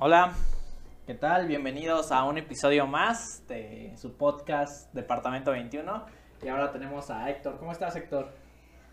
Hola, 0.00 0.32
¿qué 1.08 1.14
tal? 1.14 1.48
Bienvenidos 1.48 2.12
a 2.12 2.22
un 2.22 2.38
episodio 2.38 2.86
más 2.86 3.42
de 3.48 3.96
su 3.96 4.16
podcast 4.16 4.94
Departamento 4.94 5.50
21. 5.50 6.04
Y 6.40 6.46
ahora 6.46 6.70
tenemos 6.70 7.10
a 7.10 7.28
Héctor. 7.28 7.58
¿Cómo 7.58 7.72
estás, 7.72 7.96
Héctor? 7.96 8.30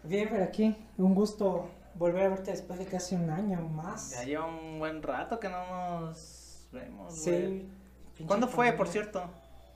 Bien, 0.01 0.27
por 0.27 0.41
aquí. 0.41 0.75
Un 0.97 1.13
gusto 1.13 1.69
volver 1.93 2.25
a 2.25 2.29
verte 2.29 2.49
después 2.49 2.79
de 2.79 2.85
casi 2.85 3.13
un 3.13 3.29
año 3.29 3.61
más. 3.61 4.13
Ya 4.13 4.23
lleva 4.23 4.45
un 4.47 4.79
buen 4.79 5.03
rato 5.03 5.39
que 5.39 5.47
no 5.47 5.67
nos 5.67 6.67
vemos. 6.71 7.13
Sí. 7.15 7.69
güey. 8.17 8.25
¿Cuándo 8.25 8.47
fue, 8.47 8.73
por 8.73 8.87
cierto? 8.87 9.29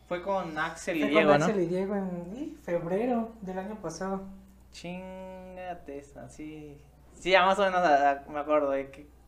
Fue 0.07 0.23
con 0.23 0.57
Axel 0.57 0.97
y 0.97 1.01
Fue 1.01 1.09
Diego, 1.09 1.29
con 1.29 1.39
¿no? 1.41 1.45
Axel 1.45 1.61
y 1.61 1.67
Diego 1.67 1.95
en 1.95 2.57
febrero 2.63 3.33
del 3.41 3.59
año 3.59 3.75
pasado. 3.75 4.23
Chingate 4.71 5.99
esa, 5.99 6.27
sí. 6.27 6.81
Sí, 7.13 7.29
ya 7.29 7.45
más 7.45 7.59
o 7.59 7.65
menos 7.65 7.83
me 8.29 8.39
acuerdo 8.39 8.71
de 8.71 8.89
que 8.89 9.18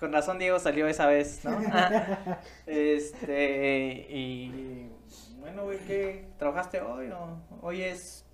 con 0.00 0.12
razón 0.12 0.38
Diego 0.38 0.58
salió 0.58 0.88
esa 0.88 1.06
vez, 1.06 1.44
¿no? 1.44 1.58
este, 2.66 4.06
y 4.08 4.90
bueno, 5.38 5.64
güey, 5.64 5.78
¿qué? 5.80 6.26
¿Trabajaste 6.38 6.80
hoy 6.80 7.10
o 7.10 7.38
hoy 7.60 7.82
es, 7.82 8.24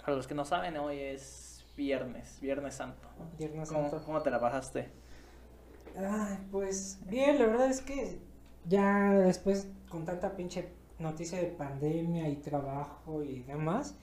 para 0.00 0.14
los 0.14 0.26
que 0.26 0.34
no 0.34 0.44
saben, 0.44 0.76
hoy 0.76 1.00
es 1.00 1.64
viernes, 1.76 2.38
viernes 2.42 2.74
santo. 2.74 3.08
Viernes 3.38 3.70
¿Cómo, 3.70 3.88
Santo. 3.88 4.04
cómo 4.04 4.22
te 4.22 4.30
la 4.30 4.38
pasaste? 4.38 4.90
Ay, 5.96 6.38
pues 6.52 6.98
bien, 7.06 7.38
la 7.38 7.46
verdad 7.46 7.70
es 7.70 7.80
que 7.80 8.18
ya 8.66 9.12
después 9.12 9.68
con 9.88 10.04
tanta 10.04 10.36
pinche 10.36 10.68
noticia 10.98 11.38
de 11.38 11.46
pandemia 11.46 12.28
y 12.28 12.36
trabajo 12.36 13.22
y 13.22 13.42
demás, 13.44 13.94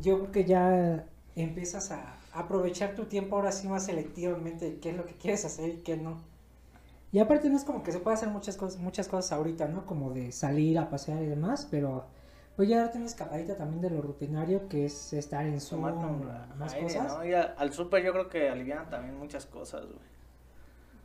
yo 0.00 0.20
creo 0.20 0.32
que 0.32 0.44
ya 0.44 1.06
empiezas 1.34 1.90
a 1.90 2.16
aprovechar 2.32 2.94
tu 2.94 3.06
tiempo 3.06 3.36
ahora 3.36 3.50
sí 3.50 3.66
más 3.68 3.86
selectivamente 3.86 4.78
qué 4.80 4.90
es 4.90 4.96
lo 4.96 5.04
que 5.04 5.14
quieres 5.14 5.44
hacer 5.44 5.70
y 5.70 5.78
qué 5.78 5.96
no. 5.96 6.29
Y 7.12 7.18
aparte 7.18 7.50
no 7.50 7.56
es 7.56 7.64
como 7.64 7.82
que 7.82 7.92
se 7.92 7.98
puede 8.00 8.14
hacer 8.16 8.28
muchas 8.28 8.56
cosas, 8.56 8.80
muchas 8.80 9.08
cosas 9.08 9.32
ahorita, 9.32 9.66
¿no? 9.68 9.84
Como 9.86 10.12
de 10.12 10.30
salir 10.32 10.78
a 10.78 10.88
pasear 10.90 11.22
y 11.22 11.26
demás, 11.26 11.66
pero 11.70 12.04
pues 12.56 12.68
ya 12.68 12.78
darte 12.80 12.98
una 12.98 13.06
escapadita 13.06 13.56
también 13.56 13.80
de 13.82 13.90
lo 13.90 14.02
rutinario 14.02 14.68
que 14.68 14.84
es 14.84 15.12
estar 15.12 15.44
en 15.46 15.54
un 15.54 15.58
más 16.58 16.72
aire, 16.74 16.82
cosas. 16.82 17.18
¿no? 17.18 17.24
Y 17.24 17.32
a- 17.34 17.42
al 17.56 17.72
súper 17.72 18.04
yo 18.04 18.12
creo 18.12 18.28
que 18.28 18.48
alivian 18.48 18.88
también 18.90 19.18
muchas 19.18 19.46
cosas, 19.46 19.86
güey. 19.86 20.10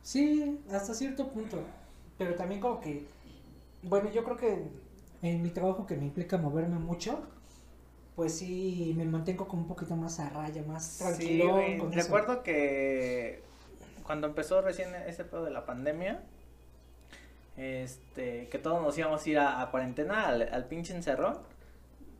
Sí, 0.02 0.60
hasta 0.70 0.94
cierto 0.94 1.28
punto. 1.28 1.58
Pero 2.18 2.34
también 2.34 2.60
como 2.60 2.80
que, 2.80 3.06
bueno, 3.82 4.10
yo 4.10 4.24
creo 4.24 4.36
que 4.36 4.62
en 5.22 5.42
mi 5.42 5.50
trabajo 5.50 5.86
que 5.86 5.96
me 5.96 6.06
implica 6.06 6.38
moverme 6.38 6.78
mucho, 6.78 7.20
pues 8.16 8.38
sí 8.38 8.94
me 8.96 9.04
mantengo 9.04 9.48
como 9.48 9.62
un 9.62 9.68
poquito 9.68 9.96
más 9.96 10.20
a 10.20 10.30
raya, 10.30 10.62
más 10.66 10.84
Sí, 10.88 10.98
tranquilo 10.98 11.52
con 11.78 11.92
eso. 11.92 12.08
Recuerdo 12.08 12.42
que 12.42 13.42
cuando 14.06 14.26
empezó 14.28 14.62
recién 14.62 14.94
ese 15.06 15.24
pedo 15.24 15.44
de 15.44 15.50
la 15.50 15.66
pandemia, 15.66 16.20
este, 17.56 18.48
que 18.48 18.58
todos 18.58 18.82
nos 18.82 18.96
íbamos 18.98 19.24
a 19.24 19.28
ir 19.30 19.38
a, 19.38 19.60
a 19.62 19.70
cuarentena 19.70 20.26
al, 20.28 20.48
al 20.52 20.64
pinche 20.66 20.94
encerrón, 20.94 21.38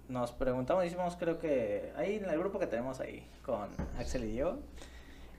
nos 0.08 0.32
preguntamos, 0.32 0.84
hicimos 0.84 1.16
creo 1.16 1.38
que 1.38 1.92
ahí 1.96 2.16
en 2.16 2.24
el 2.30 2.38
grupo 2.38 2.58
que 2.58 2.66
tenemos 2.66 3.00
ahí 3.00 3.26
con 3.44 3.68
Axel 3.98 4.24
y 4.24 4.32
Diego, 4.32 4.58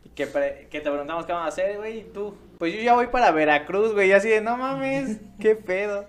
y 0.06 0.10
que, 0.10 0.28
pre- 0.28 0.68
que 0.70 0.82
te 0.82 0.90
preguntamos 0.90 1.26
qué 1.26 1.32
vamos 1.34 1.46
a 1.46 1.50
hacer, 1.50 1.78
güey, 1.78 2.00
y 2.00 2.04
tú, 2.04 2.36
pues 2.60 2.74
yo 2.74 2.82
ya 2.82 2.94
voy 2.94 3.08
para 3.08 3.32
Veracruz, 3.32 3.94
güey, 3.94 4.10
y 4.10 4.14
así 4.14 4.30
de, 4.30 4.42
no 4.42 4.58
mames, 4.58 5.20
qué 5.40 5.56
pedo. 5.56 6.06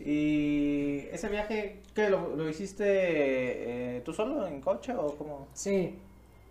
Y 0.00 1.08
ese 1.10 1.28
viaje, 1.28 1.80
¿qué? 1.92 2.08
¿Lo, 2.08 2.36
lo 2.36 2.48
hiciste 2.48 2.84
eh, 2.86 4.00
tú 4.04 4.12
solo 4.12 4.46
en 4.46 4.60
coche 4.60 4.94
o 4.94 5.16
cómo? 5.16 5.48
Sí, 5.54 5.98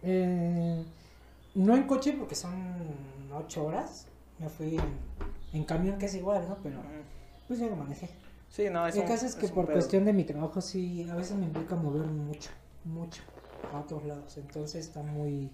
eh, 0.04 0.84
no 1.56 1.76
en 1.76 1.84
coche 1.84 2.14
porque 2.20 2.36
son 2.36 2.52
ocho 3.32 3.66
horas, 3.66 4.08
me 4.40 4.50
fui 4.50 4.76
en, 4.76 4.84
en 5.54 5.64
camión 5.64 5.98
que 5.98 6.06
es 6.08 6.16
igual, 6.16 6.46
¿no? 6.48 6.58
Pero 6.64 6.80
pues 7.48 7.60
yo 7.60 7.70
lo 7.70 7.76
manejé. 7.76 8.10
Sí, 8.50 8.70
no, 8.72 8.88
es 8.88 8.96
El 8.96 9.02
un- 9.02 9.08
caso 9.08 9.26
es 9.26 9.36
que 9.36 9.48
por 9.50 9.70
cuestión 9.72 10.06
de 10.06 10.14
mi 10.14 10.24
trabajo 10.24 10.62
sí, 10.62 11.08
a 11.10 11.16
veces 11.16 11.36
me 11.38 11.46
implica 11.46 11.76
moverme 11.76 12.12
mucho, 12.24 12.50
mucho 12.86 13.22
a 13.74 13.80
otros 13.80 14.06
lados, 14.06 14.38
entonces 14.38 14.86
está 14.88 15.02
muy, 15.04 15.50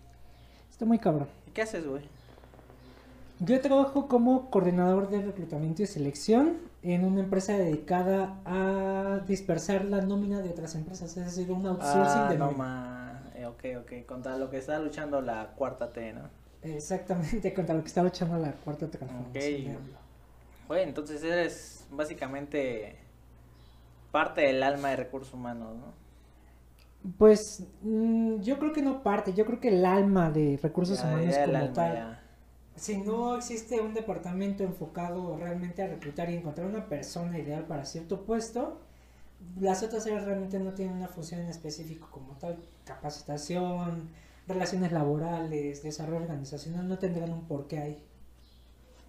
está 0.70 0.86
muy 0.86 1.00
cabrón. 1.00 1.28
¿Y 1.48 1.52
qué 1.52 1.64
haces, 1.64 1.88
güey? 1.88 2.04
Yo 3.40 3.60
trabajo 3.62 4.08
como 4.08 4.50
coordinador 4.50 5.10
de 5.10 5.22
reclutamiento 5.22 5.82
y 5.82 5.88
selección 5.88 6.60
en 6.82 7.04
una 7.04 7.22
empresa 7.22 7.54
dedicada 7.58 8.40
a 8.46 9.20
dispersar 9.28 9.86
la 9.86 10.02
nómina 10.02 10.40
de 10.42 10.50
otras 10.50 10.76
empresas, 10.76 11.18
es 11.18 11.26
decir, 11.26 11.52
un 11.52 11.66
outsourcing 11.66 12.22
Ah, 12.24 12.30
de 12.30 12.38
no 12.38 12.46
nómina. 12.46 12.64
ma. 12.64 13.24
eh, 13.36 13.46
ok, 13.48 13.64
ok. 13.82 14.06
Contra 14.06 14.38
lo 14.38 14.50
que 14.50 14.58
está 14.58 14.80
luchando 14.80 15.20
la 15.22 15.54
cuarta 15.56 15.92
T, 15.92 16.14
¿no? 16.14 16.22
Exactamente, 16.64 17.54
contra 17.54 17.76
lo 17.76 17.82
que 17.84 17.88
está 17.90 18.02
luchando 18.04 18.38
la 18.40 18.54
cuarta 18.54 18.90
transformación. 18.90 19.62
Ok. 19.62 19.66
de 19.66 19.72
AMLO. 19.76 20.00
Güey, 20.68 20.84
entonces 20.84 21.24
eres 21.24 21.88
básicamente 21.92 22.98
parte 24.12 24.42
del 24.42 24.64
alma 24.64 24.90
de 24.92 24.96
recursos 24.98 25.34
humanos, 25.34 25.76
¿no? 25.76 25.94
Pues 27.18 27.64
mm, 27.82 28.42
yo 28.42 28.60
creo 28.60 28.72
que 28.74 28.82
no 28.82 29.04
parte, 29.04 29.34
yo 29.34 29.46
creo 29.46 29.60
que 29.60 29.68
el 29.70 29.86
alma 29.86 30.32
de 30.32 30.58
recursos 30.62 31.02
Ya, 31.02 31.04
humanos 31.04 31.36
ya 31.36 31.46
como 31.46 31.58
alma, 31.58 31.74
tal. 31.74 31.94
ya. 31.94 32.20
Si 32.76 32.98
no 32.98 33.36
existe 33.38 33.82
un 33.82 33.94
departamento 33.94 34.64
enfocado 34.64 35.38
realmente 35.38 35.84
a 35.84 35.88
reclutar 35.88 36.30
y 36.30 36.36
encontrar 36.36 36.68
una 36.68 36.88
persona 36.90 37.38
ideal 37.38 37.66
para 37.66 37.86
cierto 37.86 38.26
puesto, 38.26 38.82
las 39.60 39.84
otras 39.84 40.06
áreas 40.08 40.26
realmente 40.26 40.60
no 40.60 40.74
tienen 40.74 40.96
una 40.98 41.08
función 41.08 41.42
en 41.42 41.50
específico 41.50 42.08
como 42.12 42.34
tal. 42.38 42.58
Capacitación, 42.86 44.10
relaciones 44.48 44.92
laborales, 44.92 45.84
desarrollo 45.84 46.22
organizacional 46.22 46.88
no 46.88 46.98
tendrán 46.98 47.32
un 47.32 47.48
porqué 47.48 47.80
ahí. 47.80 48.04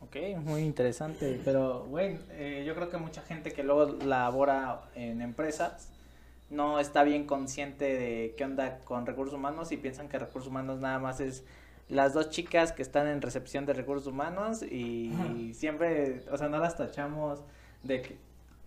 Ok, 0.03 0.17
muy 0.43 0.63
interesante. 0.63 1.41
Pero, 1.45 1.87
güey, 1.87 2.19
eh, 2.33 2.65
yo 2.67 2.75
creo 2.75 2.91
que 2.91 2.99
mucha 2.99 3.23
gente 3.23 3.53
que 3.53 3.63
luego 3.63 3.87
labora 4.05 4.83
en 4.95 5.23
empresas 5.23 5.89
no 6.51 6.79
está 6.79 7.03
bien 7.03 7.27
consciente 7.27 7.85
de 7.85 8.35
qué 8.37 8.45
onda 8.45 8.79
con 8.85 9.07
recursos 9.07 9.35
humanos 9.35 9.73
y 9.73 9.77
piensan 9.77 10.09
que 10.09 10.19
recursos 10.19 10.51
humanos 10.51 10.79
nada 10.79 10.99
más 10.99 11.21
es 11.21 11.45
las 11.89 12.15
dos 12.15 12.31
chicas 12.31 12.73
que 12.73 12.83
están 12.83 13.09
en 13.09 13.23
recepción 13.23 13.67
de 13.67 13.73
recursos 13.73 14.07
humanos 14.07 14.63
y 14.63 15.53
siempre, 15.55 16.23
o 16.31 16.37
sea, 16.37 16.49
no 16.49 16.59
las 16.59 16.77
tachamos 16.77 17.43
de 17.83 18.03
que 18.03 18.17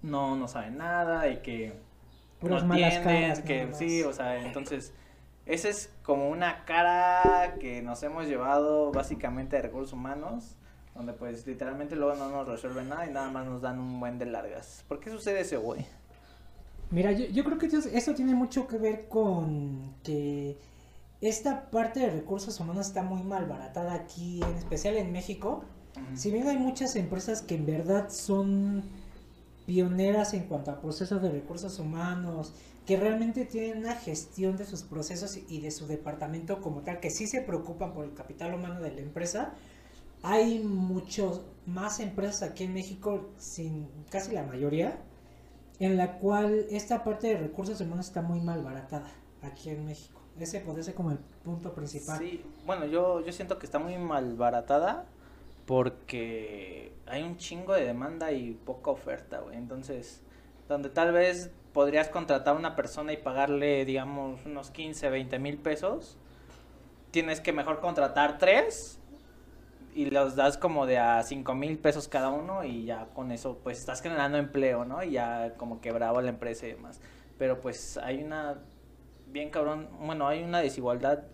no, 0.02 0.36
no 0.36 0.48
saben 0.48 0.78
nada 0.78 1.28
y 1.30 1.38
que 1.38 1.74
Puras 2.40 2.62
no 2.62 2.70
malas 2.70 2.96
entienden, 2.96 3.22
caras, 3.22 3.40
que 3.42 3.68
sí, 3.74 4.04
o 4.04 4.14
sea, 4.14 4.46
entonces 4.46 4.94
esa 5.48 5.70
es 5.70 5.90
como 6.04 6.30
una 6.30 6.66
cara 6.66 7.56
que 7.60 7.82
nos 7.82 8.04
hemos 8.04 8.28
llevado 8.28 8.92
básicamente 8.92 9.56
de 9.56 9.62
recursos 9.64 9.94
humanos, 9.94 10.56
donde 10.94 11.14
pues 11.14 11.48
literalmente 11.48 11.96
luego 11.96 12.16
no 12.16 12.30
nos 12.30 12.48
resuelven 12.48 12.90
nada 12.90 13.08
y 13.08 13.14
nada 13.14 13.30
más 13.30 13.46
nos 13.46 13.62
dan 13.62 13.80
un 13.80 14.00
buen 14.00 14.20
de 14.20 14.26
largas. 14.26 14.84
¿Por 14.88 15.00
qué 15.00 15.10
sucede 15.10 15.42
ese 15.42 15.58
güey? 15.58 15.86
Mira, 16.90 17.12
yo, 17.12 17.26
yo 17.28 17.44
creo 17.44 17.58
que 17.58 17.68
eso, 17.68 17.80
eso 17.92 18.14
tiene 18.14 18.34
mucho 18.34 18.68
que 18.68 18.78
ver 18.78 19.08
con 19.08 19.96
que 20.04 20.58
esta 21.22 21.70
parte 21.70 22.02
de 22.02 22.10
recursos 22.10 22.60
humanos 22.60 22.88
está 22.88 23.02
muy 23.02 23.24
malbaratada 23.24 23.94
aquí, 23.94 24.42
en 24.44 24.56
especial 24.56 24.98
en 24.98 25.12
México. 25.12 25.64
Si 26.14 26.30
bien 26.30 26.48
hay 26.48 26.58
muchas 26.58 26.96
empresas 26.96 27.42
que 27.42 27.56
en 27.56 27.66
verdad 27.66 28.10
son 28.10 28.84
pioneras 29.66 30.34
en 30.34 30.44
cuanto 30.44 30.72
a 30.72 30.80
procesos 30.80 31.22
de 31.22 31.32
recursos 31.32 31.80
humanos, 31.80 32.54
que 32.88 32.96
realmente 32.96 33.44
tienen 33.44 33.80
una 33.80 33.96
gestión 33.96 34.56
de 34.56 34.64
sus 34.64 34.84
procesos 34.84 35.38
y 35.50 35.60
de 35.60 35.72
su 35.72 35.88
departamento 35.88 36.62
como 36.62 36.82
tal, 36.82 37.02
que 37.02 37.10
sí 37.10 37.28
se 37.28 37.42
preocupan 37.42 37.94
por 37.94 38.06
el 38.06 38.14
capital 38.14 38.56
humano 38.56 38.80
de 38.80 38.92
la 38.92 39.02
empresa, 39.02 39.54
hay 40.24 40.60
muchos 40.60 41.42
más 41.66 42.00
empresas 42.00 42.50
aquí 42.50 42.64
en 42.64 42.74
México, 42.74 43.30
sin 43.38 43.90
casi 44.10 44.32
la 44.32 44.44
mayoría, 44.44 44.98
en 45.80 45.98
la 45.98 46.18
cual 46.18 46.66
esta 46.72 47.04
parte 47.04 47.28
de 47.28 47.38
recursos 47.38 47.82
humanos 47.82 48.08
está 48.08 48.22
muy 48.22 48.40
mal 48.40 48.64
baratada 48.64 49.12
aquí 49.42 49.70
en 49.70 49.86
México. 49.86 50.22
Ese 50.40 50.62
podría 50.62 50.84
ser 50.84 50.96
como 50.96 51.12
el 51.12 51.18
punto 51.44 51.74
principal. 51.74 52.18
Sí, 52.20 52.42
bueno, 52.66 52.86
yo, 52.86 53.20
yo 53.20 53.34
siento 53.34 53.60
que 53.60 53.66
está 53.66 53.80
muy 53.80 53.98
malbaratada 53.98 55.06
porque 55.66 56.94
hay 57.06 57.24
un 57.24 57.36
chingo 57.36 57.74
de 57.74 57.86
demanda 57.86 58.32
y 58.32 58.54
poca 58.54 58.92
oferta, 58.92 59.40
güey. 59.40 59.58
Entonces, 59.58 60.22
donde 60.70 60.90
tal 60.90 61.12
vez 61.12 61.52
podrías 61.78 62.10
contratar 62.10 62.56
a 62.56 62.58
una 62.58 62.76
persona 62.76 63.14
y 63.14 63.18
pagarle, 63.18 63.86
digamos, 63.86 64.44
unos 64.48 64.72
15, 64.72 65.12
20 65.12 65.38
mil 65.38 65.60
pesos, 65.60 66.18
tienes 67.12 67.40
que 67.40 67.54
mejor 67.54 67.82
contratar 67.82 68.40
tres 68.40 68.98
y 69.94 70.10
los 70.10 70.36
das 70.36 70.58
como 70.58 70.88
de 70.88 70.98
a 70.98 71.22
5 71.22 71.54
mil 71.54 71.78
pesos 71.78 72.08
cada 72.08 72.30
uno 72.30 72.64
y 72.64 72.86
ya 72.86 73.10
con 73.14 73.32
eso 73.32 73.60
pues 73.64 73.78
estás 73.78 74.02
generando 74.02 74.40
empleo, 74.40 74.86
¿no? 74.86 75.04
Y 75.04 75.12
ya 75.12 75.54
como 75.58 75.80
quebraba 75.80 76.20
la 76.24 76.30
empresa 76.30 76.66
y 76.66 76.72
demás. 76.72 77.00
Pero 77.38 77.62
pues 77.62 78.00
hay 78.00 78.24
una, 78.24 78.58
bien 79.28 79.52
cabrón, 79.52 79.88
bueno, 80.00 80.28
hay 80.28 80.42
una 80.42 80.62
desigualdad 80.62 81.26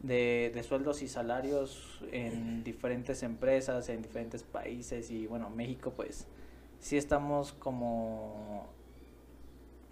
de, 0.00 0.52
de 0.54 0.62
sueldos 0.64 1.00
y 1.00 1.08
salarios 1.08 2.04
en 2.12 2.62
diferentes 2.62 3.22
empresas, 3.22 3.88
en 3.88 4.02
diferentes 4.02 4.42
países 4.42 5.10
y 5.10 5.26
bueno, 5.26 5.48
México 5.48 5.94
pues 5.96 6.26
sí 6.78 6.98
estamos 6.98 7.54
como 7.54 8.68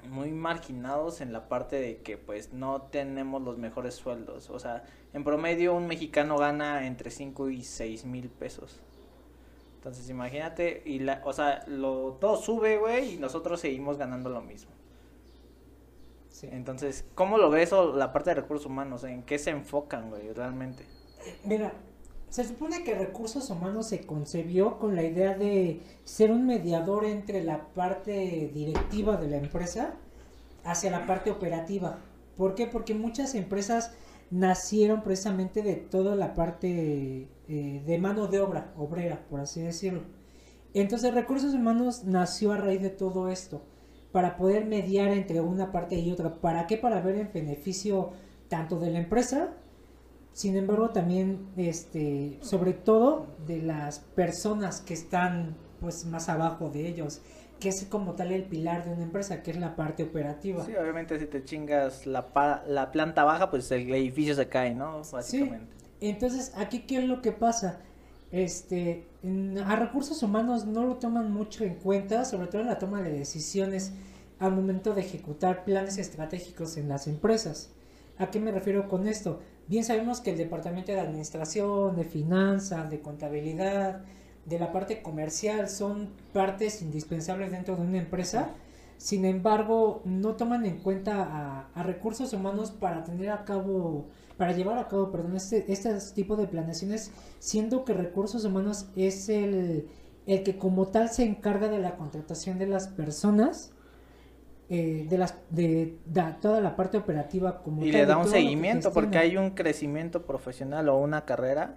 muy 0.09 0.31
marginados 0.31 1.21
en 1.21 1.33
la 1.33 1.49
parte 1.49 1.77
de 1.77 1.99
que 1.99 2.17
pues 2.17 2.53
no 2.53 2.83
tenemos 2.83 3.43
los 3.43 3.59
mejores 3.59 3.95
sueldos. 3.95 4.51
O 4.51 4.59
sea, 4.59 4.85
en 5.13 5.25
promedio 5.25 5.75
un 5.75 5.87
mexicano 5.87 6.39
gana 6.39 6.87
entre 6.87 7.11
5 7.11 7.51
y 7.51 7.63
6 7.63 8.05
mil 8.05 8.29
pesos. 8.29 8.81
Entonces 9.77 10.11
imagínate, 10.11 10.83
y 10.85 10.99
la, 10.99 11.23
o 11.25 11.33
sea, 11.33 11.65
lo, 11.67 12.19
todo 12.21 12.37
sube, 12.37 12.77
güey, 12.77 13.15
y 13.15 13.17
nosotros 13.17 13.61
seguimos 13.61 13.97
ganando 13.97 14.29
lo 14.29 14.43
mismo. 14.43 14.71
Sí. 16.29 16.49
Entonces, 16.53 17.07
¿cómo 17.15 17.39
lo 17.39 17.49
ves 17.49 17.73
o 17.73 17.97
la 17.97 18.13
parte 18.13 18.31
de 18.31 18.35
recursos 18.35 18.67
humanos? 18.67 19.05
¿En 19.05 19.23
qué 19.23 19.39
se 19.39 19.51
enfocan, 19.51 20.11
güey, 20.11 20.33
realmente? 20.35 20.85
Mira, 21.45 21.73
se 22.31 22.45
supone 22.45 22.85
que 22.85 22.95
recursos 22.95 23.51
humanos 23.51 23.89
se 23.89 24.07
concebió 24.07 24.79
con 24.79 24.95
la 24.95 25.03
idea 25.03 25.37
de 25.37 25.81
ser 26.05 26.31
un 26.31 26.47
mediador 26.47 27.05
entre 27.05 27.43
la 27.43 27.67
parte 27.75 28.51
directiva 28.55 29.17
de 29.17 29.29
la 29.29 29.37
empresa 29.37 29.95
hacia 30.65 30.93
la 30.93 31.07
parte 31.07 31.33
operativa. 31.33 31.99
¿Por 32.37 32.55
qué? 32.55 32.69
Porque 32.69 32.95
muchas 32.95 33.35
empresas 33.35 33.93
nacieron 34.31 35.03
precisamente 35.03 35.63
de 35.63 35.75
toda 35.75 36.15
la 36.15 36.37
parte 36.37 37.27
eh, 37.49 37.83
de 37.85 37.99
mano 37.99 38.29
de 38.29 38.41
obra, 38.41 38.73
obrera, 38.77 39.27
por 39.29 39.41
así 39.41 39.61
decirlo. 39.61 40.03
Entonces 40.73 41.13
recursos 41.13 41.53
humanos 41.53 42.05
nació 42.05 42.53
a 42.53 42.59
raíz 42.59 42.81
de 42.81 42.91
todo 42.91 43.29
esto, 43.29 43.61
para 44.13 44.37
poder 44.37 44.67
mediar 44.67 45.09
entre 45.09 45.41
una 45.41 45.73
parte 45.73 45.97
y 45.97 46.13
otra. 46.13 46.35
¿Para 46.41 46.69
qué? 46.69 46.77
Para 46.77 47.01
ver 47.01 47.17
el 47.17 47.29
beneficio 47.29 48.11
tanto 48.49 48.79
de 48.79 48.91
la 48.91 49.01
empresa, 49.01 49.55
sin 50.33 50.57
embargo 50.57 50.91
también, 50.91 51.49
este, 51.57 52.39
sobre 52.41 52.73
todo 52.73 53.27
de 53.47 53.63
las 53.63 54.01
personas 54.01 54.81
que 54.81 54.95
están 54.95 55.57
pues 55.81 56.05
más 56.07 56.29
abajo 56.29 56.69
de 56.69 56.87
ellos 56.87 57.23
que 57.61 57.69
es 57.69 57.85
como 57.85 58.15
tal 58.15 58.33
el 58.33 58.45
pilar 58.45 58.85
de 58.85 58.91
una 58.91 59.05
empresa, 59.05 59.43
que 59.43 59.51
es 59.51 59.59
la 59.59 59.77
parte 59.77 60.03
operativa. 60.03 60.65
Sí, 60.65 60.75
obviamente 60.75 61.19
si 61.19 61.27
te 61.27 61.45
chingas 61.45 62.07
la, 62.07 62.65
la 62.67 62.91
planta 62.91 63.23
baja, 63.23 63.51
pues 63.51 63.71
el 63.71 63.95
edificio 63.95 64.35
se 64.35 64.49
cae, 64.49 64.75
¿no? 64.75 65.03
Básicamente. 65.13 65.75
Sí. 65.79 66.09
Entonces, 66.09 66.53
aquí 66.57 66.81
qué 66.81 66.99
es 66.99 67.05
lo 67.05 67.21
que 67.21 67.33
pasa? 67.33 67.81
Este, 68.33 69.07
a 69.65 69.77
recursos 69.77 70.23
humanos 70.23 70.65
no 70.65 70.87
lo 70.87 70.97
toman 70.97 71.33
mucho 71.33 71.65
en 71.65 71.75
cuenta, 71.75 72.25
sobre 72.25 72.49
todo 72.49 72.63
en 72.63 72.69
la 72.69 72.79
toma 72.79 73.03
de 73.03 73.13
decisiones 73.13 73.93
al 74.39 74.53
momento 74.53 74.95
de 74.95 75.03
ejecutar 75.03 75.65
planes 75.65 75.99
estratégicos 75.99 76.79
en 76.79 76.89
las 76.89 77.07
empresas. 77.07 77.71
¿A 78.17 78.31
qué 78.31 78.41
me 78.41 78.53
refiero 78.53 78.89
con 78.89 79.07
esto? 79.07 79.41
Bien 79.71 79.85
sabemos 79.85 80.21
que 80.21 80.33
el 80.33 80.37
departamento 80.37 80.91
de 80.91 80.99
administración, 80.99 81.95
de 81.95 82.03
finanzas, 82.03 82.91
de 82.91 82.99
contabilidad, 82.99 84.01
de 84.45 84.59
la 84.59 84.73
parte 84.73 85.01
comercial 85.01 85.69
son 85.69 86.09
partes 86.33 86.83
indispensables 86.83 87.53
dentro 87.53 87.77
de 87.77 87.83
una 87.83 87.99
empresa. 87.99 88.51
Sin 88.97 89.25
embargo, 89.25 90.03
no 90.05 90.35
toman 90.35 90.67
en 90.67 90.79
cuenta 90.79 91.69
a, 91.73 91.83
recursos 91.85 92.33
humanos 92.33 92.73
para 92.73 93.05
tener 93.05 93.31
a 93.31 93.45
cabo, 93.45 94.09
para 94.37 94.51
llevar 94.51 94.77
a 94.77 94.89
cabo, 94.89 95.13
perdón, 95.13 95.37
este, 95.37 95.73
este 95.73 95.97
tipo 96.17 96.35
de 96.35 96.49
planeaciones, 96.49 97.13
siendo 97.39 97.85
que 97.85 97.95
recursos 97.95 98.45
humanos 98.45 98.89
es 98.97 99.29
el, 99.29 99.87
el 100.27 100.43
que 100.43 100.59
como 100.59 100.89
tal 100.89 101.11
se 101.11 101.23
encarga 101.23 101.69
de 101.69 101.79
la 101.79 101.95
contratación 101.95 102.59
de 102.59 102.67
las 102.67 102.89
personas, 102.89 103.71
eh, 104.73 105.05
de, 105.11 105.19
las, 105.19 105.35
de, 105.51 105.99
toda 106.41 106.61
la 106.61 106.77
parte 106.77 106.97
operativa 106.97 107.61
como 107.61 107.85
y 107.85 107.91
le 107.91 108.07
da 108.07 108.17
un 108.17 108.29
seguimiento 108.29 108.93
porque 108.93 109.19
hay 109.19 109.37
un 109.37 109.51
crecimiento 109.51 110.25
profesional 110.25 110.89
o 110.89 110.97
una 110.97 111.25
carrera 111.25 111.77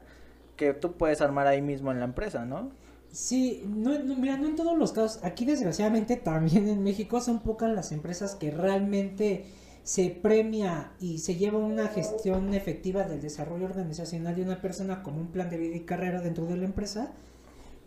que 0.57 0.75
tú 0.75 0.91
puedes 0.93 1.19
armar 1.19 1.47
ahí 1.47 1.59
mismo 1.59 1.91
en 1.91 1.97
la 1.97 2.05
empresa, 2.05 2.45
¿no? 2.45 2.69
Sí, 3.11 3.63
no, 3.67 3.97
mira, 4.15 4.37
no 4.37 4.47
en 4.47 4.55
todos 4.55 4.77
los 4.77 4.91
casos. 4.91 5.23
Aquí 5.23 5.43
desgraciadamente 5.43 6.17
también 6.17 6.67
en 6.67 6.83
México 6.83 7.19
son 7.19 7.39
pocas 7.39 7.71
las 7.71 7.91
empresas 7.91 8.35
que 8.35 8.51
realmente 8.51 9.45
se 9.81 10.11
premia 10.11 10.91
y 10.99 11.17
se 11.17 11.33
lleva 11.33 11.57
una 11.57 11.87
gestión 11.87 12.53
efectiva 12.53 13.05
del 13.05 13.21
desarrollo 13.21 13.65
organizacional 13.65 14.35
de 14.35 14.43
una 14.43 14.61
persona 14.61 15.01
como 15.01 15.19
un 15.19 15.31
plan 15.31 15.49
de 15.49 15.57
vida 15.57 15.75
y 15.77 15.79
carrera 15.79 16.21
dentro 16.21 16.45
de 16.45 16.57
la 16.57 16.65
empresa. 16.65 17.11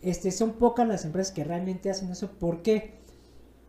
Este, 0.01 0.31
son 0.31 0.51
pocas 0.53 0.85
las 0.85 1.05
empresas 1.05 1.33
que 1.33 1.45
realmente 1.45 1.89
hacen 1.89 2.11
eso. 2.11 2.29
¿Por 2.31 2.61
qué? 2.61 2.96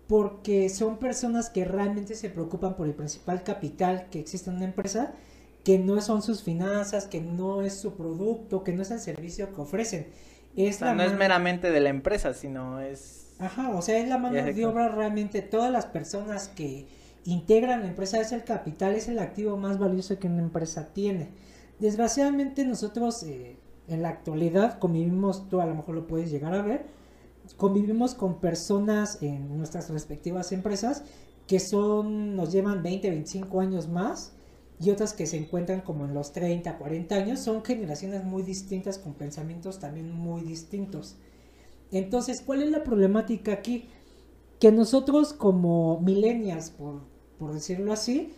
Porque 0.09 0.69
son 0.71 0.99
personas 0.99 1.51
que 1.51 1.65
realmente 1.65 2.17
se 2.17 2.31
preocupan 2.31 2.75
por 2.75 2.89
el 2.89 2.95
principal 2.95 3.45
capital 3.45 4.09
que 4.11 4.19
existe 4.19 4.51
en 4.51 4.57
una 4.57 4.65
empresa 4.65 5.13
que 5.65 5.79
no 5.79 6.01
son 6.01 6.23
sus 6.23 6.43
finanzas, 6.43 7.07
que 7.07 7.21
no 7.21 7.63
es 7.63 7.75
su 7.75 7.95
producto, 7.95 8.65
que 8.65 8.73
no 8.73 8.83
es 8.83 8.91
el 8.91 9.01
servicio 9.01 9.55
que 9.55 9.61
ofrecen. 9.61 10.07
Es 10.57 10.81
no 10.81 11.03
es 11.03 11.13
meramente 11.13 11.71
de 11.71 11.81
la 11.81 11.91
empresa, 11.91 12.33
sino 12.33 12.81
es... 12.81 13.35
Ajá, 13.39 13.71
o 13.71 13.83
sea, 13.83 13.99
es 13.99 14.09
la 14.09 14.19
mano 14.19 14.43
de 14.43 14.67
obra 14.67 14.89
realmente. 14.89 15.43
Todas 15.43 15.71
las 15.71 15.87
personas 15.87 16.49
que 16.49 16.87
integran 17.25 17.83
la 17.83 17.89
empresa 17.89 18.21
es 18.21 18.33
el 18.33 18.43
capital, 18.45 18.95
es 18.95 19.09
el 19.09 19.19
activo 19.19 19.57
más 19.57 19.79
valioso 19.79 20.19
que 20.19 20.27
una 20.27 20.43
empresa 20.43 20.89
tiene. 20.95 21.29
Desgraciadamente 21.79 22.65
nosotros 22.65 23.23
eh, 23.23 23.57
en 23.87 24.03
la 24.03 24.09
actualidad 24.09 24.79
convivimos, 24.79 25.49
tú 25.49 25.61
a 25.61 25.67
lo 25.67 25.75
mejor 25.75 25.95
lo 25.95 26.07
puedes 26.07 26.31
llegar 26.31 26.55
a 26.55 26.63
ver, 26.63 26.87
convivimos 27.57 28.15
con 28.15 28.41
personas 28.41 29.23
en 29.23 29.57
nuestras 29.57 29.91
respectivas 29.91 30.53
empresas 30.53 31.05
que 31.47 31.61
son, 31.61 32.37
nos 32.37 32.53
llevan 32.53 32.83
20, 32.83 33.09
25 33.11 33.61
años 33.61 33.89
más 33.89 34.33
y 34.81 34.91
otras 34.91 35.13
que 35.13 35.27
se 35.27 35.39
encuentran 35.39 35.81
como 35.81 36.05
en 36.05 36.15
los 36.15 36.33
30, 36.33 36.79
40 36.79 37.15
años, 37.15 37.41
son 37.41 37.65
generaciones 37.65 38.25
muy 38.25 38.43
distintas 38.43 38.99
con 38.99 39.15
pensamientos 39.15 39.79
también 39.79 40.13
muy 40.13 40.43
distintos. 40.43 41.17
Entonces, 41.91 42.43
¿cuál 42.43 42.63
es 42.63 42.71
la 42.71 42.85
problemática 42.85 43.53
aquí? 43.53 43.89
Que 44.61 44.71
nosotros 44.71 45.33
como 45.33 46.01
millennials, 46.01 46.71
por, 46.71 47.01
por 47.39 47.55
decirlo 47.55 47.93
así, 47.93 48.35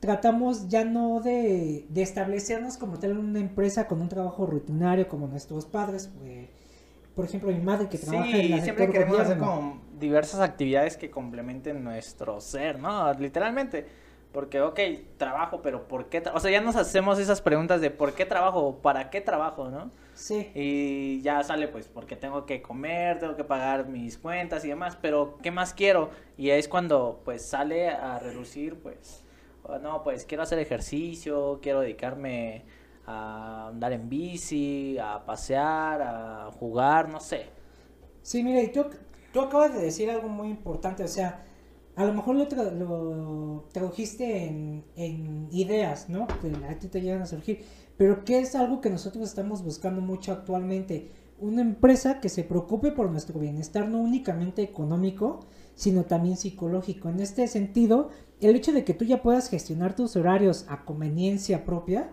tratamos 0.00 0.68
ya 0.68 0.84
no 0.84 1.20
de, 1.20 1.86
de, 1.90 2.02
establecernos 2.02 2.78
como 2.78 2.98
tal 2.98 3.10
en 3.10 3.18
una 3.18 3.40
empresa 3.40 3.88
con 3.88 4.00
un 4.00 4.08
trabajo 4.08 4.46
rutinario 4.46 5.08
como 5.08 5.26
nuestros 5.26 5.66
padres. 5.66 6.08
Pues, 6.18 6.48
por 7.18 7.24
ejemplo, 7.24 7.50
mi 7.50 7.58
madre 7.60 7.88
que 7.88 7.98
trabaja 7.98 8.30
en 8.30 8.50
la 8.52 8.60
siempre 8.62 8.88
queremos 8.88 9.18
hacer 9.18 9.38
como 9.38 9.82
diversas 9.98 10.38
actividades 10.38 10.96
que 10.96 11.10
complementen 11.10 11.82
nuestro 11.82 12.40
ser, 12.40 12.78
¿no? 12.78 13.12
Literalmente 13.14 13.88
porque, 14.30 14.60
ok, 14.60 14.78
trabajo, 15.16 15.60
pero 15.60 15.88
¿por 15.88 16.08
qué? 16.08 16.22
O 16.32 16.38
sea, 16.38 16.52
ya 16.52 16.60
nos 16.60 16.76
hacemos 16.76 17.18
esas 17.18 17.40
preguntas 17.40 17.80
de 17.80 17.90
¿por 17.90 18.12
qué 18.12 18.24
trabajo? 18.24 18.78
¿Para 18.80 19.10
qué 19.10 19.20
trabajo? 19.20 19.68
¿No? 19.68 19.90
Sí. 20.14 20.52
Y 20.54 21.20
ya 21.22 21.42
sale, 21.42 21.66
pues, 21.66 21.88
porque 21.88 22.14
tengo 22.14 22.46
que 22.46 22.62
comer, 22.62 23.18
tengo 23.18 23.34
que 23.34 23.42
pagar 23.42 23.88
mis 23.88 24.16
cuentas 24.16 24.64
y 24.64 24.68
demás, 24.68 24.96
pero 25.02 25.38
¿qué 25.42 25.50
más 25.50 25.74
quiero? 25.74 26.10
Y 26.36 26.50
es 26.50 26.68
cuando, 26.68 27.20
pues, 27.24 27.44
sale 27.44 27.88
a 27.88 28.20
reducir, 28.20 28.76
pues, 28.76 29.24
oh, 29.64 29.78
no, 29.78 30.04
pues, 30.04 30.24
quiero 30.24 30.44
hacer 30.44 30.60
ejercicio, 30.60 31.58
quiero 31.60 31.80
dedicarme 31.80 32.64
a 33.10 33.68
andar 33.68 33.92
en 33.92 34.08
bici, 34.08 34.98
a 34.98 35.24
pasear, 35.24 36.02
a 36.02 36.50
jugar, 36.52 37.08
no 37.08 37.20
sé. 37.20 37.46
Sí, 38.22 38.42
mira, 38.42 38.60
y 38.62 38.70
tú, 38.70 38.84
tú 39.32 39.40
acabas 39.40 39.72
de 39.72 39.80
decir 39.80 40.10
algo 40.10 40.28
muy 40.28 40.48
importante, 40.48 41.04
o 41.04 41.08
sea, 41.08 41.42
a 41.96 42.04
lo 42.04 42.12
mejor 42.12 42.36
lo, 42.36 42.44
lo 42.70 43.64
tradujiste 43.72 44.46
en, 44.46 45.48
ideas, 45.50 46.10
¿no? 46.10 46.26
Que 46.26 46.52
a 46.66 46.78
ti 46.78 46.88
te 46.88 47.00
llegan 47.00 47.22
a 47.22 47.26
surgir. 47.26 47.64
Pero 47.96 48.24
¿qué 48.24 48.38
es 48.40 48.54
algo 48.54 48.80
que 48.82 48.90
nosotros 48.90 49.26
estamos 49.26 49.64
buscando 49.64 50.02
mucho 50.02 50.32
actualmente? 50.32 51.10
Una 51.40 51.62
empresa 51.62 52.20
que 52.20 52.28
se 52.28 52.44
preocupe 52.44 52.92
por 52.92 53.10
nuestro 53.10 53.40
bienestar, 53.40 53.88
no 53.88 53.98
únicamente 53.98 54.62
económico, 54.62 55.40
sino 55.74 56.04
también 56.04 56.36
psicológico. 56.36 57.08
En 57.08 57.20
este 57.20 57.48
sentido, 57.48 58.10
el 58.40 58.54
hecho 58.54 58.72
de 58.72 58.84
que 58.84 58.94
tú 58.94 59.04
ya 59.04 59.22
puedas 59.22 59.48
gestionar 59.48 59.96
tus 59.96 60.14
horarios 60.14 60.66
a 60.68 60.84
conveniencia 60.84 61.64
propia, 61.64 62.12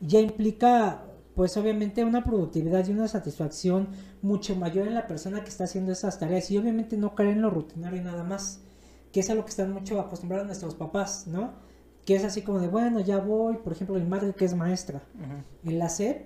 ya 0.00 0.20
implica, 0.20 1.04
pues 1.34 1.56
obviamente, 1.56 2.04
una 2.04 2.24
productividad 2.24 2.86
y 2.86 2.92
una 2.92 3.08
satisfacción 3.08 3.88
mucho 4.22 4.56
mayor 4.56 4.86
en 4.86 4.94
la 4.94 5.06
persona 5.06 5.42
que 5.42 5.50
está 5.50 5.64
haciendo 5.64 5.92
esas 5.92 6.18
tareas. 6.18 6.50
Y 6.50 6.58
obviamente 6.58 6.96
no 6.96 7.14
caer 7.14 7.30
en 7.30 7.42
lo 7.42 7.50
rutinario 7.50 8.02
nada 8.02 8.24
más 8.24 8.60
que 9.16 9.20
es 9.20 9.30
a 9.30 9.34
lo 9.34 9.44
que 9.44 9.50
están 9.50 9.72
mucho 9.72 9.98
acostumbrados 9.98 10.46
nuestros 10.46 10.74
papás, 10.74 11.26
¿no? 11.26 11.54
Que 12.04 12.16
es 12.16 12.24
así 12.24 12.42
como 12.42 12.58
de, 12.58 12.68
bueno, 12.68 13.00
ya 13.00 13.18
voy, 13.18 13.56
por 13.56 13.72
ejemplo, 13.72 13.94
mi 13.94 14.04
madre 14.04 14.34
que 14.34 14.44
es 14.44 14.54
maestra 14.54 15.00
en 15.64 15.78
la 15.78 15.88
SED, 15.88 16.16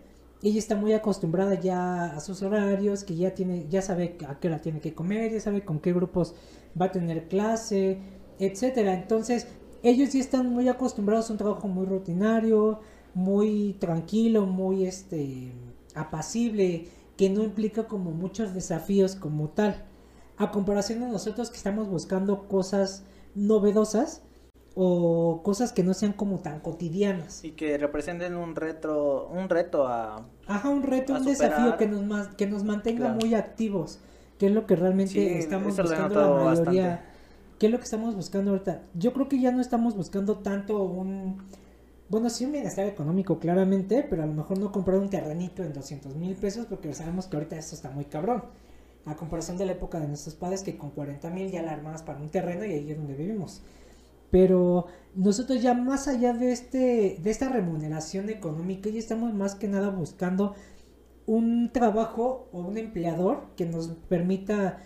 ella 0.42 0.58
está 0.58 0.74
muy 0.74 0.92
acostumbrada 0.92 1.54
ya 1.54 2.06
a 2.06 2.18
sus 2.18 2.42
horarios, 2.42 3.04
que 3.04 3.14
ya 3.14 3.32
tiene, 3.32 3.68
ya 3.68 3.80
sabe 3.80 4.16
a 4.26 4.40
qué 4.40 4.48
hora 4.48 4.60
tiene 4.60 4.80
que 4.80 4.92
comer, 4.92 5.30
ya 5.30 5.38
sabe 5.38 5.64
con 5.64 5.78
qué 5.78 5.92
grupos 5.92 6.34
va 6.78 6.86
a 6.86 6.90
tener 6.90 7.28
clase, 7.28 8.00
etcétera. 8.40 8.94
Entonces, 8.94 9.46
ellos 9.84 10.12
ya 10.12 10.18
están 10.18 10.50
muy 10.50 10.68
acostumbrados 10.68 11.30
a 11.30 11.34
un 11.34 11.38
trabajo 11.38 11.68
muy 11.68 11.86
rutinario, 11.86 12.80
muy 13.14 13.76
tranquilo, 13.78 14.46
muy 14.46 14.84
este 14.84 15.52
apacible, 15.94 16.88
que 17.16 17.30
no 17.30 17.42
implica 17.42 17.86
como 17.86 18.10
muchos 18.12 18.54
desafíos 18.54 19.14
como 19.14 19.48
tal. 19.48 19.84
A 20.36 20.50
comparación 20.50 21.00
de 21.00 21.08
nosotros 21.08 21.50
que 21.50 21.56
estamos 21.56 21.88
buscando 21.88 22.48
cosas 22.48 23.04
novedosas 23.34 24.22
o 24.74 25.42
cosas 25.42 25.72
que 25.72 25.82
no 25.82 25.94
sean 25.94 26.12
como 26.12 26.38
tan 26.38 26.60
cotidianas. 26.60 27.44
Y 27.44 27.52
que 27.52 27.76
representen 27.76 28.36
un 28.36 28.54
reto 28.54 29.28
un 29.32 29.48
reto 29.48 29.86
a 29.86 30.26
ajá 30.46 30.68
un 30.68 30.82
reto 30.82 31.14
un 31.14 31.24
desafío 31.24 31.76
que 31.76 31.86
nos 31.86 32.28
que 32.28 32.46
nos 32.46 32.64
mantenga 32.64 33.12
muy 33.12 33.34
activos 33.34 33.98
que 34.38 34.46
es 34.46 34.52
lo 34.52 34.66
que 34.66 34.76
realmente 34.76 35.38
estamos 35.38 35.76
buscando 35.76 36.38
la 36.38 36.44
mayoría. 36.44 37.04
qué 37.58 37.66
es 37.66 37.72
lo 37.72 37.78
que 37.78 37.84
estamos 37.84 38.14
buscando 38.14 38.52
ahorita 38.52 38.82
yo 38.94 39.12
creo 39.12 39.28
que 39.28 39.40
ya 39.40 39.50
no 39.50 39.60
estamos 39.60 39.96
buscando 39.96 40.38
tanto 40.38 40.82
un 40.82 41.38
bueno, 42.10 42.28
sí 42.28 42.44
un 42.44 42.50
bienestar 42.50 42.86
económico 42.86 43.38
claramente, 43.38 44.02
pero 44.02 44.24
a 44.24 44.26
lo 44.26 44.34
mejor 44.34 44.58
no 44.58 44.72
comprar 44.72 44.98
un 44.98 45.08
terrenito 45.08 45.62
en 45.62 45.72
200 45.72 46.16
mil 46.16 46.34
pesos 46.34 46.66
porque 46.66 46.92
sabemos 46.92 47.26
que 47.26 47.36
ahorita 47.36 47.56
esto 47.56 47.76
está 47.76 47.90
muy 47.90 48.04
cabrón. 48.04 48.42
A 49.06 49.16
comparación 49.16 49.56
de 49.56 49.64
la 49.64 49.72
época 49.72 50.00
de 50.00 50.08
nuestros 50.08 50.34
padres 50.34 50.62
que 50.64 50.76
con 50.76 50.90
40 50.90 51.30
mil 51.30 51.50
ya 51.52 51.62
la 51.62 51.72
armabas 51.72 52.02
para 52.02 52.18
un 52.18 52.28
terreno 52.28 52.64
y 52.64 52.72
ahí 52.72 52.90
es 52.90 52.96
donde 52.96 53.14
vivimos. 53.14 53.62
Pero 54.32 54.86
nosotros 55.14 55.62
ya 55.62 55.72
más 55.72 56.08
allá 56.08 56.32
de, 56.32 56.50
este, 56.50 57.18
de 57.22 57.30
esta 57.30 57.48
remuneración 57.48 58.28
económica, 58.28 58.90
ya 58.90 58.98
estamos 58.98 59.32
más 59.32 59.54
que 59.54 59.68
nada 59.68 59.90
buscando 59.90 60.56
un 61.26 61.70
trabajo 61.72 62.48
o 62.52 62.60
un 62.62 62.76
empleador 62.76 63.46
que 63.56 63.66
nos 63.66 63.86
permita 64.08 64.82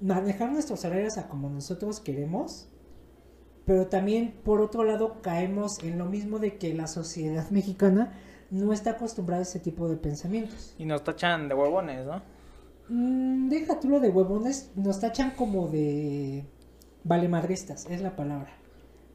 manejar 0.00 0.52
nuestros 0.52 0.80
salarios 0.80 1.18
a 1.18 1.28
como 1.28 1.50
nosotros 1.50 1.98
queremos 1.98 2.67
pero 3.68 3.86
también 3.86 4.32
por 4.44 4.62
otro 4.62 4.82
lado 4.82 5.20
caemos 5.20 5.78
en 5.84 5.98
lo 5.98 6.06
mismo 6.06 6.38
de 6.38 6.56
que 6.56 6.72
la 6.72 6.86
sociedad 6.86 7.48
mexicana 7.50 8.14
no 8.50 8.72
está 8.72 8.92
acostumbrada 8.92 9.40
a 9.40 9.42
ese 9.42 9.60
tipo 9.60 9.90
de 9.90 9.96
pensamientos. 9.96 10.74
Y 10.78 10.86
nos 10.86 11.04
tachan 11.04 11.48
de 11.48 11.54
huevones, 11.54 12.06
¿no? 12.06 12.22
Mm, 12.88 13.50
deja 13.50 13.78
tú 13.78 13.90
lo 13.90 14.00
de 14.00 14.08
huevones, 14.08 14.72
nos 14.74 15.00
tachan 15.00 15.32
como 15.32 15.68
de 15.68 16.46
valemadristas, 17.04 17.86
es 17.90 18.00
la 18.00 18.16
palabra. 18.16 18.56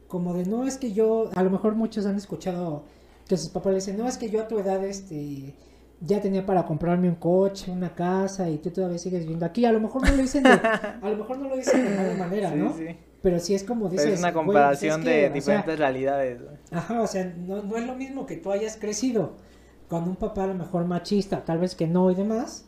Como 0.06 0.34
de 0.34 0.46
no 0.46 0.64
es 0.68 0.78
que 0.78 0.92
yo, 0.92 1.30
a 1.34 1.42
lo 1.42 1.50
mejor 1.50 1.74
muchos 1.74 2.06
han 2.06 2.14
escuchado 2.14 2.84
que 3.26 3.36
sus 3.36 3.48
papás 3.48 3.72
le 3.72 3.78
dicen, 3.80 3.98
no 3.98 4.06
es 4.06 4.18
que 4.18 4.30
yo 4.30 4.40
a 4.40 4.46
tu 4.46 4.60
edad 4.60 4.84
este 4.84 5.56
ya 6.00 6.20
tenía 6.20 6.46
para 6.46 6.64
comprarme 6.64 7.08
un 7.08 7.16
coche, 7.16 7.72
una 7.72 7.92
casa 7.92 8.48
y 8.48 8.58
tú 8.58 8.70
todavía 8.70 8.98
sigues 8.98 9.26
viendo 9.26 9.46
aquí. 9.46 9.64
A 9.64 9.72
lo 9.72 9.80
mejor 9.80 10.04
no 10.04 10.12
lo 10.12 10.22
dicen 10.22 10.44
de, 10.44 10.50
a 11.02 11.10
lo 11.10 11.16
mejor 11.16 11.38
no 11.38 11.48
lo 11.48 11.56
dicen 11.56 11.84
de 11.84 11.96
mala 11.96 12.14
manera, 12.14 12.54
¿no? 12.54 12.72
Sí. 12.76 12.96
Pero 13.24 13.40
sí 13.40 13.54
es 13.54 13.64
como 13.64 13.88
dices. 13.88 14.06
es 14.06 14.18
una 14.18 14.34
comparación 14.34 15.02
de 15.02 15.30
diferentes 15.30 15.78
realidades. 15.78 16.42
Ajá, 16.70 17.00
o 17.00 17.06
sea, 17.06 17.24
no, 17.24 17.62
no 17.62 17.78
es 17.78 17.86
lo 17.86 17.94
mismo 17.94 18.26
que 18.26 18.36
tú 18.36 18.52
hayas 18.52 18.76
crecido 18.76 19.32
con 19.88 20.06
un 20.06 20.16
papá 20.16 20.44
a 20.44 20.48
lo 20.48 20.54
mejor 20.54 20.84
machista, 20.84 21.42
tal 21.42 21.58
vez 21.58 21.74
que 21.74 21.86
no 21.86 22.10
y 22.10 22.14
demás, 22.14 22.66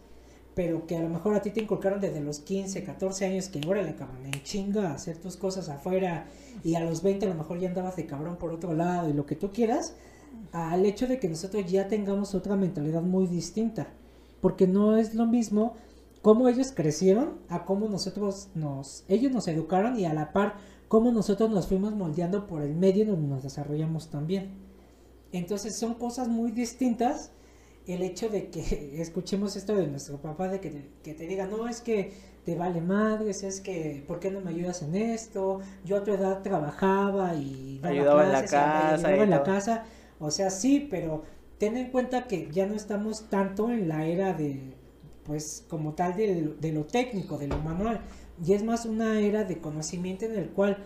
pero 0.54 0.86
que 0.86 0.96
a 0.96 1.02
lo 1.02 1.10
mejor 1.10 1.34
a 1.34 1.42
ti 1.42 1.50
te 1.50 1.60
inculcaron 1.60 2.00
desde 2.00 2.22
los 2.22 2.38
15, 2.38 2.84
14 2.84 3.26
años 3.26 3.50
que 3.50 3.60
ahora 3.66 3.82
le 3.82 3.96
cabrón, 3.96 4.24
en 4.24 4.42
chinga 4.44 4.94
hacer 4.94 5.18
tus 5.18 5.36
cosas 5.36 5.68
afuera 5.68 6.24
y 6.64 6.74
a 6.74 6.80
los 6.80 7.02
20 7.02 7.26
a 7.26 7.28
lo 7.28 7.34
mejor 7.34 7.58
ya 7.58 7.68
andabas 7.68 7.96
de 7.96 8.06
cabrón 8.06 8.36
por 8.36 8.50
otro 8.50 8.72
lado 8.72 9.10
y 9.10 9.12
lo 9.12 9.26
que 9.26 9.36
tú 9.36 9.52
quieras, 9.52 9.94
al 10.52 10.86
hecho 10.86 11.06
de 11.06 11.18
que 11.18 11.28
nosotros 11.28 11.70
ya 11.70 11.86
tengamos 11.86 12.34
otra 12.34 12.56
mentalidad 12.56 13.02
muy 13.02 13.26
distinta, 13.26 13.88
porque 14.40 14.66
no 14.66 14.96
es 14.96 15.14
lo 15.14 15.26
mismo 15.26 15.74
cómo 16.26 16.48
ellos 16.48 16.72
crecieron 16.74 17.38
a 17.48 17.64
cómo 17.64 17.88
nosotros 17.88 18.48
nos, 18.56 19.04
ellos 19.06 19.30
nos 19.30 19.46
educaron 19.46 19.96
y 19.96 20.06
a 20.06 20.12
la 20.12 20.32
par 20.32 20.56
cómo 20.88 21.12
nosotros 21.12 21.50
nos 21.50 21.68
fuimos 21.68 21.94
moldeando 21.94 22.48
por 22.48 22.62
el 22.62 22.74
medio 22.74 23.06
donde 23.06 23.28
nos 23.28 23.44
desarrollamos 23.44 24.10
también. 24.10 24.50
Entonces 25.30 25.76
son 25.76 25.94
cosas 25.94 26.26
muy 26.26 26.50
distintas 26.50 27.30
el 27.86 28.02
hecho 28.02 28.28
de 28.28 28.50
que 28.50 29.00
escuchemos 29.00 29.54
esto 29.54 29.76
de 29.76 29.86
nuestro 29.86 30.20
papá, 30.20 30.48
de 30.48 30.58
que 30.58 30.70
te, 30.70 30.90
que 31.04 31.14
te 31.14 31.28
diga, 31.28 31.46
no, 31.46 31.68
es 31.68 31.80
que 31.80 32.12
te 32.44 32.56
vale 32.56 32.80
madres, 32.80 33.44
es 33.44 33.60
que, 33.60 34.02
¿por 34.04 34.18
qué 34.18 34.32
no 34.32 34.40
me 34.40 34.50
ayudas 34.50 34.82
en 34.82 34.96
esto? 34.96 35.60
Yo 35.84 35.98
a 35.98 36.02
tu 36.02 36.12
edad 36.12 36.42
trabajaba 36.42 37.36
y 37.36 37.78
ayudaba 37.84 38.26
en 38.26 38.32
la 38.32 38.44
casa. 38.44 39.14
en 39.14 39.30
la 39.30 39.44
casa. 39.44 39.84
O 40.18 40.32
sea, 40.32 40.50
sí, 40.50 40.88
pero 40.90 41.22
ten 41.58 41.76
en 41.76 41.92
cuenta 41.92 42.26
que 42.26 42.50
ya 42.50 42.66
no 42.66 42.74
estamos 42.74 43.28
tanto 43.30 43.70
en 43.70 43.86
la 43.86 44.08
era 44.08 44.32
de 44.32 44.75
pues 45.26 45.64
como 45.68 45.94
tal 45.94 46.16
de, 46.16 46.72
lo 46.72 46.84
técnico, 46.84 47.38
de 47.38 47.48
lo 47.48 47.58
manual. 47.58 48.00
Y 48.44 48.52
es 48.52 48.62
más 48.62 48.86
una 48.86 49.20
era 49.20 49.44
de 49.44 49.58
conocimiento 49.58 50.24
en 50.24 50.36
el 50.36 50.50
cual 50.50 50.78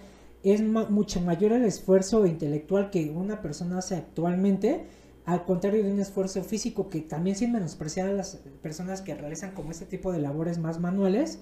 es 0.42 0.62
mucho 0.62 1.20
mayor 1.20 1.52
el 1.52 1.64
esfuerzo 1.64 2.26
intelectual 2.26 2.90
que 2.90 3.11
una 3.11 3.42
persona 3.42 3.78
hace 3.78 3.97
actualmente, 3.97 4.87
al 5.26 5.44
contrario 5.44 5.85
de 5.85 5.92
un 5.92 6.00
esfuerzo 6.00 6.42
físico 6.42 6.88
que 6.88 7.00
también 7.00 7.37
sin 7.37 7.52
menospreciar 7.52 8.09
a 8.09 8.12
las 8.12 8.37
personas 8.62 9.02
que 9.02 9.14
realizan 9.14 9.52
como 9.52 9.70
este 9.70 9.85
tipo 9.85 10.12
de 10.12 10.20
labores 10.20 10.59
más 10.59 10.80
manuales, 10.80 11.40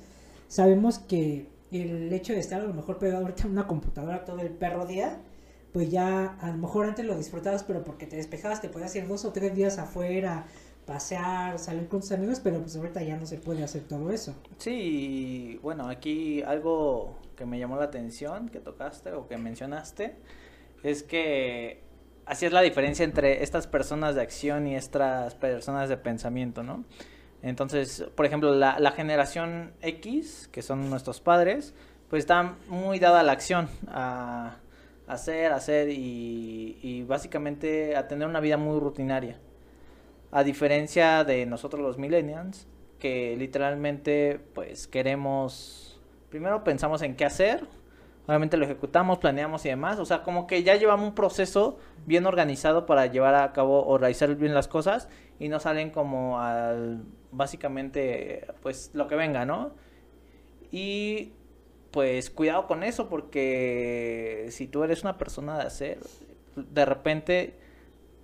sabemos 0.49 0.99
que 0.99 1.47
el 1.71 2.13
hecho 2.13 2.33
de 2.33 2.41
estar 2.41 2.61
a 2.61 2.65
lo 2.65 2.75
mejor 2.75 2.99
pegado 2.99 3.23
ahorita 3.23 3.45
en 3.45 3.53
una 3.53 3.67
computadora 3.67 4.25
todo 4.25 4.41
el 4.41 4.51
perro 4.51 4.87
día, 4.87 5.21
pues 5.73 5.91
ya 5.91 6.37
a 6.41 6.51
lo 6.51 6.59
mejor 6.59 6.87
antes 6.87 7.05
lo 7.05 7.17
disfrutabas, 7.17 7.63
pero 7.63 7.85
porque 7.85 8.07
te 8.07 8.17
despejabas, 8.17 8.61
te 8.61 8.69
podías 8.69 8.95
ir 8.97 9.07
dos 9.07 9.25
o 9.25 9.33
tres 9.33 9.55
días 9.55 9.79
afuera, 9.79 10.47
pasear, 10.89 11.59
salir 11.59 11.87
con 11.87 12.01
tus 12.01 12.13
amigos, 12.13 12.41
pero 12.41 12.61
pues 12.61 12.75
ahorita 12.75 13.03
ya 13.03 13.19
no 13.19 13.27
se 13.27 13.37
puede 13.37 13.63
hacer 13.63 13.83
todo 13.83 14.11
eso. 14.11 14.35
Sí, 14.57 15.61
bueno, 15.63 15.87
aquí 15.87 16.43
algo 16.43 17.19
que 17.37 17.45
me 17.45 17.59
llamó 17.59 17.77
la 17.77 17.85
atención, 17.85 18.49
que 18.49 18.59
tocaste 18.59 19.13
o 19.13 19.29
que 19.29 19.37
mencionaste, 19.37 20.17
es 20.83 21.03
que 21.03 21.83
así 22.25 22.47
es 22.47 22.53
la 22.53 22.63
diferencia 22.63 23.05
entre 23.05 23.43
estas 23.43 23.67
personas 23.67 24.15
de 24.15 24.23
acción 24.23 24.67
y 24.67 24.77
estas 24.77 25.35
personas 25.35 25.91
de 25.91 25.99
pensamiento, 25.99 26.63
¿no? 26.63 26.85
Entonces, 27.43 28.07
por 28.15 28.25
ejemplo, 28.25 28.55
la, 28.55 28.91
generación 28.93 29.75
X, 29.83 30.49
que 30.51 30.63
son 30.63 30.89
nuestros 30.89 31.21
padres, 31.21 31.75
pues 32.09 32.21
está 32.21 32.57
muy 32.69 32.99
dada 32.99 33.21
a 33.21 33.23
la 33.23 33.33
acción, 33.33 33.69
a 33.89 34.57
hacer, 35.07 35.53
hacer 35.53 35.91
y 35.91 37.05
básicamente 37.07 37.95
a 37.95 38.09
tener 38.09 38.27
una 38.27 38.41
vida 38.41 38.57
muy 38.57 38.81
rutinaria. 38.81 39.39
A 40.31 40.45
diferencia 40.45 41.25
de 41.25 41.47
nosotros 41.47 41.83
los 41.83 41.99
millennials, 41.99 42.67
que 42.99 43.37
literalmente 43.37 44.41
pues 44.55 44.87
queremos, 44.87 46.01
primero 46.31 46.65
pensamos 46.65 47.03
en 47.03 47.17
qué 47.17 47.25
hacer, 47.25 47.67
obviamente 48.27 48.59
lo 48.59 48.67
ejecutamos, 48.67 49.19
planeamos 49.19 49.65
y 49.65 49.71
demás, 49.71 49.99
o 49.99 50.05
sea, 50.05 50.23
como 50.23 50.47
que 50.47 50.63
ya 50.63 50.77
llevamos 50.77 51.09
un 51.09 51.15
proceso 51.15 51.79
bien 52.05 52.27
organizado 52.27 52.85
para 52.85 53.07
llevar 53.07 53.35
a 53.35 53.53
cabo 53.53 53.87
o 53.87 53.97
realizar 53.97 54.35
bien 54.35 54.53
las 54.53 54.69
cosas 54.69 55.09
y 55.39 55.49
no 55.49 55.61
salen 55.61 55.91
como 55.91 56.41
al, 56.41 57.05
básicamente, 57.31 58.47
pues 58.61 58.91
lo 58.93 59.09
que 59.09 59.15
venga, 59.15 59.47
¿no? 59.47 59.73
Y 60.71 61.33
pues 61.91 62.29
cuidado 62.29 62.67
con 62.67 62.83
eso 62.83 63.09
porque 63.09 64.49
si 64.51 64.67
tú 64.67 64.85
eres 64.85 65.03
una 65.03 65.17
persona 65.17 65.57
de 65.57 65.63
hacer, 65.65 65.99
de 66.55 66.85
repente 66.85 67.55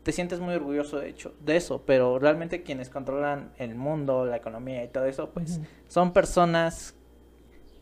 te 0.05 0.13
sientes 0.13 0.39
muy 0.39 0.55
orgulloso 0.55 1.01
de 1.01 1.09
hecho 1.09 1.35
de 1.41 1.57
eso, 1.57 1.83
pero 1.85 2.19
realmente 2.19 2.63
quienes 2.63 2.91
controlan 2.91 3.53
el 3.57 3.75
mundo, 3.75 4.27
la 4.27 4.37
economía 4.37 4.85
y 4.85 4.89
todo 4.89 5.07
eso, 5.07 5.31
pues 5.31 5.61
son 5.89 6.13
personas 6.13 6.95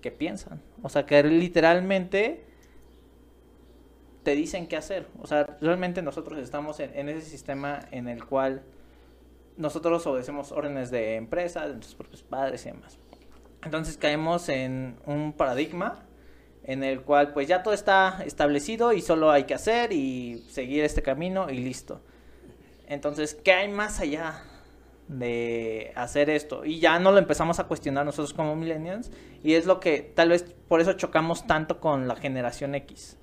que 0.00 0.12
piensan, 0.12 0.62
o 0.82 0.88
sea, 0.88 1.04
que 1.04 1.22
literalmente 1.24 2.44
te 4.22 4.36
dicen 4.36 4.68
qué 4.68 4.76
hacer, 4.76 5.08
o 5.20 5.26
sea, 5.26 5.58
realmente 5.60 6.00
nosotros 6.00 6.38
estamos 6.38 6.78
en, 6.78 7.08
ese 7.08 7.28
sistema 7.28 7.80
en 7.90 8.08
el 8.08 8.24
cual 8.24 8.62
nosotros 9.56 10.06
obedecemos 10.06 10.52
órdenes 10.52 10.92
de 10.92 11.16
empresas, 11.16 11.66
de 11.66 11.74
nuestros 11.74 11.96
propios 11.96 12.22
padres 12.22 12.64
y 12.66 12.70
demás. 12.70 12.98
Entonces 13.64 13.96
caemos 13.96 14.48
en 14.48 14.96
un 15.06 15.32
paradigma 15.32 16.04
en 16.64 16.84
el 16.84 17.02
cual 17.02 17.32
pues 17.32 17.48
ya 17.48 17.64
todo 17.64 17.74
está 17.74 18.22
establecido 18.24 18.92
y 18.92 19.02
solo 19.02 19.30
hay 19.32 19.44
que 19.44 19.54
hacer 19.54 19.92
y 19.92 20.44
seguir 20.48 20.84
este 20.84 21.02
camino 21.02 21.50
y 21.50 21.58
listo. 21.58 22.00
Entonces, 22.92 23.34
¿qué 23.34 23.52
hay 23.52 23.68
más 23.68 24.00
allá 24.00 24.42
de 25.08 25.92
hacer 25.94 26.28
esto? 26.28 26.66
Y 26.66 26.78
ya 26.78 26.98
no 26.98 27.10
lo 27.10 27.16
empezamos 27.16 27.58
a 27.58 27.64
cuestionar 27.64 28.04
nosotros 28.04 28.34
como 28.34 28.54
millennials 28.54 29.10
y 29.42 29.54
es 29.54 29.64
lo 29.64 29.80
que 29.80 30.02
tal 30.02 30.28
vez 30.28 30.54
por 30.68 30.82
eso 30.82 30.92
chocamos 30.92 31.46
tanto 31.46 31.80
con 31.80 32.06
la 32.06 32.16
generación 32.16 32.74
X. 32.74 33.16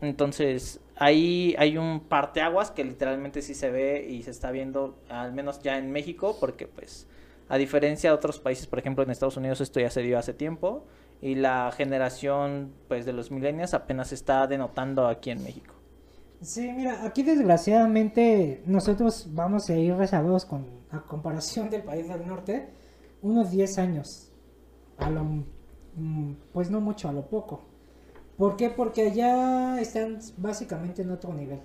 Entonces, 0.00 0.80
hay 0.96 1.76
un 1.76 2.00
parteaguas 2.00 2.70
que 2.70 2.84
literalmente 2.84 3.42
sí 3.42 3.54
se 3.54 3.70
ve 3.70 4.06
y 4.08 4.22
se 4.22 4.30
está 4.30 4.50
viendo, 4.50 4.96
al 5.10 5.34
menos 5.34 5.60
ya 5.60 5.76
en 5.76 5.92
México, 5.92 6.38
porque 6.40 6.66
pues 6.66 7.06
a 7.50 7.58
diferencia 7.58 8.08
de 8.08 8.16
otros 8.16 8.40
países, 8.40 8.66
por 8.66 8.78
ejemplo 8.78 9.04
en 9.04 9.10
Estados 9.10 9.36
Unidos 9.36 9.60
esto 9.60 9.78
ya 9.78 9.90
se 9.90 10.00
dio 10.00 10.18
hace 10.18 10.32
tiempo 10.32 10.86
y 11.20 11.34
la 11.34 11.70
generación 11.76 12.72
pues 12.88 13.04
de 13.04 13.12
los 13.12 13.30
millennials 13.30 13.74
apenas 13.74 14.10
está 14.10 14.46
denotando 14.46 15.06
aquí 15.06 15.30
en 15.30 15.44
México. 15.44 15.81
Sí, 16.42 16.72
mira, 16.72 17.04
aquí 17.04 17.22
desgraciadamente 17.22 18.62
nosotros 18.66 19.28
vamos 19.30 19.70
a 19.70 19.76
ir 19.76 19.94
rezagados 19.94 20.44
con, 20.44 20.66
a 20.90 21.00
comparación 21.02 21.70
del 21.70 21.82
país 21.82 22.08
del 22.08 22.26
norte, 22.26 22.68
unos 23.22 23.50
10 23.50 23.78
años. 23.78 24.28
A 24.98 25.08
lo, 25.08 25.24
mm, 25.24 26.34
pues 26.52 26.70
no 26.70 26.80
mucho, 26.80 27.08
a 27.08 27.12
lo 27.12 27.28
poco. 27.28 27.62
¿Por 28.36 28.56
qué? 28.56 28.70
Porque 28.70 29.02
allá 29.02 29.80
están 29.80 30.18
básicamente 30.36 31.02
en 31.02 31.12
otro 31.12 31.32
nivel. 31.32 31.60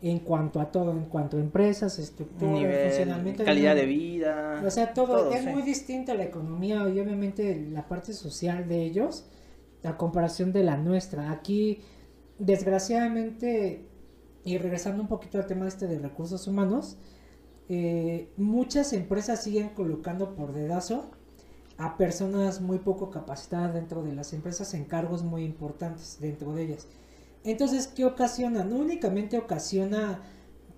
En 0.00 0.18
cuanto 0.20 0.60
a 0.60 0.70
todo, 0.70 0.92
en 0.92 1.04
cuanto 1.04 1.36
a 1.36 1.40
empresas, 1.40 1.98
estructura, 1.98 2.70
funcionamiento. 2.84 3.44
Calidad 3.44 3.74
de 3.74 3.86
vida. 3.86 4.62
O 4.66 4.70
sea, 4.70 4.92
todo. 4.92 5.32
es 5.32 5.44
muy 5.46 5.62
distinta 5.62 6.14
la 6.14 6.24
economía 6.24 6.76
y 6.88 7.00
obviamente 7.00 7.68
la 7.70 7.88
parte 7.88 8.12
social 8.12 8.68
de 8.68 8.82
ellos 8.82 9.26
a 9.82 9.96
comparación 9.96 10.52
de 10.52 10.62
la 10.62 10.76
nuestra. 10.76 11.30
Aquí, 11.30 11.80
desgraciadamente, 12.38 13.84
y 14.44 14.58
regresando 14.58 15.02
un 15.02 15.08
poquito 15.08 15.38
al 15.38 15.46
tema 15.46 15.66
este 15.66 15.86
de 15.86 15.98
recursos 15.98 16.46
humanos, 16.46 16.98
eh, 17.68 18.30
muchas 18.36 18.92
empresas 18.92 19.42
siguen 19.42 19.70
colocando 19.70 20.34
por 20.34 20.52
dedazo 20.52 21.10
a 21.78 21.96
personas 21.96 22.60
muy 22.60 22.78
poco 22.78 23.10
capacitadas 23.10 23.74
dentro 23.74 24.02
de 24.02 24.12
las 24.12 24.32
empresas 24.32 24.74
en 24.74 24.84
cargos 24.84 25.22
muy 25.22 25.44
importantes 25.44 26.18
dentro 26.20 26.54
de 26.54 26.62
ellas. 26.64 26.86
Entonces, 27.42 27.88
¿qué 27.88 28.04
ocasiona? 28.04 28.64
No 28.64 28.76
únicamente 28.76 29.38
ocasiona 29.38 30.20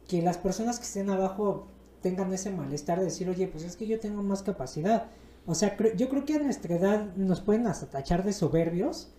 que 0.09 0.23
las 0.23 0.39
personas 0.39 0.79
que 0.79 0.85
estén 0.85 1.11
abajo 1.11 1.67
tengan 2.01 2.33
ese 2.33 2.51
malestar 2.51 2.99
de 2.99 3.07
decir, 3.07 3.29
oye, 3.29 3.49
pues 3.49 3.65
es 3.65 3.77
que 3.77 3.87
yo 3.87 3.99
tengo 3.99 4.23
más 4.23 4.43
capacidad. 4.43 5.09
O 5.45 5.55
sea, 5.55 5.77
yo 5.97 6.09
creo 6.09 6.25
que 6.25 6.35
a 6.35 6.39
nuestra 6.39 6.77
edad 6.77 7.15
nos 7.17 7.41
pueden 7.41 7.67
hasta 7.67 7.87
tachar 7.87 8.25
de 8.25 8.33
soberbios 8.33 9.13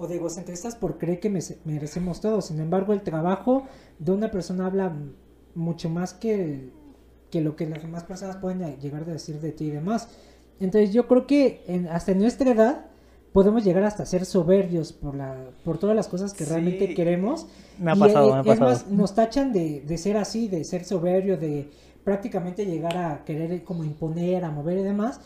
o 0.00 0.06
de 0.06 0.16
egocentristas 0.16 0.74
por 0.76 0.96
creer 0.96 1.20
que 1.20 1.28
merecemos 1.64 2.22
todo. 2.22 2.40
Sin 2.40 2.58
embargo, 2.58 2.94
el 2.94 3.02
trabajo 3.02 3.66
de 3.98 4.12
una 4.12 4.30
persona 4.30 4.64
habla 4.64 4.96
mucho 5.54 5.90
más 5.90 6.14
que, 6.14 6.70
que 7.30 7.42
lo 7.42 7.54
que 7.54 7.68
las 7.68 7.82
demás 7.82 8.04
personas 8.04 8.36
pueden 8.36 8.80
llegar 8.80 9.02
a 9.02 9.12
decir 9.12 9.40
de 9.40 9.52
ti 9.52 9.66
y 9.66 9.70
demás. 9.70 10.08
Entonces 10.58 10.94
yo 10.94 11.06
creo 11.06 11.26
que 11.26 11.64
en, 11.66 11.86
hasta 11.88 12.12
en 12.12 12.18
nuestra 12.18 12.50
edad 12.50 12.86
podemos 13.34 13.62
llegar 13.62 13.84
hasta 13.84 14.06
ser 14.06 14.24
soberbios 14.24 14.92
por 14.92 15.14
la 15.14 15.36
por 15.64 15.78
todas 15.78 15.94
las 15.94 16.08
cosas 16.08 16.32
que 16.32 16.46
realmente 16.46 16.94
queremos. 16.94 17.46
Me 17.78 17.90
ha 17.90 17.94
pasado, 17.94 18.28
y, 18.28 18.32
me 18.32 18.38
ha 18.38 18.42
pasado. 18.42 18.72
Es 18.72 18.86
más, 18.86 18.90
nos 18.90 19.14
tachan 19.14 19.52
de, 19.52 19.82
de 19.82 19.98
ser 19.98 20.16
así, 20.16 20.48
de 20.48 20.64
ser 20.64 20.84
soberbio, 20.84 21.36
de 21.36 21.70
prácticamente 22.04 22.64
llegar 22.64 22.96
a 22.96 23.22
querer 23.26 23.62
como 23.64 23.84
imponer, 23.84 24.46
a 24.46 24.50
mover 24.50 24.78
y 24.78 24.82
demás, 24.82 25.20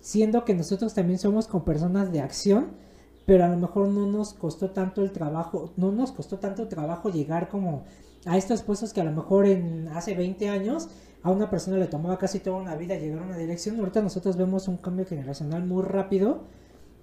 siendo 0.00 0.44
que 0.44 0.52
nosotros 0.52 0.94
también 0.94 1.20
somos 1.20 1.46
con 1.46 1.64
personas 1.64 2.10
de 2.10 2.20
acción, 2.20 2.85
pero 3.26 3.44
a 3.44 3.48
lo 3.48 3.56
mejor 3.56 3.88
no 3.88 4.06
nos 4.06 4.32
costó 4.32 4.70
tanto 4.70 5.02
el 5.02 5.10
trabajo, 5.10 5.72
no 5.76 5.90
nos 5.90 6.12
costó 6.12 6.38
tanto 6.38 6.68
trabajo 6.68 7.10
llegar 7.10 7.48
como 7.48 7.84
a 8.24 8.36
estos 8.38 8.62
puestos 8.62 8.92
que 8.92 9.00
a 9.00 9.04
lo 9.04 9.12
mejor 9.12 9.46
en 9.46 9.88
hace 9.88 10.14
20 10.14 10.48
años 10.48 10.88
a 11.22 11.30
una 11.30 11.50
persona 11.50 11.76
le 11.76 11.86
tomaba 11.86 12.18
casi 12.18 12.38
toda 12.38 12.56
una 12.56 12.76
vida 12.76 12.94
llegar 12.94 13.18
a 13.18 13.26
una 13.26 13.36
dirección. 13.36 13.78
Ahorita 13.80 14.00
nosotros 14.00 14.36
vemos 14.36 14.68
un 14.68 14.76
cambio 14.76 15.04
generacional 15.04 15.64
muy 15.64 15.82
rápido 15.82 16.44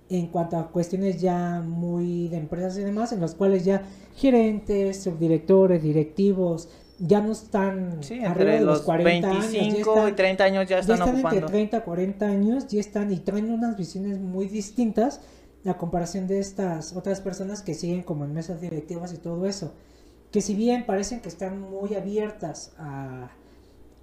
en 0.10 0.28
cuanto 0.28 0.58
a 0.58 0.70
cuestiones 0.70 1.22
ya 1.22 1.62
muy 1.62 2.30
de 2.30 2.38
empresas 2.38 2.78
y 2.78 2.84
demás, 2.84 3.12
en 3.12 3.20
los 3.20 3.36
cuales 3.36 3.66
ya 3.66 3.84
gerentes, 4.16 5.04
subdirectores, 5.04 5.84
directivos, 5.84 6.70
ya 7.00 7.20
no 7.20 7.32
están 7.32 7.98
sí, 8.02 8.20
entre 8.22 8.62
los, 8.62 8.82
40 8.82 9.30
25 9.30 10.08
y 10.10 10.12
30 10.14 10.44
años 10.44 10.70
ya 10.70 10.80
están, 10.80 10.98
ya 10.98 11.04
están 11.04 11.16
ocupando. 11.16 11.38
entre 11.40 11.52
30 11.52 11.84
40 11.84 12.26
años 12.26 12.68
ya 12.68 12.80
están 12.80 13.12
y 13.12 13.18
traen 13.18 13.52
unas 13.52 13.76
visiones 13.76 14.20
muy 14.20 14.48
distintas 14.48 15.20
a 15.66 15.78
comparación 15.78 16.28
de 16.28 16.40
estas 16.40 16.94
otras 16.94 17.22
personas 17.22 17.62
que 17.62 17.74
siguen 17.74 18.04
como 18.04 18.26
en 18.26 18.34
mesas 18.34 18.62
directivas 18.62 19.14
y 19.14 19.18
todo 19.18 19.46
eso. 19.46 19.74
Que 20.32 20.42
si 20.42 20.56
bien 20.56 20.86
parecen 20.86 21.22
que 21.22 21.30
están 21.30 21.62
muy 21.62 21.96
abiertas 21.96 22.74
a, 22.78 23.30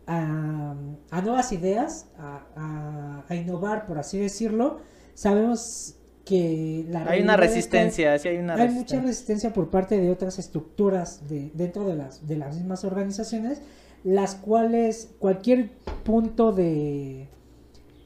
a, 0.06 1.20
nuevas 1.22 1.52
ideas, 1.52 2.06
a, 2.18 3.24
a, 3.28 3.34
innovar, 3.34 3.86
por 3.86 3.98
así 3.98 4.18
decirlo, 4.18 4.78
sabemos 5.14 5.96
que 6.24 6.86
la 6.88 7.04
hay 7.04 7.22
una 7.22 7.36
resistencia, 7.36 8.18
sí 8.18 8.28
hay 8.28 8.36
una 8.38 8.54
hay 8.54 8.68
mucha 8.68 9.00
resistencia 9.00 9.52
por 9.52 9.70
parte 9.70 9.98
de 9.98 10.10
otras 10.10 10.38
estructuras 10.38 11.28
de, 11.28 11.50
dentro 11.54 11.86
de 11.86 11.96
las, 11.96 12.26
de 12.26 12.36
las 12.36 12.56
mismas 12.56 12.84
organizaciones, 12.84 13.62
las 14.04 14.34
cuales 14.34 15.10
cualquier 15.18 15.70
punto 16.04 16.52
de 16.52 17.28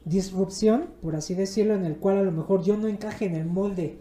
disrupción, 0.05 0.89
por 1.01 1.15
así 1.15 1.33
decirlo, 1.33 1.73
en 1.75 1.83
el 1.83 1.97
cual 1.97 2.17
a 2.17 2.23
lo 2.23 2.31
mejor 2.31 2.63
yo 2.63 2.77
no 2.77 2.87
encaje 2.87 3.25
en 3.25 3.35
el 3.35 3.45
molde 3.45 3.97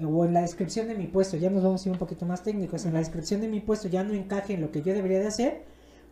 o 0.00 0.24
en 0.24 0.34
la 0.34 0.42
descripción 0.42 0.86
de 0.86 0.94
mi 0.94 1.06
puesto, 1.06 1.36
ya 1.36 1.50
nos 1.50 1.64
vamos 1.64 1.84
a 1.84 1.88
ir 1.88 1.92
un 1.92 1.98
poquito 1.98 2.24
más 2.26 2.44
técnicos, 2.44 2.84
en 2.84 2.92
la 2.92 3.00
descripción 3.00 3.40
de 3.40 3.48
mi 3.48 3.60
puesto 3.60 3.88
ya 3.88 4.04
no 4.04 4.14
encaje 4.14 4.54
en 4.54 4.60
lo 4.60 4.70
que 4.70 4.82
yo 4.82 4.92
debería 4.92 5.18
de 5.18 5.26
hacer 5.26 5.62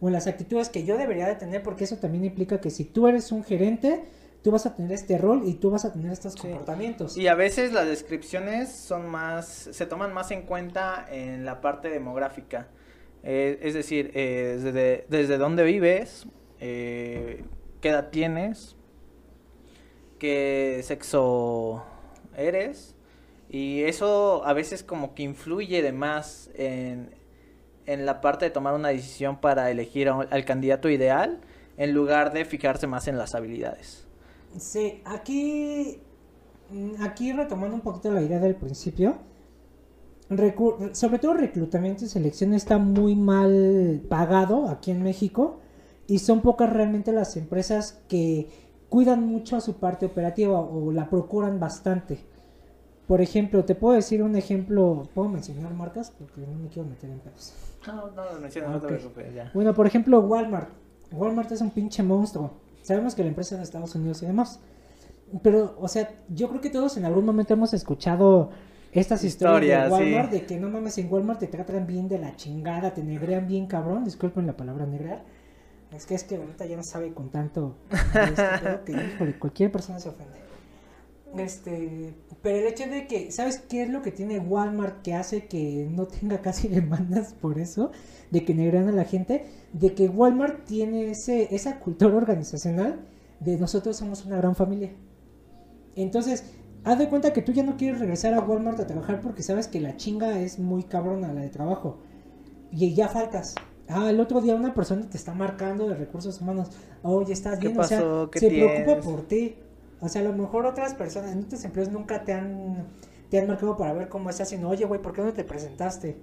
o 0.00 0.08
en 0.08 0.12
las 0.12 0.26
actitudes 0.26 0.68
que 0.68 0.84
yo 0.84 0.96
debería 0.98 1.26
de 1.26 1.36
tener, 1.36 1.62
porque 1.62 1.84
eso 1.84 1.96
también 1.96 2.24
implica 2.24 2.60
que 2.60 2.70
si 2.70 2.84
tú 2.84 3.06
eres 3.06 3.32
un 3.32 3.44
gerente, 3.44 4.04
tú 4.42 4.50
vas 4.50 4.66
a 4.66 4.74
tener 4.74 4.92
este 4.92 5.18
rol 5.18 5.42
y 5.44 5.54
tú 5.54 5.70
vas 5.70 5.84
a 5.84 5.92
tener 5.92 6.12
estos 6.12 6.36
comportamientos. 6.36 7.16
Y 7.16 7.28
a 7.28 7.34
veces 7.34 7.72
las 7.72 7.86
descripciones 7.86 8.70
son 8.70 9.08
más, 9.08 9.46
se 9.72 9.86
toman 9.86 10.12
más 10.12 10.30
en 10.30 10.42
cuenta 10.42 11.06
en 11.10 11.44
la 11.44 11.60
parte 11.60 11.88
demográfica. 11.88 12.68
Eh, 13.22 13.58
es 13.62 13.74
decir, 13.74 14.12
eh, 14.14 14.58
desde, 14.62 15.06
desde 15.08 15.38
dónde 15.38 15.64
vives, 15.64 16.26
eh, 16.60 17.44
qué 17.80 17.88
edad 17.88 18.10
tienes, 18.10 18.76
qué 20.18 20.80
sexo 20.84 21.82
eres, 22.36 22.94
y 23.48 23.82
eso 23.82 24.44
a 24.44 24.52
veces 24.52 24.82
como 24.82 25.14
que 25.14 25.22
influye 25.22 25.82
de 25.82 25.92
más 25.92 26.50
en, 26.54 27.10
la 27.86 28.20
parte 28.20 28.46
de 28.46 28.50
tomar 28.50 28.74
una 28.74 28.88
decisión 28.88 29.40
para 29.40 29.70
elegir 29.70 30.08
al 30.08 30.44
candidato 30.44 30.90
ideal 30.90 31.40
en 31.76 31.92
lugar 31.92 32.32
de 32.32 32.44
fijarse 32.44 32.86
más 32.86 33.06
en 33.06 33.16
las 33.16 33.34
habilidades. 33.34 34.06
Sí, 34.58 35.02
aquí, 35.04 36.00
aquí 37.00 37.32
retomando 37.32 37.76
un 37.76 37.82
poquito 37.82 38.10
la 38.10 38.22
idea 38.22 38.40
del 38.40 38.56
principio, 38.56 39.18
sobre 40.92 41.18
todo 41.20 41.34
reclutamiento 41.34 42.04
y 42.04 42.08
selección 42.08 42.54
está 42.54 42.78
muy 42.78 43.14
mal 43.14 44.02
pagado 44.08 44.68
aquí 44.68 44.90
en 44.90 45.02
México 45.02 45.60
y 46.08 46.18
son 46.18 46.40
pocas 46.40 46.72
realmente 46.72 47.12
las 47.12 47.36
empresas 47.36 48.00
que 48.08 48.48
cuidan 48.88 49.26
mucho 49.26 49.56
a 49.56 49.60
su 49.60 49.74
parte 49.74 50.06
operativa 50.06 50.58
o 50.58 50.92
la 50.92 51.08
procuran 51.08 51.58
bastante. 51.60 52.18
Por 53.06 53.20
ejemplo, 53.20 53.64
te 53.64 53.74
puedo 53.74 53.94
decir 53.94 54.22
un 54.22 54.34
ejemplo, 54.34 55.08
¿puedo 55.14 55.28
mencionar 55.28 55.72
marcas? 55.74 56.12
Porque 56.18 56.40
no 56.40 56.58
me 56.58 56.68
quiero 56.68 56.88
meter 56.88 57.10
en 57.10 57.20
pedos. 57.20 57.54
No, 57.86 58.10
no 58.10 58.32
no 58.32 58.40
menciones, 58.40 58.70
no 58.70 58.80
te 58.80 58.88
preocupes, 58.88 59.34
ya. 59.34 59.50
Bueno, 59.54 59.74
por 59.74 59.86
ejemplo, 59.86 60.20
Walmart. 60.20 60.70
Walmart 61.12 61.52
es 61.52 61.60
un 61.60 61.70
pinche 61.70 62.02
monstruo. 62.02 62.50
Sabemos 62.82 63.14
que 63.14 63.22
la 63.22 63.28
empresa 63.28 63.54
es 63.54 63.60
de 63.60 63.64
Estados 63.64 63.94
Unidos 63.94 64.22
y 64.22 64.26
demás. 64.26 64.60
Pero, 65.42 65.76
o 65.80 65.88
sea, 65.88 66.08
yo 66.28 66.48
creo 66.48 66.60
que 66.60 66.70
todos 66.70 66.96
en 66.96 67.04
algún 67.04 67.24
momento 67.24 67.54
hemos 67.54 67.74
escuchado 67.74 68.50
estas 68.92 69.24
historias 69.24 69.84
de 69.84 69.90
Walmart, 69.90 70.30
de 70.30 70.46
que 70.46 70.58
no 70.58 70.68
mames, 70.68 70.98
en 70.98 71.12
Walmart 71.12 71.40
te 71.40 71.48
tratan 71.48 71.86
bien 71.86 72.08
de 72.08 72.18
la 72.18 72.34
chingada, 72.36 72.94
te 72.94 73.02
negrean 73.02 73.46
bien 73.46 73.66
cabrón, 73.66 74.04
disculpen 74.04 74.46
la 74.46 74.56
palabra 74.56 74.86
negrear. 74.86 75.22
Es 75.96 76.06
que 76.06 76.14
es 76.14 76.24
que 76.24 76.36
ahorita 76.36 76.66
ya 76.66 76.76
no 76.76 76.82
sabe 76.82 77.12
con 77.14 77.30
tanto 77.30 77.76
este 77.90 78.80
que, 78.84 79.38
cualquier 79.38 79.72
persona 79.72 79.98
se 79.98 80.10
ofende. 80.10 80.38
Este, 81.38 82.14
pero 82.42 82.58
el 82.58 82.66
hecho 82.66 82.86
de 82.86 83.06
que, 83.06 83.30
¿sabes 83.32 83.58
qué 83.58 83.82
es 83.82 83.90
lo 83.90 84.02
que 84.02 84.10
tiene 84.10 84.38
Walmart 84.38 85.02
que 85.02 85.14
hace 85.14 85.46
que 85.46 85.88
no 85.90 86.06
tenga 86.06 86.40
casi 86.40 86.68
demandas 86.68 87.32
por 87.34 87.58
eso? 87.58 87.92
De 88.30 88.44
que 88.44 88.54
negran 88.54 88.88
a 88.88 88.92
la 88.92 89.04
gente, 89.04 89.46
de 89.72 89.94
que 89.94 90.08
Walmart 90.08 90.64
tiene 90.64 91.10
ese, 91.10 91.54
esa 91.54 91.78
cultura 91.80 92.14
organizacional 92.14 93.00
de 93.40 93.56
nosotros 93.56 93.96
somos 93.96 94.24
una 94.24 94.36
gran 94.36 94.54
familia. 94.54 94.92
Entonces, 95.94 96.44
haz 96.84 96.98
de 96.98 97.08
cuenta 97.08 97.32
que 97.32 97.42
tú 97.42 97.52
ya 97.52 97.62
no 97.62 97.76
quieres 97.76 98.00
regresar 98.00 98.34
a 98.34 98.40
Walmart 98.40 98.80
a 98.80 98.86
trabajar 98.86 99.20
porque 99.20 99.42
sabes 99.42 99.66
que 99.66 99.80
la 99.80 99.96
chinga 99.96 100.38
es 100.40 100.58
muy 100.58 100.84
cabrona 100.84 101.32
la 101.32 101.40
de 101.40 101.48
trabajo. 101.48 101.98
Y 102.70 102.94
ya 102.94 103.08
faltas. 103.08 103.54
Ah, 103.88 104.10
el 104.10 104.20
otro 104.20 104.40
día 104.40 104.54
una 104.54 104.74
persona 104.74 105.08
te 105.08 105.16
está 105.16 105.32
marcando 105.32 105.88
de 105.88 105.94
recursos 105.94 106.40
humanos. 106.40 106.70
Oye, 107.02 107.32
estás 107.32 107.60
bien, 107.60 107.78
o 107.78 107.84
sea, 107.84 108.00
se 108.32 108.48
preocupa 108.48 109.00
por 109.00 109.22
ti. 109.22 109.56
O 110.00 110.08
sea, 110.08 110.22
a 110.22 110.24
lo 110.24 110.32
mejor 110.32 110.66
otras 110.66 110.94
personas 110.94 111.32
en 111.32 111.44
otros 111.44 111.64
empleos 111.64 111.90
nunca 111.90 112.24
te 112.24 112.32
han, 112.32 112.88
te 113.30 113.38
han 113.38 113.46
marcado 113.46 113.76
para 113.76 113.92
ver 113.92 114.08
cómo 114.08 114.28
estás, 114.28 114.48
sino, 114.48 114.68
oye, 114.68 114.84
güey, 114.84 115.00
¿por 115.00 115.12
qué 115.12 115.22
no 115.22 115.32
te 115.32 115.44
presentaste? 115.44 116.16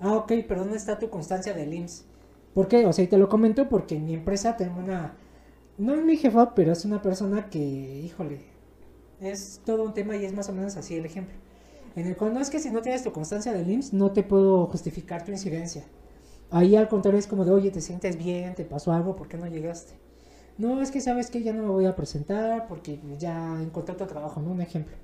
Ah, 0.00 0.14
ok, 0.14 0.32
pero 0.46 0.60
¿dónde 0.60 0.76
está 0.76 0.98
tu 0.98 1.08
constancia 1.10 1.54
del 1.54 1.72
IMSS? 1.72 2.04
¿Por 2.54 2.68
qué? 2.68 2.86
O 2.86 2.92
sea, 2.92 3.04
y 3.04 3.08
te 3.08 3.18
lo 3.18 3.28
comento 3.28 3.68
porque 3.68 3.96
en 3.96 4.04
mi 4.04 4.14
empresa 4.14 4.56
tengo 4.56 4.78
una, 4.78 5.14
no 5.78 5.94
es 5.94 6.04
mi 6.04 6.16
jefa, 6.16 6.54
pero 6.54 6.72
es 6.72 6.84
una 6.84 7.02
persona 7.02 7.50
que, 7.50 7.58
híjole, 7.58 8.40
es 9.20 9.60
todo 9.64 9.82
un 9.84 9.94
tema 9.94 10.16
y 10.16 10.24
es 10.24 10.32
más 10.32 10.48
o 10.48 10.52
menos 10.52 10.76
así 10.76 10.94
el 10.96 11.06
ejemplo. 11.06 11.34
En 11.96 12.06
el 12.06 12.16
cual 12.16 12.34
no 12.34 12.40
es 12.40 12.50
que 12.50 12.58
si 12.58 12.70
no 12.70 12.82
tienes 12.82 13.02
tu 13.02 13.12
constancia 13.12 13.52
del 13.52 13.70
IMSS, 13.70 13.94
no 13.94 14.12
te 14.12 14.22
puedo 14.22 14.66
justificar 14.66 15.24
tu 15.24 15.32
incidencia. 15.32 15.84
Ahí 16.50 16.76
al 16.76 16.88
contrario 16.88 17.18
es 17.18 17.26
como 17.26 17.44
de, 17.44 17.50
oye, 17.50 17.70
te 17.70 17.80
sientes 17.80 18.16
bien, 18.16 18.54
te 18.54 18.64
pasó 18.64 18.92
algo, 18.92 19.16
¿por 19.16 19.28
qué 19.28 19.36
no 19.36 19.46
llegaste? 19.46 19.94
No, 20.58 20.80
es 20.80 20.90
que 20.90 21.00
sabes 21.00 21.30
que 21.30 21.42
ya 21.42 21.52
no 21.52 21.62
me 21.62 21.68
voy 21.68 21.86
a 21.86 21.96
presentar 21.96 22.66
porque 22.66 22.98
ya 23.18 23.60
encontré 23.60 23.94
otro 23.94 24.06
trabajo, 24.06 24.40
¿no? 24.40 24.52
Un 24.52 24.62
ejemplo. 24.62 24.96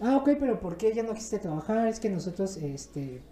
Ah, 0.00 0.16
ok, 0.16 0.30
pero 0.40 0.58
¿por 0.60 0.76
qué 0.76 0.92
ya 0.94 1.02
no 1.02 1.14
quisiste 1.14 1.38
trabajar? 1.38 1.86
Es 1.86 2.00
que 2.00 2.08
nosotros, 2.08 2.56
este, 2.56 3.22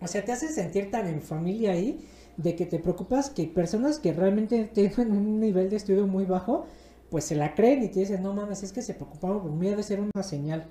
o 0.00 0.06
sea, 0.08 0.24
te 0.24 0.32
hace 0.32 0.48
sentir 0.48 0.90
tan 0.90 1.06
en 1.06 1.22
familia 1.22 1.72
ahí 1.72 2.08
de 2.36 2.56
que 2.56 2.66
te 2.66 2.78
preocupas 2.78 3.30
que 3.30 3.44
personas 3.44 3.98
que 3.98 4.12
realmente 4.12 4.64
tienen 4.64 5.12
un 5.12 5.40
nivel 5.40 5.70
de 5.70 5.76
estudio 5.76 6.06
muy 6.06 6.24
bajo, 6.24 6.66
pues 7.10 7.24
se 7.24 7.36
la 7.36 7.54
creen 7.54 7.84
y 7.84 7.88
te 7.88 8.00
dicen, 8.00 8.22
no 8.22 8.34
mames, 8.34 8.62
es 8.62 8.72
que 8.72 8.82
se 8.82 8.94
preocuparon 8.94 9.42
por 9.42 9.52
mí, 9.52 9.68
debe 9.68 9.82
ser 9.82 10.00
una 10.00 10.22
señal. 10.22 10.66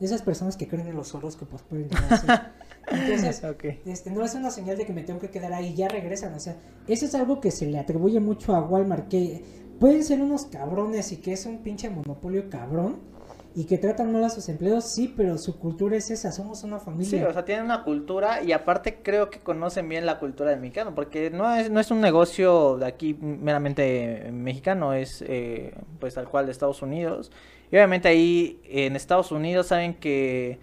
Esas 0.00 0.22
personas 0.22 0.56
que 0.56 0.66
creen 0.66 0.88
en 0.88 0.96
los 0.96 1.14
horóscopos 1.14 1.62
pueden 1.62 1.88
llegar 1.88 2.52
Entonces, 2.90 3.42
este, 3.86 4.10
no 4.10 4.24
es 4.24 4.34
una 4.34 4.50
señal 4.50 4.76
de 4.76 4.86
que 4.86 4.92
me 4.92 5.02
tengo 5.02 5.20
que 5.20 5.30
quedar 5.30 5.52
ahí, 5.52 5.74
ya 5.74 5.88
regresan. 5.88 6.34
O 6.34 6.40
sea, 6.40 6.56
eso 6.86 7.06
es 7.06 7.14
algo 7.14 7.40
que 7.40 7.50
se 7.50 7.66
le 7.66 7.78
atribuye 7.78 8.20
mucho 8.20 8.54
a 8.54 8.60
Walmart, 8.60 9.08
que 9.08 9.42
pueden 9.80 10.04
ser 10.04 10.20
unos 10.20 10.46
cabrones 10.46 11.12
y 11.12 11.16
que 11.18 11.32
es 11.32 11.46
un 11.46 11.58
pinche 11.58 11.90
monopolio 11.90 12.48
cabrón 12.48 13.16
y 13.56 13.64
que 13.64 13.78
tratan 13.78 14.12
mal 14.12 14.22
a 14.22 14.28
sus 14.28 14.50
empleados, 14.50 14.84
sí, 14.84 15.12
pero 15.16 15.38
su 15.38 15.58
cultura 15.58 15.96
es 15.96 16.10
esa, 16.10 16.30
somos 16.30 16.62
una 16.62 16.78
familia. 16.78 17.08
Sí, 17.08 17.24
o 17.24 17.32
sea, 17.32 17.42
tienen 17.46 17.64
una 17.64 17.84
cultura 17.84 18.42
y 18.42 18.52
aparte 18.52 18.98
creo 19.02 19.30
que 19.30 19.38
conocen 19.38 19.88
bien 19.88 20.04
la 20.04 20.18
cultura 20.18 20.50
del 20.50 20.60
mexicano, 20.60 20.94
porque 20.94 21.30
no 21.30 21.54
es, 21.54 21.70
no 21.70 21.80
es 21.80 21.90
un 21.90 22.02
negocio 22.02 22.76
de 22.76 22.84
aquí 22.84 23.14
meramente 23.14 24.28
mexicano, 24.30 24.92
es 24.92 25.24
eh, 25.26 25.72
pues 25.98 26.12
tal 26.12 26.28
cual 26.28 26.44
de 26.44 26.52
Estados 26.52 26.82
Unidos. 26.82 27.32
Y 27.72 27.76
obviamente 27.76 28.08
ahí 28.08 28.60
en 28.64 28.94
Estados 28.94 29.32
Unidos 29.32 29.68
saben 29.68 29.94
que 29.94 30.58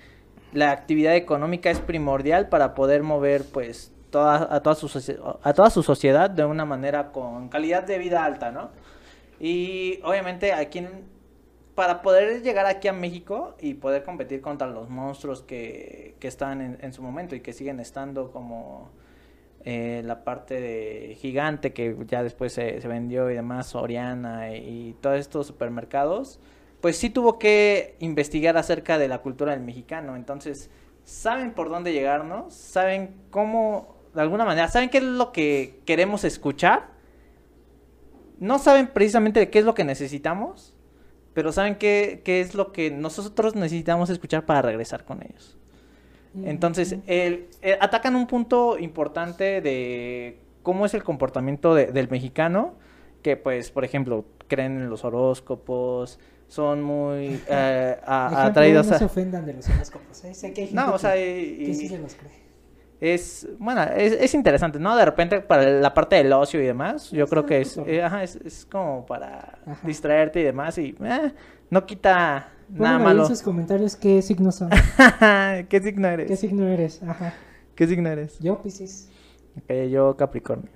la 0.54 0.72
actividad 0.72 1.16
económica 1.16 1.70
es 1.70 1.80
primordial 1.80 2.50
para 2.50 2.74
poder 2.76 3.04
mover 3.04 3.44
pues 3.52 3.92
toda, 4.10 4.56
a, 4.56 4.62
toda 4.62 4.76
su, 4.76 5.40
a 5.42 5.54
toda 5.54 5.70
su 5.70 5.84
sociedad 5.84 6.30
de 6.30 6.46
una 6.46 6.66
manera 6.66 7.12
con 7.12 7.50
calidad 7.50 7.84
de 7.84 7.98
vida 7.98 8.24
alta, 8.24 8.52
¿no? 8.52 8.70
Y 9.40 10.00
obviamente 10.04 10.54
aquí 10.54 10.86
para 11.76 12.02
poder 12.02 12.44
llegar 12.44 12.66
aquí 12.68 12.88
a 12.88 12.94
México 12.94 13.56
y 13.60 13.74
poder 13.74 14.04
competir 14.04 14.42
contra 14.42 14.68
los 14.68 14.90
monstruos 14.90 15.42
que, 15.42 16.16
que 16.20 16.28
están 16.28 16.78
en, 16.80 16.94
su 16.94 17.02
momento 17.02 17.36
y 17.36 17.42
que 17.42 17.52
siguen 17.52 17.80
estando 17.80 18.32
como 18.32 18.92
eh, 19.66 20.02
la 20.06 20.24
parte 20.24 20.60
de 20.62 21.16
gigante 21.20 21.74
que 21.74 21.98
ya 22.06 22.22
después 22.22 22.54
se, 22.54 22.80
vendió 22.88 23.32
y 23.32 23.34
demás, 23.34 23.74
Oriana 23.76 24.56
y 24.56 24.96
todos 25.02 25.18
estos 25.18 25.48
supermercados, 25.48 26.40
pues 26.84 26.98
sí 26.98 27.10
tuvo 27.10 27.40
que 27.40 27.96
investigar 28.00 28.58
acerca 28.58 28.98
de 28.98 29.08
la 29.08 29.20
cultura 29.20 29.54
del 29.54 29.62
mexicano. 29.62 30.18
Entonces, 30.18 30.70
saben 31.06 31.54
por 31.54 31.70
dónde 31.70 31.94
llegarnos, 31.94 32.54
saben 32.54 33.16
cómo, 33.30 33.96
de 34.14 34.20
alguna 34.20 34.44
manera, 34.44 34.68
saben 34.68 34.90
qué 34.90 34.98
es 34.98 35.06
lo 35.06 35.32
que 35.32 35.80
queremos 35.86 36.26
escuchar. 36.26 36.90
No 38.38 38.60
saben 38.60 38.88
precisamente 38.88 39.50
qué 39.50 39.60
es 39.60 39.66
lo 39.66 39.74
que 39.74 39.86
necesitamos, 39.86 40.76
pero 41.34 41.54
saben 41.54 41.76
qué, 41.76 42.22
qué 42.26 42.42
es 42.42 42.54
lo 42.54 42.74
que 42.74 42.92
nosotros 42.92 43.56
necesitamos 43.56 44.10
escuchar 44.10 44.46
para 44.46 44.62
regresar 44.62 45.06
con 45.06 45.24
ellos. 45.24 45.58
Entonces, 46.44 46.98
el, 47.08 47.48
el, 47.62 47.78
atacan 47.80 48.18
un 48.18 48.28
punto 48.28 48.78
importante 48.78 49.62
de 49.62 50.38
cómo 50.64 50.86
es 50.86 50.94
el 50.94 51.04
comportamiento 51.06 51.76
de, 51.76 51.94
del 51.94 52.10
mexicano, 52.10 52.74
que 53.22 53.38
pues, 53.38 53.72
por 53.72 53.86
ejemplo, 53.86 54.26
creen 54.50 54.82
en 54.82 54.90
los 54.90 55.06
horóscopos, 55.06 56.20
son 56.54 56.84
muy 56.84 57.42
eh, 57.48 57.98
a, 58.06 58.46
atraídos 58.46 58.88
no 58.88 58.96
a... 58.96 59.00
se 59.00 59.06
ofendan 59.06 59.46
de 59.46 59.54
los 59.54 59.68
horóscopos, 59.68 60.24
¿eh? 60.24 60.36
sé 60.36 60.54
que 60.54 60.62
hay 60.62 60.68
gente 60.68 60.82
no, 60.82 60.94
o 60.94 61.00
sea, 61.00 61.14
que, 61.14 61.42
y, 61.42 61.74
sí 61.74 61.90
se 61.90 61.98
los 61.98 62.14
cree. 62.14 62.44
Es, 63.02 63.48
bueno, 63.58 63.82
es, 63.84 64.14
es, 64.14 64.34
interesante, 64.34 64.80
¿no? 64.80 64.96
De 64.96 65.04
repente 65.04 65.42
para 65.42 65.68
la 65.68 65.94
parte 65.94 66.16
del 66.16 66.32
ocio 66.32 66.62
y 66.62 66.66
demás, 66.66 67.10
yo 67.12 67.28
creo 67.28 67.46
que 67.46 67.62
es, 67.62 67.78
eh, 67.88 68.04
ajá, 68.04 68.24
es, 68.24 68.36
es, 68.38 68.66
como 68.66 69.06
para 69.06 69.60
ajá. 69.66 69.86
distraerte 69.86 70.42
y 70.42 70.44
demás 70.44 70.78
y 70.78 70.96
eh, 71.02 71.34
no 71.70 71.86
quita 71.86 72.52
Pongan 72.68 72.84
nada 72.84 72.98
ahí 72.98 73.04
malo. 73.04 73.24
en 73.24 73.30
sus 73.30 73.42
comentarios 73.42 73.96
qué 73.96 74.22
signos 74.22 74.56
son. 74.56 74.70
¿Qué 75.70 75.82
signo 75.84 76.08
eres? 76.08 76.28
¿Qué 76.28 76.38
signo 76.38 76.68
eres? 76.68 77.02
Ajá. 77.04 77.34
¿Qué 77.76 77.88
signo 77.88 78.10
eres? 78.10 78.38
Yo, 78.40 78.62
Pisces. 78.62 79.10
Okay, 79.64 79.90
yo, 79.90 80.16
Capricornio. 80.16 80.70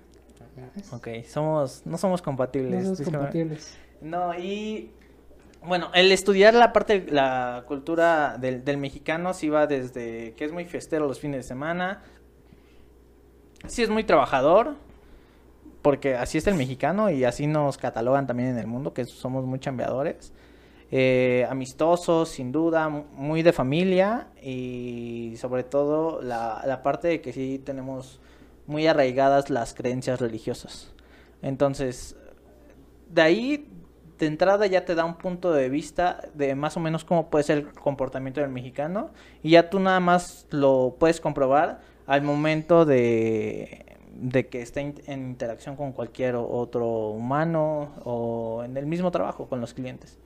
Ok, 0.91 1.07
somos, 1.27 1.83
no 1.85 1.97
somos 1.97 2.21
compatibles. 2.21 2.83
No 2.83 2.95
somos 2.95 3.11
compatibles. 3.11 3.77
No, 4.01 4.37
y 4.37 4.91
bueno, 5.65 5.89
el 5.93 6.11
estudiar 6.11 6.53
la 6.53 6.73
parte, 6.73 7.05
la 7.09 7.63
cultura 7.67 8.37
del, 8.37 8.63
del, 8.63 8.77
mexicano 8.77 9.33
sí 9.33 9.49
va 9.49 9.67
desde 9.67 10.33
que 10.35 10.45
es 10.45 10.51
muy 10.51 10.65
fiestero 10.65 11.07
los 11.07 11.19
fines 11.19 11.37
de 11.37 11.43
semana, 11.43 12.03
sí 13.67 13.83
es 13.83 13.89
muy 13.89 14.03
trabajador, 14.03 14.75
porque 15.81 16.15
así 16.15 16.37
es 16.37 16.47
el 16.47 16.55
mexicano 16.55 17.09
y 17.09 17.23
así 17.23 17.47
nos 17.47 17.77
catalogan 17.77 18.27
también 18.27 18.49
en 18.49 18.57
el 18.57 18.67
mundo, 18.67 18.93
que 18.93 19.05
somos 19.05 19.45
muy 19.45 19.59
chambeadores, 19.59 20.33
eh, 20.91 21.45
amistosos, 21.49 22.29
sin 22.29 22.51
duda, 22.51 22.89
muy 22.89 23.43
de 23.43 23.53
familia 23.53 24.27
y 24.41 25.35
sobre 25.37 25.63
todo 25.63 26.21
la, 26.21 26.61
la 26.65 26.83
parte 26.83 27.07
de 27.07 27.21
que 27.21 27.33
sí 27.33 27.61
tenemos 27.63 28.19
muy 28.67 28.87
arraigadas 28.87 29.49
las 29.49 29.73
creencias 29.73 30.19
religiosas. 30.19 30.93
Entonces, 31.41 32.15
de 33.09 33.21
ahí 33.21 33.67
de 34.19 34.25
entrada 34.27 34.65
ya 34.67 34.85
te 34.85 34.95
da 34.95 35.05
un 35.05 35.15
punto 35.15 35.51
de 35.51 35.69
vista 35.69 36.21
de 36.33 36.55
más 36.55 36.77
o 36.77 36.79
menos 36.79 37.03
cómo 37.03 37.29
puede 37.29 37.43
ser 37.43 37.57
el 37.59 37.73
comportamiento 37.73 38.41
del 38.41 38.49
mexicano 38.49 39.11
y 39.43 39.51
ya 39.51 39.69
tú 39.69 39.79
nada 39.79 39.99
más 39.99 40.47
lo 40.51 40.95
puedes 40.99 41.21
comprobar 41.21 41.81
al 42.05 42.21
momento 42.21 42.85
de, 42.85 43.85
de 44.19 44.47
que 44.47 44.61
esté 44.61 44.93
en 45.05 45.27
interacción 45.29 45.75
con 45.75 45.91
cualquier 45.91 46.35
otro 46.35 47.09
humano 47.09 47.91
o 48.03 48.63
en 48.63 48.77
el 48.77 48.85
mismo 48.85 49.11
trabajo 49.11 49.47
con 49.47 49.61
los 49.61 49.73
clientes. 49.73 50.17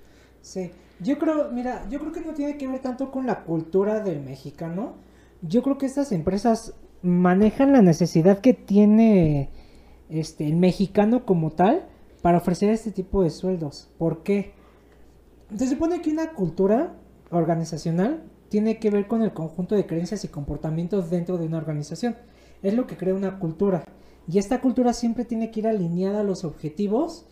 Sí, 0.41 0.71
yo 0.99 1.17
creo, 1.19 1.49
mira, 1.51 1.85
yo 1.89 1.99
creo 1.99 2.11
que 2.11 2.21
no 2.21 2.33
tiene 2.33 2.57
que 2.57 2.67
ver 2.67 2.79
tanto 2.79 3.11
con 3.11 3.27
la 3.27 3.43
cultura 3.43 4.01
del 4.01 4.21
mexicano. 4.21 4.93
Yo 5.41 5.61
creo 5.63 5.77
que 5.77 5.85
estas 5.85 6.11
empresas 6.11 6.73
manejan 7.01 7.73
la 7.73 7.81
necesidad 7.81 8.39
que 8.39 8.53
tiene 8.53 9.49
este 10.09 10.47
el 10.47 10.57
mexicano 10.57 11.25
como 11.25 11.51
tal 11.51 11.85
para 12.21 12.37
ofrecer 12.37 12.69
este 12.69 12.91
tipo 12.91 13.23
de 13.23 13.29
sueldos. 13.29 13.89
¿Por 13.97 14.23
qué? 14.23 14.53
Se 15.55 15.67
supone 15.67 16.01
que 16.01 16.11
una 16.11 16.33
cultura 16.33 16.95
organizacional 17.31 18.23
tiene 18.49 18.79
que 18.79 18.89
ver 18.89 19.07
con 19.07 19.21
el 19.21 19.33
conjunto 19.33 19.75
de 19.75 19.85
creencias 19.85 20.23
y 20.23 20.27
comportamientos 20.27 21.09
dentro 21.09 21.37
de 21.37 21.45
una 21.45 21.57
organización. 21.57 22.15
Es 22.61 22.73
lo 22.73 22.85
que 22.85 22.97
crea 22.97 23.15
una 23.15 23.39
cultura. 23.39 23.83
Y 24.27 24.37
esta 24.37 24.61
cultura 24.61 24.93
siempre 24.93 25.25
tiene 25.25 25.51
que 25.51 25.61
ir 25.61 25.67
alineada 25.67 26.21
a 26.21 26.23
los 26.23 26.43
objetivos 26.43 27.25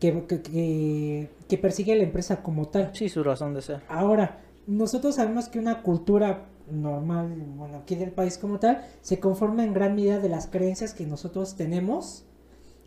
que, 0.00 0.24
que, 0.26 0.40
que, 0.40 1.30
que 1.48 1.58
persigue 1.58 1.94
la 1.96 2.04
empresa 2.04 2.42
como 2.42 2.68
tal. 2.68 2.90
Sí, 2.94 3.08
su 3.08 3.22
razón 3.22 3.54
de 3.54 3.62
ser. 3.62 3.82
Ahora, 3.88 4.40
nosotros 4.66 5.16
sabemos 5.16 5.48
que 5.48 5.58
una 5.58 5.82
cultura 5.82 6.46
normal, 6.70 7.34
bueno, 7.56 7.78
aquí 7.78 7.96
del 7.96 8.12
país 8.12 8.38
como 8.38 8.58
tal, 8.58 8.84
se 9.02 9.20
conforma 9.20 9.64
en 9.64 9.74
gran 9.74 9.94
medida 9.94 10.20
de 10.20 10.28
las 10.28 10.46
creencias 10.46 10.94
que 10.94 11.06
nosotros 11.06 11.56
tenemos 11.56 12.24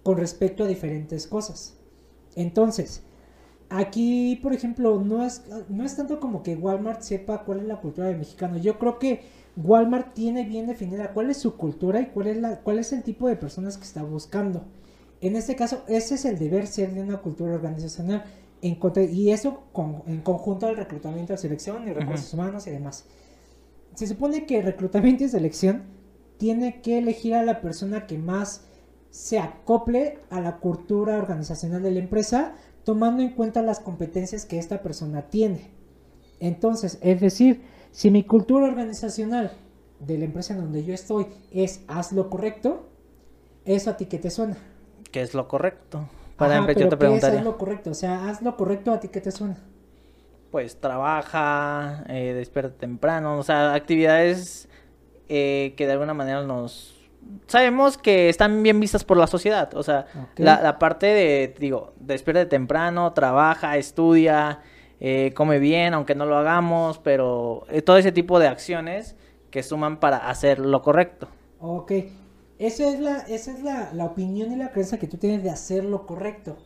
con 0.05 0.17
respecto 0.17 0.63
a 0.63 0.67
diferentes 0.67 1.25
cosas. 1.25 1.73
Entonces, 2.35 3.01
aquí, 3.69 4.39
por 4.43 4.53
ejemplo, 4.53 5.01
no 5.03 5.25
es, 5.25 5.45
no 5.67 5.83
es 5.83 5.95
tanto 5.95 6.19
como 6.19 6.43
que 6.43 6.55
Walmart 6.55 7.01
sepa 7.01 7.43
cuál 7.43 7.61
es 7.61 7.65
la 7.65 7.81
cultura 7.81 8.09
del 8.09 8.19
mexicano. 8.19 8.57
Yo 8.57 8.77
creo 8.77 8.99
que 8.99 9.23
Walmart 9.57 10.13
tiene 10.13 10.43
bien 10.43 10.67
definida 10.67 11.11
cuál 11.11 11.31
es 11.31 11.37
su 11.37 11.57
cultura 11.57 12.01
y 12.01 12.05
cuál 12.09 12.27
es, 12.27 12.37
la, 12.37 12.59
cuál 12.61 12.77
es 12.77 12.93
el 12.93 13.01
tipo 13.01 13.27
de 13.27 13.35
personas 13.35 13.79
que 13.79 13.85
está 13.85 14.03
buscando. 14.03 14.65
En 15.21 15.35
este 15.35 15.55
caso, 15.55 15.83
ese 15.87 16.13
es 16.13 16.25
el 16.25 16.37
deber 16.37 16.67
ser 16.67 16.93
de 16.93 17.01
una 17.01 17.17
cultura 17.17 17.55
organizacional. 17.55 18.25
En, 18.61 18.77
y 19.11 19.31
eso 19.31 19.63
con, 19.73 20.03
en 20.05 20.21
conjunto 20.21 20.67
al 20.67 20.77
reclutamiento 20.77 21.33
de 21.33 21.39
selección 21.39 21.87
y 21.87 21.93
recursos 21.93 22.31
uh 22.31 22.37
-huh. 22.37 22.41
humanos 22.41 22.67
y 22.67 22.69
demás. 22.69 23.05
Se 23.95 24.05
supone 24.05 24.45
que 24.45 24.61
reclutamiento 24.61 25.23
y 25.23 25.29
selección 25.29 25.81
tiene 26.37 26.81
que 26.83 26.99
elegir 26.99 27.33
a 27.33 27.41
la 27.41 27.59
persona 27.59 28.05
que 28.05 28.19
más 28.19 28.65
se 29.15 29.39
acople 29.39 30.19
a 30.30 30.41
la 30.41 30.58
cultura 30.58 31.17
organizacional 31.17 31.82
de 31.82 31.91
la 31.91 31.99
empresa, 31.99 32.54
tomando 32.84 33.23
en 33.23 33.30
cuenta 33.30 33.62
las 33.62 33.80
competencias 33.80 34.45
que 34.45 34.60
esta 34.60 34.82
persona 34.82 35.21
tiene. 35.30 35.71
Entonces, 36.41 36.99
es 37.01 37.21
decir, 37.21 37.62
si 37.91 38.12
mi 38.12 38.23
cultura 38.25 38.65
organizacional 38.65 39.54
de 40.01 40.17
la 40.17 40.25
empresa 40.25 40.54
en 40.54 40.60
donde 40.60 40.84
yo 40.84 40.93
estoy 40.93 41.28
es 41.49 41.80
haz 41.88 42.12
lo 42.12 42.30
correcto, 42.30 42.89
eso 43.63 43.89
a 43.89 43.95
ti 43.95 44.08
que 44.08 44.19
te 44.19 44.30
suena. 44.30 44.58
¿Qué 45.13 45.21
es 45.21 45.34
lo 45.34 45.47
correcto? 45.47 46.10
Para 46.36 46.58
Ajá, 46.58 46.73
yo 46.73 46.73
pero 46.73 46.89
te 46.89 46.95
¿qué 46.95 46.97
preguntaría. 46.97 47.36
es 47.36 47.39
haz 47.39 47.45
lo 47.45 47.58
correcto? 47.58 47.91
O 47.91 47.93
sea, 47.95 48.28
haz 48.28 48.41
lo 48.41 48.58
correcto 48.58 48.91
a 48.91 48.99
ti 48.99 49.08
que 49.08 49.21
te 49.21 49.32
suena. 49.32 49.56
Pues 50.51 50.75
trabaja, 50.75 52.04
eh, 52.10 52.34
despierta 52.34 52.78
temprano, 52.78 53.39
o 53.39 53.43
sea, 53.43 53.75
actividades 53.75 54.67
eh, 55.30 55.73
que 55.78 55.86
de 55.86 55.93
alguna 55.93 56.13
manera 56.13 56.43
nos 56.43 56.94
sabemos 57.47 57.97
que 57.97 58.29
están 58.29 58.63
bien 58.63 58.79
vistas 58.79 59.03
por 59.03 59.17
la 59.17 59.27
sociedad. 59.27 59.73
O 59.75 59.83
sea, 59.83 60.07
okay. 60.31 60.45
la, 60.45 60.61
la, 60.61 60.79
parte 60.79 61.07
de, 61.07 61.55
digo, 61.59 61.93
despierta 61.99 62.47
temprano, 62.49 63.13
trabaja, 63.13 63.77
estudia, 63.77 64.61
eh, 64.99 65.33
come 65.35 65.59
bien, 65.59 65.93
aunque 65.93 66.15
no 66.15 66.25
lo 66.25 66.38
hagamos, 66.38 66.99
pero 66.99 67.65
eh, 67.69 67.81
todo 67.81 67.97
ese 67.97 68.11
tipo 68.11 68.39
de 68.39 68.47
acciones 68.47 69.15
que 69.51 69.63
suman 69.63 69.99
para 69.99 70.29
hacer 70.29 70.59
lo 70.59 70.81
correcto. 70.81 71.27
Ok, 71.59 71.91
esa 72.59 72.88
es, 72.88 72.99
la, 72.99 73.17
esa 73.19 73.51
es 73.51 73.61
la, 73.61 73.91
la 73.93 74.05
opinión 74.05 74.51
y 74.51 74.55
la 74.55 74.71
creencia 74.71 74.99
que 74.99 75.07
tú 75.07 75.17
tienes 75.17 75.43
de 75.43 75.49
hacer 75.49 75.83
lo 75.83 76.05
correcto. 76.05 76.57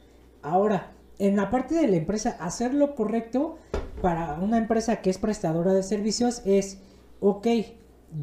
Ahora, 0.42 0.92
en 1.18 1.36
la 1.36 1.50
parte 1.50 1.76
de 1.76 1.88
la 1.88 1.98
empresa, 1.98 2.38
hacer 2.40 2.74
lo 2.74 2.96
correcto 2.96 3.58
para 4.02 4.36
una 4.36 4.58
empresa 4.58 5.02
que 5.02 5.10
es 5.10 5.18
prestadora 5.18 5.74
de 5.74 5.84
servicios 5.84 6.42
es, 6.46 6.80
ok, 7.20 7.48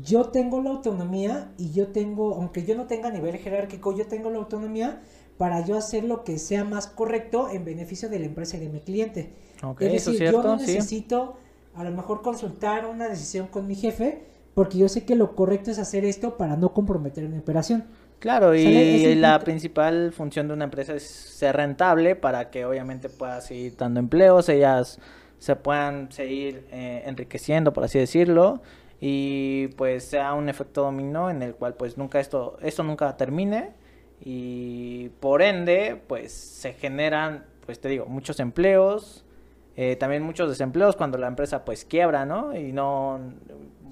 yo 0.03 0.27
tengo 0.27 0.61
la 0.61 0.71
autonomía 0.71 1.53
y 1.59 1.73
yo 1.73 1.89
tengo, 1.89 2.35
aunque 2.35 2.65
yo 2.65 2.75
no 2.75 2.87
tenga 2.87 3.11
nivel 3.11 3.37
jerárquico, 3.37 3.97
yo 3.97 4.07
tengo 4.07 4.31
la 4.31 4.39
autonomía 4.39 5.03
para 5.39 5.65
yo 5.65 5.77
hacer 5.77 6.05
lo 6.05 6.25
que 6.25 6.39
sea 6.39 6.65
más 6.65 6.87
correcto 6.87 7.49
en 7.51 7.65
beneficio 7.65 8.09
de 8.09 8.19
la 8.19 8.27
empresa 8.27 8.57
y 8.57 8.61
de 8.61 8.69
mi 8.69 8.81
cliente. 8.81 9.33
Okay, 9.63 9.89
es 9.89 9.93
decir, 9.93 10.13
es 10.13 10.19
cierto, 10.19 10.43
yo 10.43 10.49
no 10.49 10.57
necesito 10.57 11.37
sí. 11.37 11.81
a 11.81 11.85
lo 11.85 11.91
mejor 11.91 12.23
consultar 12.23 12.87
una 12.87 13.09
decisión 13.09 13.47
con 13.47 13.67
mi 13.67 13.75
jefe 13.75 14.25
porque 14.57 14.79
yo 14.79 14.89
sé 14.89 15.05
que 15.05 15.15
lo 15.17 15.37
correcto 15.37 15.71
es 15.71 15.79
hacer 15.79 16.07
esto 16.07 16.39
para 16.39 16.57
no 16.57 16.73
comprometer 16.73 17.29
mi 17.29 17.37
operación. 17.37 17.85
Claro, 18.19 18.55
y 18.55 19.15
la 19.17 19.39
principal 19.41 20.13
función 20.15 20.49
de 20.49 20.55
una 20.55 20.65
empresa 20.65 20.95
es 20.95 21.03
ser 21.03 21.57
rentable 21.57 22.17
para 22.17 22.49
que 22.49 22.65
obviamente 22.65 23.11
pueda 23.11 23.43
seguir 23.43 23.77
dando 23.77 24.01
empleos, 24.01 24.49
ellas 24.49 24.99
se 25.39 25.55
puedan 25.57 26.11
seguir 26.11 26.67
eh, 26.73 27.03
enriqueciendo, 27.05 27.75
por 27.75 27.85
así 27.85 27.99
decirlo, 27.99 28.63
y 29.01 29.69
pues 29.77 30.05
sea 30.05 30.35
un 30.35 30.49
efecto 30.49 30.83
dominó 30.83 31.31
en 31.31 31.43
el 31.43 31.55
cual 31.55 31.75
pues 31.75 31.99
nunca 31.99 32.19
esto 32.21 32.57
esto 32.63 32.83
nunca 32.83 33.17
termine 33.17 33.75
y 34.21 35.11
por 35.21 35.43
ende 35.43 36.01
pues 36.07 36.33
se 36.33 36.73
generan 36.73 37.45
pues 37.67 37.81
te 37.81 37.89
digo 37.89 38.07
muchos 38.07 38.41
empleos 38.41 39.27
eh, 39.77 39.97
también 39.97 40.23
muchos 40.23 40.49
desempleos 40.49 40.97
cuando 40.97 41.19
la 41.19 41.27
empresa 41.27 41.65
pues 41.65 41.85
quiebra, 41.85 42.25
¿no? 42.25 42.57
Y 42.57 42.73
no 42.73 43.21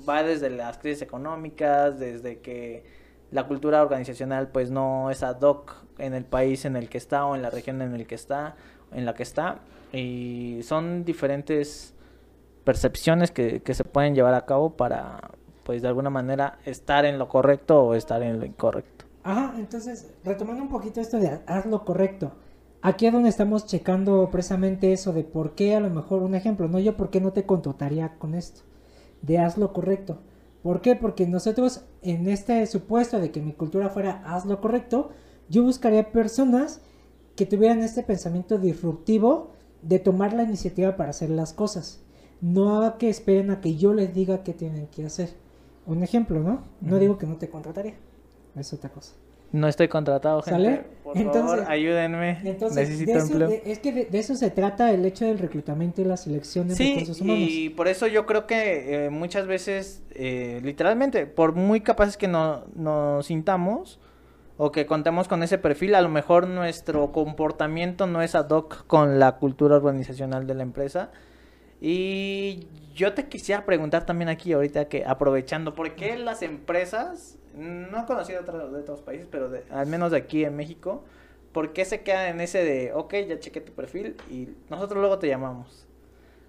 va 0.09 0.23
desde 0.23 0.49
las 0.49 0.79
crisis 0.79 1.03
económicas, 1.03 1.99
desde 1.99 2.39
que 2.39 2.85
la 3.31 3.47
cultura 3.47 3.83
organizacional 3.83 4.49
pues 4.49 4.71
no 4.71 5.11
es 5.11 5.23
ad 5.23 5.41
hoc 5.43 5.77
en 5.99 6.15
el 6.15 6.25
país 6.25 6.65
en 6.65 6.77
el 6.77 6.89
que 6.89 6.97
está 6.97 7.27
o 7.27 7.37
en 7.37 7.43
la 7.43 7.51
región 7.51 7.83
en 7.83 7.95
el 7.95 8.07
que 8.07 8.15
está, 8.15 8.57
en 8.93 9.05
la 9.05 9.15
que 9.15 9.25
está 9.25 9.59
y 9.93 10.61
son 10.63 11.05
diferentes 11.05 11.94
percepciones 12.65 13.31
que, 13.31 13.63
se 13.73 13.85
pueden 13.85 14.15
llevar 14.15 14.35
a 14.35 14.47
cabo 14.47 14.71
para 14.71 15.31
pues 15.65 15.81
de 15.81 15.89
alguna 15.89 16.11
manera 16.11 16.59
estar 16.67 17.07
en 17.07 17.19
lo 17.19 17.29
correcto 17.29 17.83
o 17.83 17.95
estar 17.95 18.23
en 18.23 18.39
lo 18.39 18.45
incorrecto. 18.45 19.07
Ajá, 19.23 19.55
entonces, 19.57 20.11
retomando 20.23 20.63
un 20.63 20.69
poquito 20.69 21.01
esto 21.01 21.19
de 21.19 21.41
haz 21.47 21.65
lo 21.65 21.85
correcto. 21.85 22.33
Aquí 22.83 23.07
es 23.07 23.13
donde 23.15 23.31
estamos 23.31 23.65
checando 23.65 24.29
precisamente 24.31 24.93
eso 24.93 25.15
de 25.15 25.25
por 25.25 25.55
qué 25.55 25.75
a 25.75 25.81
lo 25.81 25.89
mejor 25.89 26.23
un 26.23 26.35
ejemplo, 26.35 26.69
no 26.69 26.79
yo 26.79 26.99
por 26.99 27.09
qué 27.09 27.23
no 27.23 27.33
te 27.33 27.47
contrataría 27.47 28.19
con 28.19 28.35
esto, 28.35 28.61
de 29.23 29.39
haz 29.39 29.57
lo 29.57 29.73
correcto. 29.73 30.19
¿Por 30.63 30.83
qué? 30.83 30.95
Porque 30.95 31.27
nosotros 31.27 31.87
en 32.03 32.29
este 32.29 32.67
supuesto 32.67 33.19
de 33.21 33.31
que 33.31 33.41
mi 33.41 33.55
cultura 33.55 33.89
fuera 33.89 34.23
haz 34.27 34.45
lo 34.45 34.61
correcto, 34.61 35.11
yo 35.49 35.63
buscaría 35.63 36.13
personas 36.13 36.83
que 37.37 37.47
tuvieran 37.47 37.83
este 37.83 38.03
pensamiento 38.03 38.59
disruptivo 38.59 39.53
de 39.81 39.99
tomar 39.99 40.35
la 40.35 40.43
iniciativa 40.43 40.97
para 40.97 41.11
hacer 41.11 41.31
las 41.31 41.55
cosas. 41.55 42.04
No 42.45 42.85
a 42.85 42.99
que 42.99 43.09
esperen 43.09 43.51
a 43.51 43.63
que 43.63 43.77
yo 43.77 43.95
les 43.95 44.13
diga 44.13 44.43
qué 44.43 44.53
tienen 44.53 44.87
que 44.89 45.07
hacer. 45.07 45.31
Un 45.87 46.03
ejemplo, 46.03 46.41
¿no? 46.41 46.63
No 46.83 46.99
digo 46.99 47.17
que 47.17 47.25
no 47.27 47.37
te 47.37 47.49
contrataría. 47.49 47.95
Es 48.55 48.71
otra 48.75 48.91
cosa. 48.91 49.15
No 49.51 49.67
estoy 49.67 49.89
contratado, 49.89 50.43
gente. 50.43 50.63
¿Sale? 50.63 50.85
Por 51.03 51.17
entonces, 51.17 51.43
favor, 51.43 51.73
ayúdenme. 51.73 52.41
Necesito 52.43 53.13
empleo. 53.13 53.49
es 53.65 53.79
que 53.79 53.93
de, 54.11 54.19
eso 54.19 54.35
se 54.35 54.51
trata 54.51 54.93
el 54.93 55.07
hecho 55.07 55.25
del 55.25 55.39
reclutamiento 55.39 56.03
y 56.03 56.05
la 56.05 56.19
selección 56.19 56.69
de 56.69 56.75
recursos 56.75 57.23
humanos. 57.23 57.49
Y 57.49 57.71
por 57.71 57.89
eso 57.89 58.07
yo 58.09 58.27
creo 58.27 58.47
que 58.47 59.07
eh, 59.07 59.11
muchas 59.11 59.47
veces, 59.47 60.03
eh, 60.11 60.61
literalmente, 60.63 61.27
por 61.27 61.55
muy 61.55 61.81
capaces 61.81 62.19
que 62.19 62.29
no, 62.29 62.65
nos 62.75 63.25
sintamos 63.25 64.01
o 64.59 64.71
que 64.71 64.85
contemos 64.85 65.29
con 65.29 65.43
ese 65.43 65.57
perfil, 65.57 65.95
a 65.95 66.03
lo 66.03 66.11
mejor 66.11 66.47
nuestro 66.47 67.11
comportamiento 67.11 68.07
no 68.07 68.21
es 68.21 68.35
ad 68.35 68.51
hoc 68.51 68.87
con 68.87 69.19
la 69.19 69.37
cultura 69.37 69.77
organizacional 69.77 70.47
de 70.47 70.55
la 70.55 70.63
empresa. 70.63 71.11
Y 71.87 72.67
yo 72.95 73.13
te 73.13 73.29
quisiera 73.29 73.67
preguntar 73.67 74.07
también 74.07 74.31
aquí 74.31 74.55
ahorita 74.55 74.87
que 74.87 75.05
aprovechando, 75.05 75.75
¿por 75.75 75.95
qué 75.95 76.17
las 76.17 76.41
empresas 76.41 77.37
no 77.55 78.03
he 78.03 78.07
conocido 78.07 78.41
otros 78.41 78.73
de 78.73 78.79
otros 78.79 79.03
países, 79.03 79.29
pero 79.31 79.51
al 79.69 79.87
menos 79.87 80.13
de 80.13 80.17
aquí 80.17 80.47
en 80.47 80.57
México, 80.57 81.05
¿por 81.53 81.75
qué 81.75 81.85
se 81.85 82.01
quedan 82.01 82.31
en 82.31 82.41
ese 82.41 82.65
de, 82.65 82.95
ok, 82.95 83.15
ya 83.29 83.39
chequé 83.39 83.61
tu 83.61 83.75
perfil 83.75 84.17
y 84.31 84.49
nosotros 84.71 84.99
luego 84.99 85.19
te 85.19 85.29
llamamos? 85.29 85.87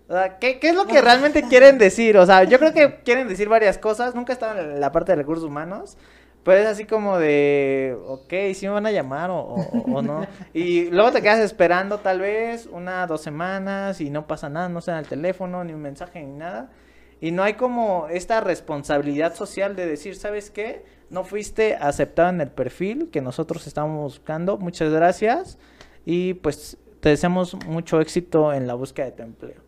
O 0.08 0.14
sea, 0.14 0.40
¿qué, 0.40 0.58
¿qué, 0.58 0.70
es 0.70 0.76
lo 0.76 0.88
que 0.88 1.02
realmente 1.02 1.44
quieren 1.50 1.78
decir? 1.80 2.18
O 2.18 2.26
sea, 2.26 2.46
yo 2.46 2.58
creo 2.58 2.72
que 2.72 3.02
quieren 3.04 3.28
decir 3.28 3.50
varias 3.50 3.78
cosas, 3.78 4.16
nunca 4.16 4.32
estaba 4.32 4.58
en 4.58 4.80
la 4.80 4.94
parte 4.94 5.12
de 5.12 5.18
recursos 5.18 5.44
humanos, 5.44 5.98
pero 6.46 6.62
es 6.62 6.68
así 6.68 6.86
como 6.86 7.18
de, 7.18 7.98
ok, 8.08 8.34
si 8.54 8.68
me 8.68 8.72
van 8.72 8.86
a 8.86 8.92
llamar 8.92 9.30
o, 9.30 9.56
o, 9.56 10.02
no. 10.02 10.26
Y 10.54 10.90
luego 10.92 11.12
te 11.12 11.22
quedas 11.22 11.40
esperando 11.40 11.98
tal 11.98 12.22
vez 12.22 12.70
una, 12.72 13.06
dos 13.08 13.22
semanas 13.22 14.00
y 14.00 14.10
no 14.10 14.28
pasa 14.28 14.48
nada, 14.48 14.70
no 14.70 14.80
se 14.80 14.92
da 14.92 15.00
el 15.00 15.08
teléfono, 15.08 15.66
ni 15.66 15.74
un 15.74 15.82
mensaje, 15.82 16.24
ni 16.24 16.32
nada. 16.32 16.72
Y 17.20 17.32
no 17.32 17.44
hay 17.44 17.56
como 17.56 18.08
esta 18.10 18.40
responsabilidad 18.40 19.36
social 19.36 19.76
de 19.76 19.86
decir, 19.86 20.16
¿sabes 20.16 20.50
qué? 20.50 20.86
no 21.10 21.24
fuiste 21.24 21.76
aceptado 21.76 22.30
en 22.30 22.42
el 22.42 22.50
perfil 22.50 23.10
que 23.10 23.22
nosotros 23.22 23.68
estábamos 23.68 24.14
buscando. 24.14 24.58
Muchas 24.58 24.92
gracias 24.92 25.58
y 26.06 26.36
pues 26.36 26.78
te 27.00 27.10
deseamos 27.10 27.56
mucho 27.66 28.02
éxito 28.02 28.54
en 28.54 28.68
la 28.68 28.74
búsqueda 28.74 29.08
de 29.08 29.12
tu 29.12 29.24
empleo. 29.24 29.62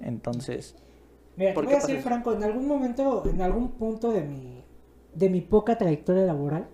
Entonces, 0.00 0.74
mira, 1.36 1.54
te 1.54 1.62
voy 1.62 1.72
a 1.72 1.76
decir 1.76 2.00
Franco, 2.00 2.34
en 2.34 2.42
algún 2.42 2.66
momento, 2.66 3.22
en 3.26 3.40
algún 3.40 3.70
punto 3.72 4.12
de 4.12 4.22
mi 4.22 4.61
de 5.14 5.30
mi 5.30 5.40
poca 5.40 5.78
trayectoria 5.78 6.24
laboral, 6.24 6.66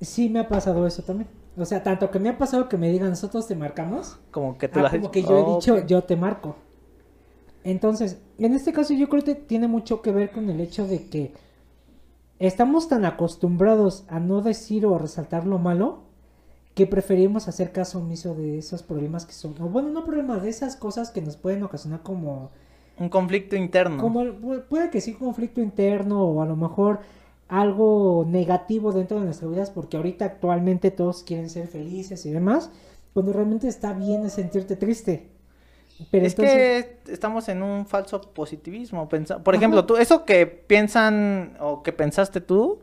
sí 0.00 0.28
me 0.28 0.40
ha 0.40 0.48
pasado 0.48 0.86
eso 0.86 1.02
también. 1.02 1.28
O 1.56 1.64
sea, 1.64 1.82
tanto 1.82 2.10
que 2.10 2.18
me 2.18 2.28
ha 2.28 2.36
pasado 2.36 2.68
que 2.68 2.76
me 2.76 2.90
digan 2.90 3.10
nosotros 3.10 3.46
te 3.46 3.54
marcamos, 3.54 4.18
como 4.30 4.58
que 4.58 4.68
tú 4.68 4.80
ah, 4.80 4.90
como 4.90 5.10
que 5.10 5.22
yo 5.22 5.38
he 5.38 5.54
dicho 5.54 5.86
yo 5.86 6.04
te 6.04 6.16
marco. 6.16 6.56
Entonces, 7.64 8.20
en 8.38 8.54
este 8.54 8.72
caso 8.72 8.94
yo 8.94 9.08
creo 9.08 9.24
que 9.24 9.34
tiene 9.34 9.66
mucho 9.66 10.02
que 10.02 10.12
ver 10.12 10.30
con 10.30 10.50
el 10.50 10.60
hecho 10.60 10.86
de 10.86 11.08
que 11.08 11.32
Estamos 12.38 12.88
tan 12.88 13.06
acostumbrados 13.06 14.04
a 14.08 14.20
no 14.20 14.42
decir 14.42 14.84
o 14.84 14.98
resaltar 14.98 15.46
lo 15.46 15.58
malo 15.58 16.02
que 16.74 16.86
preferimos 16.86 17.48
hacer 17.48 17.72
caso 17.72 17.98
omiso 17.98 18.34
de 18.34 18.58
esos 18.58 18.82
problemas 18.82 19.24
que 19.24 19.32
son, 19.32 19.54
o 19.62 19.68
bueno, 19.70 19.88
no 19.88 20.04
problemas, 20.04 20.42
de 20.42 20.50
esas 20.50 20.76
cosas 20.76 21.10
que 21.10 21.22
nos 21.22 21.38
pueden 21.38 21.62
ocasionar 21.62 22.02
como... 22.02 22.50
Un 22.98 23.08
conflicto 23.08 23.56
interno. 23.56 24.02
Como, 24.02 24.22
puede 24.68 24.90
que 24.90 25.00
sí, 25.00 25.12
un 25.12 25.26
conflicto 25.26 25.62
interno 25.62 26.22
o 26.24 26.42
a 26.42 26.46
lo 26.46 26.56
mejor 26.56 27.00
algo 27.48 28.26
negativo 28.28 28.92
dentro 28.92 29.18
de 29.18 29.26
nuestras 29.26 29.50
vidas 29.50 29.70
porque 29.70 29.96
ahorita 29.96 30.24
actualmente 30.24 30.90
todos 30.90 31.22
quieren 31.22 31.48
ser 31.50 31.68
felices 31.68 32.26
y 32.26 32.30
demás, 32.30 32.70
cuando 33.14 33.32
realmente 33.32 33.68
está 33.68 33.92
bien 33.92 34.28
sentirte 34.30 34.76
triste 34.76 35.36
es 36.12 36.34
que 36.34 36.98
estamos 37.08 37.48
en 37.48 37.62
un 37.62 37.86
falso 37.86 38.20
positivismo. 38.20 39.08
Por 39.08 39.54
ejemplo, 39.54 39.86
tú, 39.86 39.96
eso 39.96 40.24
que 40.24 40.46
piensan 40.46 41.56
o 41.60 41.82
que 41.82 41.92
pensaste 41.92 42.40
tú, 42.40 42.80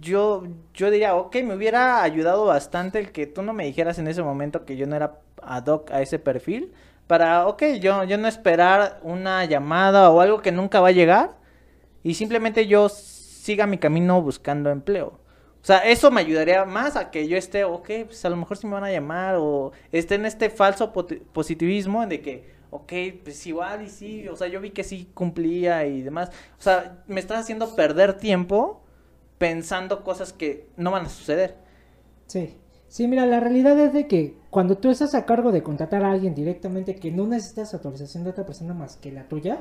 yo, 0.00 0.44
yo 0.74 0.90
diría, 0.90 1.14
ok, 1.14 1.36
me 1.44 1.54
hubiera 1.54 2.02
ayudado 2.02 2.46
bastante 2.46 2.98
el 2.98 3.12
que 3.12 3.26
tú 3.26 3.42
no 3.42 3.52
me 3.52 3.64
dijeras 3.64 3.98
en 3.98 4.08
ese 4.08 4.22
momento 4.22 4.64
que 4.64 4.76
yo 4.76 4.86
no 4.86 4.96
era 4.96 5.20
ad 5.42 5.66
hoc 5.66 5.90
a 5.90 6.02
ese 6.02 6.18
perfil. 6.18 6.72
Para, 7.06 7.46
ok, 7.46 7.62
yo, 7.80 8.04
yo 8.04 8.18
no 8.18 8.28
esperar 8.28 9.00
una 9.02 9.44
llamada 9.44 10.10
o 10.10 10.20
algo 10.20 10.42
que 10.42 10.52
nunca 10.52 10.80
va 10.80 10.88
a 10.88 10.92
llegar 10.92 11.36
y 12.02 12.14
simplemente 12.14 12.66
yo 12.66 12.88
siga 13.44 13.66
mi 13.66 13.76
camino 13.76 14.22
buscando 14.22 14.70
empleo. 14.70 15.08
O 15.08 15.66
sea, 15.66 15.80
eso 15.80 16.10
me 16.10 16.22
ayudaría 16.22 16.64
más 16.64 16.96
a 16.96 17.10
que 17.10 17.28
yo 17.28 17.36
esté, 17.36 17.64
ok, 17.64 17.90
pues 18.06 18.24
a 18.24 18.30
lo 18.30 18.36
mejor 18.36 18.56
sí 18.56 18.66
me 18.66 18.72
van 18.72 18.84
a 18.84 18.90
llamar 18.90 19.36
o 19.38 19.72
esté 19.92 20.14
en 20.14 20.24
este 20.24 20.48
falso 20.48 20.94
positivismo 20.94 22.06
de 22.06 22.22
que, 22.22 22.54
ok, 22.70 22.92
pues 23.22 23.46
igual 23.46 23.82
y 23.82 23.90
sí, 23.90 24.28
o 24.28 24.36
sea, 24.36 24.48
yo 24.48 24.62
vi 24.62 24.70
que 24.70 24.82
sí 24.82 25.10
cumplía 25.12 25.84
y 25.84 26.00
demás. 26.00 26.30
O 26.58 26.62
sea, 26.62 27.04
me 27.06 27.20
estás 27.20 27.40
haciendo 27.40 27.76
perder 27.76 28.14
tiempo 28.14 28.82
pensando 29.36 30.04
cosas 30.04 30.32
que 30.32 30.70
no 30.78 30.90
van 30.90 31.04
a 31.04 31.10
suceder. 31.10 31.56
Sí. 32.26 32.56
Sí, 32.88 33.08
mira, 33.08 33.26
la 33.26 33.40
realidad 33.40 33.78
es 33.78 33.92
de 33.92 34.06
que 34.06 34.38
cuando 34.48 34.78
tú 34.78 34.88
estás 34.88 35.14
a 35.14 35.26
cargo 35.26 35.52
de 35.52 35.62
contratar 35.62 36.02
a 36.02 36.12
alguien 36.12 36.34
directamente 36.34 36.96
que 36.96 37.10
no 37.10 37.26
necesitas 37.26 37.74
autorización 37.74 38.24
de 38.24 38.30
otra 38.30 38.46
persona 38.46 38.72
más 38.72 38.96
que 38.96 39.12
la 39.12 39.28
tuya, 39.28 39.60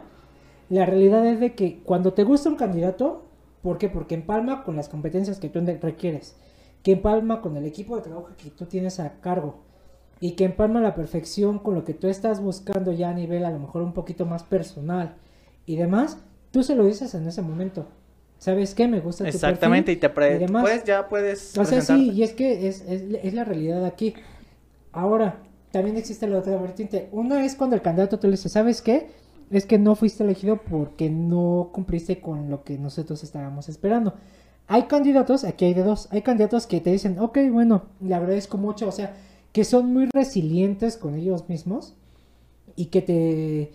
la 0.70 0.86
realidad 0.86 1.26
es 1.26 1.42
de 1.42 1.54
que 1.54 1.80
cuando 1.84 2.14
te 2.14 2.24
gusta 2.24 2.48
un 2.48 2.56
candidato, 2.56 3.33
¿Por 3.64 3.78
qué? 3.78 3.90
Porque 3.90 4.14
empalma 4.14 4.64
con 4.64 4.76
las 4.76 4.90
competencias 4.90 5.40
que 5.40 5.50
tú 5.50 5.62
requieres, 5.82 6.36
que 6.84 6.92
empalma 6.92 7.42
con 7.42 7.56
el 7.56 7.66
equipo 7.66 7.96
de 7.96 8.04
trabajo 8.04 8.28
que 8.38 8.50
tú 8.50 8.66
tienes 8.66 9.00
a 9.00 9.22
cargo 9.22 9.62
y 10.20 10.32
que 10.32 10.44
empalma 10.44 10.82
la 10.82 10.94
perfección 10.94 11.60
con 11.60 11.74
lo 11.74 11.86
que 11.86 11.94
tú 11.94 12.08
estás 12.08 12.42
buscando 12.42 12.92
ya 12.92 13.10
a 13.10 13.14
nivel 13.14 13.46
a 13.46 13.52
lo 13.52 13.60
mejor 13.60 13.82
un 13.82 13.94
poquito 13.94 14.26
más 14.26 14.44
personal 14.44 15.16
y 15.66 15.78
demás, 15.78 16.18
tú 16.52 16.62
se 16.62 16.76
lo 16.76 16.86
dices 16.86 17.16
en 17.16 17.26
ese 17.26 17.42
momento. 17.42 17.88
¿Sabes 18.38 18.76
qué? 18.76 18.90
Me 18.90 19.00
gusta 19.00 19.26
Exactamente, 19.26 19.94
y 19.94 19.96
te 19.96 20.10
pre 20.10 20.46
pues 20.50 20.84
ya 20.84 21.08
puedes 21.08 21.58
O 21.58 21.64
sea, 21.64 21.80
sí, 21.80 22.12
y 22.12 22.24
es 22.24 22.34
que 22.34 22.68
es, 22.68 22.82
es, 22.82 23.04
es 23.24 23.34
la 23.34 23.46
realidad 23.46 23.86
aquí. 23.86 24.14
Ahora, 24.92 25.40
también 25.72 25.96
existe 25.96 26.28
la 26.28 26.40
otra 26.40 26.58
vertiente. 26.58 27.08
Una 27.14 27.46
es 27.46 27.56
cuando 27.56 27.78
el 27.78 27.82
candidato 27.82 28.20
tú 28.20 28.28
le 28.28 28.32
dices, 28.32 28.52
¿sabes 28.52 28.82
qué? 28.82 29.08
Es 29.52 29.66
que 29.66 29.78
no 29.78 29.96
fuiste 29.96 30.24
elegido 30.24 30.62
porque 30.62 31.10
no 31.10 31.70
cumpliste 31.74 32.20
con 32.22 32.50
lo 32.50 32.64
que 32.64 32.78
nosotros 32.78 33.24
estábamos 33.24 33.70
esperando. 33.70 34.16
Hay 34.68 34.84
candidatos, 34.84 35.44
aquí 35.44 35.66
hay 35.66 35.74
de 35.74 35.84
dos, 35.84 36.08
hay 36.12 36.22
candidatos 36.22 36.68
que 36.68 36.80
te 36.80 36.92
dicen, 36.92 37.20
ok, 37.20 37.38
bueno, 37.52 37.84
le 38.02 38.16
agradezco 38.16 38.58
mucho, 38.58 38.88
o 38.88 38.92
sea, 38.92 39.16
que 39.52 39.64
son 39.64 39.94
muy 39.94 40.08
resilientes 40.14 40.98
con 40.98 41.16
ellos 41.16 41.50
mismos 41.50 41.96
y 42.76 42.86
que 42.86 43.02
te, 43.02 43.74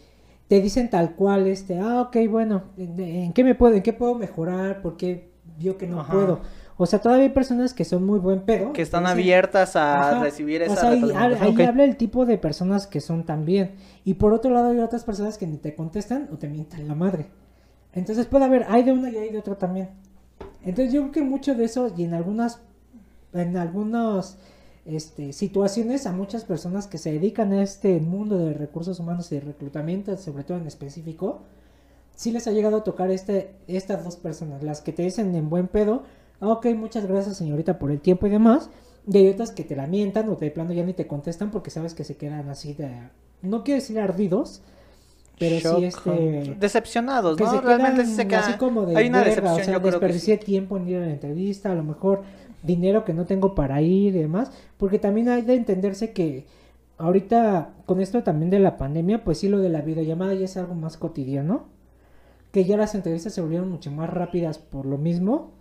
te 0.49 0.61
dicen 0.61 0.91
tal 0.91 1.15
cual, 1.15 1.47
este, 1.47 1.79
ah, 1.79 2.03
ok, 2.03 2.17
bueno, 2.29 2.63
¿en, 2.77 3.33
qué 3.33 3.45
me 3.45 3.55
puedo, 3.55 3.75
en 3.75 3.83
qué 3.83 3.93
puedo 3.93 4.15
mejorar? 4.15 4.81
Porque 4.83 5.31
vio 5.59 5.77
que 5.77 5.87
no 5.87 6.07
puedo. 6.07 6.41
O 6.81 6.87
sea, 6.87 7.01
todavía 7.01 7.25
hay 7.25 7.33
personas 7.33 7.75
que 7.75 7.85
son 7.85 8.07
muy 8.07 8.21
buen 8.21 8.43
pedo. 8.43 8.73
Que 8.73 8.83
están 8.83 9.05
abiertas 9.09 9.75
a 9.75 10.23
recibir 10.23 10.63
esa 10.63 10.73
o 10.73 10.77
sea, 10.77 10.91
ahí, 10.91 11.63
habla 11.63 11.83
el 11.83 11.97
tipo 11.97 12.25
de 12.25 12.39
personas 12.39 12.87
que 12.87 13.01
son 13.01 13.25
también. 13.25 13.75
Y 14.05 14.15
por 14.15 14.33
otro 14.33 14.53
lado 14.53 14.71
hay 14.71 14.79
otras 14.79 15.03
personas 15.03 15.39
que 15.39 15.47
ni 15.49 15.57
te 15.57 15.75
contestan 15.75 16.29
o 16.33 16.37
te 16.39 16.47
mientan 16.49 16.87
la 16.87 16.95
madre. 16.95 17.27
Entonces 17.93 18.27
puede 18.27 18.45
haber, 18.45 18.65
hay 18.69 18.85
de 18.85 18.93
una 18.93 19.11
y 19.11 19.17
hay 19.17 19.31
de 19.31 19.39
otra 19.39 19.57
también. 19.57 19.91
Entonces 20.63 20.95
yo 20.95 21.01
creo 21.01 21.13
que 21.13 21.23
mucho 21.23 21.57
de 21.57 21.65
eso 21.65 21.93
y 21.97 22.05
en 22.05 22.15
algunas, 22.15 22.61
en 23.33 23.57
algunas 23.57 24.39
este, 24.87 25.33
situaciones 25.33 26.07
a 26.07 26.13
muchas 26.13 26.45
personas 26.45 26.87
que 26.87 26.99
se 26.99 27.11
dedican 27.11 27.53
a 27.55 27.63
este 27.63 27.99
mundo 27.99 28.39
de 28.39 28.55
recursos 28.55 29.01
humanos 29.01 29.33
y 29.33 29.35
de 29.35 29.41
reclutamiento, 29.41 30.17
sobre 30.17 30.45
todo 30.45 30.59
en 30.59 30.69
específico, 30.69 31.41
sí 32.15 32.31
les 32.31 32.47
ha 32.47 32.53
llegado 32.53 32.77
a 32.77 32.85
tocar 32.85 33.11
este, 33.11 33.57
estas 33.67 34.05
dos 34.05 34.15
personas, 34.15 34.63
las 34.63 34.81
que 34.81 34.93
te 34.93 35.03
dicen 35.03 35.35
en 35.35 35.51
buen 35.51 35.67
pedo, 35.67 36.05
ok, 36.41 36.67
muchas 36.77 37.07
gracias 37.07 37.37
señorita 37.37 37.79
por 37.79 37.91
el 37.91 38.01
tiempo 38.01 38.27
y 38.27 38.31
demás. 38.31 38.71
Y 39.11 39.17
hay 39.17 39.29
otras 39.29 39.53
que 39.53 39.65
te 39.65 39.75
lamentan 39.75 40.29
o 40.29 40.37
de 40.37 40.51
plano 40.51 40.73
ya 40.73 40.85
ni 40.85 40.93
te 40.93 41.07
contestan 41.07 41.51
porque 41.51 41.71
sabes 41.71 41.95
que 41.95 42.05
se 42.05 42.17
quedan 42.17 42.49
así 42.51 42.75
de 42.75 42.91
no 43.41 43.65
quiero 43.65 43.81
decir 43.81 43.99
ardidos, 43.99 44.63
pero 45.39 45.59
Shock, 45.59 45.79
sí 45.79 45.85
este... 45.85 46.57
Decepcionados, 46.59 47.37
que 47.37 47.45
¿no? 47.45 47.53
se 47.53 47.61
Realmente 47.61 48.27
quedan 48.27 48.45
así 48.45 48.59
como 48.59 48.85
de 48.85 48.97
Hay 48.97 49.09
una 49.09 49.23
verga, 49.23 49.31
decepción, 49.31 49.61
o 49.61 49.65
sea, 49.65 49.75
yo 49.75 49.81
creo 49.81 49.83
que 49.83 49.91
desperdicié 49.91 50.37
tiempo 50.37 50.77
en 50.77 50.89
ir 50.89 50.97
a 50.97 51.01
la 51.01 51.11
entrevista, 51.11 51.73
a 51.73 51.75
lo 51.75 51.85
mejor 51.85 52.23
dinero 52.63 53.05
que 53.05 53.15
no 53.15 53.25
tengo 53.25 53.55
para 53.55 53.81
ir 53.81 54.15
y 54.15 54.19
demás, 54.19 54.51
porque 54.77 54.99
también 54.99 55.29
hay 55.29 55.43
de 55.43 55.55
entenderse 55.55 56.13
que 56.13 56.45
ahorita 56.99 57.71
con 57.87 58.01
esto 58.01 58.23
también 58.23 58.51
de 58.51 58.59
la 58.59 58.77
pandemia, 58.77 59.25
pues 59.25 59.39
sí 59.39 59.49
lo 59.49 59.61
de 59.61 59.69
la 59.69 59.81
videollamada 59.81 60.35
ya 60.35 60.45
es 60.45 60.57
algo 60.57 60.75
más 60.75 60.97
cotidiano, 60.97 61.67
que 62.51 62.65
ya 62.65 62.77
las 62.77 62.95
entrevistas 62.95 63.33
se 63.33 63.41
volvieron 63.41 63.71
mucho 63.71 63.93
más 63.93 64.11
rápidas 64.11 64.59
por 64.59 64.87
lo 64.87 64.99
mismo 64.99 65.53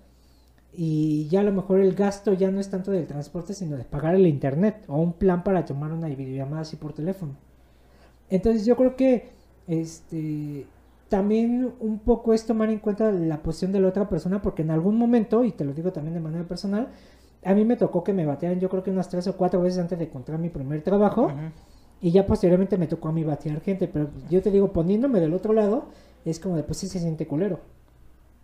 y 0.73 1.27
ya 1.29 1.39
a 1.39 1.43
lo 1.43 1.51
mejor 1.51 1.79
el 1.79 1.95
gasto 1.95 2.33
ya 2.33 2.51
no 2.51 2.59
es 2.59 2.69
tanto 2.69 2.91
del 2.91 3.07
transporte, 3.07 3.53
sino 3.53 3.77
de 3.77 3.83
pagar 3.83 4.15
el 4.15 4.27
internet 4.27 4.83
o 4.87 4.97
un 4.97 5.13
plan 5.13 5.43
para 5.43 5.65
tomar 5.65 5.91
una 5.91 6.07
videollamada 6.07 6.61
así 6.61 6.75
por 6.75 6.93
teléfono. 6.93 7.35
Entonces 8.29 8.65
yo 8.65 8.75
creo 8.75 8.95
que 8.95 9.29
este 9.67 10.67
también 11.09 11.73
un 11.79 11.99
poco 11.99 12.33
es 12.33 12.45
tomar 12.45 12.69
en 12.69 12.79
cuenta 12.79 13.11
la 13.11 13.41
posición 13.41 13.71
de 13.71 13.79
la 13.79 13.87
otra 13.87 14.09
persona 14.09 14.41
porque 14.41 14.61
en 14.61 14.71
algún 14.71 14.97
momento, 14.97 15.43
y 15.45 15.51
te 15.51 15.63
lo 15.63 15.73
digo 15.73 15.91
también 15.91 16.13
de 16.13 16.19
manera 16.19 16.45
personal, 16.45 16.89
a 17.43 17.53
mí 17.53 17.63
me 17.63 17.77
tocó 17.77 18.03
que 18.03 18.13
me 18.13 18.25
batearan 18.25 18.59
yo 18.59 18.69
creo 18.69 18.83
que 18.83 18.91
unas 18.91 19.07
tres 19.09 19.27
o 19.27 19.37
cuatro 19.37 19.61
veces 19.61 19.79
antes 19.79 19.97
de 19.97 20.05
encontrar 20.05 20.37
mi 20.39 20.49
primer 20.49 20.81
trabajo 20.81 21.31
y 22.01 22.11
ya 22.11 22.25
posteriormente 22.25 22.77
me 22.77 22.87
tocó 22.87 23.07
a 23.07 23.11
mí 23.11 23.23
batear 23.23 23.61
gente, 23.61 23.87
pero 23.87 24.09
yo 24.29 24.41
te 24.41 24.51
digo, 24.51 24.73
poniéndome 24.73 25.19
del 25.19 25.33
otro 25.33 25.53
lado, 25.53 25.85
es 26.25 26.39
como 26.39 26.55
de 26.55 26.63
pues 26.63 26.77
sí 26.79 26.87
se 26.87 26.99
siente 26.99 27.25
culero. 27.25 27.59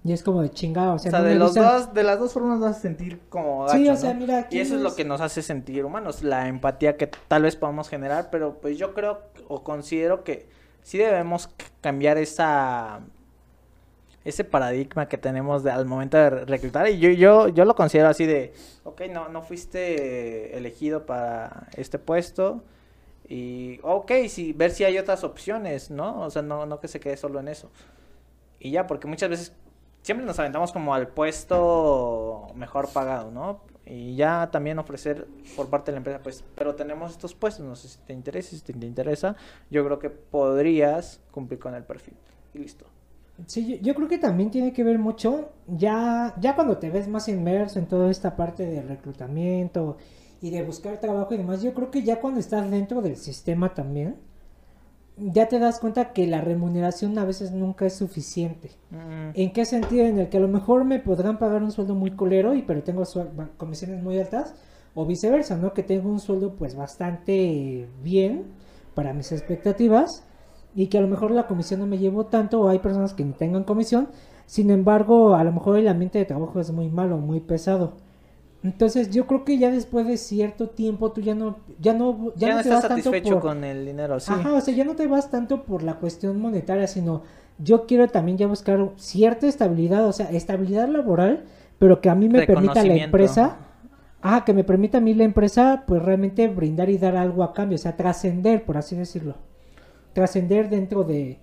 Y 0.05 0.11
es 0.11 0.21
como 0.21 0.41
de 0.41 0.49
chingado, 0.49 0.93
o 0.93 0.95
O 0.95 0.99
sea, 0.99 1.11
no 1.11 1.23
de, 1.23 1.35
los 1.35 1.53
gusta- 1.55 1.77
dos, 1.79 1.93
de 1.93 2.03
las 2.03 2.19
dos 2.19 2.33
formas 2.33 2.59
vas 2.59 2.77
a 2.77 2.79
sentir 2.81 3.21
como 3.29 3.67
Sí, 3.69 3.85
gacho, 3.85 3.93
o 3.93 3.95
sea, 4.01 4.13
¿no? 4.13 4.19
mira, 4.19 4.39
aquí 4.39 4.57
Y 4.57 4.59
eso 4.59 4.75
es 4.75 4.81
lo 4.81 4.95
que 4.95 5.05
nos 5.05 5.21
hace 5.21 5.41
sentir 5.41 5.85
humanos, 5.85 6.23
la 6.23 6.47
empatía 6.49 6.97
que 6.97 7.07
tal 7.07 7.43
vez 7.43 7.55
podamos 7.55 7.87
generar, 7.87 8.29
pero 8.29 8.59
pues 8.59 8.77
yo 8.77 8.93
creo 8.93 9.21
o 9.47 9.63
considero 9.63 10.23
que 10.25 10.47
sí 10.81 10.97
debemos 10.97 11.49
cambiar 11.81 12.17
esa 12.17 12.99
ese 14.25 14.45
paradigma 14.45 15.07
que 15.09 15.17
tenemos 15.17 15.63
de- 15.63 15.71
al 15.71 15.85
momento 15.85 16.17
de 16.17 16.29
re- 16.29 16.45
reclutar 16.45 16.87
y 16.89 16.97
yo 16.99 17.09
yo 17.09 17.49
yo 17.49 17.65
lo 17.65 17.75
considero 17.75 18.07
así 18.09 18.25
de, 18.25 18.53
ok, 18.85 19.01
no 19.11 19.27
no 19.29 19.41
fuiste 19.41 20.57
elegido 20.57 21.05
para 21.05 21.67
este 21.75 21.99
puesto 21.99 22.63
y 23.27 23.79
ok, 23.83 24.11
sí, 24.29 24.53
ver 24.53 24.71
si 24.71 24.83
hay 24.85 24.97
otras 24.97 25.23
opciones, 25.25 25.91
¿no? 25.91 26.21
O 26.21 26.29
sea, 26.29 26.41
no 26.41 26.65
no 26.65 26.79
que 26.79 26.87
se 26.87 26.99
quede 27.01 27.17
solo 27.17 27.39
en 27.39 27.47
eso. 27.49 27.69
Y 28.59 28.71
ya, 28.71 28.87
porque 28.87 29.07
muchas 29.07 29.29
veces 29.29 29.53
siempre 30.03 30.25
nos 30.25 30.37
aventamos 30.37 30.71
como 30.71 30.93
al 30.93 31.07
puesto 31.07 32.47
mejor 32.55 32.89
pagado, 32.89 33.31
¿no? 33.31 33.61
Y 33.85 34.15
ya 34.15 34.49
también 34.51 34.79
ofrecer 34.79 35.27
por 35.55 35.69
parte 35.69 35.91
de 35.91 35.93
la 35.93 35.97
empresa, 35.97 36.19
pues, 36.21 36.43
pero 36.55 36.75
tenemos 36.75 37.11
estos 37.11 37.33
puestos, 37.33 37.65
no 37.65 37.75
sé 37.75 37.89
si 37.89 37.97
te 37.99 38.13
interesa, 38.13 38.51
si 38.51 38.61
te, 38.61 38.73
te 38.73 38.85
interesa, 38.85 39.35
yo 39.69 39.83
creo 39.83 39.99
que 39.99 40.09
podrías 40.09 41.19
cumplir 41.31 41.59
con 41.59 41.73
el 41.73 41.83
perfil. 41.83 42.13
Y 42.53 42.59
listo. 42.59 42.85
Sí, 43.47 43.79
yo 43.81 43.95
creo 43.95 44.07
que 44.07 44.19
también 44.19 44.51
tiene 44.51 44.71
que 44.71 44.83
ver 44.83 44.99
mucho, 44.99 45.49
ya, 45.67 46.35
ya 46.39 46.55
cuando 46.55 46.77
te 46.77 46.91
ves 46.91 47.07
más 47.07 47.27
inmerso 47.27 47.79
en 47.79 47.87
toda 47.87 48.11
esta 48.11 48.35
parte 48.35 48.65
de 48.65 48.81
reclutamiento 48.83 49.97
y 50.39 50.51
de 50.51 50.61
buscar 50.63 50.99
trabajo 50.99 51.33
y 51.33 51.37
demás, 51.37 51.61
yo 51.61 51.73
creo 51.73 51.89
que 51.89 52.03
ya 52.03 52.21
cuando 52.21 52.39
estás 52.39 52.69
dentro 52.69 53.01
del 53.01 53.17
sistema 53.17 53.73
también, 53.73 54.17
ya 55.17 55.47
te 55.47 55.59
das 55.59 55.79
cuenta 55.79 56.13
que 56.13 56.27
la 56.27 56.41
remuneración 56.41 57.17
a 57.17 57.25
veces 57.25 57.51
nunca 57.51 57.85
es 57.85 57.95
suficiente. 57.95 58.71
Mm, 58.89 59.29
¿En 59.33 59.53
qué 59.53 59.65
sentido? 59.65 60.05
En 60.05 60.19
el 60.19 60.29
que 60.29 60.37
a 60.37 60.41
lo 60.41 60.47
mejor 60.47 60.85
me 60.85 60.99
podrán 60.99 61.37
pagar 61.37 61.63
un 61.63 61.71
sueldo 61.71 61.95
muy 61.95 62.11
culero, 62.11 62.55
y 62.55 62.63
pero 62.63 62.83
tengo 62.83 63.03
comisiones 63.57 64.01
muy 64.01 64.19
altas, 64.19 64.55
o 64.95 65.05
viceversa, 65.05 65.57
¿no? 65.57 65.73
Que 65.73 65.83
tengo 65.83 66.09
un 66.09 66.19
sueldo 66.19 66.55
pues 66.55 66.75
bastante 66.75 67.87
bien 68.03 68.45
para 68.95 69.13
mis 69.13 69.31
expectativas, 69.31 70.23
y 70.75 70.87
que 70.87 70.97
a 70.97 71.01
lo 71.01 71.07
mejor 71.07 71.31
la 71.31 71.47
comisión 71.47 71.79
no 71.79 71.85
me 71.85 71.99
llevo 71.99 72.25
tanto, 72.25 72.61
o 72.61 72.69
hay 72.69 72.79
personas 72.79 73.13
que 73.13 73.23
ni 73.23 73.33
tengan 73.33 73.63
comisión, 73.63 74.09
sin 74.45 74.71
embargo, 74.71 75.35
a 75.35 75.43
lo 75.43 75.51
mejor 75.51 75.77
el 75.77 75.87
ambiente 75.87 76.19
de 76.19 76.25
trabajo 76.25 76.59
es 76.59 76.71
muy 76.71 76.89
malo, 76.89 77.17
muy 77.17 77.39
pesado. 77.39 77.93
Entonces 78.63 79.09
yo 79.11 79.27
creo 79.27 79.43
que 79.43 79.57
ya 79.57 79.69
después 79.71 80.07
de 80.07 80.17
cierto 80.17 80.69
tiempo 80.69 81.11
tú 81.11 81.19
ya 81.21 81.35
no, 81.35 81.57
ya 81.81 81.93
no, 81.93 82.31
ya 82.35 82.47
ya, 82.47 82.55
no 82.55 82.61
te 82.61 82.69
estás 82.69 82.73
vas 82.75 82.87
tanto 82.87 83.11
satisfecho 83.11 83.33
por- 83.35 83.41
con 83.41 83.63
el 83.63 83.85
dinero, 83.85 84.19
sí. 84.19 84.31
Ajá, 84.33 84.53
o 84.53 84.61
sea, 84.61 84.73
ya 84.73 84.85
no 84.85 84.95
te 84.95 85.05
vas 85.07 85.29
tanto 85.29 85.63
por 85.63 85.83
la 85.83 85.95
cuestión 85.95 86.39
monetaria, 86.39 86.87
sino 86.87 87.23
yo 87.59 87.85
quiero 87.85 88.07
también 88.07 88.37
ya 88.37 88.47
buscar 88.47 88.91
cierta 88.95 89.47
estabilidad, 89.47 90.07
o 90.07 90.13
sea, 90.13 90.29
estabilidad 90.31 90.87
laboral, 90.87 91.43
pero 91.77 91.99
que 91.99 92.09
a 92.09 92.15
mí 92.15 92.29
me 92.29 92.39
permita 92.47 92.83
la 92.85 92.93
empresa, 93.05 93.57
ajá, 94.21 94.45
que 94.45 94.53
me 94.53 94.63
permita 94.63 94.99
a 94.99 95.01
mí 95.01 95.13
la 95.13 95.25
empresa, 95.25 95.83
pues 95.85 96.01
realmente 96.01 96.47
brindar 96.47 96.89
y 96.89 96.97
dar 96.97 97.17
algo 97.17 97.43
a 97.43 97.53
cambio, 97.53 97.75
o 97.75 97.79
sea, 97.79 97.97
trascender, 97.97 98.63
por 98.63 98.77
así 98.77 98.95
decirlo. 98.95 99.35
Trascender 100.13 100.69
dentro 100.69 101.03
de, 101.03 101.39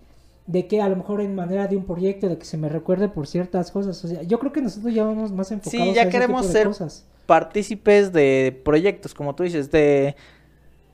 de 0.50 0.66
que 0.66 0.82
a 0.82 0.88
lo 0.88 0.96
mejor 0.96 1.20
en 1.20 1.36
manera 1.36 1.68
de 1.68 1.76
un 1.76 1.84
proyecto, 1.84 2.28
de 2.28 2.36
que 2.36 2.44
se 2.44 2.56
me 2.56 2.68
recuerde 2.68 3.08
por 3.08 3.28
ciertas 3.28 3.70
cosas, 3.70 4.04
o 4.04 4.08
sea, 4.08 4.22
yo 4.22 4.40
creo 4.40 4.52
que 4.52 4.60
nosotros 4.60 4.92
ya 4.92 5.04
vamos 5.04 5.30
más 5.30 5.52
enfocados 5.52 5.94
ya 5.94 6.02
a 6.02 6.04
ese 6.04 6.10
queremos 6.10 6.42
tipo 6.42 6.52
de 6.52 6.58
ser 6.58 6.66
cosas. 6.66 7.06
partícipes 7.26 8.12
de 8.12 8.60
proyectos, 8.64 9.14
como 9.14 9.36
tú 9.36 9.44
dices, 9.44 9.70
de 9.70 10.16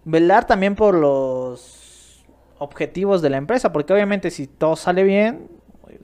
velar 0.05 0.47
también 0.47 0.75
por 0.75 0.95
los 0.95 2.27
objetivos 2.59 3.23
de 3.23 3.31
la 3.31 3.39
empresa, 3.39 3.73
porque 3.73 3.95
obviamente 3.95 4.31
si 4.31 4.47
todo 4.47 4.77
sale 4.77 5.05
bien, 5.05 5.49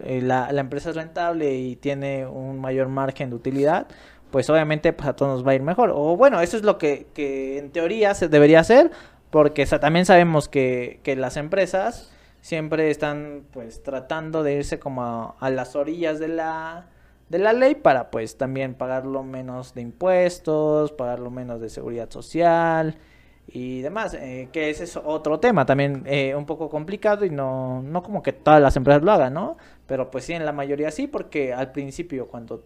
eh, 0.01 0.23
la, 0.23 0.51
la 0.51 0.63
empresa 0.63 0.89
es 0.89 0.97
rentable 0.97 1.55
y 1.55 1.77
tiene 1.77 2.27
un 2.27 2.59
mayor 2.59 2.89
margen 2.89 3.29
de 3.29 3.37
utilidad, 3.37 3.87
pues 4.31 4.49
obviamente 4.49 4.95
pues, 4.95 5.11
a 5.11 5.15
todos 5.15 5.31
nos 5.31 5.47
va 5.47 5.51
a 5.53 5.57
ir 5.57 5.63
mejor. 5.63 5.93
O 5.95 6.17
bueno, 6.17 6.41
eso 6.41 6.57
es 6.57 6.63
lo 6.63 6.79
que, 6.79 7.07
que 7.13 7.59
en 7.59 7.71
teoría 7.71 8.15
se 8.15 8.29
debería 8.29 8.61
hacer, 8.61 8.91
porque 9.29 9.67
también 9.67 10.07
sabemos 10.07 10.49
que, 10.49 11.01
que 11.03 11.17
las 11.17 11.37
empresas 11.37 12.12
siempre 12.43 12.91
están 12.91 13.45
pues 13.53 13.83
tratando 13.83 14.43
de 14.43 14.57
irse 14.57 14.79
como 14.79 15.37
a, 15.39 15.51
las 15.51 15.75
orillas 15.75 16.19
de 16.19 16.29
la 16.29 16.89
de 17.31 17.39
la 17.39 17.55
ley 17.55 17.77
para 17.77 18.11
pues 18.11 18.37
también 18.37 18.75
pagarlo 18.75 19.23
menos 19.23 19.73
de 19.73 19.81
impuestos, 19.81 20.93
pagarlo 20.93 21.31
menos 21.31 21.63
de 21.63 21.71
seguridad 21.71 22.11
social 22.11 22.99
y 23.47 23.81
demás, 23.81 24.13
eh, 24.15 24.51
que 24.53 24.69
ese 24.69 24.85
es 24.85 24.97
otro 24.97 25.41
tema 25.41 25.65
también 25.65 26.03
eh, 26.05 26.35
un 26.35 26.45
poco 26.45 26.69
complicado 26.69 27.25
y 27.25 27.31
no, 27.31 27.81
no 27.83 28.03
como 28.03 28.23
que 28.23 28.33
todas 28.33 28.61
las 28.61 28.77
empresas 28.77 29.03
lo 29.03 29.13
hagan, 29.13 29.33
¿no? 29.33 29.57
Pero 29.87 30.11
pues 30.11 30.25
sí, 30.25 30.35
en 30.35 30.45
la 30.45 30.53
mayoría 30.53 30.91
sí, 30.91 31.07
porque 31.07 31.55
al 31.55 31.73
principio 31.73 32.29
cuando 32.29 32.63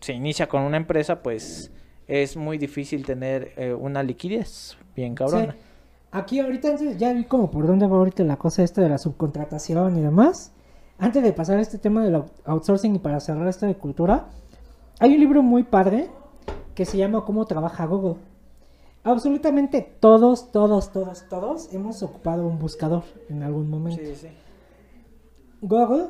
se 0.00 0.14
inicia 0.14 0.48
con 0.48 0.62
una 0.62 0.78
empresa, 0.78 1.22
pues 1.22 1.70
es 2.08 2.36
muy 2.36 2.56
difícil 2.56 3.04
tener 3.04 3.52
eh, 3.56 3.74
una 3.74 4.02
liquidez 4.02 4.78
bien 4.96 5.14
cabrona. 5.14 5.54
Aquí 6.12 6.40
ahorita 6.40 6.70
antes- 6.70 6.98
ya 6.98 7.12
vi 7.12 7.24
como 7.24 7.50
por 7.50 7.66
dónde 7.66 7.86
va 7.86 7.96
ahorita 7.96 8.24
la 8.24 8.36
cosa 8.36 8.62
esta 8.62 8.82
de 8.82 8.88
la 8.88 8.98
subcontratación 8.98 9.96
y 9.96 10.00
demás. 10.00 10.52
Antes 10.98 11.22
de 11.22 11.32
pasar 11.32 11.58
a 11.58 11.60
este 11.60 11.78
tema 11.78 12.02
del 12.04 12.16
out- 12.16 12.32
outsourcing 12.44 12.96
y 12.96 12.98
para 12.98 13.20
cerrar 13.20 13.46
esto 13.48 13.66
de 13.66 13.76
cultura, 13.76 14.26
hay 14.98 15.14
un 15.14 15.20
libro 15.20 15.42
muy 15.42 15.62
padre 15.62 16.08
que 16.74 16.84
se 16.84 16.98
llama 16.98 17.24
Cómo 17.24 17.46
trabaja 17.46 17.86
Google. 17.86 18.16
Absolutamente 19.02 19.80
todos, 20.00 20.52
todos, 20.52 20.92
todos, 20.92 21.24
todos 21.30 21.72
hemos 21.72 22.02
ocupado 22.02 22.46
un 22.46 22.58
buscador 22.58 23.04
en 23.30 23.42
algún 23.42 23.70
momento. 23.70 24.02
Sí, 24.04 24.14
sí. 24.14 24.28
Google, 25.62 26.08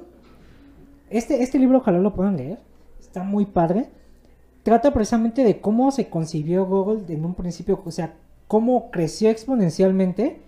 este, 1.08 1.42
este 1.42 1.58
libro 1.58 1.78
ojalá 1.78 1.98
lo 1.98 2.14
puedan 2.14 2.36
leer, 2.36 2.58
está 2.98 3.22
muy 3.22 3.46
padre. 3.46 3.90
Trata 4.62 4.92
precisamente 4.92 5.44
de 5.44 5.60
cómo 5.60 5.90
se 5.90 6.08
concibió 6.08 6.66
Google 6.66 7.02
en 7.12 7.24
un 7.24 7.34
principio, 7.34 7.80
o 7.84 7.90
sea, 7.90 8.14
cómo 8.50 8.90
creció 8.90 9.30
exponencialmente 9.30 10.40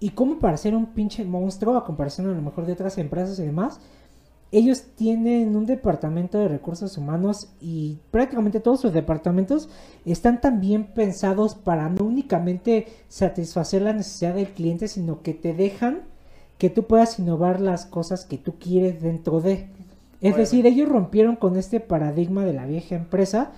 y 0.00 0.10
cómo 0.10 0.40
para 0.40 0.56
ser 0.56 0.74
un 0.74 0.86
pinche 0.86 1.24
monstruo, 1.24 1.76
a 1.76 1.84
comparación 1.84 2.28
a 2.28 2.32
lo 2.32 2.42
mejor 2.42 2.66
de 2.66 2.72
otras 2.72 2.98
empresas 2.98 3.38
y 3.38 3.44
demás, 3.44 3.78
ellos 4.50 4.82
tienen 4.96 5.54
un 5.54 5.64
departamento 5.64 6.38
de 6.38 6.48
recursos 6.48 6.98
humanos 6.98 7.46
y 7.60 7.98
prácticamente 8.10 8.58
todos 8.58 8.80
sus 8.80 8.92
departamentos 8.92 9.68
están 10.04 10.40
también 10.40 10.86
pensados 10.92 11.54
para 11.54 11.88
no 11.88 12.04
únicamente 12.04 12.88
satisfacer 13.08 13.82
la 13.82 13.92
necesidad 13.92 14.34
del 14.34 14.48
cliente, 14.48 14.88
sino 14.88 15.22
que 15.22 15.32
te 15.32 15.54
dejan 15.54 16.00
que 16.58 16.68
tú 16.68 16.88
puedas 16.88 17.20
innovar 17.20 17.60
las 17.60 17.86
cosas 17.86 18.24
que 18.24 18.38
tú 18.38 18.54
quieres 18.58 19.02
dentro 19.02 19.40
de. 19.40 19.52
Es 19.52 19.68
Obviamente. 20.18 20.40
decir, 20.40 20.66
ellos 20.66 20.88
rompieron 20.88 21.36
con 21.36 21.56
este 21.56 21.78
paradigma 21.78 22.44
de 22.44 22.54
la 22.54 22.66
vieja 22.66 22.96
empresa 22.96 23.52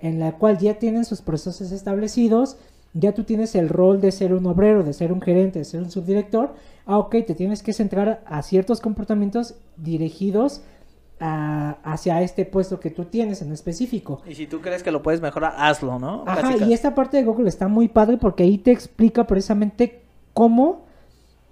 en 0.00 0.20
la 0.20 0.32
cual 0.32 0.58
ya 0.58 0.78
tienen 0.78 1.04
sus 1.04 1.20
procesos 1.22 1.72
establecidos, 1.72 2.56
ya 2.94 3.12
tú 3.12 3.24
tienes 3.24 3.54
el 3.54 3.68
rol 3.68 4.00
de 4.00 4.10
ser 4.12 4.32
un 4.34 4.46
obrero, 4.46 4.82
de 4.82 4.92
ser 4.92 5.12
un 5.12 5.20
gerente, 5.20 5.58
de 5.60 5.64
ser 5.64 5.80
un 5.82 5.90
subdirector. 5.90 6.54
Ah, 6.86 6.98
ok, 6.98 7.10
te 7.26 7.34
tienes 7.34 7.62
que 7.62 7.72
centrar 7.72 8.22
a 8.26 8.42
ciertos 8.42 8.80
comportamientos 8.80 9.54
dirigidos 9.76 10.62
a- 11.20 11.78
hacia 11.82 12.22
este 12.22 12.44
puesto 12.44 12.78
que 12.80 12.90
tú 12.90 13.04
tienes 13.06 13.42
en 13.42 13.52
específico. 13.52 14.22
Y 14.26 14.34
si 14.34 14.46
tú 14.46 14.60
crees 14.60 14.82
que 14.82 14.90
lo 14.92 15.02
puedes 15.02 15.20
mejorar, 15.20 15.54
hazlo, 15.58 15.98
¿no? 15.98 16.22
Ajá, 16.26 16.42
Casi, 16.42 16.64
y 16.64 16.72
esta 16.72 16.94
parte 16.94 17.16
de 17.16 17.24
Google 17.24 17.48
está 17.48 17.66
muy 17.68 17.88
padre 17.88 18.16
porque 18.18 18.44
ahí 18.44 18.56
te 18.58 18.70
explica 18.70 19.26
precisamente 19.26 20.02
cómo 20.32 20.86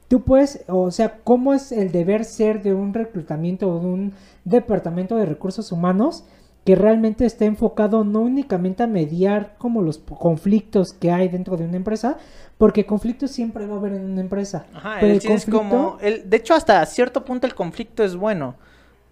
tú 0.09 0.23
puedes, 0.23 0.63
o 0.69 0.93
sea, 0.93 1.19
cómo 1.25 1.53
es 1.53 1.73
el 1.73 1.91
deber 1.91 2.25
ser 2.25 2.63
de 2.63 2.73
un 2.75 2.95
reclutamiento 2.95 3.69
o 3.69 3.81
de 3.81 3.87
un 3.87 4.13
departamento 4.45 5.17
de 5.17 5.27
recursos 5.27 5.73
humanos 5.73 6.25
que 6.67 6.75
realmente 6.75 7.25
está 7.25 7.45
enfocado 7.45 8.03
no 8.03 8.23
únicamente 8.23 8.83
a 8.83 8.89
mediar 8.89 9.55
como 9.57 9.83
los 9.83 9.99
conflictos 9.99 10.93
que 10.93 11.13
hay 11.13 11.29
dentro 11.29 11.57
de 11.57 11.65
una 11.65 11.77
empresa, 11.77 12.19
porque 12.59 12.85
conflictos 12.85 13.31
siempre 13.31 13.67
va 13.67 13.77
a 13.77 13.79
haber 13.79 13.93
en 13.93 14.05
una 14.05 14.21
empresa. 14.21 14.67
Ajá, 14.75 15.01
el 15.01 15.25
es 15.25 15.47
como, 15.47 15.97
el, 16.01 16.29
de 16.29 16.37
hecho 16.37 16.55
hasta 16.55 16.85
cierto 16.85 17.25
punto 17.25 17.47
el 17.47 17.55
conflicto 17.55 18.03
es 18.03 18.17
bueno, 18.17 18.57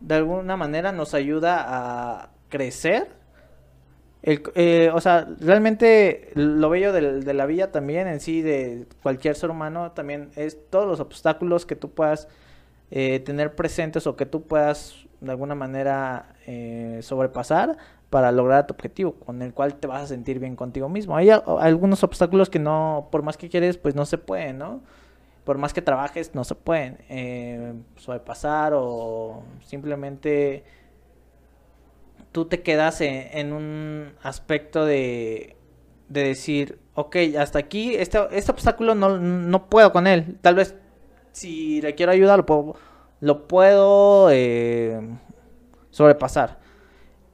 de 0.00 0.16
alguna 0.16 0.56
manera 0.56 0.90
nos 0.90 1.14
ayuda 1.14 1.64
a 1.64 2.30
crecer. 2.48 3.08
El, 4.22 4.42
eh, 4.56 4.90
o 4.92 5.00
sea, 5.00 5.28
realmente 5.38 6.32
lo 6.34 6.70
bello 6.70 6.92
de, 6.92 7.20
de 7.20 7.34
la 7.34 7.46
vida 7.46 7.70
también 7.70 8.08
en 8.08 8.18
sí, 8.18 8.42
de 8.42 8.86
cualquier 9.00 9.36
ser 9.36 9.50
humano, 9.50 9.92
también 9.92 10.30
es 10.34 10.58
todos 10.70 10.88
los 10.88 10.98
obstáculos 10.98 11.66
que 11.66 11.76
tú 11.76 11.92
puedas 11.92 12.26
eh, 12.90 13.20
tener 13.20 13.54
presentes 13.54 14.08
o 14.08 14.16
que 14.16 14.26
tú 14.26 14.42
puedas 14.42 15.03
de 15.24 15.32
alguna 15.32 15.54
manera 15.54 16.34
eh, 16.46 17.00
sobrepasar 17.02 17.76
para 18.10 18.30
lograr 18.30 18.66
tu 18.66 18.74
objetivo, 18.74 19.14
con 19.14 19.42
el 19.42 19.52
cual 19.52 19.74
te 19.74 19.86
vas 19.86 20.02
a 20.02 20.06
sentir 20.06 20.38
bien 20.38 20.56
contigo 20.56 20.88
mismo. 20.88 21.16
Hay 21.16 21.30
algunos 21.30 22.04
obstáculos 22.04 22.48
que 22.48 22.58
no, 22.58 23.08
por 23.10 23.22
más 23.22 23.36
que 23.36 23.48
quieres, 23.48 23.76
pues 23.76 23.94
no 23.94 24.06
se 24.06 24.18
pueden, 24.18 24.58
¿no? 24.58 24.82
Por 25.44 25.58
más 25.58 25.72
que 25.74 25.82
trabajes, 25.82 26.34
no 26.34 26.44
se 26.44 26.54
pueden 26.54 26.98
eh, 27.08 27.74
sobrepasar 27.96 28.72
o 28.74 29.42
simplemente 29.64 30.64
tú 32.32 32.46
te 32.46 32.62
quedas 32.62 33.00
en, 33.00 33.52
un 33.52 34.12
aspecto 34.22 34.84
de, 34.86 35.56
de 36.08 36.24
decir, 36.24 36.78
ok, 36.94 37.16
hasta 37.38 37.58
aquí, 37.58 37.94
este, 37.94 38.18
este 38.32 38.52
obstáculo 38.52 38.94
no, 38.94 39.18
no 39.18 39.68
puedo 39.68 39.92
con 39.92 40.06
él. 40.06 40.38
Tal 40.40 40.54
vez 40.54 40.74
si 41.32 41.82
le 41.82 41.94
quiero 41.94 42.12
ayuda 42.12 42.36
lo 42.36 42.46
puedo, 42.46 42.76
lo 43.20 43.46
puedo 43.48 44.30
eh, 44.30 45.00
sobrepasar. 45.90 46.58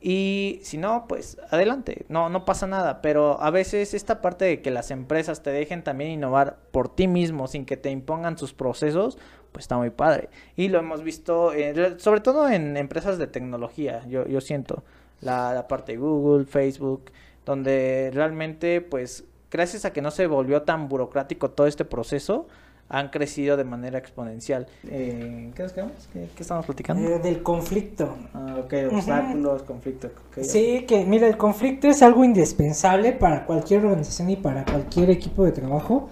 Y 0.02 0.60
si 0.62 0.78
no, 0.78 1.04
pues 1.08 1.38
adelante, 1.50 2.06
no, 2.08 2.30
no 2.30 2.44
pasa 2.46 2.66
nada. 2.66 3.02
Pero 3.02 3.40
a 3.42 3.50
veces 3.50 3.92
esta 3.92 4.22
parte 4.22 4.46
de 4.46 4.62
que 4.62 4.70
las 4.70 4.90
empresas 4.90 5.42
te 5.42 5.50
dejen 5.50 5.84
también 5.84 6.10
innovar 6.10 6.58
por 6.70 6.94
ti 6.94 7.06
mismo 7.06 7.48
sin 7.48 7.66
que 7.66 7.76
te 7.76 7.90
impongan 7.90 8.38
sus 8.38 8.54
procesos, 8.54 9.18
pues 9.52 9.64
está 9.64 9.76
muy 9.76 9.90
padre. 9.90 10.30
Y 10.56 10.68
lo 10.68 10.78
hemos 10.78 11.02
visto, 11.02 11.52
sobre 11.98 12.20
todo 12.20 12.48
en 12.48 12.76
empresas 12.76 13.18
de 13.18 13.26
tecnología, 13.26 14.06
yo, 14.06 14.26
yo 14.26 14.40
siento, 14.40 14.84
la 15.20 15.66
parte 15.68 15.92
de 15.92 15.98
Google, 15.98 16.46
Facebook, 16.46 17.10
donde 17.44 18.10
realmente, 18.14 18.80
pues, 18.80 19.24
gracias 19.50 19.84
a 19.84 19.92
que 19.92 20.02
no 20.02 20.10
se 20.10 20.26
volvió 20.26 20.62
tan 20.62 20.88
burocrático 20.88 21.50
todo 21.50 21.66
este 21.66 21.84
proceso, 21.84 22.46
han 22.90 23.08
crecido 23.08 23.56
de 23.56 23.64
manera 23.64 23.98
exponencial. 23.98 24.66
Eh, 24.88 25.52
¿qué, 25.54 25.66
¿Qué, 26.12 26.42
estamos 26.42 26.66
platicando? 26.66 27.08
Eh, 27.08 27.20
del 27.20 27.42
conflicto. 27.42 28.16
Ah, 28.34 28.56
ok, 28.64 28.74
obstáculos, 28.92 29.62
conflicto. 29.62 30.10
sí, 30.42 30.84
que 30.86 31.04
mira, 31.06 31.28
el 31.28 31.36
conflicto 31.36 31.86
es 31.86 32.02
algo 32.02 32.24
indispensable 32.24 33.12
para 33.12 33.46
cualquier 33.46 33.84
organización 33.84 34.30
y 34.30 34.36
para 34.36 34.64
cualquier 34.64 35.08
equipo 35.10 35.44
de 35.44 35.52
trabajo 35.52 36.10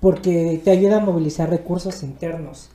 porque 0.00 0.60
te 0.62 0.70
ayuda 0.72 0.98
a 0.98 1.00
movilizar 1.00 1.50
recursos 1.50 2.02
internos. 2.02 2.70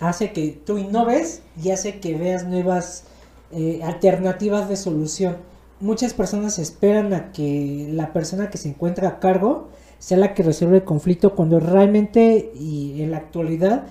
Hace 0.00 0.32
que 0.32 0.60
tú 0.64 0.76
innoves 0.76 1.42
y 1.62 1.70
hace 1.70 2.00
que 2.00 2.16
veas 2.16 2.44
nuevas 2.44 3.04
eh, 3.50 3.80
alternativas 3.82 4.68
de 4.68 4.76
solución. 4.76 5.38
Muchas 5.80 6.12
personas 6.12 6.58
esperan 6.58 7.14
a 7.14 7.32
que 7.32 7.88
la 7.90 8.12
persona 8.12 8.50
que 8.50 8.58
se 8.58 8.68
encuentra 8.68 9.08
a 9.08 9.20
cargo 9.20 9.68
sea 9.98 10.18
la 10.18 10.34
que 10.34 10.42
resuelve 10.42 10.78
el 10.78 10.84
conflicto 10.84 11.34
cuando 11.34 11.60
realmente 11.60 12.52
y 12.54 13.02
en 13.02 13.10
la 13.10 13.18
actualidad 13.18 13.86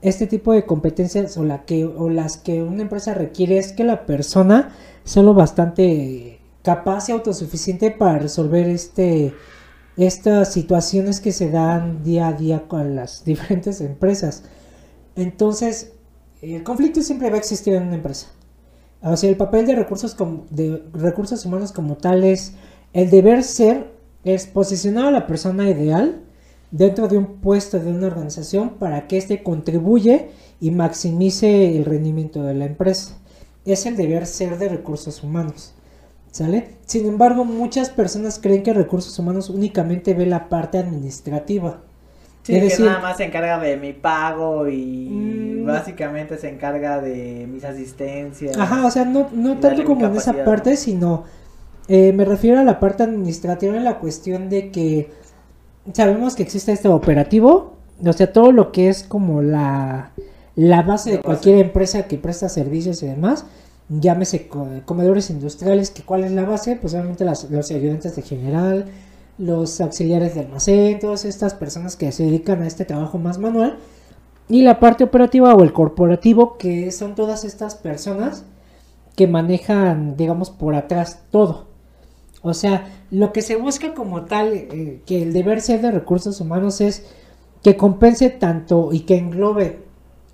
este 0.00 0.26
tipo 0.26 0.52
de 0.52 0.64
competencias 0.64 1.36
o, 1.36 1.44
la 1.44 1.64
que, 1.64 1.84
o 1.84 2.08
las 2.08 2.36
que 2.36 2.62
una 2.62 2.82
empresa 2.82 3.14
requiere 3.14 3.58
es 3.58 3.72
que 3.72 3.84
la 3.84 4.06
persona 4.06 4.70
sea 5.04 5.22
lo 5.22 5.34
bastante 5.34 6.40
capaz 6.62 7.08
y 7.08 7.12
autosuficiente 7.12 7.90
para 7.90 8.18
resolver 8.18 8.68
este 8.68 9.34
estas 9.96 10.52
situaciones 10.52 11.20
que 11.20 11.32
se 11.32 11.50
dan 11.50 12.04
día 12.04 12.28
a 12.28 12.32
día 12.32 12.68
con 12.68 12.94
las 12.94 13.24
diferentes 13.26 13.80
empresas. 13.80 14.44
Entonces, 15.16 15.92
el 16.40 16.62
conflicto 16.62 17.02
siempre 17.02 17.30
va 17.30 17.36
a 17.36 17.40
existir 17.40 17.74
en 17.74 17.84
una 17.84 17.96
empresa. 17.96 18.28
O 19.02 19.16
sea, 19.16 19.28
el 19.28 19.36
papel 19.36 19.66
de 19.66 19.74
recursos, 19.74 20.16
de 20.50 20.84
recursos 20.92 21.44
humanos 21.44 21.72
como 21.72 21.96
tal 21.96 22.22
es 22.22 22.52
el 22.92 23.10
deber 23.10 23.42
ser 23.42 23.92
es 24.34 24.46
posicionar 24.46 25.06
a 25.06 25.10
la 25.10 25.26
persona 25.26 25.68
ideal 25.68 26.20
dentro 26.70 27.08
de 27.08 27.16
un 27.16 27.40
puesto 27.40 27.78
de 27.78 27.90
una 27.90 28.08
organización 28.08 28.70
para 28.70 29.06
que 29.06 29.16
éste 29.16 29.42
contribuye 29.42 30.30
y 30.60 30.70
maximice 30.70 31.76
el 31.76 31.84
rendimiento 31.84 32.42
de 32.42 32.54
la 32.54 32.66
empresa. 32.66 33.16
Es 33.64 33.86
el 33.86 33.96
deber 33.96 34.26
ser 34.26 34.58
de 34.58 34.68
recursos 34.68 35.22
humanos. 35.22 35.74
¿Sale? 36.30 36.76
Sin 36.84 37.06
embargo, 37.06 37.44
muchas 37.44 37.88
personas 37.88 38.38
creen 38.38 38.62
que 38.62 38.72
recursos 38.74 39.18
humanos 39.18 39.48
únicamente 39.48 40.12
ve 40.14 40.26
la 40.26 40.48
parte 40.48 40.78
administrativa. 40.78 41.80
Sí, 42.42 42.54
es 42.54 42.76
que 42.76 42.84
nada 42.84 43.00
más 43.00 43.16
se 43.16 43.24
encarga 43.24 43.58
de 43.58 43.76
mi 43.76 43.92
pago 43.92 44.68
y 44.68 45.08
mm. 45.10 45.66
básicamente 45.66 46.38
se 46.38 46.48
encarga 46.48 47.00
de 47.00 47.46
mis 47.50 47.64
asistencias. 47.64 48.56
Ajá, 48.56 48.86
o 48.86 48.90
sea, 48.90 49.04
no, 49.04 49.28
no 49.32 49.58
tanto 49.58 49.84
como 49.84 50.06
en 50.06 50.16
esa 50.16 50.44
parte, 50.44 50.76
sino 50.76 51.24
eh, 51.88 52.12
me 52.12 52.24
refiero 52.24 52.60
a 52.60 52.64
la 52.64 52.80
parte 52.80 53.02
administrativa 53.02 53.76
en 53.76 53.84
la 53.84 53.98
cuestión 53.98 54.48
de 54.48 54.70
que 54.70 55.10
sabemos 55.92 56.36
que 56.36 56.42
existe 56.42 56.72
este 56.72 56.88
operativo, 56.88 57.74
o 58.04 58.12
sea, 58.12 58.32
todo 58.32 58.52
lo 58.52 58.72
que 58.72 58.88
es 58.88 59.02
como 59.02 59.42
la, 59.42 60.12
la 60.54 60.82
base 60.82 61.12
de 61.12 61.20
cualquier 61.20 61.58
empresa 61.58 62.04
que 62.04 62.18
presta 62.18 62.48
servicios 62.48 63.02
y 63.02 63.06
demás, 63.06 63.46
llámese 63.88 64.48
comedores 64.84 65.30
industriales, 65.30 65.90
que 65.90 66.02
cuál 66.02 66.24
es 66.24 66.32
la 66.32 66.44
base, 66.44 66.76
pues 66.76 66.94
obviamente 66.94 67.24
los 67.24 67.70
ayudantes 67.70 68.16
de 68.16 68.22
general, 68.22 68.86
los 69.38 69.80
auxiliares 69.80 70.34
de 70.34 70.40
almacén, 70.40 70.98
todas 70.98 71.24
estas 71.24 71.54
personas 71.54 71.96
que 71.96 72.12
se 72.12 72.24
dedican 72.24 72.62
a 72.62 72.66
este 72.66 72.84
trabajo 72.84 73.18
más 73.18 73.38
manual, 73.38 73.78
y 74.48 74.62
la 74.62 74.80
parte 74.80 75.04
operativa 75.04 75.54
o 75.54 75.62
el 75.62 75.72
corporativo, 75.72 76.58
que 76.58 76.90
son 76.90 77.14
todas 77.14 77.44
estas 77.44 77.74
personas 77.74 78.44
que 79.14 79.26
manejan, 79.26 80.16
digamos, 80.16 80.50
por 80.50 80.74
atrás 80.74 81.22
todo. 81.30 81.67
O 82.42 82.54
sea, 82.54 82.86
lo 83.10 83.32
que 83.32 83.42
se 83.42 83.56
busca 83.56 83.94
como 83.94 84.24
tal, 84.24 84.54
eh, 84.54 85.00
que 85.06 85.22
el 85.22 85.32
deber 85.32 85.60
ser 85.60 85.80
de 85.80 85.90
recursos 85.90 86.40
humanos 86.40 86.80
es 86.80 87.04
que 87.62 87.76
compense 87.76 88.30
tanto 88.30 88.90
y 88.92 89.00
que 89.00 89.16
englobe 89.16 89.80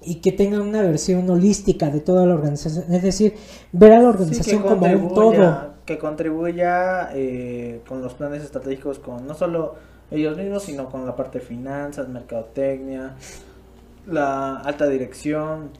y 0.02 0.16
que 0.16 0.32
tenga 0.32 0.60
una 0.60 0.82
versión 0.82 1.28
holística 1.30 1.90
de 1.90 2.00
toda 2.00 2.26
la 2.26 2.34
organización. 2.34 2.92
Es 2.92 3.02
decir, 3.02 3.34
ver 3.72 3.92
a 3.92 4.00
la 4.00 4.10
organización 4.10 4.62
como 4.62 4.86
un 4.86 5.14
todo. 5.14 5.74
Que 5.86 5.98
contribuya 5.98 7.10
eh, 7.14 7.80
con 7.88 8.02
los 8.02 8.14
planes 8.14 8.42
estratégicos, 8.42 8.98
con 8.98 9.26
no 9.26 9.34
solo 9.34 9.74
ellos 10.10 10.36
mismos, 10.36 10.64
sino 10.64 10.90
con 10.90 11.06
la 11.06 11.16
parte 11.16 11.38
de 11.38 11.44
finanzas, 11.44 12.08
mercadotecnia, 12.08 13.14
la 14.06 14.56
alta 14.56 14.86
dirección, 14.88 15.70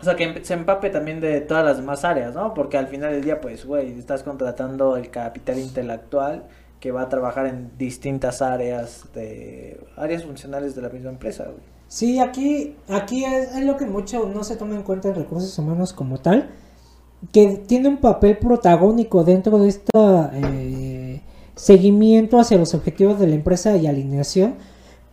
o 0.00 0.04
sea, 0.04 0.16
que 0.16 0.44
se 0.44 0.54
empape 0.54 0.90
también 0.90 1.20
de 1.20 1.40
todas 1.40 1.64
las 1.64 1.76
demás 1.78 2.04
áreas, 2.04 2.34
¿no? 2.34 2.54
Porque 2.54 2.78
al 2.78 2.86
final 2.86 3.12
del 3.12 3.24
día, 3.24 3.40
pues, 3.40 3.64
güey, 3.64 3.98
estás 3.98 4.22
contratando 4.22 4.96
el 4.96 5.10
capital 5.10 5.58
intelectual 5.58 6.44
que 6.80 6.92
va 6.92 7.02
a 7.02 7.08
trabajar 7.08 7.46
en 7.46 7.72
distintas 7.76 8.40
áreas 8.40 9.06
de 9.12 9.80
áreas 9.96 10.24
funcionales 10.24 10.76
de 10.76 10.82
la 10.82 10.88
misma 10.90 11.10
empresa, 11.10 11.44
güey. 11.44 11.78
Sí, 11.88 12.20
aquí, 12.20 12.76
aquí 12.88 13.24
es, 13.24 13.56
lo 13.64 13.76
que 13.78 13.86
mucho 13.86 14.28
no 14.28 14.44
se 14.44 14.56
toma 14.56 14.76
en 14.76 14.82
cuenta 14.82 15.08
en 15.08 15.14
recursos 15.14 15.58
humanos 15.58 15.94
como 15.94 16.18
tal, 16.18 16.50
que 17.32 17.62
tiene 17.66 17.88
un 17.88 17.96
papel 17.96 18.36
protagónico 18.36 19.24
dentro 19.24 19.58
de 19.58 19.68
este 19.68 21.22
seguimiento 21.56 22.38
hacia 22.38 22.58
los 22.58 22.74
objetivos 22.74 23.18
de 23.18 23.26
la 23.26 23.34
empresa 23.34 23.76
y 23.76 23.86
alineación 23.86 24.56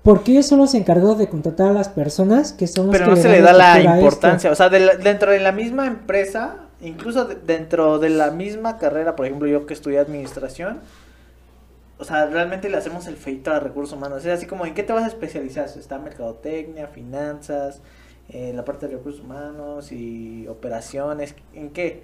porque 0.05 0.33
ellos 0.33 0.45
son 0.45 0.59
los 0.59 0.75
encargados 0.75 1.17
de 1.17 1.27
contratar 1.27 1.69
a 1.69 1.73
las 1.73 1.89
personas 1.89 2.53
que 2.53 2.67
son 2.67 2.85
los 2.87 2.95
Pero 2.95 3.07
no 3.07 3.15
se 3.15 3.27
le 3.27 3.41
da 3.41 3.53
la 3.53 3.97
importancia, 3.97 4.51
o 4.51 4.55
sea, 4.55 4.69
dentro 4.69 5.31
de 5.31 5.39
la 5.39 5.51
misma 5.51 5.87
empresa, 5.87 6.57
incluso 6.79 7.25
dentro 7.25 7.97
de 7.97 8.09
la 8.11 8.29
misma 8.29 8.77
carrera, 8.77 9.15
por 9.15 9.25
ejemplo, 9.25 9.47
yo 9.47 9.65
que 9.65 9.73
estudié 9.73 9.97
administración, 9.97 10.81
o 11.97 12.03
sea, 12.03 12.27
realmente 12.27 12.69
le 12.69 12.77
hacemos 12.77 13.07
el 13.07 13.15
feito 13.15 13.51
a 13.51 13.59
recursos 13.59 13.97
humanos. 13.97 14.23
Es 14.23 14.31
así 14.31 14.45
como, 14.45 14.67
¿en 14.67 14.75
qué 14.75 14.83
te 14.83 14.93
vas 14.93 15.05
a 15.05 15.07
especializar? 15.07 15.65
Está 15.75 15.97
mercadotecnia, 15.97 16.85
finanzas, 16.85 17.81
eh, 18.29 18.51
la 18.53 18.63
parte 18.63 18.87
de 18.87 18.97
recursos 18.97 19.21
humanos 19.21 19.91
y 19.91 20.47
operaciones, 20.47 21.33
¿en 21.55 21.71
qué? 21.71 22.03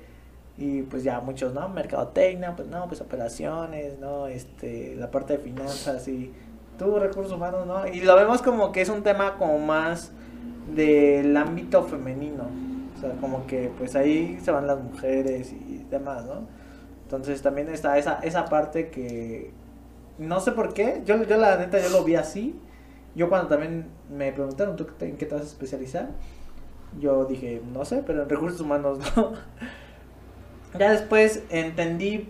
Y 0.57 0.81
pues 0.83 1.03
ya 1.03 1.19
muchos, 1.19 1.53
¿no? 1.53 1.69
Mercadotecnia, 1.69 2.55
pues 2.55 2.67
no, 2.67 2.87
pues 2.87 2.99
operaciones, 2.99 3.99
¿no? 3.99 4.25
Este, 4.25 4.95
la 4.95 5.11
parte 5.11 5.37
de 5.37 5.39
finanzas 5.43 6.07
y 6.07 6.31
tú, 6.77 6.97
recursos 6.99 7.33
humanos, 7.33 7.65
¿no? 7.65 7.87
Y 7.87 8.01
lo 8.01 8.15
vemos 8.15 8.41
como 8.41 8.71
que 8.71 8.81
es 8.81 8.89
un 8.89 9.03
tema 9.03 9.37
como 9.37 9.59
más 9.59 10.11
del 10.73 11.35
ámbito 11.35 11.83
femenino. 11.83 12.45
O 12.95 12.99
sea, 12.99 13.11
como 13.19 13.47
que 13.47 13.71
pues 13.77 13.95
ahí 13.95 14.39
se 14.41 14.51
van 14.51 14.67
las 14.67 14.79
mujeres 14.79 15.53
y 15.53 15.85
demás, 15.89 16.25
¿no? 16.25 16.47
Entonces 17.03 17.41
también 17.41 17.69
está 17.69 17.97
esa, 17.97 18.19
esa 18.19 18.45
parte 18.45 18.89
que 18.89 19.51
no 20.17 20.39
sé 20.39 20.51
por 20.51 20.73
qué, 20.73 21.01
yo, 21.05 21.23
yo 21.23 21.37
la 21.37 21.57
neta 21.57 21.79
yo 21.79 21.89
lo 21.89 22.03
vi 22.03 22.15
así. 22.15 22.59
Yo 23.15 23.27
cuando 23.27 23.47
también 23.47 23.87
me 24.09 24.31
preguntaron, 24.31 24.75
¿tú 24.75 24.87
en 25.01 25.17
qué 25.17 25.25
te 25.25 25.35
vas 25.35 25.43
a 25.43 25.47
especializar? 25.47 26.09
Yo 26.99 27.25
dije, 27.25 27.61
no 27.73 27.83
sé, 27.85 28.03
pero 28.05 28.23
en 28.23 28.29
recursos 28.29 28.61
humanos, 28.61 28.99
¿no? 29.15 29.33
Ya 30.79 30.91
después 30.91 31.43
entendí 31.49 32.29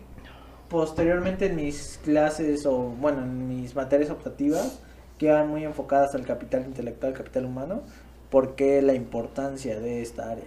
posteriormente 0.72 1.48
en 1.48 1.58
mis 1.58 2.00
clases 2.04 2.66
o 2.66 2.78
bueno, 2.78 3.22
en 3.24 3.48
mis 3.48 3.76
materias 3.76 4.10
optativas 4.10 4.80
que 5.18 5.28
eran 5.28 5.50
muy 5.50 5.66
enfocadas 5.66 6.16
al 6.16 6.26
capital 6.26 6.66
intelectual, 6.66 7.14
capital 7.14 7.46
humano, 7.46 7.82
porque 8.32 8.82
la 8.82 8.94
importancia 8.94 9.80
de 9.80 10.02
esta 10.02 10.32
área. 10.32 10.46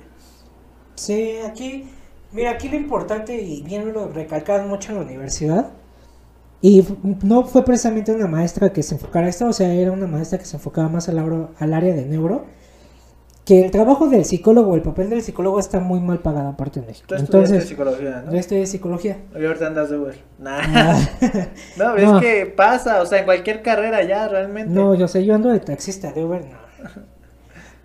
Sí, 0.96 1.36
aquí, 1.46 1.88
mira, 2.32 2.52
aquí 2.52 2.68
lo 2.68 2.76
importante 2.76 3.40
y 3.40 3.62
bien 3.62 3.92
lo 3.92 4.08
recalcaban 4.08 4.68
mucho 4.68 4.90
en 4.90 4.98
la 4.98 5.04
universidad. 5.04 5.70
Y 6.60 6.84
no 7.22 7.44
fue 7.44 7.62
precisamente 7.64 8.10
una 8.10 8.26
maestra 8.26 8.72
que 8.72 8.82
se 8.82 8.94
enfocara 8.94 9.26
a 9.26 9.28
esto, 9.28 9.46
o 9.46 9.52
sea, 9.52 9.72
era 9.74 9.92
una 9.92 10.06
maestra 10.06 10.38
que 10.38 10.46
se 10.46 10.56
enfocaba 10.56 10.88
más 10.88 11.08
al, 11.08 11.18
al 11.58 11.74
área 11.74 11.94
de 11.94 12.06
neuro 12.06 12.46
que 13.44 13.64
el 13.64 13.70
trabajo 13.70 14.08
del 14.08 14.24
psicólogo, 14.24 14.74
el 14.74 14.82
papel 14.82 15.10
del 15.10 15.22
psicólogo 15.22 15.60
está 15.60 15.78
muy 15.78 16.00
mal 16.00 16.20
pagado 16.20 16.48
aparte 16.48 16.80
en 16.80 16.86
México. 16.86 17.06
Tú 17.08 17.14
Entonces, 17.16 17.68
psicología, 17.68 18.22
¿no? 18.24 18.32
Yo 18.32 18.38
estudié 18.38 18.66
psicología. 18.66 19.18
Y 19.38 19.44
ahorita 19.44 19.66
andas 19.66 19.90
de 19.90 19.98
Uber. 19.98 20.18
Nah. 20.38 20.60
Ah. 20.62 21.08
no, 21.76 21.96
es 21.96 22.22
que 22.22 22.46
pasa, 22.46 23.02
o 23.02 23.06
sea, 23.06 23.18
en 23.18 23.26
cualquier 23.26 23.62
carrera 23.62 24.02
ya 24.02 24.28
realmente. 24.28 24.72
No, 24.72 24.94
yo 24.94 25.08
sé, 25.08 25.24
yo 25.24 25.34
ando 25.34 25.50
de 25.50 25.60
taxista, 25.60 26.12
de 26.12 26.24
Uber 26.24 26.42
no. 26.42 26.64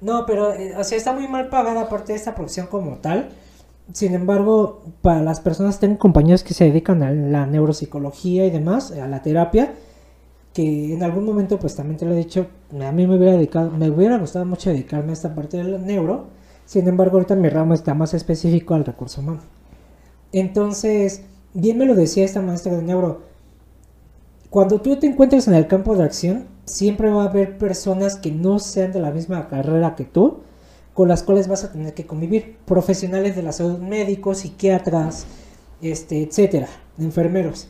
No, 0.02 0.26
pero, 0.26 0.54
eh, 0.54 0.76
o 0.78 0.84
sea, 0.86 0.98
está 0.98 1.12
muy 1.12 1.28
mal 1.28 1.50
pagada 1.50 1.82
aparte 1.82 2.14
de 2.14 2.18
esta 2.18 2.36
profesión 2.36 2.68
como 2.68 2.98
tal. 2.98 3.30
Sin 3.92 4.14
embargo, 4.14 4.84
para 5.02 5.22
las 5.22 5.42
personas, 5.42 5.80
tengo 5.80 5.98
compañeros 5.98 6.44
que 6.44 6.54
se 6.54 6.66
dedican 6.66 7.04
a 7.04 7.12
la 7.12 7.46
neuropsicología 7.48 8.46
y 8.46 8.50
demás, 8.52 8.92
a 8.92 9.08
la 9.08 9.22
terapia, 9.22 9.74
que 10.54 10.94
en 10.94 11.04
algún 11.04 11.26
momento, 11.26 11.60
pues 11.60 11.76
también 11.76 11.98
te 11.98 12.06
lo 12.06 12.14
he 12.14 12.18
dicho, 12.18 12.48
a 12.72 12.92
mí 12.92 13.08
me 13.08 13.18
hubiera 13.18 13.34
dedicado, 13.34 13.72
me 13.72 13.90
hubiera 13.90 14.18
gustado 14.18 14.46
mucho 14.46 14.70
dedicarme 14.70 15.12
a 15.12 15.14
esta 15.14 15.36
parte 15.36 15.58
del 15.58 15.86
neuro, 15.86 16.28
sin 16.66 16.88
embargo 16.88 17.18
ahorita 17.18 17.36
mi 17.36 17.50
ramo 17.50 17.74
está 17.74 17.94
más 17.94 18.14
específico 18.14 18.74
al 18.74 18.86
recurso 18.86 19.22
humano. 19.22 19.42
Entonces, 20.32 21.24
bien 21.54 21.78
me 21.78 21.86
lo 21.86 21.96
decía 21.96 22.26
esta 22.26 22.42
maestra 22.42 22.76
de 22.76 22.84
neuro, 22.84 23.22
cuando 24.50 24.82
tú 24.82 24.96
te 24.98 25.06
encuentres 25.06 25.48
en 25.48 25.54
el 25.54 25.68
campo 25.68 25.96
de 25.96 26.04
acción, 26.04 26.48
siempre 26.66 27.10
va 27.10 27.24
a 27.24 27.30
haber 27.30 27.58
personas 27.60 28.16
que 28.16 28.32
no 28.32 28.58
sean 28.58 28.92
de 28.92 29.00
la 29.00 29.12
misma 29.12 29.48
carrera 29.48 29.96
que 29.96 30.06
tú, 30.06 30.40
con 30.96 31.08
las 31.08 31.24
cuales 31.24 31.48
vas 31.48 31.64
a 31.64 31.72
tener 31.72 31.94
que 31.94 32.08
convivir, 32.08 32.58
profesionales 32.66 33.36
de 33.36 33.44
la 33.44 33.52
salud, 33.52 33.78
médicos, 33.78 34.40
psiquiatras, 34.40 35.28
este, 35.82 36.24
etcétera, 36.24 36.68
enfermeros, 36.98 37.68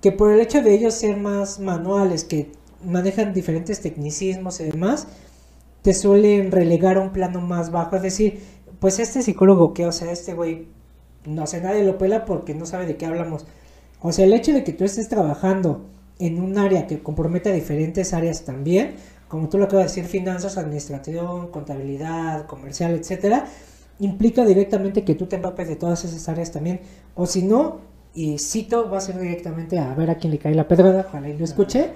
que 0.00 0.12
por 0.12 0.32
el 0.32 0.40
hecho 0.40 0.62
de 0.62 0.74
ellos 0.74 0.94
ser 0.94 1.16
más 1.16 1.60
manuales, 1.60 2.24
que 2.24 2.52
manejan 2.84 3.34
diferentes 3.34 3.80
tecnicismos 3.80 4.60
y 4.60 4.64
demás, 4.64 5.06
te 5.82 5.94
suelen 5.94 6.50
relegar 6.50 6.96
a 6.96 7.00
un 7.00 7.10
plano 7.12 7.40
más 7.40 7.70
bajo. 7.70 7.96
Es 7.96 8.02
decir, 8.02 8.40
pues 8.80 8.98
este 8.98 9.22
psicólogo 9.22 9.74
que, 9.74 9.86
o 9.86 9.92
sea, 9.92 10.10
este 10.10 10.34
güey, 10.34 10.66
no 11.26 11.46
sé, 11.46 11.60
nadie 11.60 11.84
lo 11.84 11.98
pela 11.98 12.24
porque 12.24 12.54
no 12.54 12.66
sabe 12.66 12.86
de 12.86 12.96
qué 12.96 13.06
hablamos. 13.06 13.46
O 14.00 14.12
sea, 14.12 14.24
el 14.24 14.32
hecho 14.32 14.52
de 14.52 14.64
que 14.64 14.72
tú 14.72 14.84
estés 14.84 15.08
trabajando 15.08 15.86
en 16.18 16.40
un 16.40 16.58
área 16.58 16.86
que 16.86 17.02
compromete 17.02 17.50
a 17.50 17.52
diferentes 17.52 18.14
áreas 18.14 18.44
también, 18.44 18.94
como 19.28 19.48
tú 19.48 19.58
lo 19.58 19.64
acabas 19.64 19.94
de 19.94 20.02
decir, 20.02 20.04
finanzas, 20.10 20.58
administración, 20.58 21.48
contabilidad, 21.48 22.46
comercial, 22.46 22.92
etcétera, 22.92 23.46
implica 23.98 24.44
directamente 24.44 25.04
que 25.04 25.14
tú 25.14 25.26
te 25.26 25.36
empapes 25.36 25.68
de 25.68 25.76
todas 25.76 26.04
esas 26.04 26.28
áreas 26.28 26.50
también. 26.50 26.80
O 27.14 27.26
si 27.26 27.42
no, 27.42 27.80
y 28.14 28.38
cito, 28.38 28.90
va 28.90 28.98
a 28.98 29.00
ser 29.00 29.18
directamente 29.18 29.78
a 29.78 29.94
ver 29.94 30.10
a 30.10 30.16
quién 30.16 30.32
le 30.32 30.38
cae 30.38 30.54
la 30.54 30.68
pedrada, 30.68 31.06
ojalá 31.08 31.28
y 31.28 31.38
lo 31.38 31.44
escuche 31.44 31.90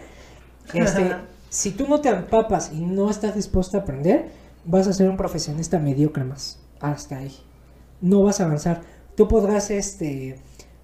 este, 0.73 1.17
si 1.51 1.73
tú 1.73 1.87
no 1.89 2.01
te 2.01 2.09
empapas 2.09 2.73
y 2.73 2.81
no 2.81 3.11
estás 3.11 3.35
dispuesto 3.35 3.77
a 3.77 3.81
aprender, 3.81 4.31
vas 4.65 4.87
a 4.89 4.93
ser 4.93 5.11
un 5.11 5.17
profesionista 5.17 5.79
mediocre 5.79 6.25
más. 6.25 6.59
Hasta 6.81 7.19
ahí. 7.19 7.33
No 8.01 8.23
vas 8.23 8.41
a 8.41 8.47
avanzar. 8.47 8.83
Tú 9.17 9.29
podrás 9.29 9.71
este, 9.71 10.37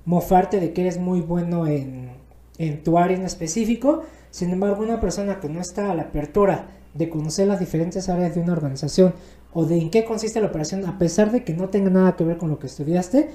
mofarte 0.04 0.60
de 0.60 0.72
que 0.72 0.82
eres 0.82 0.98
muy 0.98 1.20
bueno 1.20 1.66
en, 1.66 2.10
en 2.58 2.82
tu 2.82 2.98
área 2.98 3.16
en 3.16 3.24
específico. 3.24 4.02
Sin 4.30 4.50
embargo, 4.50 4.82
una 4.82 5.00
persona 5.00 5.40
que 5.40 5.48
no 5.48 5.60
está 5.60 5.90
a 5.90 5.94
la 5.94 6.02
apertura 6.02 6.68
de 6.94 7.08
conocer 7.08 7.46
las 7.46 7.60
diferentes 7.60 8.08
áreas 8.08 8.34
de 8.34 8.40
una 8.40 8.52
organización 8.52 9.14
o 9.52 9.64
de 9.64 9.78
en 9.78 9.90
qué 9.90 10.04
consiste 10.04 10.40
la 10.40 10.48
operación, 10.48 10.84
a 10.86 10.98
pesar 10.98 11.32
de 11.32 11.44
que 11.44 11.54
no 11.54 11.68
tenga 11.68 11.90
nada 11.90 12.16
que 12.16 12.24
ver 12.24 12.38
con 12.38 12.50
lo 12.50 12.58
que 12.58 12.68
estudiaste, 12.68 13.30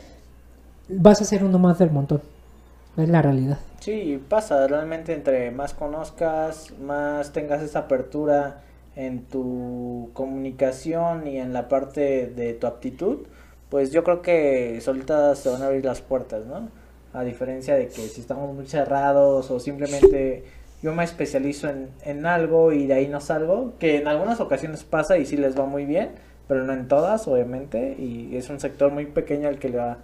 vas 0.90 1.22
a 1.22 1.26
ser 1.26 1.44
uno 1.44 1.60
más 1.60 1.80
del 1.80 1.92
montón. 1.92 2.22
Es 2.98 3.10
la 3.10 3.22
realidad. 3.22 3.60
Sí, 3.80 4.22
pasa, 4.30 4.68
realmente 4.68 5.14
entre 5.14 5.52
más 5.52 5.74
conozcas, 5.74 6.74
más 6.80 7.34
tengas 7.34 7.62
esa 7.62 7.80
apertura 7.80 8.62
en 8.96 9.26
tu 9.26 10.10
comunicación 10.14 11.28
y 11.28 11.38
en 11.38 11.52
la 11.52 11.68
parte 11.68 12.28
de 12.28 12.54
tu 12.54 12.68
actitud, 12.68 13.28
pues 13.70 13.92
yo 13.92 14.04
creo 14.04 14.22
que 14.22 14.80
solitas 14.82 15.40
se 15.40 15.50
van 15.50 15.62
a 15.62 15.66
abrir 15.66 15.84
las 15.84 16.02
puertas, 16.02 16.46
¿no? 16.46 16.70
A 17.14 17.24
diferencia 17.24 17.76
de 17.76 17.88
que 17.88 18.08
si 18.08 18.22
estamos 18.22 18.56
muy 18.56 18.66
cerrados 18.66 19.52
o 19.52 19.60
simplemente 19.60 20.46
yo 20.82 20.94
me 20.94 21.04
especializo 21.04 21.70
en, 21.70 21.90
en 22.04 22.26
algo 22.26 22.72
y 22.72 22.88
de 22.88 22.94
ahí 22.94 23.08
no 23.08 23.20
salgo, 23.20 23.74
que 23.78 23.98
en 23.98 24.08
algunas 24.08 24.40
ocasiones 24.40 24.84
pasa 24.86 25.18
y 25.18 25.26
sí 25.26 25.36
les 25.36 25.60
va 25.60 25.66
muy 25.66 25.86
bien, 25.86 26.12
pero 26.48 26.64
no 26.64 26.74
en 26.74 26.88
todas, 26.88 27.28
obviamente, 27.28 27.96
y 28.00 28.38
es 28.38 28.50
un 28.50 28.60
sector 28.60 28.92
muy 28.92 29.06
pequeño 29.06 29.50
al 29.50 29.60
que 29.60 29.70
le 29.70 29.78
va 29.78 29.98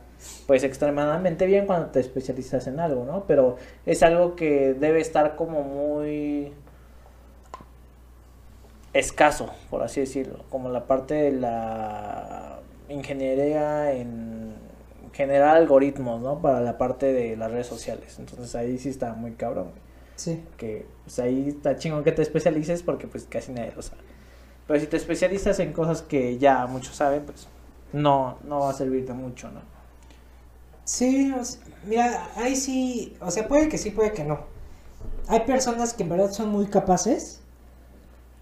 pues 0.48 0.64
extremadamente 0.64 1.46
bien 1.46 1.66
cuando 1.66 1.88
te 1.88 2.00
especializas 2.00 2.68
en 2.68 2.80
algo, 2.80 3.06
¿no? 3.06 3.26
Pero 3.28 3.58
es 3.86 4.04
algo 4.04 4.36
que 4.36 4.74
debe 4.74 5.02
estar 5.02 5.36
como 5.36 5.64
muy 5.64 6.54
escaso, 8.94 9.50
por 9.70 9.84
así 9.84 10.02
decirlo, 10.02 10.44
como 10.50 10.70
la 10.70 10.86
parte 10.86 11.14
de 11.16 11.32
la 11.32 12.60
ingeniería 12.90 13.94
en 13.94 14.54
generar 15.14 15.58
algoritmos, 15.58 16.22
¿no? 16.22 16.42
Para 16.42 16.62
la 16.62 16.78
parte 16.78 17.14
de 17.14 17.36
las 17.36 17.52
redes 17.52 17.68
sociales. 17.68 18.18
Entonces 18.20 18.56
ahí 18.56 18.78
sí 18.78 18.90
está 18.90 19.14
muy 19.14 19.32
cabrón. 19.32 19.72
Sí. 20.16 20.44
Que 20.58 20.86
pues 21.04 21.20
ahí 21.20 21.50
está 21.50 21.76
chingón 21.78 22.04
que 22.04 22.12
te 22.12 22.22
especialices 22.22 22.84
porque 22.84 23.08
pues 23.08 23.26
casi 23.26 23.52
nadie 23.52 23.74
lo 23.76 23.82
sabe. 23.82 24.02
Pero 24.68 24.80
si 24.80 24.88
te 24.88 24.98
especializas 24.98 25.60
en 25.60 25.74
cosas 25.74 26.02
que 26.02 26.38
ya 26.38 26.66
muchos 26.68 26.96
saben, 26.96 27.24
pues 27.26 27.48
no, 27.94 28.38
no 28.44 28.60
va 28.60 28.70
a 28.70 28.74
servirte 28.74 29.14
mucho, 29.14 29.50
¿no? 29.52 29.62
Sí, 30.84 31.34
mira, 31.88 32.30
ahí 32.36 32.56
sí, 32.56 33.16
o 33.22 33.32
sea, 33.32 33.48
puede 33.48 33.70
que 33.70 33.78
sí, 33.78 33.92
puede 33.92 34.12
que 34.12 34.24
no. 34.24 34.40
Hay 35.28 35.42
personas 35.42 35.94
que 35.94 36.04
en 36.04 36.10
verdad 36.10 36.32
son 36.32 36.50
muy 36.50 36.66
capaces 36.66 37.40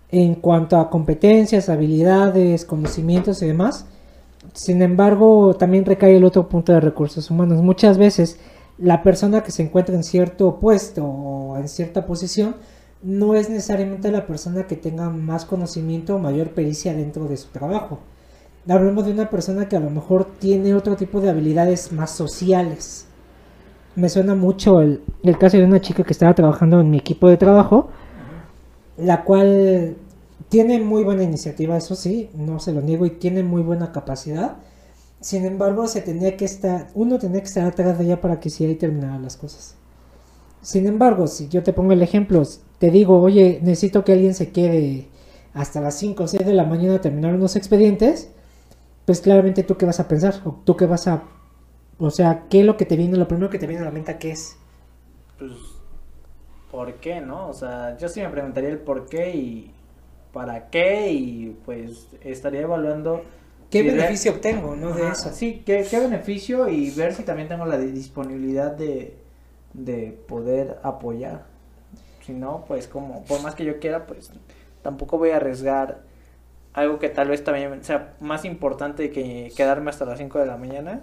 en 0.09 0.35
cuanto 0.35 0.77
a 0.77 0.89
competencias, 0.89 1.69
habilidades, 1.69 2.65
conocimientos 2.65 3.41
y 3.41 3.47
demás. 3.47 3.85
Sin 4.53 4.81
embargo, 4.81 5.55
también 5.55 5.85
recae 5.85 6.15
el 6.17 6.23
otro 6.23 6.49
punto 6.49 6.71
de 6.73 6.79
recursos 6.79 7.29
humanos. 7.29 7.61
Muchas 7.61 7.97
veces 7.97 8.39
la 8.77 9.03
persona 9.03 9.43
que 9.43 9.51
se 9.51 9.63
encuentra 9.63 9.93
en 9.95 10.03
cierto 10.03 10.59
puesto 10.59 11.05
o 11.05 11.57
en 11.57 11.67
cierta 11.67 12.05
posición 12.05 12.55
no 13.03 13.35
es 13.35 13.49
necesariamente 13.49 14.11
la 14.11 14.25
persona 14.25 14.65
que 14.67 14.75
tenga 14.75 15.09
más 15.09 15.45
conocimiento 15.45 16.15
o 16.15 16.19
mayor 16.19 16.51
pericia 16.51 16.93
dentro 16.93 17.25
de 17.25 17.37
su 17.37 17.49
trabajo 17.49 17.99
hablemos 18.69 19.05
de 19.05 19.11
una 19.11 19.29
persona 19.29 19.67
que 19.67 19.75
a 19.75 19.79
lo 19.79 19.89
mejor 19.89 20.25
tiene 20.39 20.75
otro 20.75 20.95
tipo 20.95 21.21
de 21.21 21.29
habilidades 21.29 21.91
más 21.91 22.11
sociales. 22.11 23.05
Me 23.95 24.09
suena 24.09 24.35
mucho 24.35 24.81
el, 24.81 25.01
el 25.23 25.37
caso 25.37 25.57
de 25.57 25.65
una 25.65 25.81
chica 25.81 26.03
que 26.03 26.13
estaba 26.13 26.33
trabajando 26.33 26.79
en 26.79 26.89
mi 26.89 26.97
equipo 26.97 27.27
de 27.27 27.37
trabajo, 27.37 27.89
la 28.97 29.23
cual 29.23 29.95
tiene 30.49 30.79
muy 30.79 31.03
buena 31.03 31.23
iniciativa, 31.23 31.77
eso 31.77 31.95
sí, 31.95 32.29
no 32.33 32.59
se 32.59 32.73
lo 32.73 32.81
niego, 32.81 33.05
y 33.05 33.11
tiene 33.11 33.43
muy 33.43 33.61
buena 33.61 33.91
capacidad. 33.91 34.57
Sin 35.21 35.45
embargo, 35.45 35.87
se 35.87 36.01
tenía 36.01 36.37
que 36.37 36.45
estar, 36.45 36.87
uno 36.95 37.19
tenía 37.19 37.41
que 37.41 37.47
estar 37.47 37.65
atrás 37.65 37.97
de 37.97 38.05
ella 38.05 38.21
para 38.21 38.39
que 38.39 38.49
si 38.49 38.65
ahí 38.65 38.75
terminaran 38.75 39.21
las 39.21 39.37
cosas. 39.37 39.75
Sin 40.61 40.87
embargo, 40.87 41.27
si 41.27 41.47
yo 41.49 41.63
te 41.63 41.73
pongo 41.73 41.93
el 41.93 42.01
ejemplo, 42.01 42.43
te 42.79 42.89
digo, 42.89 43.21
oye, 43.21 43.59
necesito 43.61 44.03
que 44.03 44.13
alguien 44.13 44.33
se 44.33 44.51
quede 44.51 45.07
hasta 45.53 45.81
las 45.81 45.95
5 45.95 46.23
o 46.23 46.27
6 46.27 46.45
de 46.45 46.53
la 46.53 46.65
mañana 46.65 46.95
a 46.95 47.01
terminar 47.01 47.33
unos 47.33 47.55
expedientes, 47.55 48.29
pues 49.09 49.21
claramente 49.21 49.63
tú 49.63 49.75
qué 49.75 49.87
vas 49.87 49.99
a 49.99 50.07
pensar, 50.07 50.35
o 50.45 50.61
tú 50.63 50.77
qué 50.77 50.85
vas 50.85 51.07
a, 51.07 51.23
o 51.97 52.11
sea, 52.11 52.43
qué 52.47 52.59
es 52.59 52.65
lo 52.67 52.77
que 52.77 52.85
te 52.85 52.95
viene, 52.95 53.17
lo 53.17 53.27
primero 53.27 53.49
que 53.49 53.57
te 53.57 53.65
viene 53.65 53.81
a 53.81 53.85
la 53.85 53.91
mente, 53.91 54.15
¿qué 54.19 54.29
es? 54.29 54.55
Pues, 55.39 55.51
¿por 56.69 56.93
qué, 56.97 57.19
no? 57.19 57.49
O 57.49 57.53
sea, 57.53 57.97
yo 57.97 58.07
sí 58.07 58.21
me 58.21 58.29
preguntaría 58.29 58.69
el 58.69 58.77
por 58.77 59.09
qué 59.09 59.35
y 59.35 59.71
para 60.31 60.69
qué 60.69 61.11
y 61.11 61.57
pues 61.65 62.05
estaría 62.21 62.61
evaluando... 62.61 63.23
¿Qué 63.71 63.81
beneficio 63.81 64.33
obtengo, 64.33 64.75
no? 64.75 64.91
De 64.91 65.07
eso. 65.07 65.31
Sí, 65.33 65.63
¿qué, 65.65 65.87
¿qué, 65.89 65.99
beneficio 65.99 66.69
y 66.69 66.91
ver 66.91 67.15
si 67.15 67.23
también 67.23 67.47
tengo 67.47 67.65
la 67.65 67.79
disponibilidad 67.79 68.73
de, 68.73 69.17
de 69.73 70.19
poder 70.27 70.77
apoyar. 70.83 71.45
Si 72.27 72.33
no, 72.33 72.63
pues 72.67 72.87
como, 72.87 73.23
por 73.23 73.41
más 73.41 73.55
que 73.55 73.65
yo 73.65 73.79
quiera, 73.79 74.05
pues 74.05 74.29
tampoco 74.83 75.17
voy 75.17 75.31
a 75.31 75.37
arriesgar 75.37 76.07
algo 76.73 76.99
que 76.99 77.09
tal 77.09 77.29
vez 77.29 77.43
también 77.43 77.83
sea 77.83 78.15
más 78.19 78.45
importante 78.45 79.09
que 79.11 79.51
quedarme 79.55 79.89
hasta 79.89 80.05
las 80.05 80.17
5 80.19 80.39
de 80.39 80.45
la 80.45 80.57
mañana 80.57 81.01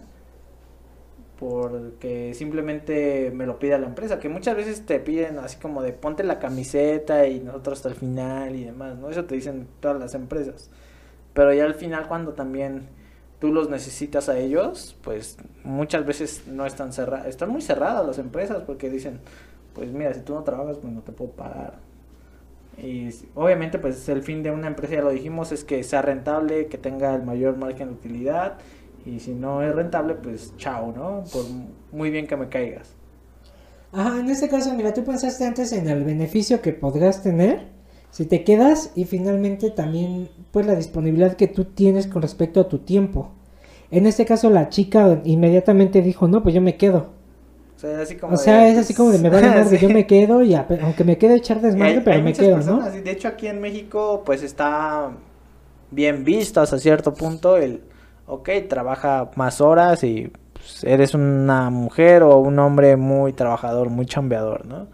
porque 1.38 2.32
simplemente 2.34 3.30
me 3.34 3.46
lo 3.46 3.58
pide 3.58 3.78
la 3.78 3.86
empresa, 3.86 4.18
que 4.18 4.28
muchas 4.28 4.56
veces 4.56 4.86
te 4.86 4.98
piden 5.00 5.38
así 5.38 5.58
como 5.58 5.82
de 5.82 5.92
ponte 5.92 6.24
la 6.24 6.38
camiseta 6.38 7.26
y 7.26 7.40
nosotros 7.40 7.78
hasta 7.78 7.88
el 7.90 7.94
final 7.94 8.56
y 8.56 8.64
demás, 8.64 8.96
¿no? 8.96 9.10
Eso 9.10 9.24
te 9.26 9.34
dicen 9.34 9.68
todas 9.80 9.98
las 10.00 10.14
empresas. 10.14 10.70
Pero 11.34 11.52
ya 11.52 11.64
al 11.64 11.74
final 11.74 12.08
cuando 12.08 12.32
también 12.32 12.88
tú 13.38 13.52
los 13.52 13.68
necesitas 13.68 14.28
a 14.30 14.38
ellos, 14.38 14.96
pues 15.02 15.36
muchas 15.62 16.06
veces 16.06 16.46
no 16.46 16.64
están 16.64 16.92
cerradas, 16.94 17.26
están 17.26 17.50
muy 17.50 17.60
cerradas 17.60 18.06
las 18.06 18.18
empresas 18.18 18.62
porque 18.62 18.88
dicen, 18.88 19.20
pues 19.74 19.92
mira, 19.92 20.14
si 20.14 20.20
tú 20.20 20.34
no 20.34 20.42
trabajas, 20.42 20.78
pues 20.78 20.92
no 20.92 21.02
te 21.02 21.12
puedo 21.12 21.32
pagar. 21.32 21.85
Y 22.78 23.08
obviamente, 23.34 23.78
pues 23.78 24.08
el 24.08 24.22
fin 24.22 24.42
de 24.42 24.50
una 24.50 24.66
empresa, 24.66 24.94
ya 24.94 25.02
lo 25.02 25.10
dijimos, 25.10 25.52
es 25.52 25.64
que 25.64 25.82
sea 25.82 26.02
rentable, 26.02 26.66
que 26.66 26.78
tenga 26.78 27.14
el 27.14 27.22
mayor 27.22 27.56
margen 27.56 27.88
de 27.88 27.94
utilidad. 27.94 28.58
Y 29.04 29.20
si 29.20 29.32
no 29.32 29.62
es 29.62 29.74
rentable, 29.74 30.14
pues 30.14 30.54
chao, 30.56 30.92
¿no? 30.94 31.24
Por 31.32 31.44
muy 31.92 32.10
bien 32.10 32.26
que 32.26 32.36
me 32.36 32.48
caigas. 32.48 32.94
Ajá, 33.92 34.20
en 34.20 34.28
este 34.28 34.48
caso, 34.48 34.74
mira, 34.74 34.92
tú 34.92 35.04
pensaste 35.04 35.44
antes 35.44 35.72
en 35.72 35.88
el 35.88 36.04
beneficio 36.04 36.60
que 36.60 36.72
podrás 36.72 37.22
tener 37.22 37.76
si 38.10 38.24
te 38.24 38.44
quedas 38.44 38.92
y 38.94 39.04
finalmente 39.04 39.70
también 39.70 40.30
pues 40.50 40.66
la 40.66 40.74
disponibilidad 40.74 41.36
que 41.36 41.48
tú 41.48 41.66
tienes 41.66 42.06
con 42.06 42.22
respecto 42.22 42.60
a 42.60 42.68
tu 42.68 42.78
tiempo. 42.78 43.30
En 43.90 44.06
este 44.06 44.24
caso 44.24 44.48
la 44.48 44.70
chica 44.70 45.20
inmediatamente 45.24 46.02
dijo, 46.02 46.26
no, 46.26 46.42
pues 46.42 46.54
yo 46.54 46.62
me 46.62 46.76
quedo. 46.76 47.15
O 47.76 47.78
sea, 47.78 48.00
así 48.00 48.16
como 48.16 48.34
o 48.34 48.36
sea 48.38 48.68
es 48.68 48.78
así 48.78 48.94
como 48.94 49.10
de 49.10 49.18
me 49.18 49.28
vale 49.28 49.48
madre, 49.62 49.78
yo 49.78 49.90
me 49.90 50.06
quedo 50.06 50.42
y 50.42 50.54
aunque 50.54 51.04
me 51.04 51.18
quede 51.18 51.36
echar 51.36 51.60
desmadre, 51.60 52.00
pero 52.00 52.22
me 52.22 52.32
quedo, 52.32 52.58
¿no? 52.58 52.90
De 52.90 53.10
hecho 53.10 53.28
aquí 53.28 53.48
en 53.48 53.60
México 53.60 54.22
pues 54.24 54.42
está 54.42 55.10
bien 55.90 56.24
visto 56.24 56.60
hasta 56.60 56.78
cierto 56.78 57.12
punto 57.14 57.56
el, 57.56 57.82
ok, 58.26 58.48
trabaja 58.68 59.30
más 59.36 59.60
horas 59.60 60.02
y 60.04 60.32
pues, 60.54 60.84
eres 60.84 61.14
una 61.14 61.70
mujer 61.70 62.22
o 62.22 62.38
un 62.38 62.58
hombre 62.58 62.96
muy 62.96 63.32
trabajador, 63.32 63.90
muy 63.90 64.06
chambeador, 64.06 64.66
¿no? 64.66 64.86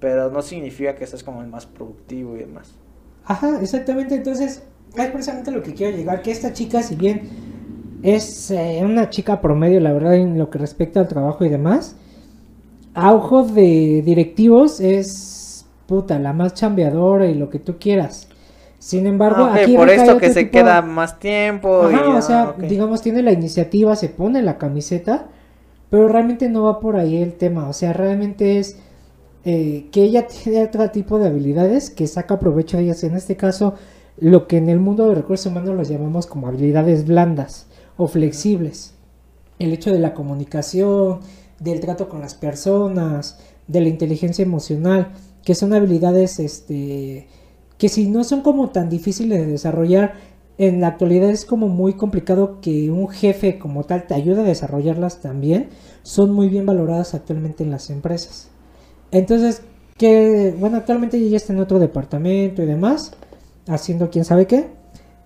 Pero 0.00 0.30
no 0.30 0.42
significa 0.42 0.94
que 0.94 1.06
seas 1.06 1.22
como 1.22 1.42
el 1.42 1.48
más 1.48 1.66
productivo 1.66 2.36
y 2.36 2.40
demás. 2.40 2.74
Ajá, 3.24 3.60
exactamente, 3.60 4.14
entonces 4.14 4.62
es 4.96 5.06
precisamente 5.10 5.50
lo 5.50 5.62
que 5.62 5.74
quiero 5.74 5.96
llegar, 5.96 6.22
que 6.22 6.30
esta 6.30 6.52
chica 6.52 6.82
si 6.82 6.96
bien 6.96 7.28
es 8.02 8.50
eh, 8.50 8.80
una 8.82 9.10
chica 9.10 9.40
promedio, 9.40 9.80
la 9.80 9.92
verdad, 9.92 10.14
en 10.14 10.38
lo 10.38 10.50
que 10.50 10.58
respecta 10.58 11.00
al 11.00 11.08
trabajo 11.08 11.44
y 11.44 11.48
demás, 11.48 11.96
a 13.00 13.42
de 13.44 14.02
directivos 14.04 14.80
es 14.80 15.66
puta, 15.86 16.18
la 16.18 16.32
más 16.32 16.54
chambeadora 16.54 17.26
y 17.26 17.34
lo 17.34 17.48
que 17.48 17.58
tú 17.58 17.78
quieras. 17.78 18.28
Sin 18.78 19.06
embargo, 19.06 19.44
ah, 19.44 19.54
aquí 19.54 19.74
por 19.74 19.88
esto 19.88 20.18
que 20.18 20.32
se 20.32 20.50
queda 20.50 20.82
más 20.82 21.18
tiempo. 21.18 21.82
Ajá, 21.82 22.08
o 22.10 22.22
sea, 22.22 22.54
digamos, 22.58 23.02
tiene 23.02 23.22
la 23.22 23.32
iniciativa, 23.32 23.96
se 23.96 24.08
pone 24.08 24.42
la 24.42 24.58
camiseta, 24.58 25.26
pero 25.90 26.08
realmente 26.08 26.48
no 26.48 26.64
va 26.64 26.78
por 26.78 26.96
ahí 26.96 27.16
el 27.16 27.32
tema. 27.32 27.68
O 27.68 27.72
sea, 27.72 27.92
realmente 27.92 28.58
es 28.58 28.78
eh, 29.44 29.88
que 29.90 30.02
ella 30.02 30.26
tiene 30.26 30.64
otro 30.64 30.90
tipo 30.90 31.18
de 31.18 31.28
habilidades 31.28 31.90
que 31.90 32.06
saca 32.06 32.38
provecho 32.38 32.76
de 32.76 32.84
ellas. 32.84 33.02
En 33.02 33.16
este 33.16 33.36
caso, 33.36 33.74
lo 34.18 34.46
que 34.46 34.58
en 34.58 34.68
el 34.68 34.78
mundo 34.78 35.08
de 35.08 35.14
recursos 35.14 35.46
humanos 35.46 35.74
los 35.74 35.88
llamamos 35.88 36.26
como 36.26 36.48
habilidades 36.48 37.06
blandas 37.06 37.66
o 37.96 38.06
flexibles. 38.06 38.94
El 39.58 39.72
hecho 39.72 39.92
de 39.92 39.98
la 39.98 40.14
comunicación, 40.14 41.20
del 41.60 41.80
trato 41.80 42.08
con 42.08 42.20
las 42.20 42.34
personas, 42.34 43.38
de 43.66 43.80
la 43.80 43.88
inteligencia 43.88 44.42
emocional, 44.42 45.12
que 45.44 45.54
son 45.54 45.72
habilidades 45.72 46.38
este, 46.38 47.26
que 47.78 47.88
si 47.88 48.08
no 48.08 48.24
son 48.24 48.42
como 48.42 48.70
tan 48.70 48.88
difíciles 48.88 49.38
de 49.38 49.46
desarrollar, 49.46 50.14
en 50.58 50.80
la 50.80 50.88
actualidad 50.88 51.30
es 51.30 51.44
como 51.44 51.68
muy 51.68 51.94
complicado 51.94 52.60
que 52.60 52.90
un 52.90 53.08
jefe 53.08 53.58
como 53.58 53.84
tal 53.84 54.06
te 54.08 54.14
ayude 54.14 54.40
a 54.40 54.44
desarrollarlas 54.44 55.20
también, 55.20 55.68
son 56.02 56.32
muy 56.32 56.48
bien 56.48 56.66
valoradas 56.66 57.14
actualmente 57.14 57.62
en 57.62 57.70
las 57.70 57.90
empresas. 57.90 58.50
Entonces, 59.12 59.62
que 59.96 60.54
bueno, 60.58 60.76
actualmente 60.76 61.16
ella 61.16 61.36
está 61.36 61.52
en 61.52 61.60
otro 61.60 61.78
departamento 61.78 62.62
y 62.62 62.66
demás, 62.66 63.12
haciendo 63.68 64.10
quién 64.10 64.24
sabe 64.24 64.46
qué. 64.46 64.68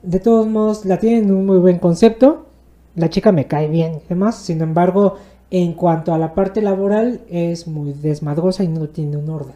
De 0.02 0.20
todos 0.20 0.46
modos, 0.46 0.84
la 0.84 0.98
tienen 0.98 1.32
un 1.32 1.46
muy 1.46 1.58
buen 1.58 1.78
concepto. 1.78 2.46
La 2.94 3.08
chica 3.08 3.32
me 3.32 3.46
cae 3.46 3.68
bien 3.68 3.94
y 3.94 4.08
demás. 4.08 4.36
Sin 4.36 4.60
embargo, 4.60 5.16
en 5.52 5.74
cuanto 5.74 6.14
a 6.14 6.18
la 6.18 6.34
parte 6.34 6.62
laboral, 6.62 7.20
es 7.28 7.66
muy 7.66 7.92
desmadrosa 7.92 8.64
y 8.64 8.68
no 8.68 8.88
tiene 8.88 9.18
un 9.18 9.28
orden. 9.28 9.54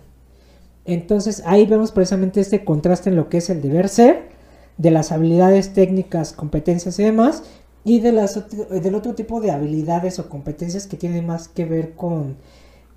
Entonces, 0.85 1.43
ahí 1.47 1.65
vemos 1.65 1.91
precisamente 1.91 2.39
este 2.39 2.67
contraste 2.67 3.09
en 3.09 3.17
lo 3.17 3.31
que 3.31 3.39
es 3.39 3.49
el 3.49 3.63
deber 3.63 3.89
ser, 3.89 4.29
de 4.77 4.91
las 4.91 5.11
habilidades 5.11 5.73
técnicas, 5.73 6.35
competencias 6.35 6.99
y 6.99 7.05
demás, 7.05 7.45
y 7.83 8.01
de 8.01 8.13
las, 8.13 8.39
del 8.69 8.95
otro 8.95 9.15
tipo 9.15 9.41
de 9.41 9.53
habilidades 9.53 10.19
o 10.19 10.29
competencias 10.29 10.87
que 10.87 10.99
tienen 10.99 11.27
más 11.27 11.49
que 11.49 11.65
ver 11.65 11.95
con 11.95 12.37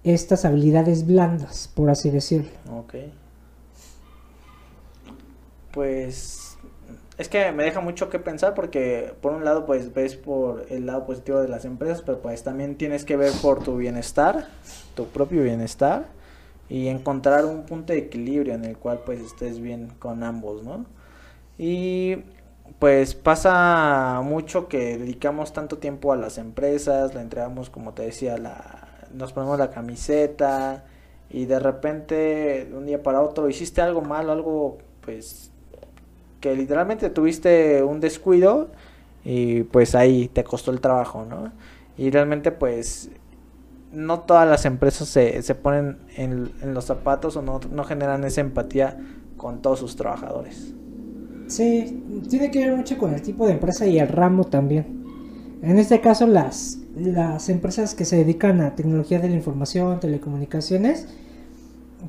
estas 0.03 0.43
habilidades 0.43 1.07
blandas, 1.07 1.69
por 1.73 1.89
así 1.89 2.09
decirlo. 2.09 2.51
Ok. 2.69 2.95
Pues 5.71 6.48
es 7.19 7.27
que 7.27 7.51
me 7.51 7.65
deja 7.65 7.81
mucho 7.81 8.09
que 8.09 8.17
pensar 8.17 8.53
porque 8.53 9.13
por 9.19 9.33
un 9.33 9.43
lado 9.43 9.65
pues 9.65 9.93
ves 9.93 10.15
por 10.15 10.65
el 10.69 10.85
lado 10.85 11.05
positivo 11.05 11.41
de 11.41 11.49
las 11.49 11.65
empresas, 11.65 12.01
pero 12.01 12.21
pues 12.21 12.43
también 12.43 12.77
tienes 12.77 13.03
que 13.03 13.17
ver 13.17 13.33
por 13.41 13.61
tu 13.61 13.75
bienestar, 13.75 14.47
tu 14.95 15.05
propio 15.07 15.43
bienestar 15.43 16.05
y 16.69 16.87
encontrar 16.87 17.43
un 17.43 17.63
punto 17.65 17.91
de 17.91 17.99
equilibrio 17.99 18.53
en 18.53 18.63
el 18.63 18.77
cual 18.77 19.01
pues 19.05 19.19
estés 19.19 19.59
bien 19.59 19.89
con 19.99 20.23
ambos, 20.23 20.63
¿no? 20.63 20.85
Y 21.57 22.23
pues 22.79 23.15
pasa 23.15 24.21
mucho 24.23 24.69
que 24.69 24.97
dedicamos 24.97 25.51
tanto 25.51 25.77
tiempo 25.77 26.13
a 26.13 26.15
las 26.15 26.37
empresas, 26.37 27.13
le 27.13 27.19
entregamos 27.19 27.69
como 27.69 27.91
te 27.93 28.03
decía 28.03 28.37
la 28.37 28.87
nos 29.13 29.33
ponemos 29.33 29.59
la 29.59 29.71
camiseta 29.71 30.85
y 31.29 31.47
de 31.47 31.59
repente 31.59 32.65
de 32.69 32.77
un 32.77 32.85
día 32.85 33.03
para 33.03 33.21
otro 33.21 33.49
hiciste 33.49 33.81
algo 33.81 33.99
malo, 34.01 34.31
algo 34.31 34.77
pues 35.01 35.51
que 36.39 36.55
literalmente 36.55 37.09
tuviste 37.09 37.83
un 37.83 37.99
descuido 37.99 38.69
y 39.23 39.63
pues 39.63 39.95
ahí 39.95 40.29
te 40.29 40.43
costó 40.43 40.71
el 40.71 40.81
trabajo, 40.81 41.25
¿no? 41.25 41.51
Y 41.97 42.09
realmente 42.11 42.51
pues 42.51 43.09
no 43.91 44.21
todas 44.21 44.47
las 44.47 44.65
empresas 44.65 45.07
se, 45.07 45.41
se 45.41 45.55
ponen 45.55 45.97
en, 46.15 46.51
en, 46.61 46.73
los 46.73 46.85
zapatos 46.85 47.35
o 47.35 47.41
no, 47.41 47.59
no 47.71 47.83
generan 47.83 48.23
esa 48.23 48.41
empatía 48.41 48.97
con 49.37 49.61
todos 49.61 49.79
sus 49.79 49.95
trabajadores. 49.95 50.73
Sí, 51.47 52.03
tiene 52.29 52.51
que 52.51 52.59
ver 52.59 52.75
mucho 52.75 52.97
con 52.97 53.13
el 53.13 53.21
tipo 53.21 53.47
de 53.47 53.53
empresa 53.53 53.87
y 53.87 53.97
el 53.97 54.07
ramo 54.07 54.43
también. 54.43 55.03
En 55.61 55.77
este 55.77 55.99
caso 55.99 56.27
las, 56.27 56.77
las 56.95 57.49
empresas 57.49 57.95
que 57.95 58.05
se 58.05 58.17
dedican 58.17 58.61
a 58.61 58.75
tecnología 58.75 59.19
de 59.19 59.29
la 59.29 59.35
información, 59.35 59.99
telecomunicaciones, 59.99 61.07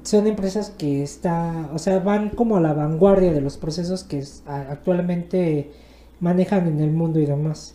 son 0.03 0.27
empresas 0.27 0.71
que 0.71 1.03
está, 1.03 1.69
o 1.75 1.79
sea, 1.79 1.99
van 1.99 2.31
como 2.31 2.57
a 2.57 2.61
la 2.61 2.73
vanguardia 2.73 3.33
de 3.33 3.41
los 3.41 3.57
procesos 3.57 4.05
que 4.05 4.25
actualmente 4.47 5.71
manejan 6.21 6.69
en 6.69 6.81
el 6.81 6.91
mundo 6.91 7.19
y 7.21 7.27
demás. 7.27 7.75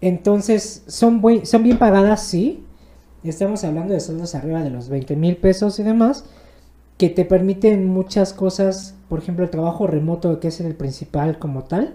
Entonces, 0.00 0.82
son, 0.86 1.22
son 1.44 1.62
bien 1.62 1.78
pagadas, 1.78 2.22
sí. 2.22 2.64
Estamos 3.22 3.64
hablando 3.64 3.94
de 3.94 4.00
sueldos 4.00 4.34
arriba 4.34 4.62
de 4.62 4.70
los 4.70 4.88
20 4.88 5.16
mil 5.16 5.36
pesos 5.36 5.78
y 5.78 5.82
demás, 5.82 6.26
que 6.98 7.08
te 7.08 7.24
permiten 7.24 7.86
muchas 7.86 8.34
cosas, 8.34 8.94
por 9.08 9.20
ejemplo, 9.20 9.44
el 9.44 9.50
trabajo 9.50 9.86
remoto, 9.86 10.40
que 10.40 10.48
es 10.48 10.60
el 10.60 10.74
principal 10.74 11.38
como 11.38 11.64
tal. 11.64 11.94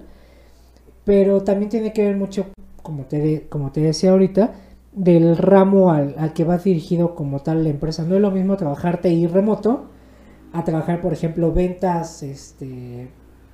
Pero 1.06 1.44
también 1.44 1.70
tiene 1.70 1.94
que 1.94 2.06
ver 2.06 2.16
mucho, 2.16 2.48
como 2.82 3.04
te, 3.04 3.48
como 3.50 3.72
te 3.72 3.82
decía 3.82 4.12
ahorita, 4.12 4.54
del 4.92 5.38
ramo 5.38 5.92
al, 5.92 6.34
que 6.34 6.44
va 6.44 6.58
dirigido 6.58 7.16
como 7.16 7.42
tal 7.42 7.64
la 7.64 7.70
empresa. 7.70 8.04
No 8.04 8.16
es 8.16 8.22
lo 8.22 8.32
mismo 8.32 8.58
trabajar 8.58 9.02
TI 9.02 9.28
remoto 9.28 9.86
a 10.54 10.64
trabajar, 10.64 11.02
por 11.02 11.14
ejemplo, 11.14 11.54
ventas 11.54 12.24
este, 12.24 13.10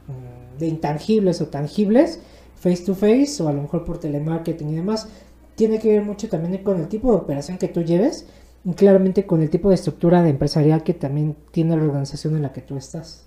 mm, 0.07 0.57
de 0.59 0.67
intangibles 0.67 1.41
o 1.41 1.47
tangibles, 1.47 2.21
face 2.55 2.86
to 2.86 2.95
face 2.95 3.41
o 3.41 3.47
a 3.47 3.53
lo 3.53 3.61
mejor 3.61 3.83
por 3.83 3.99
telemarketing 3.99 4.69
y 4.69 4.75
demás. 4.75 5.09
Tiene 5.55 5.79
que 5.79 5.89
ver 5.89 6.03
mucho 6.03 6.29
también 6.29 6.63
con 6.63 6.79
el 6.79 6.88
tipo 6.88 7.11
de 7.11 7.17
operación 7.17 7.57
que 7.57 7.67
tú 7.67 7.83
lleves 7.83 8.27
y 8.63 8.73
claramente 8.73 9.25
con 9.25 9.41
el 9.41 9.49
tipo 9.49 9.69
de 9.69 9.75
estructura 9.75 10.21
de 10.23 10.29
empresarial 10.29 10.83
que 10.83 10.93
también 10.93 11.36
tiene 11.51 11.77
la 11.77 11.83
organización 11.83 12.36
en 12.36 12.41
la 12.41 12.51
que 12.51 12.61
tú 12.61 12.77
estás. 12.77 13.25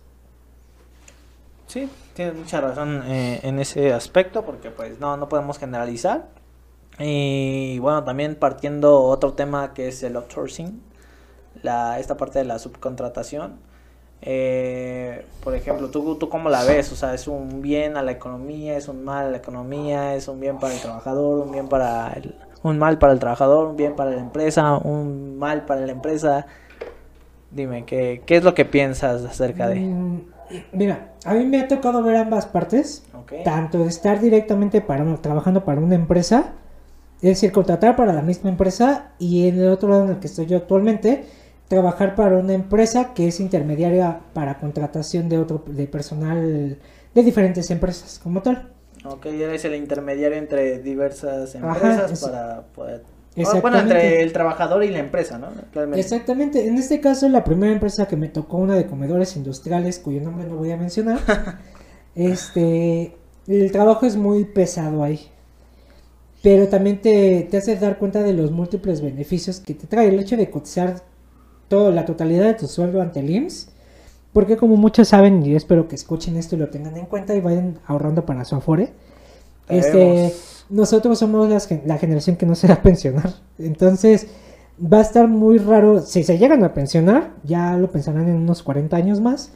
Sí, 1.66 1.88
tienes 2.14 2.34
mucha 2.34 2.61
razón 2.62 3.02
eh, 3.06 3.40
en 3.42 3.59
ese 3.59 3.92
aspecto 3.92 4.44
porque 4.44 4.70
pues 4.70 4.98
no, 4.98 5.18
no 5.18 5.28
podemos 5.28 5.59
generalizar 5.59 6.38
y 6.99 7.78
bueno, 7.78 8.05
también 8.05 8.34
partiendo 8.34 9.03
otro 9.03 9.34
tema 9.34 9.72
que 9.74 9.88
es 9.88 10.03
el 10.03 10.16
outsourcing, 10.16 10.82
la, 11.62 11.99
esta 11.99 12.16
parte 12.16 12.38
de 12.40 12.44
la 12.44 12.59
subcontratación. 12.59 13.57
Eh, 14.20 15.24
por 15.44 15.55
ejemplo, 15.55 15.90
¿tú, 15.90 16.16
¿tú 16.16 16.28
cómo 16.28 16.49
la 16.49 16.64
ves? 16.64 16.90
O 16.90 16.96
sea, 16.96 17.14
¿es 17.14 17.28
un 17.28 17.62
bien 17.62 17.96
a 17.96 18.03
la 18.03 18.12
economía? 18.12 18.76
¿Es 18.76 18.88
un 18.88 19.05
mal 19.05 19.26
a 19.26 19.30
la 19.30 19.36
economía? 19.36 20.16
¿Es 20.16 20.26
un 20.26 20.40
bien 20.40 20.59
para 20.59 20.74
el 20.74 20.80
trabajador? 20.80 21.46
¿Un 21.46 21.53
bien 21.53 21.68
para 21.68 22.12
el, 22.14 22.34
un 22.62 22.78
mal 22.78 22.99
para 22.99 23.12
el 23.12 23.20
trabajador? 23.20 23.68
¿Un 23.68 23.76
bien 23.76 23.94
para 23.94 24.11
la 24.11 24.20
empresa? 24.20 24.76
¿Un 24.78 25.38
mal 25.38 25.66
para 25.66 25.82
la 25.82 25.92
empresa? 25.92 26.46
Dime, 27.53 27.84
¿qué, 27.84 28.22
qué 28.26 28.36
es 28.36 28.44
lo 28.44 28.55
que 28.55 28.64
piensas 28.64 29.24
acerca 29.24 29.68
de...? 29.68 29.76
Mm, 29.76 30.26
mira, 30.72 31.12
a 31.24 31.34
mí 31.34 31.44
me 31.46 31.61
ha 31.61 31.68
tocado 31.68 32.03
ver 32.03 32.16
ambas 32.16 32.46
partes. 32.46 33.05
Tanto 33.44 33.84
estar 33.84 34.20
directamente 34.20 34.80
para, 34.80 35.05
trabajando 35.16 35.64
para 35.64 35.80
una 35.80 35.94
empresa 35.94 36.55
es 37.20 37.30
decir, 37.30 37.52
contratar 37.52 37.96
para 37.96 38.12
la 38.12 38.22
misma 38.22 38.50
empresa 38.50 39.12
y 39.18 39.48
en 39.48 39.60
el 39.60 39.68
otro 39.68 39.88
lado 39.88 40.04
en 40.04 40.10
el 40.10 40.18
que 40.18 40.28
estoy 40.28 40.46
yo 40.46 40.56
actualmente, 40.56 41.24
trabajar 41.68 42.14
para 42.14 42.38
una 42.38 42.54
empresa 42.54 43.12
que 43.12 43.28
es 43.28 43.40
intermediaria 43.40 44.20
para 44.32 44.58
contratación 44.58 45.28
de 45.28 45.38
otro 45.38 45.62
de 45.66 45.86
personal 45.86 46.78
de 47.14 47.22
diferentes 47.22 47.70
empresas 47.70 48.18
como 48.22 48.42
tal. 48.42 48.72
Ok, 49.04 49.26
eres 49.26 49.64
el 49.64 49.74
intermediario 49.74 50.38
entre 50.38 50.78
diversas 50.78 51.54
empresas 51.54 52.20
para 52.20 52.62
poder... 52.74 53.02
Bueno, 53.62 53.78
entre 53.78 54.22
el 54.22 54.32
trabajador 54.32 54.82
y 54.82 54.90
la 54.90 54.98
empresa, 54.98 55.38
¿no? 55.38 55.48
Exactamente. 55.94 56.66
En 56.66 56.76
este 56.76 57.00
caso, 57.00 57.28
la 57.28 57.44
primera 57.44 57.72
empresa 57.72 58.08
que 58.08 58.16
me 58.16 58.28
tocó, 58.28 58.56
una 58.56 58.74
de 58.74 58.86
comedores 58.86 59.36
industriales, 59.36 60.00
cuyo 60.00 60.20
nombre 60.20 60.48
no 60.48 60.56
voy 60.56 60.72
a 60.72 60.76
mencionar, 60.76 61.20
este, 62.16 63.16
el 63.46 63.70
trabajo 63.70 64.06
es 64.06 64.16
muy 64.16 64.44
pesado 64.44 65.04
ahí. 65.04 65.30
Pero 66.43 66.68
también 66.68 67.01
te, 67.01 67.49
te 67.51 67.57
hace 67.57 67.76
dar 67.76 67.99
cuenta 67.99 68.22
de 68.22 68.32
los 68.32 68.51
múltiples 68.51 69.01
beneficios 69.01 69.61
que 69.61 69.74
te 69.74 69.86
trae 69.86 70.09
el 70.09 70.18
hecho 70.20 70.36
de 70.36 70.51
cotizar 70.51 71.03
toda 71.68 71.91
la 71.91 72.05
totalidad 72.05 72.47
de 72.47 72.55
tu 72.55 72.66
sueldo 72.66 73.03
ante 73.03 73.20
el 73.20 73.30
IMSS 73.30 73.68
porque 74.32 74.57
como 74.57 74.76
muchos 74.76 75.09
saben, 75.09 75.45
y 75.45 75.55
espero 75.55 75.89
que 75.89 75.95
escuchen 75.95 76.36
esto 76.36 76.55
y 76.55 76.59
lo 76.59 76.68
tengan 76.68 76.97
en 76.97 77.07
cuenta 77.07 77.34
y 77.34 77.41
vayan 77.41 77.78
ahorrando 77.86 78.26
para 78.26 78.45
su 78.45 78.57
afore, 78.57 78.93
este, 79.68 80.32
nosotros 80.68 81.18
somos 81.18 81.49
la 81.84 81.99
generación 81.99 82.36
que 82.36 82.47
no 82.47 82.55
se 82.55 82.68
va 82.68 82.74
a 82.74 82.82
pensionar. 82.82 83.32
Entonces, 83.59 84.28
va 84.80 84.99
a 84.99 85.03
estar 85.03 85.28
muy 85.28 85.59
raro, 85.59 86.01
si 86.01 86.22
se 86.22 86.39
llegan 86.39 86.62
a 86.62 86.74
pensionar, 86.74 87.32
ya 87.43 87.76
lo 87.76 87.91
pensarán 87.91 88.28
en 88.28 88.36
unos 88.36 88.62
40 88.62 88.97
años 88.97 89.20
más. 89.20 89.51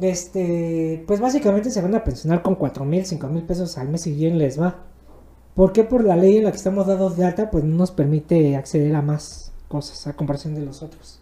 Este, 0.00 1.04
pues 1.06 1.20
básicamente 1.20 1.70
se 1.70 1.80
van 1.80 1.94
a 1.94 2.02
pensionar 2.04 2.42
con 2.42 2.54
4 2.54 2.84
mil, 2.84 3.04
5 3.04 3.28
mil 3.28 3.42
pesos 3.42 3.76
al 3.78 3.88
mes 3.88 4.06
y 4.06 4.12
bien 4.12 4.38
les 4.38 4.60
va. 4.60 4.78
Porque 5.54 5.84
por 5.84 6.04
la 6.04 6.16
ley 6.16 6.38
en 6.38 6.44
la 6.44 6.50
que 6.50 6.56
estamos 6.56 6.86
dados 6.86 7.16
de 7.16 7.24
alta, 7.24 7.50
pues 7.50 7.64
no 7.64 7.76
nos 7.76 7.90
permite 7.90 8.56
acceder 8.56 8.94
a 8.96 9.02
más 9.02 9.52
cosas 9.68 10.06
a 10.06 10.14
comparación 10.14 10.54
de 10.54 10.62
los 10.62 10.82
otros 10.82 11.20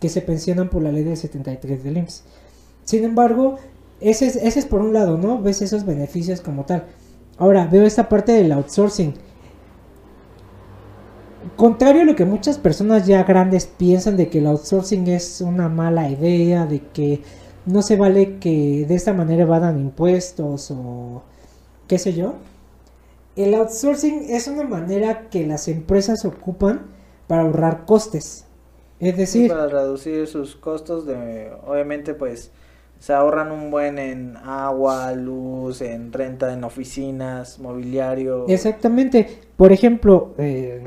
que 0.00 0.08
se 0.08 0.22
pensionan 0.22 0.70
por 0.70 0.82
la 0.82 0.90
ley 0.90 1.04
del 1.04 1.16
73 1.16 1.84
del 1.84 1.98
IMSS. 1.98 2.24
Sin 2.84 3.04
embargo, 3.04 3.56
ese 4.00 4.26
es, 4.26 4.36
ese 4.36 4.58
es 4.58 4.66
por 4.66 4.80
un 4.80 4.94
lado, 4.94 5.18
¿no? 5.18 5.40
Ves 5.40 5.62
esos 5.62 5.84
beneficios 5.84 6.40
como 6.40 6.64
tal. 6.64 6.84
Ahora, 7.38 7.66
veo 7.66 7.84
esta 7.84 8.08
parte 8.08 8.32
del 8.32 8.50
outsourcing. 8.52 9.14
Contrario 11.56 12.02
a 12.02 12.04
lo 12.04 12.16
que 12.16 12.24
muchas 12.24 12.58
personas 12.58 13.06
ya 13.06 13.22
grandes 13.24 13.66
piensan 13.66 14.16
de 14.16 14.28
que 14.28 14.38
el 14.38 14.46
outsourcing 14.46 15.06
es 15.08 15.40
una 15.42 15.68
mala 15.68 16.08
idea, 16.10 16.66
de 16.66 16.80
que 16.80 17.22
no 17.66 17.82
se 17.82 17.96
vale 17.96 18.38
que 18.38 18.86
de 18.88 18.94
esta 18.94 19.12
manera 19.12 19.44
vadan 19.44 19.78
impuestos 19.78 20.70
o 20.70 21.22
qué 21.86 21.98
sé 21.98 22.14
yo. 22.14 22.34
El 23.36 23.54
outsourcing 23.54 24.26
es 24.28 24.48
una 24.48 24.64
manera 24.64 25.28
que 25.30 25.46
las 25.46 25.68
empresas 25.68 26.24
ocupan 26.24 26.86
para 27.26 27.42
ahorrar 27.42 27.84
costes. 27.86 28.44
Es 28.98 29.16
decir, 29.16 29.48
para 29.48 29.68
reducir 29.68 30.26
sus 30.26 30.56
costos 30.56 31.06
de 31.06 31.50
obviamente 31.66 32.12
pues 32.12 32.50
se 32.98 33.14
ahorran 33.14 33.50
un 33.50 33.70
buen 33.70 33.98
en 33.98 34.36
agua, 34.36 35.12
luz, 35.12 35.80
en 35.80 36.12
renta 36.12 36.52
en 36.52 36.64
oficinas, 36.64 37.58
mobiliario. 37.58 38.46
Exactamente. 38.46 39.40
Por 39.56 39.72
ejemplo, 39.72 40.34
eh, 40.36 40.82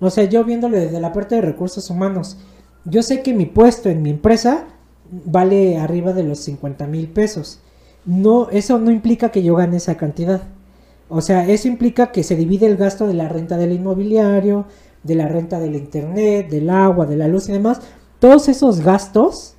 o 0.00 0.10
sea, 0.10 0.24
yo 0.24 0.42
viéndolo 0.42 0.76
desde 0.76 0.98
la 1.00 1.12
parte 1.12 1.36
de 1.36 1.42
recursos 1.42 1.88
humanos, 1.90 2.38
yo 2.84 3.04
sé 3.04 3.22
que 3.22 3.34
mi 3.34 3.46
puesto 3.46 3.88
en 3.88 4.02
mi 4.02 4.10
empresa 4.10 4.66
vale 5.12 5.78
arriba 5.78 6.12
de 6.12 6.24
los 6.24 6.40
50 6.40 6.88
mil 6.88 7.06
pesos. 7.06 7.60
No, 8.04 8.50
eso 8.50 8.80
no 8.80 8.90
implica 8.90 9.30
que 9.30 9.44
yo 9.44 9.54
gane 9.54 9.76
esa 9.76 9.96
cantidad. 9.96 10.42
O 11.14 11.20
sea, 11.20 11.46
eso 11.46 11.68
implica 11.68 12.10
que 12.10 12.22
se 12.22 12.36
divide 12.36 12.66
el 12.66 12.76
gasto 12.76 13.06
de 13.06 13.14
la 13.14 13.28
renta 13.28 13.58
del 13.58 13.72
inmobiliario, 13.72 14.66
de 15.02 15.14
la 15.14 15.28
renta 15.28 15.60
del 15.60 15.76
internet, 15.76 16.48
del 16.48 16.70
agua, 16.70 17.06
de 17.06 17.16
la 17.16 17.28
luz 17.28 17.48
y 17.48 17.52
demás, 17.52 17.80
todos 18.18 18.48
esos 18.48 18.80
gastos 18.80 19.54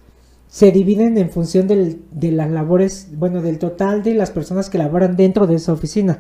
se 0.48 0.72
dividen 0.72 1.18
en 1.18 1.30
función 1.30 1.68
de 1.68 2.32
las 2.32 2.50
labores, 2.50 3.10
bueno, 3.18 3.42
del 3.42 3.60
total 3.60 4.04
de 4.04 4.14
las 4.14 4.32
personas 4.32 4.70
que 4.70 4.78
laboran 4.78 5.16
dentro 5.16 5.46
de 5.46 5.56
esa 5.56 5.74
oficina. 5.74 6.20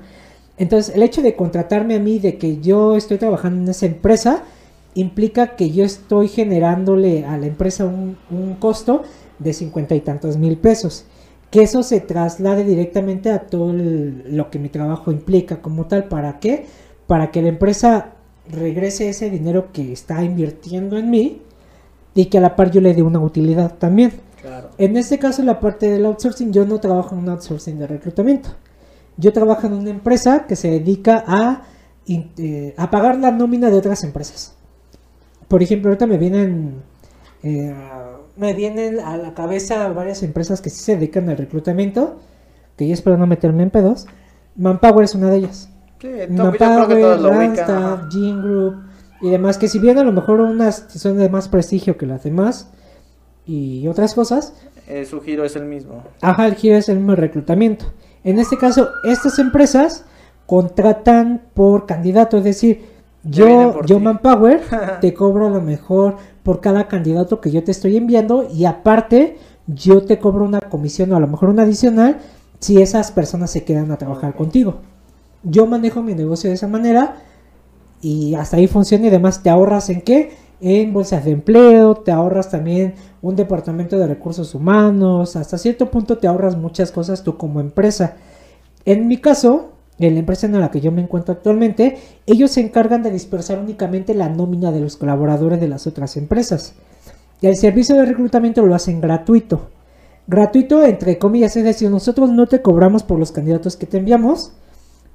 Entonces, 0.57 0.95
el 0.95 1.01
hecho 1.01 1.21
de 1.21 1.35
contratarme 1.35 1.95
a 1.95 1.99
mí, 1.99 2.19
de 2.19 2.37
que 2.37 2.59
yo 2.61 2.95
estoy 2.95 3.17
trabajando 3.17 3.63
en 3.63 3.69
esa 3.69 3.85
empresa, 3.85 4.43
implica 4.95 5.55
que 5.55 5.71
yo 5.71 5.83
estoy 5.83 6.27
generándole 6.27 7.25
a 7.25 7.37
la 7.37 7.47
empresa 7.47 7.85
un, 7.85 8.17
costo 8.59 9.01
de 9.39 9.53
cincuenta 9.53 9.95
y 9.95 10.01
tantos 10.01 10.37
mil 10.37 10.57
pesos. 10.57 11.05
Que 11.53 11.61
eso 11.61 11.83
se 11.83 11.99
traslade 11.99 12.63
directamente 12.63 13.29
a 13.29 13.45
todo 13.45 13.73
lo 13.73 14.49
que 14.49 14.57
mi 14.57 14.69
trabajo 14.69 15.11
implica 15.11 15.61
como 15.61 15.85
tal. 15.85 16.05
¿Para 16.05 16.39
qué? 16.39 16.65
Para 17.05 17.29
que 17.29 17.43
la 17.43 17.49
empresa 17.49 18.13
regrese 18.49 19.07
ese 19.07 19.29
dinero 19.29 19.71
que 19.71 19.93
está 19.93 20.23
invirtiendo 20.23 20.97
en 20.97 21.11
mí 21.11 21.43
y 22.15 22.25
que 22.25 22.39
a 22.39 22.41
la 22.41 22.55
par 22.55 22.71
yo 22.71 22.81
le 22.81 22.95
dé 22.95 23.03
una 23.03 23.19
utilidad 23.19 23.75
también. 23.77 24.13
En 24.79 24.97
este 24.97 25.19
caso, 25.19 25.43
la 25.43 25.59
parte 25.59 25.91
del 25.91 26.07
outsourcing, 26.07 26.51
yo 26.51 26.65
no 26.65 26.79
trabajo 26.79 27.13
en 27.13 27.21
un 27.21 27.29
outsourcing 27.29 27.77
de 27.77 27.85
reclutamiento. 27.85 28.49
Yo 29.17 29.31
trabajo 29.31 29.67
en 29.67 29.73
una 29.73 29.91
empresa 29.91 30.47
que 30.47 30.55
se 30.55 30.71
dedica 30.71 31.23
a, 31.27 31.65
eh, 32.07 32.73
a 32.75 32.89
pagar 32.89 33.19
la 33.19 33.29
nómina 33.29 33.69
de 33.69 33.77
otras 33.77 34.03
empresas. 34.03 34.55
Por 35.47 35.61
ejemplo, 35.61 35.91
ahorita 35.91 36.07
me 36.07 36.17
vienen, 36.17 36.81
eh, 37.43 37.71
me 38.35 38.53
vienen 38.53 38.99
a 38.99 39.17
la 39.17 39.33
cabeza 39.33 39.87
varias 39.89 40.23
empresas 40.23 40.61
que 40.61 40.69
sí 40.69 40.83
se 40.83 40.95
dedican 40.95 41.29
al 41.29 41.37
reclutamiento, 41.37 42.19
que 42.77 42.87
yo 42.87 42.93
espero 42.93 43.17
no 43.17 43.27
meterme 43.27 43.63
en 43.63 43.69
pedos. 43.69 44.07
Manpower 44.55 45.05
es 45.05 45.15
una 45.15 45.29
de 45.29 45.37
ellas. 45.37 45.69
Sí, 46.01 46.09
Group 48.33 48.83
y 49.21 49.29
demás, 49.29 49.57
que 49.57 49.69
si 49.69 49.79
bien 49.79 49.97
a 49.97 50.03
lo 50.03 50.11
mejor 50.11 50.41
unas 50.41 50.85
son 50.89 51.17
de 51.17 51.29
más 51.29 51.47
prestigio 51.47 51.97
que 51.97 52.05
las 52.05 52.23
demás 52.23 52.69
y 53.45 53.87
otras 53.87 54.13
cosas. 54.13 54.53
Eh, 54.87 55.05
su 55.05 55.21
giro 55.21 55.45
es 55.45 55.55
el 55.55 55.63
mismo. 55.65 56.03
Ajá, 56.21 56.45
el 56.47 56.55
giro 56.55 56.75
es 56.75 56.89
el 56.89 56.97
mismo 56.97 57.15
reclutamiento. 57.15 57.85
En 58.25 58.39
este 58.39 58.57
caso, 58.57 58.89
estas 59.05 59.39
empresas 59.39 60.05
contratan 60.45 61.41
por 61.53 61.85
candidato, 61.85 62.37
es 62.37 62.43
decir, 62.43 62.85
yo, 63.23 63.83
yo 63.85 63.99
Manpower, 63.99 64.61
te 65.01 65.13
cobro 65.13 65.47
a 65.47 65.49
lo 65.49 65.61
mejor 65.61 66.17
por 66.43 66.61
cada 66.61 66.87
candidato 66.87 67.41
que 67.41 67.51
yo 67.51 67.63
te 67.63 67.71
estoy 67.71 67.97
enviando 67.97 68.47
y 68.53 68.65
aparte 68.65 69.37
yo 69.67 70.03
te 70.03 70.19
cobro 70.19 70.45
una 70.45 70.59
comisión 70.61 71.11
o 71.13 71.15
a 71.15 71.19
lo 71.19 71.27
mejor 71.27 71.49
una 71.49 71.63
adicional 71.63 72.17
si 72.59 72.81
esas 72.81 73.11
personas 73.11 73.51
se 73.51 73.63
quedan 73.63 73.91
a 73.91 73.97
trabajar 73.97 74.35
contigo 74.35 74.79
yo 75.43 75.65
manejo 75.65 76.01
mi 76.01 76.15
negocio 76.15 76.49
de 76.49 76.55
esa 76.55 76.67
manera 76.67 77.17
y 78.01 78.35
hasta 78.35 78.57
ahí 78.57 78.67
funciona 78.67 79.05
y 79.05 79.09
además 79.09 79.43
te 79.43 79.49
ahorras 79.49 79.89
en 79.89 80.01
qué? 80.01 80.31
En 80.61 80.93
bolsas 80.93 81.25
de 81.25 81.31
empleo, 81.31 81.95
te 81.95 82.11
ahorras 82.11 82.49
también 82.49 82.95
un 83.21 83.35
departamento 83.35 83.97
de 83.97 84.07
recursos 84.07 84.55
humanos, 84.55 85.35
hasta 85.35 85.57
cierto 85.57 85.91
punto 85.91 86.17
te 86.17 86.27
ahorras 86.27 86.57
muchas 86.57 86.91
cosas 86.91 87.23
tú 87.23 87.37
como 87.37 87.59
empresa. 87.59 88.15
En 88.85 89.07
mi 89.07 89.17
caso, 89.17 89.72
en 90.07 90.15
la 90.15 90.19
empresa 90.19 90.47
en 90.47 90.59
la 90.59 90.71
que 90.71 90.81
yo 90.81 90.91
me 90.91 91.01
encuentro 91.01 91.33
actualmente, 91.33 91.97
ellos 92.25 92.51
se 92.51 92.61
encargan 92.61 93.03
de 93.03 93.11
dispersar 93.11 93.59
únicamente 93.59 94.13
la 94.13 94.29
nómina 94.29 94.71
de 94.71 94.79
los 94.79 94.97
colaboradores 94.97 95.59
de 95.59 95.67
las 95.67 95.87
otras 95.87 96.17
empresas. 96.17 96.73
Y 97.41 97.47
el 97.47 97.57
servicio 97.57 97.95
de 97.95 98.05
reclutamiento 98.05 98.65
lo 98.65 98.75
hacen 98.75 99.01
gratuito. 99.01 99.69
Gratuito 100.27 100.83
entre 100.83 101.17
comillas, 101.17 101.55
es 101.57 101.63
decir, 101.63 101.89
nosotros 101.89 102.29
no 102.29 102.47
te 102.47 102.61
cobramos 102.61 103.03
por 103.03 103.19
los 103.19 103.31
candidatos 103.31 103.75
que 103.75 103.85
te 103.85 103.97
enviamos, 103.97 104.53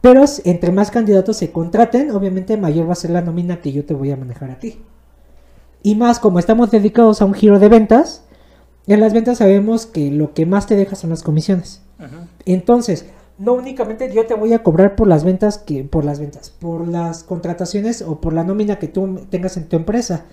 pero 0.00 0.24
entre 0.44 0.70
más 0.70 0.90
candidatos 0.90 1.38
se 1.38 1.50
contraten, 1.50 2.10
obviamente 2.10 2.56
mayor 2.56 2.88
va 2.88 2.92
a 2.92 2.96
ser 2.96 3.10
la 3.10 3.22
nómina 3.22 3.60
que 3.60 3.72
yo 3.72 3.84
te 3.84 3.94
voy 3.94 4.10
a 4.10 4.16
manejar 4.16 4.50
a 4.50 4.58
ti. 4.58 4.78
Y 5.82 5.94
más 5.94 6.18
como 6.18 6.38
estamos 6.38 6.70
dedicados 6.70 7.22
a 7.22 7.24
un 7.24 7.34
giro 7.34 7.58
de 7.58 7.68
ventas, 7.68 8.24
en 8.86 9.00
las 9.00 9.12
ventas 9.12 9.38
sabemos 9.38 9.86
que 9.86 10.10
lo 10.10 10.34
que 10.34 10.46
más 10.46 10.66
te 10.66 10.76
deja 10.76 10.96
son 10.96 11.10
las 11.10 11.22
comisiones. 11.22 11.82
Entonces, 12.46 13.06
no 13.38 13.54
únicamente 13.54 14.12
yo 14.12 14.26
te 14.26 14.34
voy 14.34 14.52
a 14.52 14.62
cobrar 14.62 14.96
por 14.96 15.06
las 15.06 15.24
ventas 15.24 15.58
que 15.58 15.84
por 15.84 16.04
las 16.04 16.18
ventas, 16.18 16.50
por 16.50 16.86
las 16.88 17.22
contrataciones 17.22 18.02
o 18.02 18.20
por 18.20 18.32
la 18.32 18.44
nómina 18.44 18.78
que 18.78 18.88
tú 18.88 19.20
tengas 19.30 19.56
en 19.56 19.68
tu 19.68 19.76
empresa, 19.76 20.24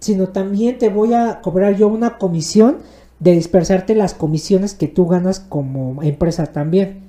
sino 0.00 0.28
también 0.28 0.78
te 0.78 0.88
voy 0.88 1.14
a 1.14 1.40
cobrar 1.40 1.76
yo 1.76 1.86
una 1.88 2.18
comisión 2.18 2.78
de 3.20 3.32
dispersarte 3.32 3.94
las 3.94 4.14
comisiones 4.14 4.74
que 4.74 4.88
tú 4.88 5.06
ganas 5.06 5.40
como 5.40 6.02
empresa 6.02 6.46
también. 6.46 7.02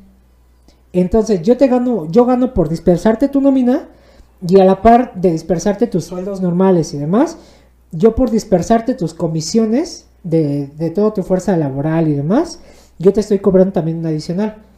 Entonces 0.93 1.41
yo 1.41 1.57
te 1.57 1.67
gano, 1.67 2.07
yo 2.11 2.25
gano 2.25 2.53
por 2.53 2.69
dispersarte 2.69 3.27
tu 3.27 3.41
nómina 3.41 3.89
y 4.47 4.59
a 4.59 4.65
la 4.65 4.81
par 4.81 5.13
de 5.15 5.31
dispersarte 5.31 5.87
tus 5.87 6.05
sueldos 6.05 6.41
normales 6.41 6.93
y 6.93 6.97
demás, 6.97 7.37
yo 7.91 8.15
por 8.15 8.29
dispersarte 8.29 8.93
tus 8.93 9.15
comisiones 9.15 10.07
de, 10.23 10.67
de 10.77 10.91
toda 10.91 11.13
tu 11.13 11.23
fuerza 11.23 11.57
laboral 11.57 12.07
y 12.07 12.13
demás, 12.13 12.59
yo 12.99 13.13
te 13.13 13.19
estoy 13.19 13.39
cobrando 13.39 13.73
también 13.73 13.97
un 13.97 14.05
adicional. 14.05 14.68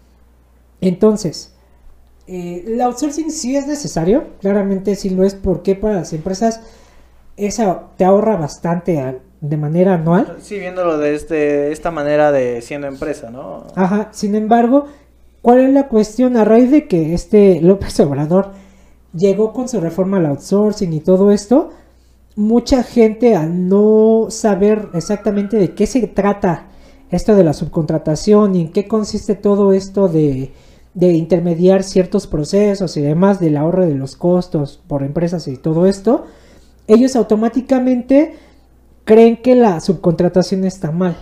Entonces, 0.81 1.53
eh, 2.27 2.63
el 2.67 2.81
outsourcing 2.81 3.31
sí 3.31 3.55
es 3.55 3.67
necesario, 3.67 4.25
claramente 4.41 4.95
sí 4.95 5.09
lo 5.09 5.23
es, 5.23 5.35
porque 5.35 5.75
para 5.75 5.95
las 5.95 6.13
empresas 6.13 6.61
esa 7.37 7.87
te 7.97 8.03
ahorra 8.03 8.35
bastante 8.35 9.21
de 9.39 9.57
manera 9.57 9.93
anual. 9.93 10.37
Sí, 10.41 10.59
viéndolo 10.59 10.97
de 10.97 11.15
este, 11.15 11.71
esta 11.71 11.91
manera 11.91 12.31
de 12.31 12.61
siendo 12.61 12.87
empresa, 12.87 13.31
¿no? 13.31 13.67
Ajá, 13.75 14.09
sin 14.11 14.35
embargo, 14.35 14.87
¿Cuál 15.41 15.61
es 15.61 15.73
la 15.73 15.87
cuestión? 15.87 16.37
A 16.37 16.45
raíz 16.45 16.69
de 16.69 16.87
que 16.87 17.15
este 17.15 17.61
López 17.61 17.99
Obrador 17.99 18.51
llegó 19.13 19.53
con 19.53 19.67
su 19.67 19.81
reforma 19.81 20.17
al 20.17 20.27
outsourcing 20.27 20.93
y 20.93 20.99
todo 20.99 21.31
esto, 21.31 21.71
mucha 22.35 22.83
gente 22.83 23.35
al 23.35 23.67
no 23.67 24.27
saber 24.29 24.89
exactamente 24.93 25.57
de 25.57 25.73
qué 25.73 25.87
se 25.87 26.05
trata 26.07 26.67
esto 27.09 27.35
de 27.35 27.43
la 27.43 27.53
subcontratación 27.53 28.55
y 28.55 28.61
en 28.61 28.71
qué 28.71 28.87
consiste 28.87 29.33
todo 29.33 29.73
esto 29.73 30.07
de, 30.07 30.53
de 30.93 31.13
intermediar 31.13 31.83
ciertos 31.83 32.27
procesos 32.27 32.97
y 32.97 33.01
demás 33.01 33.39
del 33.39 33.57
ahorro 33.57 33.85
de 33.85 33.95
los 33.95 34.15
costos 34.15 34.81
por 34.87 35.03
empresas 35.03 35.47
y 35.47 35.57
todo 35.57 35.85
esto, 35.85 36.25
ellos 36.87 37.15
automáticamente 37.15 38.35
creen 39.05 39.37
que 39.37 39.55
la 39.55 39.79
subcontratación 39.79 40.65
está 40.65 40.91
mal. 40.91 41.15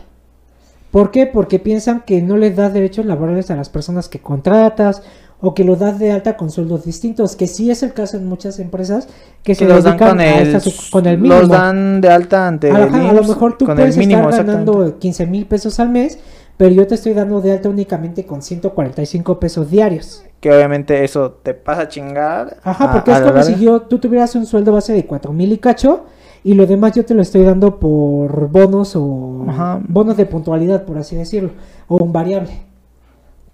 ¿Por 0.92 1.12
qué? 1.12 1.28
Porque 1.28 1.60
piensan 1.60 2.02
que 2.02 2.22
no 2.22 2.38
les 2.38 2.56
das 2.56 2.74
derechos 2.74 3.06
laborales 3.06 3.52
a 3.52 3.56
las 3.56 3.70
personas 3.70 4.10
que 4.10 4.20
contratas 4.20 5.04
o 5.42 5.54
que 5.54 5.64
lo 5.64 5.76
das 5.76 6.00
de 6.00 6.12
alta 6.12 6.36
con 6.36 6.50
sueldos 6.50 6.84
distintos, 6.84 7.36
que 7.36 7.48
sí 7.48 7.72
es 7.72 7.84
el 7.84 7.94
caso 7.94 8.18
en 8.18 8.26
muchas 8.26 8.60
empresas 8.60 9.08
que, 9.44 9.56
se 9.56 9.66
los 9.66 9.84
dedican 9.84 10.10
con 10.10 10.22
el, 10.22 10.56
a 10.56 10.62
con 10.92 11.06
el 11.06 11.18
mínimo. 11.18 11.40
Los 11.40 11.50
dan 11.50 12.02
de 12.02 12.10
alta 12.10 12.48
ante 12.48 12.72
a, 12.72 12.76
a 12.76 13.14
lo 13.14 13.24
mejor 13.24 13.58
tú 13.58 13.66
puedes 13.66 13.96
estar 13.96 14.32
ganando 14.32 14.98
15 15.00 15.28
mil 15.28 15.46
pesos 15.46 15.80
al 15.80 15.90
mes, 15.90 16.20
pero 16.60 16.76
yo 16.76 16.86
te 16.86 16.96
estoy 16.96 17.14
dando 17.14 17.40
de 17.40 17.54
alta 17.54 17.70
únicamente 17.70 18.26
con 18.26 18.42
145 18.42 19.40
pesos 19.40 19.72
diarios. 19.72 20.26
Que 20.42 20.52
obviamente 20.52 21.06
eso 21.06 21.32
te 21.32 21.54
pasa 21.54 21.84
a 21.84 21.88
chingar. 21.88 22.58
Ajá, 22.64 22.92
porque 22.92 23.14
es 23.14 23.22
como 23.22 23.42
si 23.44 23.56
yo, 23.56 23.84
tú 23.84 23.98
tuvieras 23.98 24.36
un 24.36 24.46
sueldo 24.46 24.74
base 24.74 24.92
de 24.92 25.06
4 25.06 25.32
mil 25.32 25.54
y 25.54 25.58
cacho 25.60 26.04
y 26.44 26.56
lo 26.56 26.68
demás 26.68 26.92
yo 26.96 27.06
te 27.06 27.14
lo 27.14 27.22
estoy 27.22 27.44
dando 27.44 27.80
por 27.80 28.50
bonos 28.50 28.98
o 28.98 29.46
bonos 29.88 30.18
de 30.18 30.26
puntualidad, 30.26 30.84
por 30.84 30.98
así 30.98 31.16
decirlo, 31.16 31.52
o 31.88 31.96
un 31.96 32.12
variable, 32.12 32.52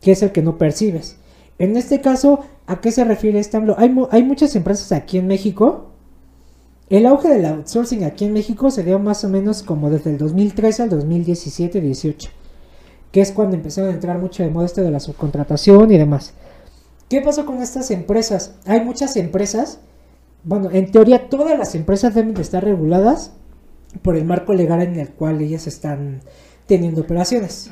que 0.01 0.11
es 0.11 0.23
el 0.23 0.31
que 0.31 0.41
no 0.41 0.57
percibes. 0.57 1.19
En 1.59 1.77
este 1.77 2.01
caso, 2.01 2.39
¿a 2.65 2.81
qué 2.81 2.91
se 2.91 3.03
refiere 3.03 3.37
este 3.37 3.61
Hay, 3.77 3.95
hay 4.09 4.23
muchas 4.23 4.55
empresas 4.55 4.91
aquí 4.91 5.19
en 5.19 5.27
México. 5.27 5.91
El 6.89 7.05
auge 7.05 7.29
del 7.29 7.45
outsourcing 7.45 8.03
aquí 8.03 8.25
en 8.25 8.33
México 8.33 8.71
se 8.71 8.83
dio 8.83 8.97
más 8.97 9.23
o 9.23 9.29
menos 9.29 9.61
como 9.61 9.91
desde 9.91 10.09
el 10.09 10.17
2013 10.17 10.81
al 10.81 10.89
2017-18, 10.89 12.29
que 13.15 13.21
es 13.21 13.31
cuando 13.31 13.55
empezaron 13.55 13.91
a 13.91 13.93
entrar 13.93 14.19
mucho 14.19 14.43
de 14.43 14.49
moda 14.49 14.65
esto 14.65 14.81
de 14.81 14.91
la 14.91 14.99
subcontratación 14.99 15.89
y 15.89 15.97
demás. 15.97 16.33
¿Qué 17.07 17.21
pasó 17.21 17.45
con 17.45 17.61
estas 17.61 17.89
empresas? 17.89 18.55
Hay 18.65 18.83
muchas 18.83 19.15
empresas 19.15 19.79
bueno, 20.43 20.69
en 20.71 20.91
teoría 20.91 21.27
todas 21.27 21.57
las 21.57 21.75
empresas 21.75 22.13
deben 22.13 22.33
de 22.33 22.41
estar 22.41 22.61
reguladas 22.61 23.31
por 24.01 24.17
el 24.17 24.25
marco 24.25 24.53
legal 24.53 24.81
en 24.81 24.99
el 24.99 25.09
cual 25.09 25.41
ellas 25.41 25.65
están 25.65 26.21
teniendo 26.67 27.01
operaciones. 27.01 27.71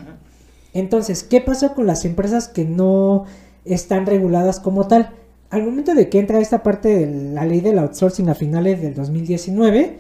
Entonces, 0.74 1.24
¿qué 1.24 1.40
pasó 1.40 1.76
con 1.76 1.88
las 1.88 2.06
empresas 2.06 2.48
que 2.48 2.64
no 2.64 3.26
están 3.64 4.06
reguladas 4.06 4.62
como 4.62 4.88
tal? 4.88 5.12
Al 5.50 5.64
momento 5.64 5.94
de 5.94 6.08
que 6.08 6.20
entra 6.20 6.40
esta 6.40 6.64
parte 6.64 7.06
de 7.06 7.34
la 7.34 7.46
ley 7.46 7.60
del 7.60 7.80
outsourcing 7.80 8.30
a 8.30 8.34
finales 8.34 8.82
del 8.82 8.96
2019, 8.96 10.00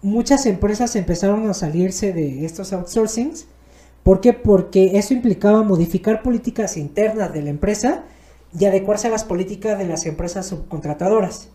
muchas 0.00 0.46
empresas 0.46 0.94
empezaron 0.94 1.50
a 1.50 1.54
salirse 1.54 2.12
de 2.12 2.46
estos 2.46 2.72
outsourcings. 2.72 3.46
¿Por 4.06 4.20
qué? 4.20 4.32
Porque 4.32 4.98
eso 4.98 5.14
implicaba 5.14 5.64
modificar 5.64 6.22
políticas 6.22 6.76
internas 6.76 7.32
de 7.32 7.42
la 7.42 7.50
empresa 7.50 8.04
y 8.56 8.64
adecuarse 8.64 9.08
a 9.08 9.10
las 9.10 9.24
políticas 9.24 9.76
de 9.80 9.84
las 9.84 10.06
empresas 10.06 10.46
subcontratadoras. 10.46 11.48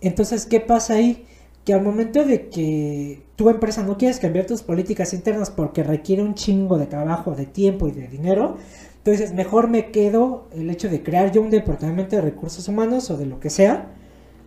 Entonces, 0.00 0.46
¿qué 0.46 0.60
pasa 0.60 0.94
ahí? 0.94 1.26
Que 1.64 1.74
al 1.74 1.82
momento 1.82 2.24
de 2.24 2.50
que 2.50 3.24
tu 3.34 3.50
empresa 3.50 3.82
no 3.82 3.98
quieres 3.98 4.20
cambiar 4.20 4.46
tus 4.46 4.62
políticas 4.62 5.12
internas 5.12 5.50
porque 5.50 5.82
requiere 5.82 6.22
un 6.22 6.34
chingo 6.34 6.78
de 6.78 6.86
trabajo, 6.86 7.32
de 7.32 7.46
tiempo 7.46 7.88
y 7.88 7.90
de 7.90 8.06
dinero, 8.06 8.58
entonces 8.98 9.32
mejor 9.32 9.68
me 9.68 9.90
quedo 9.90 10.46
el 10.52 10.70
hecho 10.70 10.88
de 10.88 11.02
crear 11.02 11.32
yo 11.32 11.42
un 11.42 11.50
departamento 11.50 12.14
de 12.14 12.22
recursos 12.22 12.68
humanos 12.68 13.10
o 13.10 13.16
de 13.16 13.26
lo 13.26 13.40
que 13.40 13.50
sea, 13.50 13.88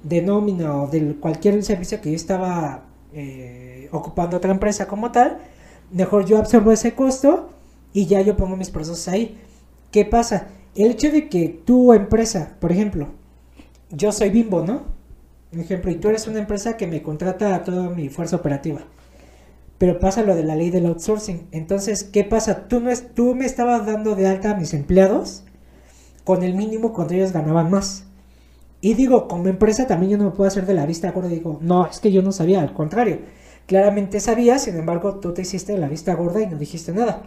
de 0.03 0.21
nómina 0.21 0.81
o 0.81 0.87
de 0.87 1.17
cualquier 1.17 1.61
servicio 1.65 1.99
que 1.99 2.11
yo 2.11 2.15
estaba 2.15 2.85
eh, 3.13 3.89
ocupando 3.91 4.37
otra 4.37 4.51
empresa 4.51 4.87
como 4.87 5.11
tal, 5.11 5.39
mejor 5.91 6.25
yo 6.25 6.37
absorbo 6.37 6.71
ese 6.71 6.93
costo 6.93 7.49
y 7.93 8.05
ya 8.05 8.21
yo 8.21 8.37
pongo 8.37 8.55
mis 8.55 8.69
procesos 8.69 9.07
ahí. 9.07 9.37
¿Qué 9.91 10.05
pasa? 10.05 10.47
El 10.75 10.91
hecho 10.91 11.11
de 11.11 11.27
que 11.27 11.49
tu 11.49 11.93
empresa, 11.93 12.55
por 12.59 12.71
ejemplo, 12.71 13.09
yo 13.89 14.11
soy 14.11 14.29
bimbo, 14.29 14.63
¿no? 14.65 14.83
Un 15.51 15.59
ejemplo, 15.59 15.91
y 15.91 15.95
tú 15.95 16.07
eres 16.07 16.27
una 16.27 16.39
empresa 16.39 16.77
que 16.77 16.87
me 16.87 17.01
contrata 17.01 17.53
a 17.53 17.63
toda 17.63 17.89
mi 17.89 18.07
fuerza 18.07 18.37
operativa. 18.37 18.81
Pero 19.77 19.99
pasa 19.99 20.23
lo 20.23 20.35
de 20.35 20.43
la 20.43 20.55
ley 20.55 20.69
del 20.69 20.85
outsourcing. 20.85 21.47
Entonces, 21.51 22.05
¿qué 22.05 22.23
pasa? 22.23 22.67
Tú, 22.69 22.79
no 22.79 22.89
es, 22.89 23.13
tú 23.13 23.35
me 23.35 23.45
estabas 23.45 23.85
dando 23.85 24.15
de 24.15 24.27
alta 24.27 24.51
a 24.51 24.55
mis 24.55 24.73
empleados 24.73 25.43
con 26.23 26.43
el 26.43 26.53
mínimo 26.53 26.93
cuando 26.93 27.15
ellos 27.15 27.33
ganaban 27.33 27.69
más. 27.69 28.05
Y 28.79 28.93
digo, 28.93 29.27
como 29.27 29.47
empresa 29.47 29.87
también 29.87 30.11
yo 30.11 30.17
no 30.17 30.25
me 30.25 30.31
puedo 30.31 30.47
hacer 30.47 30.65
de 30.65 30.73
la 30.73 30.85
vista 30.85 31.11
gorda. 31.11 31.27
Digo, 31.27 31.59
no, 31.61 31.85
es 31.85 31.99
que 31.99 32.11
yo 32.11 32.21
no 32.21 32.31
sabía, 32.31 32.61
al 32.61 32.73
contrario. 32.73 33.19
Claramente 33.71 34.19
sabía, 34.19 34.59
sin 34.59 34.75
embargo, 34.75 35.15
tú 35.15 35.33
te 35.33 35.43
hiciste 35.43 35.77
la 35.77 35.87
vista 35.87 36.13
gorda 36.13 36.41
y 36.41 36.47
no 36.47 36.57
dijiste 36.57 36.91
nada. 36.91 37.21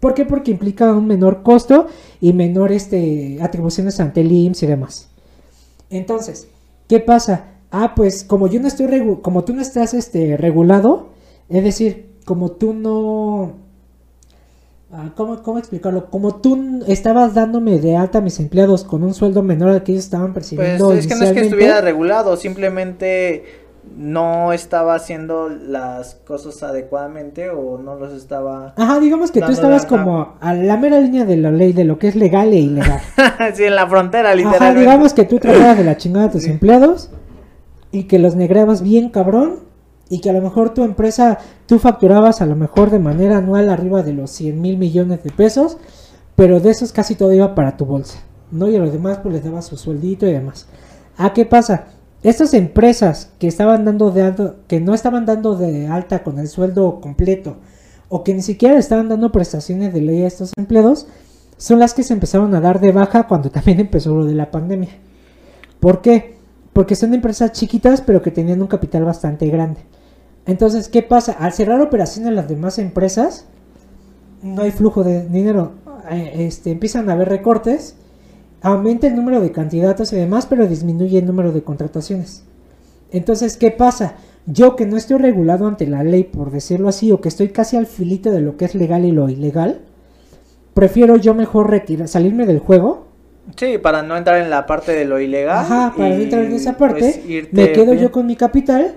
¿Por 0.00 0.14
qué? 0.14 0.24
Porque 0.24 0.50
implica 0.50 0.92
un 0.92 1.06
menor 1.06 1.42
costo 1.42 1.88
y 2.20 2.32
menor 2.32 2.72
este, 2.72 3.38
atribuciones 3.42 4.00
ante 4.00 4.22
el 4.22 4.32
IMSS 4.32 4.62
y 4.62 4.66
demás. 4.66 5.08
Entonces, 5.90 6.48
¿qué 6.88 7.00
pasa? 7.00 7.54
ah, 7.74 7.92
pues 7.94 8.22
como 8.24 8.46
yo 8.46 8.60
no 8.60 8.68
estoy, 8.68 9.18
como 9.20 9.44
tú 9.44 9.52
no 9.52 9.60
estás 9.60 9.94
este, 9.94 10.36
regulado, 10.36 11.08
es 11.48 11.64
decir, 11.64 12.06
como 12.24 12.52
tú 12.52 12.72
no... 12.72 13.64
Ah, 14.92 15.10
¿cómo, 15.16 15.42
¿Cómo 15.42 15.58
explicarlo? 15.58 16.08
Como 16.08 16.36
tú 16.36 16.84
estabas 16.86 17.34
dándome 17.34 17.80
de 17.80 17.96
alta 17.96 18.18
a 18.18 18.20
mis 18.20 18.38
empleados 18.38 18.84
con 18.84 19.02
un 19.02 19.12
sueldo 19.12 19.42
menor 19.42 19.70
al 19.70 19.82
que 19.82 19.90
ellos 19.90 20.04
estaban 20.04 20.32
percibiendo. 20.32 20.86
Pues 20.86 21.00
es 21.00 21.06
que 21.08 21.16
no 21.16 21.24
es 21.24 21.32
que 21.32 21.40
estuviera 21.40 21.80
regulado, 21.80 22.36
simplemente 22.36 23.63
no 23.96 24.52
estaba 24.52 24.94
haciendo 24.94 25.48
las 25.48 26.16
cosas 26.26 26.62
adecuadamente 26.62 27.50
o 27.50 27.78
no 27.78 27.96
los 27.96 28.12
estaba. 28.12 28.74
Ajá, 28.76 28.98
digamos 29.00 29.30
que 29.30 29.40
tú 29.40 29.52
estabas 29.52 29.86
como 29.86 30.34
a 30.40 30.54
la 30.54 30.76
mera 30.76 31.00
línea 31.00 31.24
de 31.24 31.36
la 31.36 31.50
ley 31.50 31.72
de 31.72 31.84
lo 31.84 31.98
que 31.98 32.08
es 32.08 32.16
legal 32.16 32.52
e 32.52 32.56
ilegal. 32.56 33.00
sí, 33.54 33.64
en 33.64 33.76
la 33.76 33.86
frontera, 33.86 34.34
literalmente. 34.34 34.64
Ajá, 34.64 34.78
digamos 34.78 35.14
que 35.14 35.24
tú 35.24 35.38
tratabas 35.38 35.78
de 35.78 35.84
la 35.84 35.96
chingada 35.96 36.26
a 36.26 36.30
tus 36.30 36.46
empleados 36.46 37.10
y 37.92 38.04
que 38.04 38.18
los 38.18 38.34
negrabas 38.34 38.82
bien 38.82 39.10
cabrón 39.10 39.60
y 40.08 40.20
que 40.20 40.30
a 40.30 40.32
lo 40.32 40.42
mejor 40.42 40.74
tu 40.74 40.82
empresa, 40.82 41.38
tú 41.66 41.78
facturabas 41.78 42.42
a 42.42 42.46
lo 42.46 42.56
mejor 42.56 42.90
de 42.90 42.98
manera 42.98 43.38
anual 43.38 43.70
arriba 43.70 44.02
de 44.02 44.12
los 44.12 44.30
100 44.30 44.60
mil 44.60 44.76
millones 44.76 45.22
de 45.22 45.30
pesos, 45.30 45.78
pero 46.36 46.60
de 46.60 46.70
esos 46.70 46.92
casi 46.92 47.14
todo 47.14 47.32
iba 47.32 47.54
para 47.54 47.76
tu 47.76 47.86
bolsa, 47.86 48.18
¿no? 48.50 48.68
Y 48.68 48.76
a 48.76 48.80
los 48.80 48.92
demás 48.92 49.18
pues 49.22 49.34
les 49.34 49.44
dabas 49.44 49.66
su 49.66 49.76
sueldito 49.76 50.26
y 50.26 50.32
demás. 50.32 50.66
¿A 51.16 51.32
qué 51.32 51.46
pasa? 51.46 51.86
Estas 52.24 52.52
empresas 52.54 53.30
que 53.38 53.46
estaban 53.46 53.84
dando 53.84 54.10
de 54.10 54.52
que 54.66 54.80
no 54.80 54.94
estaban 54.94 55.26
dando 55.26 55.54
de 55.54 55.86
alta 55.86 56.24
con 56.24 56.40
el 56.40 56.48
sueldo 56.48 57.00
completo, 57.00 57.58
o 58.08 58.24
que 58.24 58.34
ni 58.34 58.42
siquiera 58.42 58.76
estaban 58.78 59.08
dando 59.08 59.30
prestaciones 59.30 59.94
de 59.94 60.00
ley 60.00 60.24
a 60.24 60.26
estos 60.26 60.50
empleados, 60.56 61.06
son 61.56 61.78
las 61.78 61.94
que 61.94 62.02
se 62.02 62.14
empezaron 62.14 62.52
a 62.56 62.60
dar 62.60 62.80
de 62.80 62.90
baja 62.90 63.28
cuando 63.28 63.50
también 63.52 63.78
empezó 63.78 64.16
lo 64.16 64.24
de 64.24 64.34
la 64.34 64.50
pandemia. 64.50 64.90
¿Por 65.78 66.00
qué? 66.00 66.34
porque 66.74 66.96
son 66.96 67.14
empresas 67.14 67.52
chiquitas 67.52 68.02
pero 68.02 68.20
que 68.20 68.30
tenían 68.30 68.60
un 68.60 68.66
capital 68.66 69.04
bastante 69.04 69.46
grande. 69.46 69.80
Entonces, 70.44 70.88
¿qué 70.88 71.02
pasa? 71.02 71.32
Al 71.32 71.54
cerrar 71.54 71.80
operaciones 71.80 72.34
las 72.34 72.48
demás 72.48 72.78
empresas, 72.78 73.46
no 74.42 74.60
hay 74.60 74.72
flujo 74.72 75.02
de 75.02 75.26
dinero. 75.26 75.72
Eh, 76.10 76.46
este, 76.46 76.70
empiezan 76.70 77.08
a 77.08 77.14
haber 77.14 77.30
recortes, 77.30 77.96
aumenta 78.64 79.06
el 79.06 79.14
número 79.14 79.40
de 79.40 79.52
candidatos 79.52 80.12
y 80.12 80.16
demás, 80.16 80.46
pero 80.46 80.66
disminuye 80.66 81.18
el 81.18 81.26
número 81.26 81.52
de 81.52 81.62
contrataciones. 81.62 82.42
Entonces, 83.12 83.56
¿qué 83.56 83.70
pasa? 83.70 84.14
Yo 84.46 84.74
que 84.74 84.86
no 84.86 84.96
estoy 84.96 85.18
regulado 85.18 85.66
ante 85.66 85.86
la 85.86 86.02
ley, 86.02 86.24
por 86.24 86.50
decirlo 86.50 86.88
así, 86.88 87.12
o 87.12 87.20
que 87.20 87.28
estoy 87.28 87.50
casi 87.50 87.76
al 87.76 87.86
filito 87.86 88.30
de 88.30 88.40
lo 88.40 88.56
que 88.56 88.64
es 88.64 88.74
legal 88.74 89.04
y 89.04 89.12
lo 89.12 89.28
ilegal, 89.28 89.82
prefiero 90.72 91.16
yo 91.16 91.34
mejor 91.34 91.70
retirar, 91.70 92.08
salirme 92.08 92.46
del 92.46 92.58
juego 92.58 93.04
Sí, 93.56 93.78
para 93.78 94.02
no 94.02 94.16
entrar 94.16 94.40
en 94.40 94.48
la 94.48 94.64
parte 94.66 94.92
de 94.92 95.04
lo 95.04 95.20
ilegal. 95.20 95.58
Ajá, 95.58 95.92
para 95.94 96.08
no 96.08 96.22
entrar 96.22 96.44
en 96.44 96.52
esa 96.52 96.76
pues, 96.76 96.92
parte, 96.92 97.48
me 97.52 97.72
quedo 97.72 97.92
yo 97.92 98.10
con 98.10 98.26
mi 98.26 98.36
capital 98.36 98.94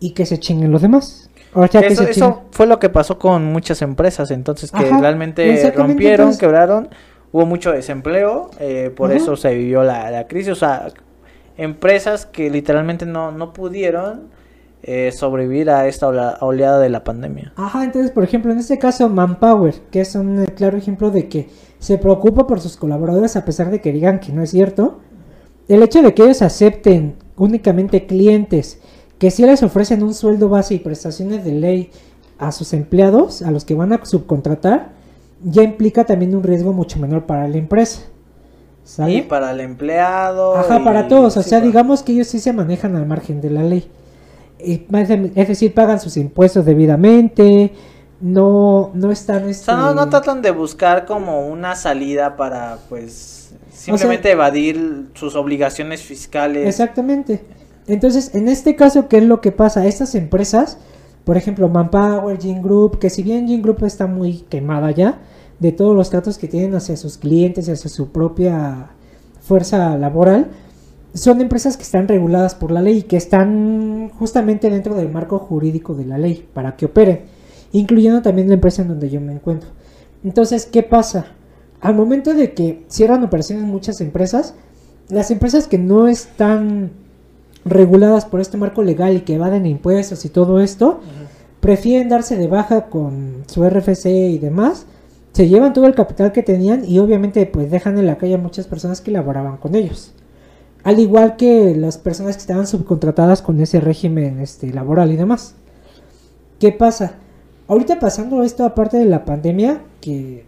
y 0.00 0.12
que 0.12 0.24
se 0.24 0.38
chinguen 0.38 0.72
los 0.72 0.82
demás. 0.82 1.28
O 1.52 1.66
sea, 1.66 1.80
eso, 1.82 2.04
que 2.04 2.12
eso 2.12 2.44
fue 2.50 2.66
lo 2.66 2.78
que 2.78 2.88
pasó 2.88 3.18
con 3.18 3.44
muchas 3.44 3.82
empresas, 3.82 4.30
entonces 4.30 4.70
que 4.70 4.84
realmente 4.84 5.72
rompieron, 5.76 6.38
quebraron, 6.38 6.88
hubo 7.32 7.46
mucho 7.46 7.72
desempleo, 7.72 8.50
eh, 8.58 8.92
por 8.94 9.12
eso 9.12 9.36
se 9.36 9.54
vivió 9.54 9.82
la, 9.82 10.10
la, 10.10 10.26
crisis, 10.26 10.52
o 10.52 10.54
sea, 10.56 10.88
empresas 11.56 12.26
que 12.26 12.50
literalmente 12.50 13.06
no, 13.06 13.30
no 13.32 13.52
pudieron 13.52 14.28
eh, 14.82 15.12
sobrevivir 15.12 15.68
a 15.68 15.86
esta 15.86 16.08
oleada 16.08 16.78
de 16.78 16.88
la 16.88 17.04
pandemia. 17.04 17.52
Ajá, 17.56 17.84
entonces, 17.84 18.10
por 18.10 18.24
ejemplo, 18.24 18.50
en 18.50 18.58
este 18.58 18.78
caso, 18.78 19.08
Manpower, 19.08 19.74
que 19.90 20.00
es 20.00 20.14
un 20.14 20.46
claro 20.56 20.78
ejemplo 20.78 21.10
de 21.10 21.28
que 21.28 21.48
se 21.78 21.98
preocupa 21.98 22.46
por 22.46 22.60
sus 22.60 22.76
colaboradores 22.76 23.36
a 23.36 23.44
pesar 23.44 23.70
de 23.70 23.80
que 23.80 23.92
digan 23.92 24.20
que 24.20 24.32
no 24.32 24.42
es 24.42 24.50
cierto. 24.50 25.00
El 25.68 25.82
hecho 25.82 26.02
de 26.02 26.14
que 26.14 26.22
ellos 26.24 26.42
acepten 26.42 27.16
únicamente 27.36 28.06
clientes 28.06 28.80
que 29.18 29.30
sí 29.30 29.44
les 29.44 29.62
ofrecen 29.62 30.02
un 30.02 30.14
sueldo 30.14 30.48
base 30.48 30.74
y 30.74 30.78
prestaciones 30.78 31.44
de 31.44 31.52
ley 31.52 31.90
a 32.38 32.50
sus 32.52 32.72
empleados, 32.72 33.42
a 33.42 33.50
los 33.50 33.66
que 33.66 33.74
van 33.74 33.92
a 33.92 34.02
subcontratar, 34.04 34.92
ya 35.42 35.62
implica 35.62 36.04
también 36.04 36.34
un 36.34 36.42
riesgo 36.42 36.72
mucho 36.72 36.98
menor 36.98 37.26
para 37.26 37.48
la 37.48 37.56
empresa. 37.56 38.02
¿sale? 38.84 39.14
Y 39.14 39.22
para 39.22 39.52
el 39.52 39.60
empleado. 39.60 40.56
Ajá, 40.56 40.82
para 40.82 41.08
todos. 41.08 41.36
O 41.36 41.42
sea, 41.42 41.60
digamos 41.60 42.02
que 42.02 42.12
ellos 42.12 42.26
sí 42.26 42.40
se 42.40 42.52
manejan 42.52 42.96
al 42.96 43.06
margen 43.06 43.40
de 43.40 43.50
la 43.50 43.62
ley. 43.62 43.88
Es 44.58 45.48
decir, 45.48 45.72
pagan 45.72 46.00
sus 46.00 46.16
impuestos 46.16 46.66
debidamente, 46.66 47.72
no, 48.20 48.90
no 48.92 49.10
están... 49.10 49.48
O 49.48 49.54
sea, 49.54 49.76
no, 49.76 49.88
este, 49.88 49.96
no 49.96 50.08
tratan 50.10 50.42
de 50.42 50.50
buscar 50.50 51.06
como 51.06 51.48
una 51.48 51.74
salida 51.76 52.36
para, 52.36 52.78
pues, 52.90 53.54
simplemente 53.72 54.30
evadir 54.30 55.06
sus 55.14 55.34
obligaciones 55.34 56.02
fiscales. 56.02 56.68
Exactamente. 56.68 57.42
Entonces, 57.86 58.34
en 58.34 58.48
este 58.48 58.76
caso, 58.76 59.08
¿qué 59.08 59.18
es 59.18 59.24
lo 59.24 59.40
que 59.40 59.50
pasa? 59.50 59.86
Estas 59.86 60.14
empresas, 60.14 60.76
por 61.24 61.38
ejemplo, 61.38 61.68
Manpower, 61.70 62.38
Gene 62.38 62.60
Group, 62.60 62.98
que 62.98 63.08
si 63.08 63.22
bien 63.22 63.48
Gene 63.48 63.62
Group 63.62 63.84
está 63.84 64.06
muy 64.06 64.44
quemada 64.50 64.90
ya, 64.90 65.18
de 65.60 65.72
todos 65.72 65.94
los 65.94 66.10
tratos 66.10 66.38
que 66.38 66.48
tienen 66.48 66.74
hacia 66.74 66.96
sus 66.96 67.18
clientes 67.18 67.68
y 67.68 67.70
hacia 67.70 67.88
su 67.88 68.08
propia 68.08 68.90
fuerza 69.40 69.96
laboral, 69.96 70.50
son 71.14 71.40
empresas 71.40 71.76
que 71.76 71.82
están 71.82 72.08
reguladas 72.08 72.54
por 72.54 72.70
la 72.70 72.82
ley 72.82 72.98
y 72.98 73.02
que 73.02 73.16
están 73.16 74.10
justamente 74.10 74.70
dentro 74.70 74.94
del 74.94 75.10
marco 75.10 75.38
jurídico 75.38 75.94
de 75.94 76.06
la 76.06 76.18
ley 76.18 76.46
para 76.52 76.76
que 76.76 76.86
operen, 76.86 77.22
incluyendo 77.72 78.22
también 78.22 78.48
la 78.48 78.54
empresa 78.54 78.82
en 78.82 78.88
donde 78.88 79.10
yo 79.10 79.20
me 79.20 79.32
encuentro. 79.32 79.70
Entonces, 80.24 80.66
¿qué 80.66 80.82
pasa? 80.82 81.26
Al 81.80 81.94
momento 81.94 82.34
de 82.34 82.52
que 82.52 82.84
cierran 82.88 83.24
operaciones 83.24 83.64
muchas 83.64 84.00
empresas, 84.00 84.54
las 85.08 85.30
empresas 85.30 85.66
que 85.66 85.78
no 85.78 86.08
están 86.08 86.92
reguladas 87.64 88.24
por 88.24 88.40
este 88.40 88.56
marco 88.56 88.82
legal 88.82 89.16
y 89.16 89.20
que 89.20 89.34
evaden 89.34 89.66
impuestos 89.66 90.24
y 90.24 90.28
todo 90.28 90.60
esto, 90.60 91.00
prefieren 91.60 92.08
darse 92.08 92.36
de 92.36 92.46
baja 92.46 92.86
con 92.86 93.44
su 93.46 93.68
RFC 93.68 94.06
y 94.06 94.38
demás, 94.38 94.86
se 95.32 95.48
llevan 95.48 95.72
todo 95.72 95.86
el 95.86 95.94
capital 95.94 96.32
que 96.32 96.42
tenían 96.42 96.84
y 96.84 96.98
obviamente 96.98 97.46
pues 97.46 97.70
dejan 97.70 97.98
en 97.98 98.06
la 98.06 98.18
calle 98.18 98.34
a 98.34 98.38
muchas 98.38 98.66
personas 98.66 99.00
que 99.00 99.10
laboraban 99.10 99.58
con 99.58 99.74
ellos. 99.74 100.12
Al 100.82 100.98
igual 100.98 101.36
que 101.36 101.74
las 101.76 101.98
personas 101.98 102.36
que 102.36 102.40
estaban 102.40 102.66
subcontratadas 102.66 103.42
con 103.42 103.60
ese 103.60 103.80
régimen 103.80 104.40
este, 104.40 104.72
laboral 104.72 105.12
y 105.12 105.16
demás. 105.16 105.54
¿Qué 106.58 106.72
pasa? 106.72 107.14
Ahorita 107.68 108.00
pasando 108.00 108.42
esto 108.42 108.64
aparte 108.64 108.98
de 108.98 109.04
la 109.04 109.24
pandemia, 109.24 109.82
que 110.00 110.44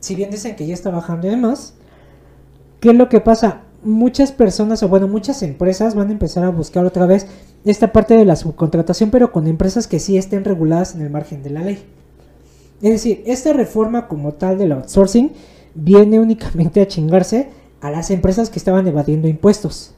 si 0.00 0.14
bien 0.14 0.30
dicen 0.30 0.56
que 0.56 0.66
ya 0.66 0.74
está 0.74 0.90
bajando 0.90 1.26
y 1.26 1.30
demás, 1.30 1.74
¿qué 2.80 2.90
es 2.90 2.96
lo 2.96 3.08
que 3.08 3.20
pasa? 3.20 3.62
Muchas 3.82 4.32
personas, 4.32 4.82
o 4.82 4.88
bueno, 4.88 5.08
muchas 5.08 5.42
empresas 5.42 5.94
van 5.94 6.08
a 6.08 6.12
empezar 6.12 6.44
a 6.44 6.50
buscar 6.50 6.84
otra 6.84 7.06
vez 7.06 7.26
esta 7.64 7.92
parte 7.92 8.14
de 8.14 8.24
la 8.24 8.36
subcontratación, 8.36 9.10
pero 9.10 9.32
con 9.32 9.46
empresas 9.46 9.86
que 9.86 10.00
sí 10.00 10.16
estén 10.18 10.44
reguladas 10.44 10.94
en 10.94 11.02
el 11.02 11.10
margen 11.10 11.42
de 11.42 11.50
la 11.50 11.62
ley. 11.62 11.84
Es 12.82 12.90
decir, 12.90 13.22
esta 13.26 13.52
reforma 13.52 14.06
como 14.06 14.34
tal 14.34 14.58
del 14.58 14.72
outsourcing 14.72 15.32
viene 15.74 16.20
únicamente 16.20 16.80
a 16.80 16.88
chingarse 16.88 17.48
a 17.80 17.90
las 17.90 18.10
empresas 18.10 18.50
que 18.50 18.58
estaban 18.58 18.86
evadiendo 18.86 19.28
impuestos. 19.28 19.94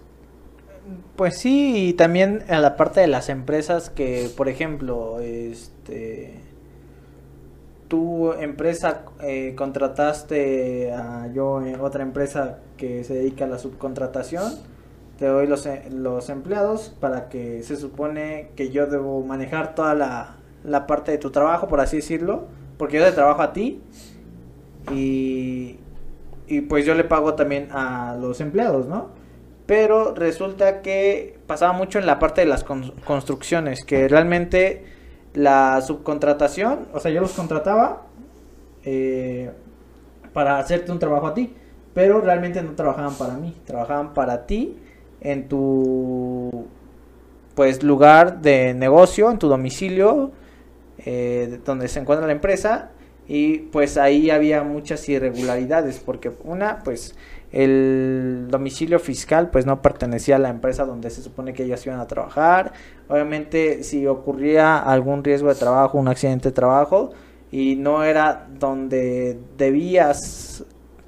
Pues 1.16 1.36
sí, 1.38 1.88
y 1.88 1.92
también 1.94 2.44
a 2.48 2.60
la 2.60 2.76
parte 2.76 3.00
de 3.00 3.08
las 3.08 3.28
empresas 3.28 3.90
que, 3.90 4.30
por 4.36 4.48
ejemplo, 4.48 5.18
este, 5.20 6.34
tu 7.88 8.32
empresa 8.34 9.02
eh, 9.22 9.54
contrataste 9.56 10.92
a 10.92 11.28
yo 11.32 11.60
en 11.60 11.80
otra 11.80 12.04
empresa 12.04 12.60
que 12.76 13.02
se 13.02 13.14
dedica 13.14 13.46
a 13.46 13.48
la 13.48 13.58
subcontratación, 13.58 14.54
te 15.18 15.26
doy 15.26 15.48
los, 15.48 15.66
eh, 15.66 15.88
los 15.90 16.28
empleados 16.30 16.94
para 17.00 17.28
que 17.28 17.64
se 17.64 17.76
supone 17.76 18.50
que 18.54 18.70
yo 18.70 18.86
debo 18.86 19.20
manejar 19.24 19.74
toda 19.74 19.94
la, 19.94 20.36
la 20.62 20.86
parte 20.86 21.10
de 21.10 21.18
tu 21.18 21.30
trabajo, 21.30 21.66
por 21.66 21.80
así 21.80 21.96
decirlo, 21.96 22.46
porque 22.78 22.98
yo 22.98 23.04
te 23.04 23.12
trabajo 23.12 23.42
a 23.42 23.52
ti 23.52 23.80
y, 24.92 25.76
y 26.46 26.60
pues 26.62 26.84
yo 26.86 26.94
le 26.94 27.04
pago 27.04 27.34
también 27.34 27.68
a 27.72 28.16
los 28.20 28.40
empleados, 28.40 28.86
¿no? 28.86 29.08
Pero 29.66 30.14
resulta 30.14 30.80
que 30.80 31.38
pasaba 31.46 31.72
mucho 31.72 31.98
en 31.98 32.06
la 32.06 32.18
parte 32.18 32.40
de 32.40 32.46
las 32.46 32.64
con- 32.64 32.92
construcciones, 33.04 33.84
que 33.84 34.08
realmente 34.08 34.84
la 35.34 35.80
subcontratación, 35.82 36.88
o 36.94 37.00
sea, 37.00 37.10
yo 37.10 37.20
los 37.20 37.32
contrataba 37.32 38.06
eh, 38.84 39.50
para 40.32 40.58
hacerte 40.58 40.92
un 40.92 40.98
trabajo 40.98 41.26
a 41.26 41.34
ti, 41.34 41.54
pero 41.94 42.20
realmente 42.20 42.62
no 42.62 42.72
trabajaban 42.72 43.14
para 43.14 43.34
mí, 43.34 43.54
trabajaban 43.66 44.14
para 44.14 44.46
ti 44.46 44.78
en 45.20 45.48
tu 45.48 46.66
pues 47.54 47.82
lugar 47.82 48.40
de 48.40 48.72
negocio, 48.74 49.30
en 49.30 49.38
tu 49.38 49.48
domicilio, 49.48 50.30
eh, 51.10 51.60
donde 51.64 51.88
se 51.88 52.00
encuentra 52.00 52.26
la 52.26 52.34
empresa 52.34 52.90
y 53.26 53.60
pues 53.60 53.96
ahí 53.96 54.28
había 54.28 54.62
muchas 54.62 55.08
irregularidades 55.08 56.00
porque 56.04 56.32
una 56.44 56.80
pues 56.80 57.14
el 57.50 58.48
domicilio 58.50 58.98
fiscal 58.98 59.48
pues 59.48 59.64
no 59.64 59.80
pertenecía 59.80 60.36
a 60.36 60.38
la 60.38 60.50
empresa 60.50 60.84
donde 60.84 61.08
se 61.08 61.22
supone 61.22 61.54
que 61.54 61.64
ellos 61.64 61.86
iban 61.86 61.98
a 61.98 62.06
trabajar. 62.06 62.74
Obviamente 63.08 63.84
si 63.84 64.06
ocurría 64.06 64.76
algún 64.76 65.24
riesgo 65.24 65.48
de 65.48 65.54
trabajo 65.54 65.96
un 65.96 66.08
accidente 66.08 66.50
de 66.50 66.54
trabajo 66.54 67.12
y 67.50 67.76
no 67.76 68.04
era 68.04 68.46
donde 68.58 69.38
debías 69.56 70.62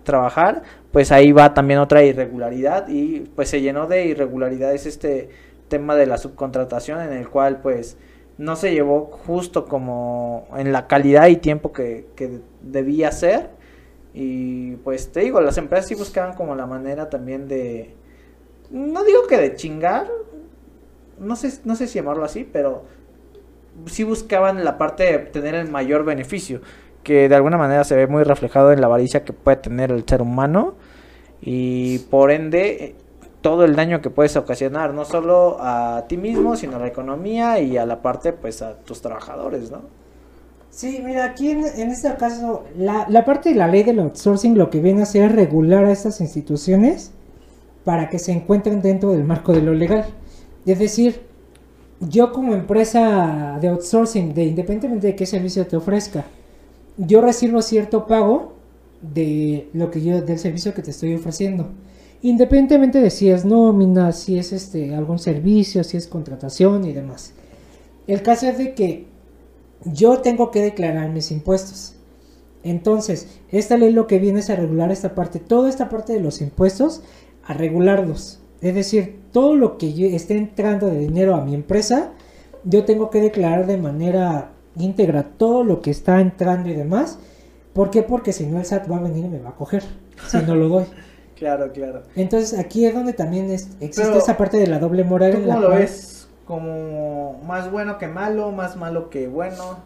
trabajar 0.05 0.63
pues 0.93 1.13
ahí 1.13 1.31
va 1.31 1.53
también 1.53 1.79
otra 1.79 2.03
irregularidad 2.03 2.89
y 2.89 3.21
pues 3.37 3.51
se 3.51 3.61
llenó 3.61 3.87
de 3.87 4.07
irregularidades 4.07 4.87
este 4.87 5.29
tema 5.69 5.95
de 5.95 6.07
la 6.07 6.17
subcontratación 6.17 7.03
en 7.03 7.13
el 7.13 7.29
cual 7.29 7.61
pues 7.61 7.99
no 8.41 8.57
se 8.57 8.73
llevó 8.73 9.11
justo 9.27 9.67
como 9.67 10.49
en 10.57 10.73
la 10.73 10.87
calidad 10.87 11.29
y 11.29 11.37
tiempo 11.37 11.75
que, 11.75 12.07
que 12.17 12.41
debía 12.63 13.13
ser. 13.13 13.51
Y 14.15 14.77
pues 14.77 15.13
te 15.13 15.21
digo, 15.21 15.43
las 15.43 15.59
empresas 15.59 15.89
sí 15.89 15.95
buscaban 15.95 16.35
como 16.35 16.55
la 16.55 16.65
manera 16.65 17.11
también 17.11 17.49
de, 17.49 17.95
no 18.71 19.05
digo 19.05 19.27
que 19.29 19.37
de 19.37 19.57
chingar, 19.57 20.09
no 21.19 21.37
sé, 21.37 21.61
no 21.65 21.77
sé 21.77 21.87
si 21.87 21.99
llamarlo 21.99 22.25
así, 22.25 22.49
pero 22.51 22.85
sí 23.85 24.05
buscaban 24.05 24.65
la 24.65 24.79
parte 24.79 25.03
de 25.03 25.17
obtener 25.17 25.55
el 25.55 25.71
mayor 25.71 26.07
beneficio, 26.07 26.63
que 27.03 27.29
de 27.29 27.35
alguna 27.35 27.59
manera 27.59 27.85
se 27.85 27.95
ve 27.95 28.07
muy 28.07 28.23
reflejado 28.23 28.73
en 28.73 28.81
la 28.81 28.87
avaricia 28.87 29.23
que 29.23 29.35
puede 29.35 29.59
tener 29.59 29.93
el 29.93 30.09
ser 30.09 30.23
humano 30.23 30.77
y 31.43 31.99
por 32.11 32.31
ende 32.31 32.95
todo 33.41 33.65
el 33.65 33.75
daño 33.75 34.01
que 34.01 34.11
puedes 34.11 34.37
ocasionar, 34.37 34.93
no 34.93 35.05
solo 35.05 35.57
a 35.61 36.05
ti 36.09 36.17
mismo, 36.17 36.57
sino 36.57 36.77
a 36.77 36.81
la 36.81 36.87
economía 36.87 37.61
y 37.61 37.77
a 37.77 37.87
la 37.87 38.03
parte, 38.03 38.33
pues, 38.33 38.63
a 38.63 38.75
tus 38.77 39.01
trabajadores, 39.01 39.71
¿no? 39.71 39.81
Sí, 40.71 41.03
mira, 41.05 41.25
aquí 41.25 41.51
en, 41.51 41.91
este 41.91 42.15
caso, 42.15 42.65
la, 42.77 43.07
la 43.09 43.25
parte 43.25 43.49
de 43.49 43.57
la 43.57 43.67
ley 43.67 43.83
del 43.83 43.99
outsourcing 43.99 44.57
lo 44.57 44.71
que 44.71 44.81
viene 44.81 45.01
a 45.01 45.03
hacer 45.03 45.25
es 45.25 45.33
regular 45.33 45.85
a 45.85 45.91
estas 45.91 46.21
instituciones 46.21 47.13
para 47.85 48.09
que 48.09 48.19
se 48.21 48.33
encuentren 48.33 48.81
dentro 48.81 49.11
del 49.11 49.25
marco 49.25 49.53
de 49.53 49.63
lo 49.63 49.75
legal. 49.75 50.05
Es 50.65 50.79
decir, 50.79 51.23
yo 52.01 52.33
como 52.33 52.55
empresa 52.55 53.59
de 53.61 53.69
outsourcing, 53.69 54.33
de 54.33 54.45
independientemente 54.45 55.09
de 55.09 55.17
qué 55.17 55.27
servicio 55.27 55.67
te 55.67 55.77
ofrezca, 55.77 56.25
yo 56.97 57.21
recibo 57.21 57.63
cierto 57.63 58.07
pago 58.07 58.55
de 59.01 59.69
lo 59.73 59.91
que 59.91 60.03
yo, 60.03 60.21
del 60.23 60.39
servicio 60.39 60.73
que 60.75 60.83
te 60.83 60.91
estoy 60.91 61.15
ofreciendo. 61.15 61.69
Independientemente 62.23 63.01
de 63.01 63.11
si 63.11 63.31
es 63.31 63.45
nómina, 63.45 64.13
si 64.13 64.39
es 64.39 64.53
este 64.53 64.95
algún 64.95 65.19
servicio, 65.19 65.85
si 65.85 65.97
es 65.97 66.07
contratación 66.07 66.85
y 66.85 66.93
demás. 66.93 67.33
El 68.07 68.23
caso 68.23 68.47
es 68.47 68.59
de 68.59 68.75
que 68.75 69.07
yo 69.85 70.19
tengo 70.19 70.51
que 70.51 70.61
declarar 70.61 71.09
mis 71.11 71.31
impuestos. 71.31 71.95
Entonces, 72.63 73.41
esta 73.51 73.79
ley 73.79 73.91
lo 73.91 74.07
que 74.07 74.19
viene 74.19 74.41
es 74.41 74.51
a 74.51 74.57
regular 74.57 74.93
esta 74.93 75.15
parte, 75.15 75.39
toda 75.39 75.71
esta 75.71 75.89
parte 75.89 76.13
de 76.13 76.21
los 76.21 76.43
impuestos, 76.43 77.03
a 77.45 77.55
regularlos. 77.55 78.41
Es 78.61 78.75
decir, 78.75 79.19
todo 79.33 79.57
lo 79.57 79.79
que 79.79 79.95
yo 79.95 80.07
esté 80.07 80.37
entrando 80.37 80.89
de 80.89 80.99
dinero 80.99 81.35
a 81.35 81.45
mi 81.45 81.55
empresa, 81.55 82.13
yo 82.65 82.85
tengo 82.85 83.09
que 83.09 83.23
declarar 83.23 83.67
de 83.67 83.79
manera 83.79 84.53
íntegra 84.77 85.23
todo 85.39 85.65
lo 85.65 85.81
que 85.81 85.91
está 85.91 86.21
entrando 86.21 86.69
y 86.69 86.75
demás. 86.75 87.19
¿Por 87.73 87.91
qué? 87.91 88.03
Porque 88.03 88.35
si 88.35 88.45
no 88.45 88.59
el 88.59 88.67
SAT 88.67 88.91
va 88.91 88.99
a 88.99 89.03
venir 89.03 89.25
y 89.25 89.29
me 89.29 89.39
va 89.39 89.51
a 89.51 89.57
coger, 89.57 89.83
si 90.29 90.37
no 90.39 90.55
lo 90.55 90.69
doy. 90.69 90.85
Claro, 91.41 91.73
claro. 91.73 92.03
Entonces 92.15 92.57
aquí 92.57 92.85
es 92.85 92.95
donde 92.95 93.15
también 93.15 93.51
es- 93.51 93.71
existe 93.81 94.03
Pero, 94.03 94.19
esa 94.19 94.37
parte 94.37 94.59
de 94.59 94.67
la 94.69 94.79
doble 94.79 95.03
moral. 95.05 95.33
¿Tú 95.33 95.39
en 95.39 95.49
la 95.49 95.55
cómo 95.55 95.63
lo 95.63 95.69
cual- 95.71 95.81
ves? 95.81 96.29
¿Como 96.45 97.41
más 97.47 97.71
bueno 97.73 97.97
que 97.99 98.07
malo, 98.09 98.53
más 98.53 98.77
malo 98.77 99.09
que 99.11 99.27
bueno? 99.27 99.79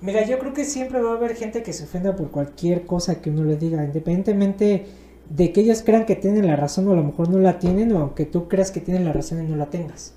Mira, 0.00 0.24
yo 0.24 0.38
creo 0.38 0.52
que 0.52 0.64
siempre 0.64 1.02
va 1.02 1.10
a 1.12 1.16
haber 1.16 1.34
gente 1.34 1.62
que 1.62 1.72
se 1.72 1.84
ofenda 1.84 2.14
por 2.16 2.30
cualquier 2.30 2.86
cosa 2.86 3.20
que 3.20 3.30
uno 3.30 3.44
le 3.44 3.56
diga, 3.56 3.84
independientemente 3.84 4.86
de 5.28 5.52
que 5.52 5.60
ellos 5.62 5.82
crean 5.84 6.06
que 6.06 6.14
tienen 6.16 6.46
la 6.46 6.56
razón 6.56 6.86
o 6.88 6.92
a 6.92 6.96
lo 6.96 7.02
mejor 7.04 7.28
no 7.28 7.38
la 7.38 7.58
tienen, 7.58 7.92
o 7.92 7.98
aunque 7.98 8.24
tú 8.24 8.46
creas 8.48 8.70
que 8.70 8.80
tienen 8.80 9.04
la 9.04 9.12
razón 9.12 9.42
y 9.44 9.48
no 9.48 9.56
la 9.56 9.66
tengas. 9.66 10.14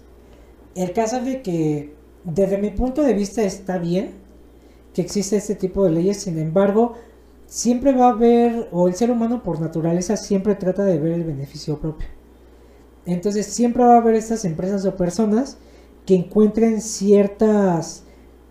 El 0.75 0.91
caso 0.93 1.17
es 1.17 1.25
de 1.25 1.41
que, 1.41 1.93
desde 2.23 2.57
mi 2.59 2.69
punto 2.69 3.01
de 3.01 3.13
vista, 3.13 3.41
está 3.43 3.77
bien 3.79 4.11
que 4.93 5.01
existe 5.01 5.37
este 5.37 5.55
tipo 5.55 5.85
de 5.85 5.91
leyes, 5.91 6.17
sin 6.17 6.37
embargo, 6.37 6.93
siempre 7.55 7.93
va 7.93 8.07
a 8.07 8.09
haber, 8.09 8.67
o 8.73 8.89
el 8.89 8.95
ser 8.95 9.09
humano 9.09 9.41
por 9.41 9.61
naturaleza 9.61 10.17
siempre 10.17 10.55
trata 10.55 10.83
de 10.83 10.99
ver 10.99 11.13
el 11.13 11.23
beneficio 11.23 11.79
propio. 11.79 12.05
Entonces, 13.05 13.45
siempre 13.45 13.81
va 13.81 13.93
a 13.93 13.97
haber 13.99 14.15
estas 14.15 14.43
empresas 14.43 14.85
o 14.85 14.97
personas 14.97 15.57
que 16.05 16.15
encuentren 16.15 16.81
ciertas 16.81 18.03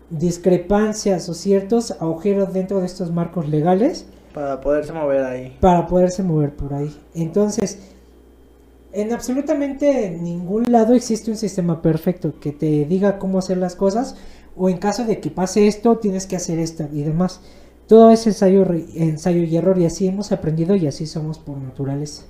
discrepancias 0.09 1.29
o 1.29 1.35
ciertos 1.35 1.91
agujeros 2.01 2.51
dentro 2.51 2.79
de 2.79 2.87
estos 2.87 3.11
marcos 3.11 3.47
legales 3.47 4.07
Para 4.33 4.59
poderse 4.59 4.91
mover 4.91 5.23
ahí. 5.23 5.55
para 5.59 5.85
poderse 5.85 6.23
mover 6.23 6.55
por 6.55 6.73
ahí. 6.73 6.91
Entonces, 7.13 7.77
en 8.91 9.13
absolutamente 9.13 10.17
ningún 10.19 10.63
lado 10.71 10.95
existe 10.95 11.29
un 11.29 11.37
sistema 11.37 11.83
perfecto 11.83 12.39
que 12.39 12.51
te 12.51 12.85
diga 12.85 13.19
cómo 13.19 13.37
hacer 13.37 13.57
las 13.57 13.75
cosas 13.75 14.15
o 14.57 14.67
en 14.67 14.77
caso 14.77 15.05
de 15.05 15.19
que 15.19 15.29
pase 15.29 15.67
esto, 15.67 15.97
tienes 15.97 16.25
que 16.25 16.37
hacer 16.37 16.57
esto 16.57 16.87
y 16.91 17.03
demás. 17.03 17.41
Todo 17.87 18.09
es 18.11 18.25
ensayo, 18.25 18.65
ensayo 18.95 19.43
y 19.43 19.55
error 19.55 19.77
y 19.77 19.85
así 19.85 20.07
hemos 20.07 20.31
aprendido 20.31 20.75
y 20.75 20.87
así 20.87 21.05
somos 21.05 21.37
por 21.37 21.57
naturaleza. 21.57 22.23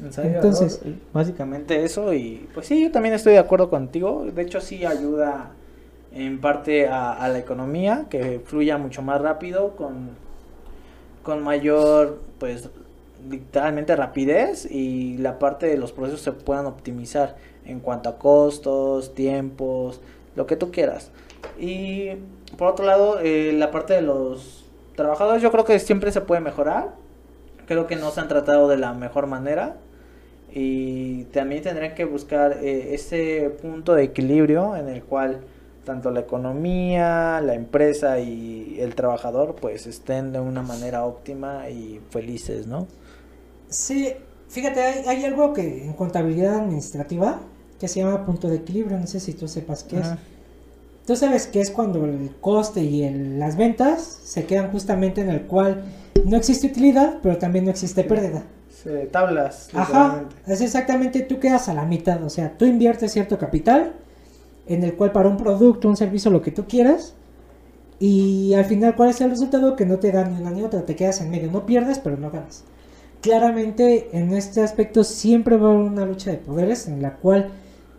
Entonces, 0.00 0.80
básicamente 1.12 1.84
eso 1.84 2.12
y 2.12 2.48
pues 2.52 2.66
sí, 2.66 2.82
yo 2.82 2.90
también 2.90 3.14
estoy 3.14 3.34
de 3.34 3.38
acuerdo 3.38 3.70
contigo. 3.70 4.24
De 4.24 4.42
hecho, 4.42 4.60
sí 4.60 4.84
ayuda 4.84 5.52
en 6.12 6.40
parte 6.40 6.88
a, 6.88 7.28
la 7.28 7.38
economía, 7.38 8.06
que 8.08 8.40
fluya 8.44 8.78
mucho 8.78 9.02
más 9.02 9.20
rápido, 9.20 9.74
con, 9.76 10.10
con 11.22 11.42
mayor, 11.42 12.20
pues, 12.38 12.70
literalmente 13.28 13.96
rapidez 13.96 14.68
y 14.70 15.16
la 15.18 15.38
parte 15.38 15.66
de 15.66 15.76
los 15.76 15.92
procesos 15.92 16.20
se 16.20 16.32
puedan 16.32 16.66
optimizar 16.66 17.36
en 17.64 17.80
cuanto 17.80 18.10
a 18.10 18.18
costos, 18.18 19.14
tiempos, 19.14 20.00
lo 20.36 20.46
que 20.46 20.56
tú 20.56 20.70
quieras. 20.70 21.10
Y 21.58 22.10
por 22.56 22.68
otro 22.68 22.84
lado, 22.84 23.18
eh, 23.20 23.52
la 23.52 23.70
parte 23.70 23.94
de 23.94 24.02
los 24.02 24.63
trabajadores 24.96 25.42
yo 25.42 25.50
creo 25.50 25.64
que 25.64 25.78
siempre 25.78 26.12
se 26.12 26.20
puede 26.20 26.40
mejorar. 26.40 26.94
Creo 27.66 27.86
que 27.86 27.96
no 27.96 28.10
se 28.10 28.20
han 28.20 28.28
tratado 28.28 28.68
de 28.68 28.76
la 28.76 28.92
mejor 28.92 29.26
manera 29.26 29.76
y 30.52 31.24
también 31.24 31.62
tendrían 31.62 31.94
que 31.94 32.04
buscar 32.04 32.58
eh, 32.62 32.94
ese 32.94 33.50
punto 33.60 33.94
de 33.94 34.04
equilibrio 34.04 34.76
en 34.76 34.88
el 34.88 35.02
cual 35.02 35.40
tanto 35.84 36.10
la 36.10 36.20
economía, 36.20 37.40
la 37.40 37.54
empresa 37.54 38.18
y 38.18 38.76
el 38.80 38.94
trabajador 38.94 39.54
pues 39.54 39.86
estén 39.86 40.32
de 40.32 40.40
una 40.40 40.62
manera 40.62 41.04
óptima 41.04 41.68
y 41.68 42.00
felices, 42.10 42.66
¿no? 42.66 42.86
Sí, 43.68 44.14
fíjate, 44.48 44.80
hay, 44.80 45.24
algo 45.24 45.52
que 45.52 45.84
en 45.84 45.92
contabilidad 45.94 46.60
administrativa 46.60 47.40
que 47.78 47.88
se 47.88 48.00
llama 48.00 48.24
punto 48.24 48.48
de 48.48 48.56
equilibrio, 48.56 48.98
no 48.98 49.06
sé 49.06 49.20
si 49.20 49.34
tú 49.34 49.48
sepas 49.48 49.84
qué 49.84 49.98
es. 49.98 50.06
Tú 51.06 51.16
sabes 51.16 51.46
que 51.46 51.60
es 51.60 51.70
cuando 51.70 52.04
el 52.04 52.30
coste 52.40 52.82
y 52.82 53.08
las 53.38 53.56
ventas 53.56 54.02
se 54.02 54.44
quedan 54.44 54.70
justamente 54.70 55.20
en 55.20 55.28
el 55.28 55.42
cual 55.42 55.84
no 56.24 56.36
existe 56.36 56.68
utilidad, 56.68 57.18
pero 57.22 57.36
también 57.36 57.66
no 57.66 57.70
existe 57.70 58.04
pérdida 58.04 58.44
tablas. 59.10 59.70
Ajá, 59.74 60.24
es 60.46 60.60
exactamente, 60.60 61.20
tú 61.22 61.38
quedas 61.38 61.68
a 61.68 61.74
la 61.74 61.84
mitad, 61.84 62.22
o 62.22 62.30
sea, 62.30 62.56
tú 62.56 62.64
inviertes 62.64 63.12
cierto 63.12 63.38
capital 63.38 63.92
en 64.66 64.82
el 64.82 64.94
cual 64.94 65.12
para 65.12 65.28
un 65.28 65.36
producto, 65.36 65.88
un 65.88 65.96
servicio, 65.96 66.30
lo 66.30 66.42
que 66.42 66.50
tú 66.50 66.66
quieras, 66.66 67.14
y 67.98 68.54
al 68.54 68.64
final, 68.64 68.94
¿cuál 68.96 69.10
es 69.10 69.20
el 69.20 69.30
resultado? 69.30 69.76
Que 69.76 69.86
no 69.86 69.98
te 69.98 70.10
dan 70.10 70.34
ni 70.34 70.40
una 70.40 70.50
ni 70.50 70.62
otra, 70.62 70.84
te 70.84 70.96
quedas 70.96 71.20
en 71.20 71.30
medio, 71.30 71.50
no 71.50 71.64
pierdes, 71.64 71.98
pero 71.98 72.16
no 72.16 72.30
ganas. 72.30 72.64
Claramente, 73.20 74.10
en 74.12 74.34
este 74.34 74.62
aspecto 74.62 75.04
siempre 75.04 75.56
va 75.56 75.68
a 75.68 75.72
haber 75.72 75.86
una 75.86 76.04
lucha 76.04 76.30
de 76.30 76.36
poderes 76.36 76.88
en 76.88 77.00
la 77.00 77.16
cual 77.16 77.50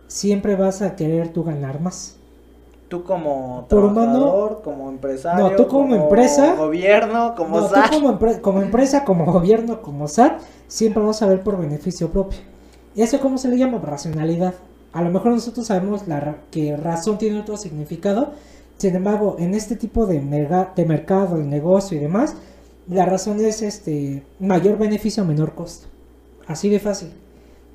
siempre 0.07 0.55
vas 0.55 0.81
a 0.81 0.95
querer 0.95 1.29
tú 1.29 1.43
ganar 1.43 1.81
más. 1.81 2.17
Tú 2.87 3.03
como 3.03 3.65
trabajador, 3.67 4.61
como 4.63 4.89
empresario, 4.89 5.49
no, 5.49 5.55
tú 5.55 5.67
como, 5.67 5.95
empresa, 5.95 6.55
gobierno, 6.55 7.33
como 7.35 7.61
no, 7.61 7.67
Tú 7.67 7.79
como, 7.91 8.19
como 8.41 8.61
empresa, 8.61 9.03
como 9.03 9.25
gobierno, 9.25 9.81
como 9.81 10.07
SAT, 10.07 10.39
siempre 10.67 11.01
vamos 11.01 11.21
a 11.21 11.27
ver 11.27 11.41
por 11.41 11.57
beneficio 11.57 12.11
propio. 12.11 12.39
¿Y 12.93 13.01
eso 13.01 13.19
cómo 13.19 13.39
se 13.39 13.49
le 13.49 13.57
llama? 13.57 13.79
Racionalidad. 13.79 14.53
A 14.93 15.01
lo 15.01 15.09
mejor 15.09 15.31
nosotros 15.31 15.65
sabemos 15.65 16.07
la 16.07 16.37
que 16.51 16.77
razón 16.77 17.17
tiene 17.17 17.39
otro 17.39 17.57
significado, 17.57 18.33
sin 18.77 18.95
embargo, 18.95 19.37
en 19.39 19.53
este 19.53 19.75
tipo 19.75 20.05
de, 20.05 20.19
de 20.19 20.85
mercado, 20.85 21.37
de 21.37 21.43
negocio 21.43 21.97
y 21.97 22.01
demás, 22.01 22.35
la 22.87 23.05
razón 23.05 23.43
es 23.43 23.61
este 23.61 24.23
mayor 24.39 24.77
beneficio 24.77 25.25
menor 25.25 25.55
costo. 25.55 25.87
Así 26.47 26.69
de 26.69 26.79
fácil. 26.79 27.11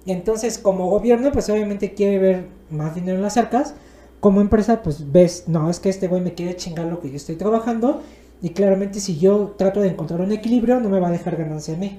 Entonces, 0.06 0.58
como 0.58 0.88
gobierno, 0.88 1.32
pues 1.32 1.48
obviamente 1.50 1.94
quiere 1.94 2.18
ver 2.18 2.46
más 2.70 2.94
dinero 2.94 3.16
en 3.16 3.22
las 3.22 3.36
arcas. 3.36 3.74
Como 4.20 4.40
empresa, 4.40 4.82
pues 4.82 5.10
ves, 5.10 5.44
no, 5.48 5.70
es 5.70 5.80
que 5.80 5.88
este 5.88 6.06
güey 6.06 6.20
me 6.20 6.34
quiere 6.34 6.56
chingar 6.56 6.86
lo 6.86 7.00
que 7.00 7.10
yo 7.10 7.16
estoy 7.16 7.36
trabajando. 7.36 8.02
Y 8.42 8.50
claramente 8.50 9.00
si 9.00 9.18
yo 9.18 9.54
trato 9.56 9.80
de 9.80 9.88
encontrar 9.88 10.20
un 10.20 10.32
equilibrio, 10.32 10.80
no 10.80 10.88
me 10.88 11.00
va 11.00 11.08
a 11.08 11.12
dejar 11.12 11.36
ganancia 11.36 11.74
a 11.74 11.78
mí. 11.78 11.98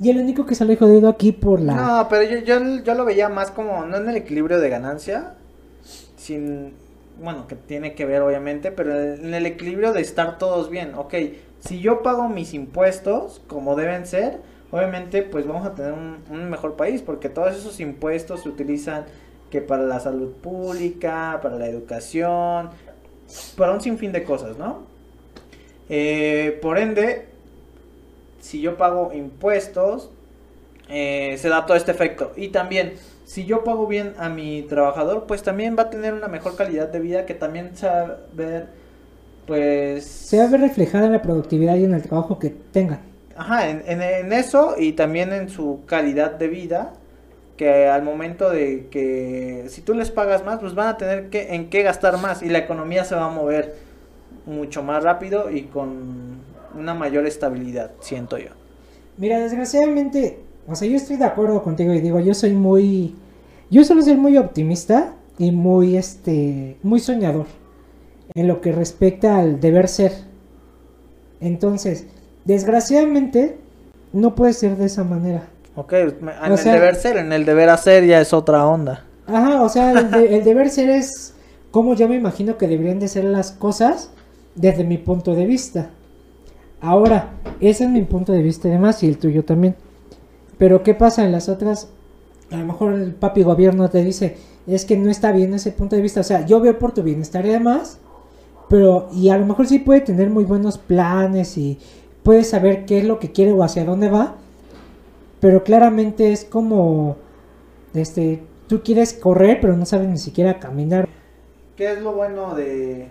Y 0.00 0.10
el 0.10 0.18
único 0.18 0.46
que 0.46 0.54
sale 0.54 0.76
jodido 0.76 1.08
aquí 1.08 1.32
por 1.32 1.60
la... 1.60 1.74
No, 1.74 2.08
pero 2.08 2.22
yo, 2.22 2.38
yo, 2.38 2.82
yo 2.82 2.94
lo 2.94 3.04
veía 3.04 3.28
más 3.28 3.50
como, 3.50 3.84
no 3.84 3.98
en 3.98 4.08
el 4.08 4.16
equilibrio 4.16 4.58
de 4.58 4.70
ganancia, 4.70 5.34
sin, 6.16 6.72
bueno, 7.22 7.46
que 7.46 7.54
tiene 7.54 7.94
que 7.94 8.06
ver 8.06 8.22
obviamente, 8.22 8.72
pero 8.72 8.98
en 8.98 9.34
el 9.34 9.46
equilibrio 9.46 9.92
de 9.92 10.00
estar 10.00 10.38
todos 10.38 10.70
bien. 10.70 10.94
Ok, 10.94 11.14
si 11.60 11.80
yo 11.80 12.02
pago 12.02 12.28
mis 12.28 12.54
impuestos 12.54 13.42
como 13.46 13.76
deben 13.76 14.06
ser, 14.06 14.38
obviamente 14.70 15.22
pues 15.22 15.46
vamos 15.46 15.66
a 15.66 15.74
tener 15.74 15.92
un, 15.92 16.50
mejor 16.50 16.76
país, 16.76 17.02
porque 17.02 17.28
todos 17.28 17.56
esos 17.56 17.80
impuestos 17.80 18.42
se 18.42 18.48
utilizan 18.48 19.04
que 19.50 19.60
para 19.60 19.82
la 19.82 20.00
salud 20.00 20.32
pública, 20.32 21.38
para 21.42 21.56
la 21.56 21.66
educación, 21.66 22.70
para 23.56 23.72
un 23.72 23.80
sinfín 23.80 24.12
de 24.12 24.24
cosas, 24.24 24.56
¿no? 24.56 24.84
Eh, 25.88 26.58
por 26.62 26.78
ende, 26.78 27.26
si 28.40 28.60
yo 28.60 28.76
pago 28.76 29.12
impuestos, 29.12 30.10
eh, 30.88 31.36
se 31.38 31.48
da 31.48 31.66
todo 31.66 31.76
este 31.76 31.90
efecto. 31.90 32.32
Y 32.36 32.48
también, 32.48 32.94
si 33.24 33.44
yo 33.44 33.64
pago 33.64 33.86
bien 33.86 34.14
a 34.18 34.28
mi 34.28 34.62
trabajador, 34.62 35.26
pues 35.26 35.42
también 35.42 35.76
va 35.76 35.84
a 35.84 35.90
tener 35.90 36.14
una 36.14 36.28
mejor 36.28 36.56
calidad 36.56 36.88
de 36.88 37.00
vida 37.00 37.26
que 37.26 37.34
también 37.34 37.76
se 37.76 37.86
va 37.86 38.00
a 38.00 38.16
ver, 38.32 38.68
pues... 39.46 40.04
Se 40.04 40.38
va 40.38 40.44
a 40.44 40.48
ver 40.48 40.60
reflejada 40.60 41.06
en 41.06 41.12
la 41.12 41.22
productividad 41.22 41.76
y 41.76 41.84
en 41.84 41.94
el 41.94 42.02
trabajo 42.02 42.38
que 42.38 42.50
tenga. 42.50 43.00
Ajá, 43.36 43.70
en, 43.70 44.02
en, 44.02 44.32
eso 44.32 44.74
y 44.78 44.92
también 44.92 45.32
en 45.32 45.48
su 45.48 45.80
calidad 45.86 46.32
de 46.32 46.48
vida, 46.48 46.92
que 47.60 47.88
al 47.88 48.02
momento 48.02 48.48
de 48.48 48.86
que 48.90 49.66
si 49.68 49.82
tú 49.82 49.92
les 49.92 50.10
pagas 50.10 50.46
más, 50.46 50.60
pues 50.60 50.74
van 50.74 50.88
a 50.88 50.96
tener 50.96 51.28
que 51.28 51.54
en 51.54 51.68
qué 51.68 51.82
gastar 51.82 52.16
más 52.16 52.42
y 52.42 52.48
la 52.48 52.56
economía 52.56 53.04
se 53.04 53.14
va 53.14 53.26
a 53.26 53.28
mover 53.30 53.74
mucho 54.46 54.82
más 54.82 55.04
rápido 55.04 55.50
y 55.50 55.64
con 55.64 56.38
una 56.74 56.94
mayor 56.94 57.26
estabilidad, 57.26 57.90
siento 58.00 58.38
yo. 58.38 58.48
Mira, 59.18 59.38
desgraciadamente, 59.40 60.38
o 60.66 60.74
sea, 60.74 60.88
yo 60.88 60.96
estoy 60.96 61.16
de 61.16 61.26
acuerdo 61.26 61.62
contigo 61.62 61.92
y 61.92 62.00
digo, 62.00 62.18
yo 62.18 62.32
soy 62.32 62.54
muy, 62.54 63.14
yo 63.68 63.84
suelo 63.84 64.00
ser 64.00 64.16
muy 64.16 64.38
optimista 64.38 65.12
y 65.36 65.52
muy, 65.52 65.98
este, 65.98 66.78
muy 66.82 66.98
soñador 66.98 67.44
en 68.34 68.48
lo 68.48 68.62
que 68.62 68.72
respecta 68.72 69.38
al 69.38 69.60
deber 69.60 69.88
ser. 69.88 70.12
Entonces, 71.42 72.06
desgraciadamente, 72.46 73.58
no 74.14 74.34
puede 74.34 74.54
ser 74.54 74.78
de 74.78 74.86
esa 74.86 75.04
manera. 75.04 75.50
Ok, 75.80 75.94
en 75.94 76.52
el 76.52 76.62
deber 76.62 76.94
ser, 76.94 77.16
en 77.16 77.32
el 77.32 77.46
deber 77.46 77.70
hacer 77.70 78.04
ya 78.04 78.20
es 78.20 78.34
otra 78.34 78.66
onda. 78.66 79.06
Ajá, 79.26 79.62
o 79.62 79.68
sea, 79.70 79.92
el 79.92 80.44
deber 80.44 80.68
ser 80.68 80.90
es 80.90 81.32
como 81.70 81.94
yo 81.94 82.06
me 82.06 82.16
imagino 82.16 82.58
que 82.58 82.68
deberían 82.68 82.98
de 82.98 83.08
ser 83.08 83.24
las 83.24 83.52
cosas 83.52 84.10
desde 84.54 84.84
mi 84.84 84.98
punto 84.98 85.34
de 85.34 85.46
vista. 85.46 85.88
Ahora, 86.82 87.30
ese 87.60 87.84
es 87.84 87.90
mi 87.90 88.02
punto 88.02 88.32
de 88.32 88.42
vista 88.42 88.68
además 88.68 89.02
y 89.02 89.08
el 89.08 89.16
tuyo 89.16 89.42
también. 89.42 89.74
Pero 90.58 90.82
¿qué 90.82 90.92
pasa 90.92 91.24
en 91.24 91.32
las 91.32 91.48
otras? 91.48 91.88
A 92.50 92.58
lo 92.58 92.66
mejor 92.66 92.92
el 92.92 93.14
papi 93.14 93.42
gobierno 93.42 93.88
te 93.88 94.04
dice, 94.04 94.36
es 94.66 94.84
que 94.84 94.98
no 94.98 95.10
está 95.10 95.32
bien 95.32 95.54
ese 95.54 95.72
punto 95.72 95.96
de 95.96 96.02
vista. 96.02 96.20
O 96.20 96.24
sea, 96.24 96.44
yo 96.44 96.60
veo 96.60 96.78
por 96.78 96.92
tu 96.92 97.02
bienestar 97.02 97.46
y 97.46 97.48
demás, 97.48 98.00
pero 98.68 99.08
y 99.14 99.30
a 99.30 99.38
lo 99.38 99.46
mejor 99.46 99.66
sí 99.66 99.78
puede 99.78 100.02
tener 100.02 100.28
muy 100.28 100.44
buenos 100.44 100.76
planes 100.76 101.56
y 101.56 101.78
puede 102.22 102.44
saber 102.44 102.84
qué 102.84 102.98
es 102.98 103.04
lo 103.04 103.18
que 103.18 103.32
quiere 103.32 103.52
o 103.52 103.62
hacia 103.62 103.86
dónde 103.86 104.10
va, 104.10 104.36
pero 105.40 105.64
claramente 105.64 106.32
es 106.32 106.44
como, 106.44 107.16
este, 107.94 108.42
tú 108.68 108.82
quieres 108.82 109.14
correr, 109.14 109.58
pero 109.60 109.76
no 109.76 109.86
sabes 109.86 110.08
ni 110.08 110.18
siquiera 110.18 110.58
caminar. 110.58 111.08
¿Qué 111.76 111.92
es 111.92 112.02
lo 112.02 112.12
bueno 112.12 112.54
de, 112.54 113.08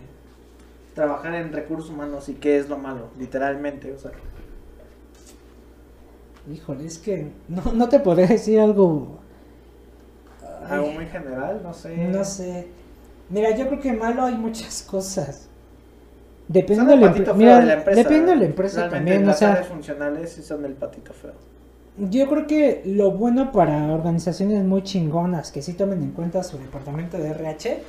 trabajar 0.99 1.35
en 1.35 1.53
recursos 1.53 1.89
humanos 1.89 2.27
y 2.27 2.34
qué 2.34 2.57
es 2.57 2.68
lo 2.68 2.77
malo, 2.77 3.07
literalmente, 3.18 3.93
o 3.93 3.97
sea. 3.97 4.11
Híjole, 6.53 6.85
es 6.85 6.97
que 6.97 7.31
no, 7.47 7.72
no 7.73 7.88
te 7.88 7.99
podría 7.99 8.27
decir 8.27 8.60
algo... 8.60 9.19
Algo 10.68 10.91
muy 10.91 11.06
general, 11.06 11.61
no 11.64 11.73
sé. 11.73 11.95
No 12.10 12.26
sé. 12.26 12.68
Mira, 13.30 13.56
yo 13.56 13.68
creo 13.68 13.80
que 13.80 13.93
malo 13.93 14.23
hay 14.23 14.35
muchas 14.35 14.81
cosas. 14.89 15.47
Depende 16.49 16.84
de, 16.84 16.97
la, 16.97 17.07
empresa, 17.07 17.34
depende 17.95 18.31
de 18.31 18.35
la 18.35 18.45
empresa 18.45 18.89
también, 18.89 19.26
las 19.26 19.35
o 19.35 19.39
sea, 19.39 19.64
funcionales 19.64 20.34
son 20.34 20.65
el 20.65 20.73
patito 20.73 21.14
feo. 21.14 21.34
Yo 21.97 22.29
creo 22.29 22.47
que 22.47 22.81
lo 22.85 23.11
bueno 23.11 23.51
para 23.51 23.93
organizaciones 23.93 24.63
muy 24.63 24.83
chingonas 24.83 25.51
que 25.51 25.61
sí 25.61 25.73
tomen 25.73 26.01
en 26.01 26.11
cuenta 26.11 26.43
su 26.43 26.57
departamento 26.57 27.17
de 27.17 27.29
RH 27.29 27.81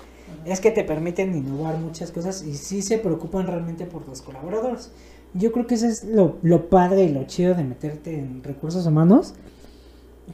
es 0.44 0.60
que 0.60 0.70
te 0.70 0.84
permiten 0.84 1.34
innovar 1.36 1.76
muchas 1.78 2.10
cosas 2.10 2.42
y 2.42 2.54
sí 2.54 2.82
se 2.82 2.98
preocupan 2.98 3.46
realmente 3.46 3.86
por 3.86 4.06
los 4.08 4.22
colaboradores. 4.22 4.90
Yo 5.34 5.52
creo 5.52 5.66
que 5.66 5.76
eso 5.76 5.86
es 5.86 6.04
lo, 6.04 6.38
lo 6.42 6.68
padre 6.68 7.04
y 7.04 7.08
lo 7.10 7.24
chido 7.24 7.54
de 7.54 7.62
meterte 7.62 8.18
en 8.18 8.42
recursos 8.42 8.86
humanos. 8.86 9.34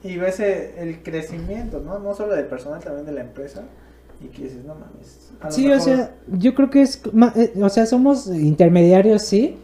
Y 0.02 0.16
ves 0.16 0.40
el 0.40 1.02
crecimiento, 1.02 1.80
¿no? 1.80 1.98
No 1.98 2.14
solo 2.14 2.34
del 2.34 2.47
personal, 2.47 2.82
también 2.82 3.06
de 3.06 3.12
la 3.12 3.22
empresa. 3.22 3.64
Y 4.20 4.28
que 4.28 4.44
dices, 4.44 4.64
no 4.64 4.74
mames. 4.74 5.32
Sí, 5.51 5.70
o 5.70 5.80
sea, 5.80 6.14
yo 6.28 6.55
creo 6.55 6.70
que 6.70 6.82
es, 6.82 7.02
eh, 7.36 7.52
o 7.60 7.68
sea, 7.68 7.84
somos 7.84 8.28
intermediarios, 8.28 9.22
sí, 9.22 9.59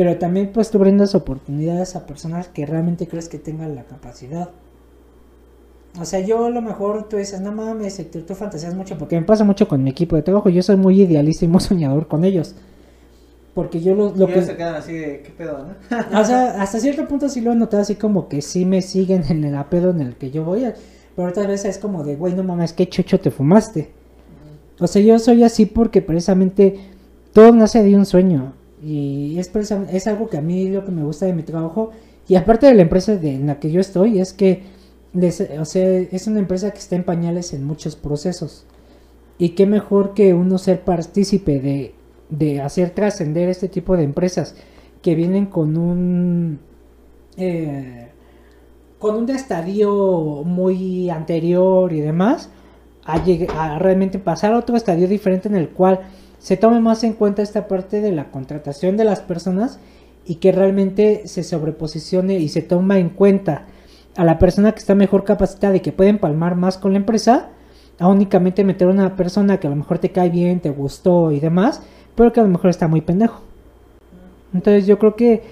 pero 0.00 0.16
también 0.16 0.50
pues 0.50 0.70
tú 0.70 0.78
brindas 0.78 1.14
oportunidades 1.14 1.94
a 1.94 2.06
personas 2.06 2.48
que 2.48 2.64
realmente 2.64 3.06
crees 3.06 3.28
que 3.28 3.38
tengan 3.38 3.74
la 3.74 3.84
capacidad. 3.84 4.48
O 6.00 6.06
sea, 6.06 6.20
yo 6.20 6.46
a 6.46 6.48
lo 6.48 6.62
mejor 6.62 7.06
tú 7.06 7.18
dices, 7.18 7.42
no 7.42 7.52
mames, 7.52 8.10
tú, 8.10 8.22
tú 8.22 8.34
fantaseas 8.34 8.74
mucho, 8.74 8.96
porque 8.96 9.20
me 9.20 9.26
pasa 9.26 9.44
mucho 9.44 9.68
con 9.68 9.84
mi 9.84 9.90
equipo 9.90 10.16
de 10.16 10.22
trabajo, 10.22 10.48
yo 10.48 10.62
soy 10.62 10.76
muy 10.76 11.02
idealista 11.02 11.44
y 11.44 11.48
muy 11.48 11.60
soñador 11.60 12.08
con 12.08 12.24
ellos. 12.24 12.54
Porque 13.52 13.82
yo 13.82 13.94
lo, 13.94 14.14
lo 14.16 14.26
Y 14.30 14.32
que... 14.32 14.40
se 14.40 14.56
quedan 14.56 14.76
así 14.76 14.94
de, 14.94 15.20
¿qué 15.20 15.32
pedo, 15.36 15.66
no? 15.66 16.18
O 16.18 16.24
sea, 16.24 16.62
hasta 16.62 16.80
cierto 16.80 17.06
punto 17.06 17.28
sí 17.28 17.42
lo 17.42 17.52
he 17.52 17.54
notado 17.54 17.82
así 17.82 17.96
como 17.96 18.26
que 18.26 18.40
sí 18.40 18.64
me 18.64 18.80
siguen 18.80 19.24
en 19.28 19.44
el 19.44 19.54
apedo 19.54 19.90
en 19.90 20.00
el 20.00 20.16
que 20.16 20.30
yo 20.30 20.44
voy. 20.44 20.64
Pero 21.14 21.28
otras 21.28 21.46
veces 21.46 21.76
es 21.76 21.78
como 21.78 22.04
de, 22.04 22.16
güey, 22.16 22.32
no 22.32 22.42
mames, 22.42 22.72
qué 22.72 22.88
chocho 22.88 23.20
te 23.20 23.30
fumaste. 23.30 23.90
O 24.78 24.86
sea, 24.86 25.02
yo 25.02 25.18
soy 25.18 25.42
así 25.42 25.66
porque 25.66 26.00
precisamente 26.00 26.80
todo 27.34 27.52
nace 27.52 27.82
de 27.82 27.94
un 27.96 28.06
sueño. 28.06 28.54
Y 28.82 29.38
es, 29.38 29.50
es 29.92 30.06
algo 30.06 30.28
que 30.28 30.38
a 30.38 30.40
mí 30.42 30.68
lo 30.68 30.84
que 30.84 30.90
me 30.90 31.02
gusta 31.02 31.26
de 31.26 31.32
mi 31.32 31.42
trabajo. 31.42 31.90
Y 32.28 32.36
aparte 32.36 32.66
de 32.66 32.74
la 32.74 32.82
empresa 32.82 33.16
de, 33.16 33.34
en 33.34 33.46
la 33.46 33.58
que 33.58 33.70
yo 33.70 33.80
estoy, 33.80 34.20
es 34.20 34.32
que 34.32 34.62
o 35.58 35.64
sea, 35.64 35.98
es 35.98 36.26
una 36.26 36.38
empresa 36.38 36.70
que 36.70 36.78
está 36.78 36.96
en 36.96 37.04
pañales 37.04 37.52
en 37.52 37.64
muchos 37.64 37.96
procesos. 37.96 38.64
Y 39.38 39.50
qué 39.50 39.66
mejor 39.66 40.14
que 40.14 40.34
uno 40.34 40.58
ser 40.58 40.82
partícipe 40.82 41.60
de, 41.60 41.94
de 42.28 42.60
hacer 42.60 42.90
trascender 42.90 43.48
este 43.48 43.68
tipo 43.68 43.96
de 43.96 44.04
empresas 44.04 44.54
que 45.02 45.14
vienen 45.14 45.46
con 45.46 45.76
un 45.76 46.60
eh, 47.36 48.08
con 48.98 49.16
un 49.16 49.30
estadio 49.30 50.42
muy 50.44 51.08
anterior 51.08 51.92
y 51.92 52.00
demás 52.00 52.50
a, 53.04 53.22
a 53.56 53.78
realmente 53.78 54.18
pasar 54.18 54.52
a 54.52 54.58
otro 54.58 54.76
estadio 54.76 55.08
diferente 55.08 55.48
en 55.48 55.56
el 55.56 55.70
cual 55.70 56.00
se 56.40 56.56
tome 56.56 56.80
más 56.80 57.04
en 57.04 57.12
cuenta 57.12 57.42
esta 57.42 57.68
parte 57.68 58.00
de 58.00 58.12
la 58.12 58.30
contratación 58.30 58.96
de 58.96 59.04
las 59.04 59.20
personas 59.20 59.78
y 60.24 60.36
que 60.36 60.52
realmente 60.52 61.22
se 61.26 61.44
sobreposicione 61.44 62.38
y 62.38 62.48
se 62.48 62.62
toma 62.62 62.98
en 62.98 63.10
cuenta 63.10 63.66
a 64.16 64.24
la 64.24 64.38
persona 64.38 64.72
que 64.72 64.78
está 64.78 64.94
mejor 64.94 65.24
capacitada 65.24 65.76
y 65.76 65.80
que 65.80 65.92
puede 65.92 66.10
empalmar 66.10 66.56
más 66.56 66.78
con 66.78 66.92
la 66.92 66.98
empresa 66.98 67.50
a 67.98 68.08
únicamente 68.08 68.64
meter 68.64 68.88
a 68.88 68.92
una 68.92 69.16
persona 69.16 69.60
que 69.60 69.66
a 69.66 69.70
lo 69.70 69.76
mejor 69.76 69.98
te 69.98 70.10
cae 70.10 70.30
bien, 70.30 70.60
te 70.60 70.70
gustó 70.70 71.30
y 71.30 71.40
demás, 71.40 71.82
pero 72.14 72.32
que 72.32 72.40
a 72.40 72.42
lo 72.42 72.48
mejor 72.48 72.70
está 72.70 72.88
muy 72.88 73.02
pendejo. 73.02 73.42
Entonces 74.54 74.86
yo 74.86 74.98
creo 74.98 75.14
que 75.16 75.42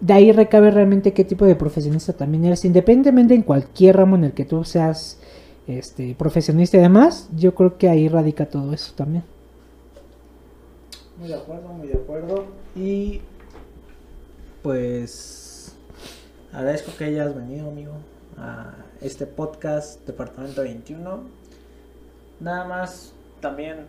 de 0.00 0.12
ahí 0.12 0.32
recabe 0.32 0.72
realmente 0.72 1.12
qué 1.12 1.24
tipo 1.24 1.44
de 1.44 1.54
profesionista 1.54 2.12
también 2.12 2.44
eres, 2.44 2.64
independientemente 2.64 3.34
en 3.34 3.42
cualquier 3.42 3.96
ramo 3.96 4.16
en 4.16 4.24
el 4.24 4.32
que 4.32 4.44
tú 4.44 4.64
seas 4.64 5.20
este 5.68 6.16
profesionista 6.18 6.76
y 6.76 6.80
demás, 6.80 7.28
yo 7.36 7.54
creo 7.54 7.78
que 7.78 7.88
ahí 7.88 8.08
radica 8.08 8.46
todo 8.46 8.72
eso 8.72 8.92
también. 8.96 9.22
Muy 11.18 11.28
de 11.28 11.34
acuerdo, 11.34 11.68
muy 11.68 11.88
de 11.88 11.94
acuerdo. 11.94 12.44
Y 12.76 13.20
pues 14.62 15.74
agradezco 16.52 16.92
que 16.96 17.04
hayas 17.04 17.34
venido, 17.34 17.68
amigo, 17.68 17.92
a 18.36 18.74
este 19.00 19.26
podcast 19.26 20.06
Departamento 20.06 20.62
21. 20.62 21.20
Nada 22.40 22.64
más, 22.64 23.12
también, 23.40 23.86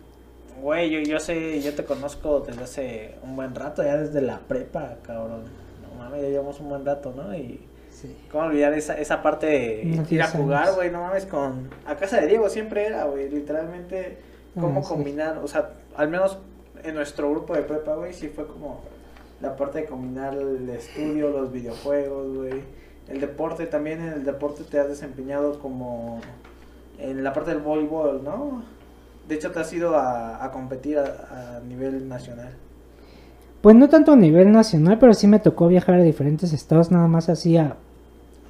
güey, 0.60 0.90
yo, 0.90 1.00
yo 1.00 1.20
sé, 1.20 1.60
yo 1.62 1.74
te 1.74 1.84
conozco 1.84 2.40
desde 2.40 2.62
hace 2.64 3.14
un 3.22 3.36
buen 3.36 3.54
rato, 3.54 3.82
ya 3.82 3.96
desde 3.96 4.20
la 4.22 4.40
prepa, 4.40 4.96
cabrón. 5.02 5.44
No 5.82 5.98
mames, 5.98 6.22
ya 6.22 6.28
llevamos 6.28 6.58
un 6.60 6.68
buen 6.68 6.84
rato, 6.84 7.12
¿no? 7.16 7.34
Y 7.34 7.60
Sí. 7.90 8.16
cómo 8.32 8.44
olvidar 8.44 8.72
esa, 8.72 8.94
esa 8.98 9.20
parte 9.22 9.46
de 9.46 9.82
ir 9.84 10.00
a 10.00 10.04
10 10.04 10.30
jugar, 10.30 10.74
güey, 10.74 10.90
no 10.90 11.02
mames, 11.02 11.26
con... 11.26 11.68
A 11.84 11.96
casa 11.96 12.18
de 12.20 12.28
Diego 12.28 12.48
siempre 12.48 12.86
era, 12.86 13.04
güey, 13.04 13.28
literalmente, 13.28 14.16
cómo 14.54 14.80
Ah, 14.80 14.82
sí. 14.82 14.88
combinar, 14.88 15.38
o 15.38 15.46
sea, 15.46 15.72
al 15.96 16.08
menos 16.08 16.38
en 16.84 16.94
nuestro 16.94 17.30
grupo 17.30 17.54
de 17.54 17.62
prepa, 17.62 17.94
güey, 17.96 18.12
sí 18.12 18.28
fue 18.28 18.46
como 18.46 18.80
la 19.40 19.56
parte 19.56 19.80
de 19.80 19.86
combinar 19.86 20.34
el 20.34 20.68
estudio, 20.68 21.30
los 21.30 21.52
videojuegos, 21.52 22.36
güey. 22.36 22.62
El 23.08 23.20
deporte 23.20 23.66
también, 23.66 24.00
en 24.00 24.12
el 24.12 24.24
deporte 24.24 24.64
te 24.64 24.78
has 24.78 24.88
desempeñado 24.88 25.58
como 25.58 26.20
en 26.98 27.24
la 27.24 27.32
parte 27.32 27.50
del 27.50 27.60
voleibol, 27.60 28.22
¿no? 28.22 28.62
De 29.28 29.34
hecho, 29.34 29.50
te 29.50 29.60
has 29.60 29.72
ido 29.72 29.96
a, 29.96 30.44
a 30.44 30.50
competir 30.50 30.98
a, 30.98 31.56
a 31.56 31.60
nivel 31.60 32.08
nacional. 32.08 32.52
Pues 33.60 33.76
no 33.76 33.88
tanto 33.88 34.12
a 34.12 34.16
nivel 34.16 34.52
nacional, 34.52 34.98
pero 34.98 35.12
sí 35.14 35.26
me 35.26 35.38
tocó 35.38 35.68
viajar 35.68 35.96
a 35.96 36.02
diferentes 36.02 36.52
estados, 36.52 36.90
nada 36.90 37.08
más 37.08 37.28
así 37.28 37.56
a, 37.56 37.76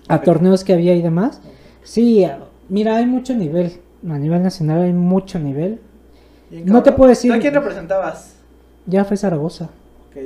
a 0.09 0.23
torneos 0.23 0.65
que 0.65 0.73
había 0.73 0.95
y 0.95 1.03
demás. 1.03 1.41
Sí, 1.83 2.27
mira, 2.69 2.97
hay 2.97 3.07
mucho 3.07 3.35
nivel. 3.35 3.73
A 4.09 4.19
nivel 4.19 4.43
nacional 4.43 4.83
hay 4.83 4.93
mucho 4.93 5.39
nivel. 5.39 5.81
No 6.51 6.83
te 6.83 6.93
puedo 6.93 7.09
decir- 7.11 7.31
¿Tú 7.31 7.37
a 7.37 7.41
quién 7.41 7.55
representabas? 7.55 8.35
Ya 8.87 9.05
fue 9.05 9.17
Zaragoza. 9.17 9.67
Ok. 10.11 10.17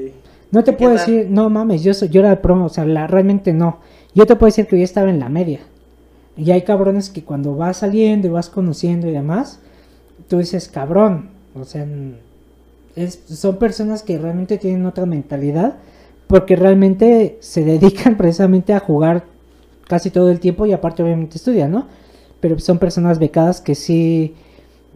No 0.51 0.63
te 0.65 0.71
¿Y 0.71 0.75
puedo 0.75 0.93
decir, 0.93 1.27
no 1.31 1.51
mames, 1.51 1.83
yo, 1.83 1.93
soy- 1.95 2.09
yo 2.09 2.21
era 2.21 2.31
de 2.31 2.37
promo, 2.37 2.67
o 2.67 2.69
sea, 2.69 2.85
la, 2.87 3.07
realmente 3.07 3.53
no. 3.53 3.79
Yo 4.15 4.25
te 4.27 4.37
puedo 4.37 4.49
decir 4.49 4.67
que 4.67 4.79
yo 4.79 4.85
estaba 4.85 5.11
en 5.11 5.19
la 5.19 5.29
media. 5.29 5.61
Y 6.37 6.51
hay 6.53 6.63
cabrones 6.63 7.11
que 7.11 7.25
cuando 7.25 7.55
vas 7.57 7.79
saliendo 7.79 8.27
y 8.29 8.31
vas 8.31 8.49
conociendo 8.49 9.09
y 9.09 9.13
demás, 9.13 9.59
tú 10.29 10.39
dices, 10.39 10.69
cabrón, 10.69 11.31
o 11.55 11.65
sea, 11.65 11.87
es- 12.97 13.21
son 13.29 13.57
personas 13.57 14.03
que 14.03 14.19
realmente 14.19 14.57
tienen 14.59 14.87
otra 14.87 15.07
mentalidad, 15.07 15.77
porque 16.29 16.57
realmente 16.57 17.37
se 17.41 17.65
dedican 17.65 18.17
precisamente 18.17 18.73
a 18.73 18.81
jugar 18.81 19.25
casi 19.89 20.11
todo 20.11 20.31
el 20.31 20.41
tiempo 20.41 20.65
y 20.67 20.73
aparte 20.73 21.03
obviamente 21.03 21.37
estudian, 21.37 21.71
¿no? 21.73 21.87
Pero 22.41 22.59
son 22.59 22.79
personas 22.79 23.19
becadas 23.19 23.61
que 23.61 23.75
sí 23.75 24.35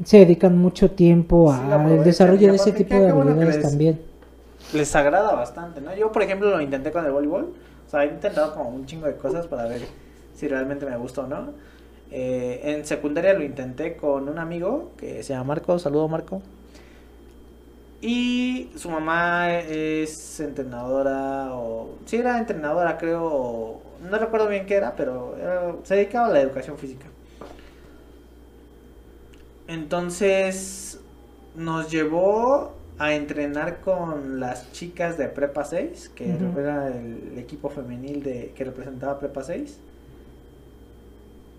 se 0.04 0.18
dedican 0.18 0.56
mucho 0.58 0.90
tiempo 0.92 1.52
Sí, 1.52 1.60
al 1.70 2.04
desarrollo 2.04 2.48
de 2.50 2.56
ese 2.56 2.72
tipo 2.72 2.94
de 2.94 3.08
habilidades 3.08 3.56
les- 3.56 3.62
también. 3.62 4.00
les 4.72 4.94
agrada 4.96 5.34
bastante, 5.34 5.80
¿no? 5.80 5.94
Yo, 5.94 6.12
por 6.12 6.22
ejemplo, 6.22 6.50
lo 6.50 6.60
intenté 6.60 6.90
con 6.92 7.04
el 7.04 7.12
voleibol. 7.12 7.54
O 7.86 7.90
sea, 7.90 8.04
he 8.04 8.08
intentado 8.08 8.54
como 8.54 8.70
un 8.70 8.86
chingo 8.86 9.06
de 9.06 9.16
cosas 9.16 9.46
para 9.46 9.64
ver 9.66 9.82
si 10.34 10.46
realmente 10.48 10.84
me 10.86 10.96
gusta 10.96 11.22
o 11.22 11.26
no. 11.26 11.52
Eh, 12.10 12.60
en 12.64 12.86
secundaria 12.86 13.32
lo 13.34 13.42
intenté 13.44 13.96
con 13.96 14.28
un 14.28 14.38
amigo 14.38 14.92
que 14.96 15.22
se 15.22 15.32
llama 15.32 15.44
Marco. 15.44 15.78
Saludo, 15.78 16.08
Marco. 16.08 16.42
Y 18.00 18.70
su 18.76 18.90
mamá 18.90 19.52
es 19.58 20.38
entrenadora 20.38 21.48
o... 21.54 21.96
Sí, 22.06 22.16
era 22.16 22.38
entrenadora, 22.38 22.96
creo. 22.96 23.80
No 24.08 24.18
recuerdo 24.18 24.48
bien 24.48 24.66
qué 24.66 24.74
era, 24.76 24.94
pero 24.94 25.36
era- 25.36 25.74
se 25.82 25.96
dedicaba 25.96 26.26
a 26.28 26.30
la 26.30 26.40
educación 26.40 26.78
física. 26.78 27.06
Entonces 29.68 30.98
nos 31.54 31.90
llevó 31.90 32.72
a 32.98 33.14
entrenar 33.14 33.80
con 33.80 34.40
las 34.40 34.72
chicas 34.72 35.18
de 35.18 35.28
Prepa 35.28 35.64
6, 35.64 36.10
que 36.14 36.34
era 36.56 36.88
el 36.88 37.38
equipo 37.38 37.68
femenil 37.68 38.22
de 38.22 38.52
que 38.56 38.64
representaba 38.64 39.20
Prepa 39.20 39.44
6. 39.44 39.78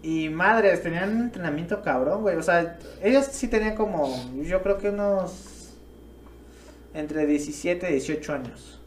Y 0.02 0.30
madres, 0.30 0.81
tenían 0.81 1.15
un 1.15 1.22
entrenamiento 1.23 1.81
cabrón, 1.81 2.22
güey. 2.23 2.36
O 2.36 2.44
sea, 2.44 2.80
ellos 3.03 3.26
sí 3.31 3.48
tenían 3.48 3.76
como, 3.76 4.14
yo 4.41 4.61
creo 4.64 4.77
que 4.77 4.90
unos 4.90 5.73
entre 6.94 7.26
17 7.27 7.90
y 7.90 7.94
18 7.94 8.34
años. 8.34 8.80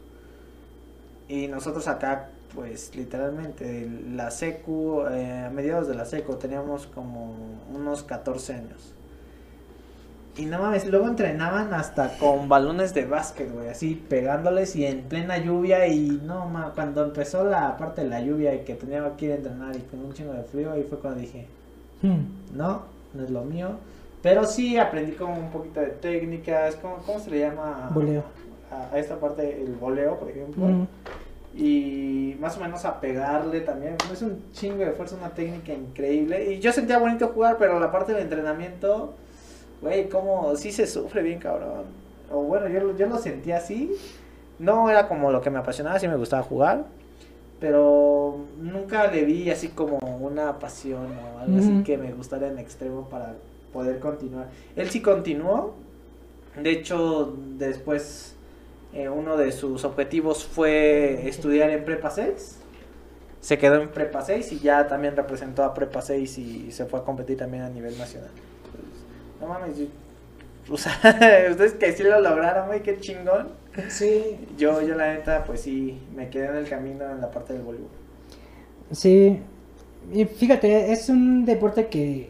Y 1.29 1.47
nosotros 1.47 1.87
acá, 1.87 2.29
pues 2.53 2.95
literalmente, 2.95 3.89
la 4.13 4.31
secu, 4.31 5.05
eh, 5.09 5.45
a 5.47 5.49
mediados 5.49 5.87
de 5.87 5.95
la 5.95 6.05
secu, 6.05 6.35
teníamos 6.35 6.87
como 6.87 7.35
unos 7.73 8.03
14 8.03 8.53
años. 8.53 8.93
Y 10.35 10.45
no 10.45 10.59
mames, 10.59 10.87
luego 10.87 11.07
entrenaban 11.07 11.73
hasta 11.73 12.17
con 12.17 12.49
balones 12.49 12.93
de 12.95 13.05
básquet, 13.05 13.51
güey, 13.53 13.69
así 13.69 13.93
pegándoles 14.09 14.75
y 14.75 14.85
en 14.85 15.01
plena 15.03 15.37
lluvia 15.37 15.85
y 15.87 16.21
no 16.25 16.47
mames, 16.47 16.73
cuando 16.73 17.03
empezó 17.03 17.43
la 17.43 17.77
parte 17.77 18.01
de 18.01 18.09
la 18.09 18.19
lluvia 18.19 18.55
y 18.55 18.59
que 18.59 18.73
tenía 18.73 19.03
que 19.15 19.25
ir 19.25 19.31
a 19.33 19.35
entrenar 19.35 19.75
y 19.75 19.79
con 19.81 20.03
un 20.03 20.13
chingo 20.13 20.33
de 20.33 20.43
frío, 20.43 20.71
ahí 20.71 20.83
fue 20.89 20.97
cuando 20.99 21.19
dije, 21.19 21.45
Hmm. 22.01 22.25
no, 22.53 22.81
no 23.13 23.23
es 23.23 23.29
lo 23.29 23.43
mío. 23.43 23.69
Pero 24.21 24.45
sí 24.45 24.77
aprendí 24.77 25.13
como 25.13 25.37
un 25.37 25.49
poquito 25.51 25.79
de 25.79 25.87
técnicas, 25.87 26.75
¿cómo, 26.77 26.97
cómo 27.05 27.19
se 27.19 27.29
le 27.31 27.39
llama? 27.39 27.89
Voleo. 27.93 28.23
A, 28.71 28.93
a 28.93 28.99
esta 28.99 29.15
parte, 29.17 29.61
el 29.63 29.73
voleo, 29.75 30.17
por 30.19 30.29
ejemplo. 30.29 30.65
Mm. 30.65 30.87
Y 31.55 32.35
más 32.39 32.57
o 32.57 32.61
menos 32.61 32.83
a 32.85 32.99
pegarle 32.99 33.61
también. 33.61 33.95
Es 34.11 34.21
un 34.21 34.41
chingo 34.53 34.77
de 34.79 34.91
fuerza, 34.91 35.15
una 35.15 35.29
técnica 35.29 35.73
increíble. 35.73 36.53
Y 36.53 36.59
yo 36.59 36.71
sentía 36.73 36.97
bonito 36.99 37.27
jugar, 37.29 37.57
pero 37.59 37.79
la 37.79 37.91
parte 37.91 38.13
del 38.13 38.23
entrenamiento, 38.23 39.13
güey, 39.83 40.09
como 40.09 40.55
sí 40.55 40.71
se 40.71 40.87
sufre 40.87 41.21
bien, 41.21 41.39
cabrón. 41.39 41.83
O 42.31 42.41
bueno, 42.41 42.67
yo, 42.69 42.79
lo- 42.79 42.97
yo 42.97 43.05
lo 43.07 43.17
sentía 43.19 43.57
así. 43.57 43.91
No 44.59 44.89
era 44.89 45.07
como 45.07 45.31
lo 45.31 45.41
que 45.41 45.49
me 45.49 45.59
apasionaba, 45.59 45.99
sí 45.99 46.07
me 46.07 46.15
gustaba 46.15 46.41
jugar. 46.43 46.85
Pero 47.59 48.39
nunca 48.59 49.07
le 49.11 49.23
vi 49.23 49.49
así 49.49 49.69
como 49.69 49.97
una 50.19 50.59
pasión 50.59 51.07
o 51.17 51.39
algo 51.39 51.57
así 51.57 51.83
que 51.83 51.97
me 51.97 52.11
gustara 52.11 52.47
en 52.47 52.59
extremo 52.59 53.07
para 53.09 53.35
poder 53.71 53.99
continuar. 53.99 54.49
Él 54.75 54.89
sí 54.89 55.01
continuó. 55.01 55.75
De 56.61 56.71
hecho, 56.71 57.33
después 57.57 58.35
eh, 58.93 59.07
uno 59.09 59.37
de 59.37 59.51
sus 59.51 59.85
objetivos 59.85 60.43
fue 60.45 61.27
estudiar 61.27 61.69
en 61.69 61.85
Prepa 61.85 62.09
6. 62.09 62.59
Se 63.39 63.57
quedó 63.57 63.81
en 63.81 63.89
Prepa 63.89 64.21
6 64.21 64.51
y 64.51 64.59
ya 64.59 64.87
también 64.87 65.15
representó 65.15 65.63
a 65.63 65.73
Prepa 65.73 66.01
6 66.01 66.37
y 66.37 66.71
se 66.71 66.85
fue 66.85 66.99
a 66.99 67.03
competir 67.03 67.37
también 67.37 67.63
a 67.63 67.69
nivel 67.69 67.97
nacional. 67.97 68.29
No 69.43 69.49
mames, 69.49 69.77
yo- 69.77 69.85
o 70.69 70.77
sea, 70.77 70.93
ustedes 71.51 71.73
que 71.75 71.91
sí 71.93 72.03
lo 72.03 72.19
lograron, 72.21 72.67
güey, 72.67 72.83
qué 72.83 72.99
chingón. 72.99 73.49
Sí, 73.89 74.37
Yo, 74.57 74.81
yo 74.81 74.95
la 74.95 75.13
neta, 75.13 75.43
pues 75.45 75.61
sí, 75.61 75.99
me 76.15 76.29
quedé 76.29 76.47
en 76.47 76.55
el 76.57 76.69
camino 76.69 77.09
en 77.09 77.21
la 77.21 77.31
parte 77.31 77.53
del 77.53 77.63
voleibol. 77.63 77.89
sí. 78.91 79.39
Y 80.13 80.25
fíjate, 80.25 80.91
es 80.91 81.09
un 81.09 81.45
deporte 81.45 81.87
que 81.87 82.29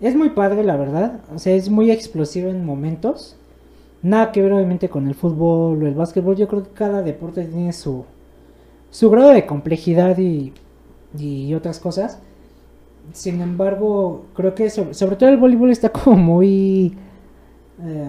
es 0.00 0.16
muy 0.16 0.30
padre, 0.30 0.64
la 0.64 0.76
verdad. 0.76 1.20
O 1.34 1.38
sea, 1.38 1.54
es 1.54 1.70
muy 1.70 1.90
explosivo 1.90 2.50
en 2.50 2.64
momentos. 2.64 3.36
Nada 4.02 4.32
que 4.32 4.42
ver 4.42 4.52
obviamente 4.52 4.88
con 4.90 5.08
el 5.08 5.14
fútbol 5.16 5.82
o 5.82 5.86
el 5.88 5.94
básquetbol. 5.94 6.36
Yo 6.36 6.48
creo 6.48 6.64
que 6.64 6.70
cada 6.72 7.02
deporte 7.02 7.44
tiene 7.46 7.72
su, 7.72 8.06
su 8.90 9.10
grado 9.10 9.30
de 9.30 9.46
complejidad 9.46 10.18
y, 10.18 10.52
y 11.18 11.54
otras 11.54 11.80
cosas. 11.80 12.20
Sin 13.12 13.40
embargo, 13.40 14.26
creo 14.34 14.54
que 14.54 14.68
sobre, 14.70 14.94
sobre 14.94 15.16
todo 15.16 15.28
el 15.30 15.36
voleibol 15.36 15.70
está 15.70 15.90
como 15.90 16.16
muy... 16.16 16.96
eh, 17.82 18.08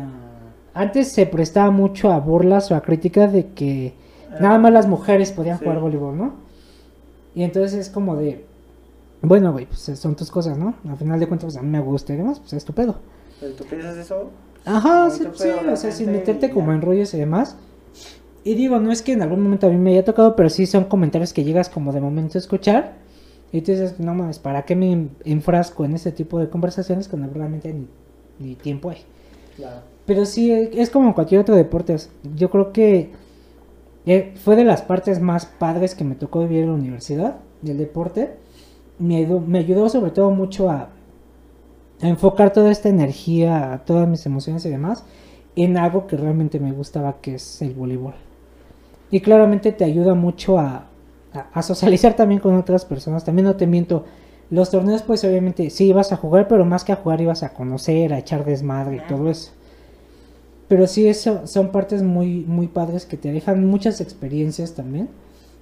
antes 0.73 1.07
se 1.11 1.25
prestaba 1.25 1.71
mucho 1.71 2.11
a 2.11 2.19
burlas 2.19 2.71
o 2.71 2.75
a 2.75 2.81
críticas 2.81 3.33
de 3.33 3.47
que 3.47 3.93
nada 4.39 4.59
más 4.59 4.71
las 4.71 4.87
mujeres 4.87 5.31
podían 5.31 5.57
Sí. 5.57 5.63
jugar 5.63 5.79
voleibol, 5.79 6.17
¿no? 6.17 6.33
Y 7.33 7.43
entonces 7.43 7.73
es 7.73 7.89
como 7.89 8.15
de... 8.15 8.45
Bueno, 9.21 9.51
güey, 9.51 9.65
pues 9.65 9.79
son 9.99 10.15
tus 10.15 10.29
cosas, 10.29 10.57
¿no? 10.57 10.75
Al 10.87 10.97
final 10.97 11.19
de 11.19 11.27
cuentas, 11.27 11.45
pues 11.45 11.57
a 11.57 11.61
mí 11.63 11.69
me 11.69 11.79
gusta 11.79 12.13
y 12.13 12.17
demás, 12.17 12.39
pues 12.39 12.53
es 12.53 12.63
tu 12.65 12.73
pedo. 12.73 12.95
Pero 13.39 13.53
tú 13.53 13.63
piensas 13.65 13.97
eso. 13.97 14.29
Ajá, 14.65 15.09
sí, 15.09 15.23
sí, 15.33 15.49
o 15.49 15.75
sea, 15.75 15.91
sin 15.91 16.11
meterte 16.11 16.51
como 16.51 16.71
en 16.73 16.81
rollos 16.81 17.13
y 17.13 17.17
demás. 17.17 17.55
Y 18.43 18.53
digo, 18.55 18.79
no 18.79 18.91
es 18.91 19.01
que 19.01 19.13
en 19.13 19.21
algún 19.23 19.41
momento 19.41 19.67
a 19.67 19.69
mí 19.69 19.77
me 19.77 19.91
haya 19.91 20.05
tocado, 20.05 20.35
pero 20.35 20.49
sí 20.49 20.65
son 20.67 20.85
comentarios 20.85 21.33
que 21.33 21.43
llegas 21.43 21.69
como 21.69 21.91
de 21.91 22.01
momento 22.01 22.37
a 22.37 22.39
escuchar. 22.39 22.93
Y 23.57 23.61
tú 23.61 23.71
dices, 23.71 23.99
no 23.99 24.13
mames, 24.13 24.37
¿para 24.37 24.65
qué 24.65 24.75
me 24.75 25.07
enfrasco 25.25 25.83
en 25.83 25.95
ese 25.95 26.11
tipo 26.11 26.37
de 26.37 26.47
conversaciones 26.47 27.07
cuando 27.07 27.33
realmente 27.33 27.73
ni, 27.73 27.87
ni 28.37 28.53
tiempo 28.53 28.91
hay? 28.91 28.99
Claro. 29.55 29.77
Pero 30.05 30.27
sí, 30.27 30.51
es 30.51 30.91
como 30.91 31.15
cualquier 31.15 31.41
otro 31.41 31.55
deporte. 31.55 31.95
Yo 32.35 32.51
creo 32.51 32.71
que 32.71 33.09
eh, 34.05 34.35
fue 34.35 34.55
de 34.55 34.63
las 34.63 34.83
partes 34.83 35.19
más 35.19 35.47
padres 35.47 35.95
que 35.95 36.03
me 36.03 36.13
tocó 36.13 36.41
vivir 36.41 36.59
en 36.59 36.67
la 36.67 36.75
universidad, 36.75 37.37
del 37.63 37.79
deporte. 37.79 38.35
Me 38.99 39.17
ayudó, 39.17 39.39
me 39.39 39.57
ayudó 39.57 39.89
sobre 39.89 40.11
todo 40.11 40.29
mucho 40.29 40.69
a, 40.69 40.89
a 42.03 42.07
enfocar 42.07 42.53
toda 42.53 42.69
esta 42.69 42.89
energía, 42.89 43.73
a 43.73 43.85
todas 43.85 44.07
mis 44.07 44.23
emociones 44.27 44.63
y 44.67 44.69
demás, 44.69 45.03
en 45.55 45.77
algo 45.77 46.05
que 46.05 46.15
realmente 46.15 46.59
me 46.59 46.73
gustaba, 46.73 47.21
que 47.21 47.33
es 47.33 47.59
el 47.63 47.73
voleibol. 47.73 48.13
Y 49.09 49.21
claramente 49.21 49.71
te 49.71 49.83
ayuda 49.83 50.13
mucho 50.13 50.59
a, 50.59 50.85
a, 51.37 51.49
a 51.53 51.61
socializar 51.61 52.15
también 52.15 52.39
con 52.39 52.55
otras 52.55 52.85
personas. 52.85 53.23
También 53.23 53.45
no 53.45 53.55
te 53.55 53.67
miento, 53.67 54.05
los 54.49 54.71
torneos 54.71 55.01
pues 55.01 55.23
obviamente 55.23 55.69
sí 55.69 55.87
ibas 55.87 56.11
a 56.11 56.17
jugar, 56.17 56.47
pero 56.47 56.65
más 56.65 56.83
que 56.83 56.91
a 56.91 56.97
jugar 56.97 57.21
ibas 57.21 57.43
a 57.43 57.53
conocer, 57.53 58.13
a 58.13 58.19
echar 58.19 58.45
desmadre 58.45 58.97
y 58.97 59.07
todo 59.07 59.29
eso. 59.29 59.51
Pero 60.67 60.87
sí, 60.87 61.07
eso 61.07 61.47
son 61.47 61.71
partes 61.71 62.03
muy, 62.03 62.43
muy 62.45 62.67
padres 62.67 63.05
que 63.05 63.17
te 63.17 63.31
dejan 63.31 63.65
muchas 63.65 64.01
experiencias 64.01 64.73
también. 64.73 65.09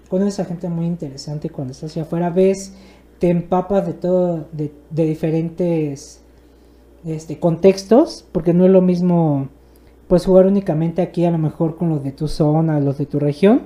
Conoces 0.10 0.40
a 0.40 0.46
gente 0.46 0.70
muy 0.70 0.86
interesante 0.86 1.50
cuando 1.50 1.72
estás 1.72 1.92
hacia 1.92 2.04
afuera, 2.04 2.30
ves, 2.30 2.74
te 3.20 3.30
empapas 3.30 3.86
de 3.86 3.94
todo, 3.94 4.46
de, 4.52 4.72
de 4.90 5.06
diferentes 5.06 6.22
este, 7.06 7.40
contextos, 7.40 8.26
porque 8.32 8.54
no 8.54 8.66
es 8.66 8.72
lo 8.72 8.82
mismo 8.82 9.50
pues 10.08 10.26
jugar 10.26 10.46
únicamente 10.46 11.02
aquí 11.02 11.26
a 11.26 11.32
lo 11.32 11.40
mejor 11.40 11.78
con 11.78 11.90
los 11.90 12.04
de 12.04 12.12
tu 12.12 12.28
zona, 12.28 12.80
los 12.80 12.98
de 12.98 13.06
tu 13.06 13.20
región. 13.20 13.64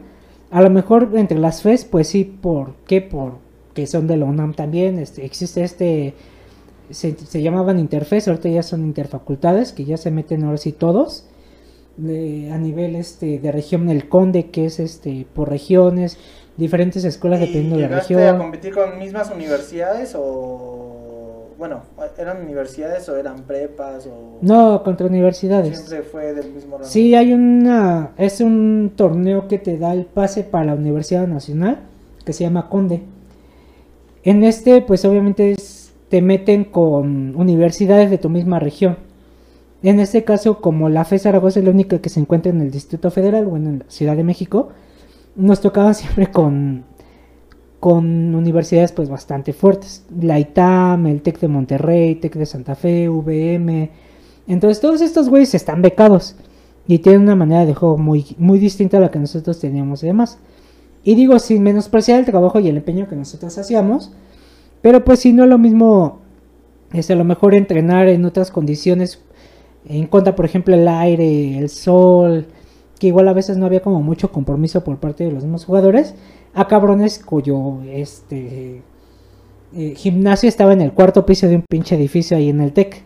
A 0.51 0.61
lo 0.61 0.69
mejor 0.69 1.11
entre 1.15 1.37
las 1.37 1.61
FES, 1.61 1.85
pues 1.85 2.07
sí, 2.07 2.23
¿por 2.23 2.73
qué? 2.87 3.01
Por 3.01 3.37
que 3.73 3.87
son 3.87 4.07
de 4.07 4.17
la 4.17 4.25
UNAM 4.25 4.55
también, 4.55 4.99
este, 4.99 5.25
existe 5.25 5.63
este, 5.63 6.13
se, 6.89 7.15
se 7.17 7.41
llamaban 7.41 7.79
interfes, 7.79 8.27
ahorita 8.27 8.49
ya 8.49 8.63
son 8.63 8.83
interfacultades, 8.83 9.73
que 9.73 9.85
ya 9.85 9.97
se 9.97 10.11
meten 10.11 10.43
ahora 10.43 10.57
sí 10.57 10.71
todos. 10.71 11.25
a 11.97 12.57
nivel 12.57 12.95
este 12.95 13.39
de 13.39 13.51
región 13.51 13.89
el 13.89 14.07
conde 14.07 14.49
que 14.51 14.65
es 14.65 14.79
este 14.79 15.27
por 15.33 15.49
regiones 15.49 16.17
diferentes 16.55 17.03
escuelas 17.03 17.41
¿Y 17.41 17.47
dependiendo 17.47 17.75
de 17.75 17.89
la 17.89 17.99
región 17.99 18.21
a 18.21 18.37
competir 18.37 18.73
con 18.73 18.97
mismas 18.97 19.31
universidades 19.31 20.15
o 20.17 21.08
bueno, 21.59 21.81
eran 22.17 22.41
universidades 22.41 23.07
o 23.09 23.15
eran 23.17 23.43
prepas 23.43 24.07
o 24.07 24.37
no 24.41 24.81
contra 24.81 25.05
universidades 25.05 25.77
siempre 25.77 26.01
fue 26.09 26.33
del 26.33 26.51
mismo 26.53 26.77
rango? 26.77 26.89
Sí, 26.89 27.13
hay 27.13 27.33
una. 27.33 28.11
Es 28.17 28.39
un 28.41 28.93
torneo 28.95 29.47
que 29.47 29.59
te 29.59 29.77
da 29.77 29.93
el 29.93 30.05
pase 30.05 30.43
para 30.43 30.65
la 30.65 30.73
Universidad 30.75 31.27
Nacional, 31.27 31.79
que 32.25 32.33
se 32.33 32.45
llama 32.45 32.69
Conde. 32.69 33.01
En 34.23 34.43
este, 34.43 34.81
pues 34.81 35.05
obviamente 35.05 35.51
es- 35.51 35.91
te 36.09 36.21
meten 36.21 36.63
con 36.63 37.35
universidades 37.35 38.09
de 38.09 38.17
tu 38.17 38.29
misma 38.29 38.59
región. 38.59 38.97
En 39.83 39.99
este 39.99 40.23
caso, 40.23 40.59
como 40.61 40.89
la 40.89 41.05
FE 41.05 41.19
Zaragoza 41.19 41.59
es 41.59 41.65
la 41.65 41.71
única 41.71 41.99
que 41.99 42.09
se 42.09 42.19
encuentra 42.19 42.51
en 42.51 42.61
el 42.61 42.71
Distrito 42.71 43.11
Federal, 43.11 43.45
bueno, 43.45 43.69
en 43.69 43.79
la 43.79 43.85
Ciudad 43.89 44.15
de 44.17 44.23
México, 44.23 44.69
nos 45.35 45.61
tocaban 45.61 45.93
siempre 45.95 46.27
con, 46.31 46.83
con 47.79 48.35
universidades 48.35 48.91
pues 48.91 49.09
bastante 49.09 49.53
fuertes. 49.53 50.05
La 50.19 50.39
ITAM, 50.39 51.07
el 51.07 51.21
TEC 51.21 51.39
de 51.39 51.47
Monterrey, 51.47 52.15
TEC 52.15 52.35
de 52.35 52.45
Santa 52.45 52.75
Fe, 52.75 53.09
VM. 53.09 53.89
Entonces 54.47 54.81
todos 54.81 55.01
estos 55.01 55.29
güeyes 55.29 55.53
están 55.53 55.81
becados 55.81 56.35
y 56.87 56.99
tienen 56.99 57.21
una 57.21 57.35
manera 57.35 57.65
de 57.65 57.73
juego 57.73 57.97
muy, 57.97 58.35
muy 58.37 58.59
distinta 58.59 58.97
a 58.97 58.99
la 58.99 59.11
que 59.11 59.19
nosotros 59.19 59.59
teníamos 59.59 60.03
y 60.03 60.07
demás. 60.07 60.39
Y 61.03 61.15
digo, 61.15 61.39
sin 61.39 61.63
menospreciar 61.63 62.19
el 62.19 62.25
trabajo 62.25 62.59
y 62.59 62.67
el 62.67 62.77
empeño 62.77 63.07
que 63.07 63.15
nosotros 63.15 63.57
hacíamos, 63.57 64.11
pero 64.81 65.05
pues 65.05 65.19
si 65.19 65.33
no 65.33 65.43
es 65.43 65.49
lo 65.49 65.57
mismo, 65.57 66.19
es 66.91 67.09
a 67.11 67.15
lo 67.15 67.23
mejor 67.23 67.53
entrenar 67.53 68.07
en 68.09 68.25
otras 68.25 68.51
condiciones, 68.51 69.21
en 69.85 70.07
contra, 70.07 70.35
por 70.35 70.45
ejemplo, 70.45 70.75
el 70.75 70.87
aire, 70.87 71.57
el 71.57 71.69
sol, 71.69 72.47
que 72.99 73.07
igual 73.07 73.27
a 73.27 73.33
veces 73.33 73.57
no 73.57 73.65
había 73.65 73.81
como 73.81 74.01
mucho 74.01 74.31
compromiso 74.31 74.83
por 74.83 74.97
parte 74.97 75.23
de 75.23 75.31
los 75.31 75.43
mismos 75.43 75.65
jugadores, 75.65 76.15
a 76.53 76.67
cabrones 76.67 77.19
cuyo 77.23 77.79
este 77.87 78.81
eh, 79.75 79.93
gimnasio 79.95 80.49
estaba 80.49 80.73
en 80.73 80.81
el 80.81 80.93
cuarto 80.93 81.25
piso 81.25 81.47
de 81.47 81.55
un 81.55 81.63
pinche 81.69 81.95
edificio 81.95 82.35
ahí 82.37 82.49
en 82.49 82.61
el 82.61 82.73
TEC 82.73 83.03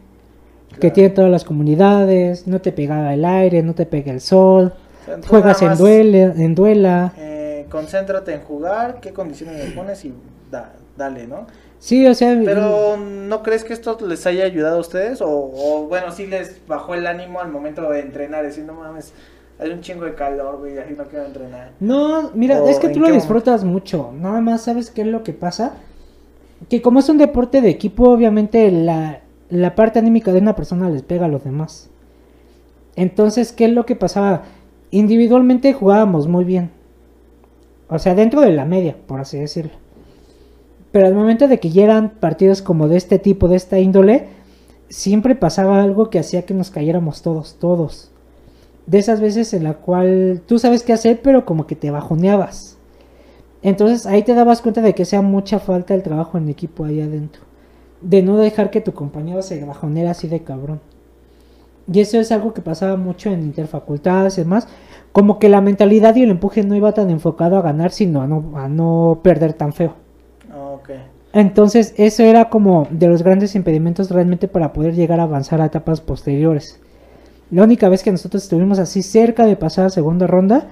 que 0.79 0.89
tiene 0.91 1.09
todas 1.11 1.29
las 1.29 1.43
comunidades, 1.43 2.47
no 2.47 2.59
te 2.59 2.71
pegaba 2.71 3.13
el 3.13 3.25
aire, 3.25 3.61
no 3.61 3.75
te 3.75 3.85
pega 3.85 4.11
el 4.11 4.21
sol, 4.21 4.73
O 5.01 5.05
sea, 5.05 5.21
tú 5.21 5.27
juegas 5.27 5.61
en 5.61 5.67
más, 5.69 5.77
duela, 5.79 6.33
en 6.35 6.55
duela. 6.55 7.13
eh, 7.17 7.67
concéntrate 7.69 8.33
en 8.33 8.41
jugar, 8.41 8.99
qué 8.99 9.11
condiciones 9.13 9.63
le 9.69 9.75
pones 9.75 10.03
y 10.03 10.13
da- 10.51 10.73
dale, 10.97 11.27
¿no? 11.27 11.45
Sí, 11.79 12.07
o 12.07 12.13
sea, 12.15 12.39
Pero 12.43 12.97
¿no 12.97 13.43
crees 13.43 13.63
que 13.63 13.73
esto 13.73 13.97
les 14.07 14.25
haya 14.25 14.45
ayudado 14.45 14.77
a 14.77 14.81
ustedes? 14.81 15.21
O, 15.21 15.29
o, 15.29 15.85
bueno, 15.87 16.11
sí 16.11 16.25
les 16.27 16.65
bajó 16.65 16.95
el 16.95 17.05
ánimo 17.05 17.39
al 17.39 17.51
momento 17.51 17.87
de 17.89 17.99
entrenar, 17.99 18.43
decir, 18.43 18.63
no 18.63 18.73
mames, 18.73 19.13
hay 19.59 19.69
un 19.71 19.81
chingo 19.81 20.05
de 20.05 20.15
calor, 20.15 20.59
güey, 20.59 20.77
así 20.77 20.93
no 20.97 21.05
quiero 21.05 21.25
entrenar. 21.25 21.71
no, 21.79 22.31
mira, 22.33 22.61
¿O 22.61 22.67
es 22.67 22.79
que 22.79 22.89
tú 22.89 22.99
lo 22.99 23.07
momento? 23.07 23.21
disfrutas 23.21 23.63
mucho, 23.63 24.11
nada 24.17 24.41
más 24.41 24.63
sabes 24.63 24.89
qué 24.91 25.01
es 25.01 25.07
lo 25.07 25.23
que 25.23 25.33
pasa, 25.33 25.75
que 26.69 26.81
como 26.81 26.99
es 26.99 27.09
un 27.09 27.17
deporte 27.17 27.61
de 27.61 27.69
equipo, 27.69 28.09
obviamente 28.09 28.71
la, 28.71 29.21
la 29.49 29.75
parte 29.75 29.99
anímica 29.99 30.31
de 30.33 30.39
una 30.39 30.55
persona 30.55 30.89
les 30.89 31.03
pega 31.03 31.25
a 31.25 31.29
los 31.29 31.43
demás. 31.43 31.89
Entonces, 32.95 33.51
¿qué 33.51 33.65
es 33.65 33.71
lo 33.71 33.85
que 33.85 33.95
pasaba? 33.95 34.43
Individualmente 34.91 35.73
jugábamos 35.73 36.27
muy 36.27 36.45
bien. 36.45 36.71
O 37.89 37.99
sea, 37.99 38.15
dentro 38.15 38.41
de 38.41 38.51
la 38.53 38.65
media, 38.65 38.95
por 39.07 39.19
así 39.19 39.37
decirlo. 39.39 39.71
Pero 40.91 41.07
al 41.07 41.15
momento 41.15 41.47
de 41.47 41.59
que 41.59 41.69
ya 41.71 41.83
eran 41.83 42.11
partidos 42.19 42.61
como 42.61 42.87
de 42.87 42.97
este 42.97 43.17
tipo, 43.19 43.47
de 43.47 43.55
esta 43.55 43.79
índole, 43.79 44.27
siempre 44.89 45.35
pasaba 45.35 45.81
algo 45.81 46.09
que 46.11 46.19
hacía 46.19 46.45
que 46.45 46.53
nos 46.53 46.69
cayéramos 46.69 47.23
todos, 47.23 47.55
todos. 47.59 48.11
De 48.85 48.99
esas 48.99 49.21
veces 49.21 49.53
en 49.53 49.63
la 49.63 49.75
cual 49.75 50.41
tú 50.45 50.59
sabes 50.59 50.83
qué 50.83 50.93
hacer, 50.93 51.21
pero 51.21 51.45
como 51.45 51.67
que 51.67 51.75
te 51.75 51.91
bajoneabas. 51.91 52.77
Entonces 53.61 54.05
ahí 54.05 54.23
te 54.23 54.33
dabas 54.33 54.61
cuenta 54.61 54.81
de 54.81 54.93
que 54.93 55.05
sea 55.05 55.21
mucha 55.21 55.59
falta 55.59 55.93
el 55.93 56.03
trabajo 56.03 56.37
en 56.37 56.49
equipo 56.49 56.83
ahí 56.83 57.01
adentro. 57.01 57.43
De 58.01 58.21
no 58.21 58.37
dejar 58.37 58.69
que 58.69 58.81
tu 58.81 58.93
compañero 58.93 59.41
se 59.41 59.63
bajonera 59.63 60.11
así 60.11 60.27
de 60.27 60.43
cabrón. 60.43 60.81
Y 61.91 61.99
eso 61.99 62.19
es 62.19 62.31
algo 62.31 62.53
que 62.53 62.61
pasaba 62.61 62.97
mucho 62.97 63.29
en 63.29 63.41
interfacultades 63.41 64.37
y 64.37 64.41
demás. 64.41 64.67
Como 65.11 65.39
que 65.39 65.49
la 65.49 65.61
mentalidad 65.61 66.15
y 66.15 66.23
el 66.23 66.31
empuje 66.31 66.63
no 66.63 66.75
iba 66.75 66.93
tan 66.93 67.09
enfocado 67.09 67.57
a 67.57 67.61
ganar, 67.61 67.91
sino 67.91 68.21
a 68.21 68.27
no, 68.27 68.53
a 68.55 68.67
no 68.67 69.19
perder 69.23 69.53
tan 69.53 69.73
feo. 69.73 69.95
Ah. 70.51 70.77
Entonces, 71.33 71.93
eso 71.97 72.23
era 72.23 72.49
como 72.49 72.87
de 72.91 73.07
los 73.07 73.23
grandes 73.23 73.55
impedimentos 73.55 74.11
realmente 74.11 74.47
para 74.47 74.71
poder 74.71 74.93
llegar 74.93 75.19
a 75.19 75.23
avanzar 75.23 75.61
a 75.61 75.65
etapas 75.65 75.99
posteriores. 75.99 76.79
La 77.53 77.63
única 77.63 77.87
vez 77.87 78.01
que 78.01 78.11
nosotros 78.11 78.41
estuvimos 78.41 78.79
así 78.79 79.03
cerca 79.03 79.45
de 79.45 79.55
pasar 79.55 79.85
a 79.85 79.89
segunda 79.91 80.25
ronda 80.25 80.69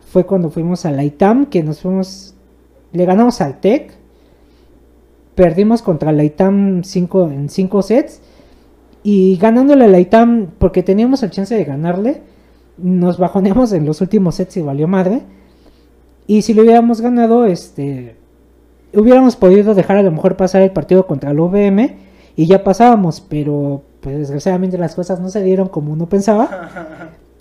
fue 0.00 0.24
cuando 0.24 0.48
fuimos 0.48 0.86
a 0.86 0.90
la 0.90 1.04
ITAM, 1.04 1.44
que 1.44 1.62
nos 1.62 1.80
fuimos, 1.82 2.34
le 2.92 3.04
ganamos 3.04 3.42
al 3.42 3.60
TEC, 3.60 3.92
perdimos 5.34 5.82
contra 5.82 6.10
la 6.10 6.24
ITAM 6.24 6.84
cinco, 6.84 7.28
en 7.28 7.50
5 7.50 7.82
sets, 7.82 8.22
y 9.02 9.36
ganándole 9.36 9.84
a 9.84 9.88
la 9.88 10.00
ITAM, 10.00 10.52
porque 10.58 10.82
teníamos 10.82 11.22
el 11.22 11.28
chance 11.28 11.54
de 11.54 11.64
ganarle, 11.64 12.22
nos 12.78 13.18
bajoneamos 13.18 13.74
en 13.74 13.84
los 13.84 14.00
últimos 14.00 14.36
sets 14.36 14.56
y 14.56 14.62
valió 14.62 14.88
madre. 14.88 15.20
Y 16.26 16.40
si 16.40 16.54
le 16.54 16.62
hubiéramos 16.62 17.02
ganado, 17.02 17.44
este, 17.44 18.16
hubiéramos 18.94 19.36
podido 19.36 19.74
dejar 19.74 19.98
a 19.98 20.02
lo 20.02 20.10
mejor 20.10 20.38
pasar 20.38 20.62
el 20.62 20.70
partido 20.70 21.06
contra 21.06 21.32
el 21.32 21.40
VM 21.40 21.98
y 22.36 22.46
ya 22.46 22.64
pasábamos, 22.64 23.20
pero 23.20 23.82
pues 24.02 24.18
desgraciadamente 24.18 24.76
las 24.76 24.94
cosas 24.94 25.20
no 25.20 25.28
se 25.30 25.42
dieron 25.42 25.68
como 25.68 25.92
uno 25.92 26.08
pensaba. 26.08 26.68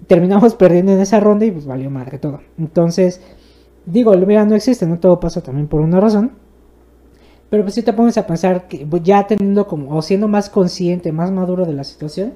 Terminamos 0.08 0.56
perdiendo 0.56 0.92
en 0.94 1.00
esa 1.00 1.20
ronda 1.20 1.46
y 1.46 1.52
pues 1.52 1.66
valió 1.66 1.90
madre 1.90 2.20
todo. 2.20 2.42
Entonces, 2.58 3.22
digo, 3.86 4.16
mira 4.16 4.46
no 4.46 4.56
existe, 4.56 4.86
no 4.86 5.00
todo 5.00 5.20
pasa 5.20 5.42
también 5.42 5.68
por 5.68 5.82
una 5.82 6.00
razón. 6.00 6.34
Pero 7.50 7.64
pues 7.64 7.76
si 7.76 7.84
te 7.84 7.92
pones 7.92 8.18
a 8.18 8.26
pensar 8.26 8.68
que 8.68 8.86
pues, 8.86 9.04
ya 9.04 9.28
teniendo 9.28 9.68
como, 9.68 9.96
o 9.98 10.02
siendo 10.02 10.28
más 10.28 10.50
consciente, 10.50 11.12
más 11.12 11.32
maduro 11.32 11.66
de 11.66 11.74
la 11.74 11.84
situación, 11.84 12.34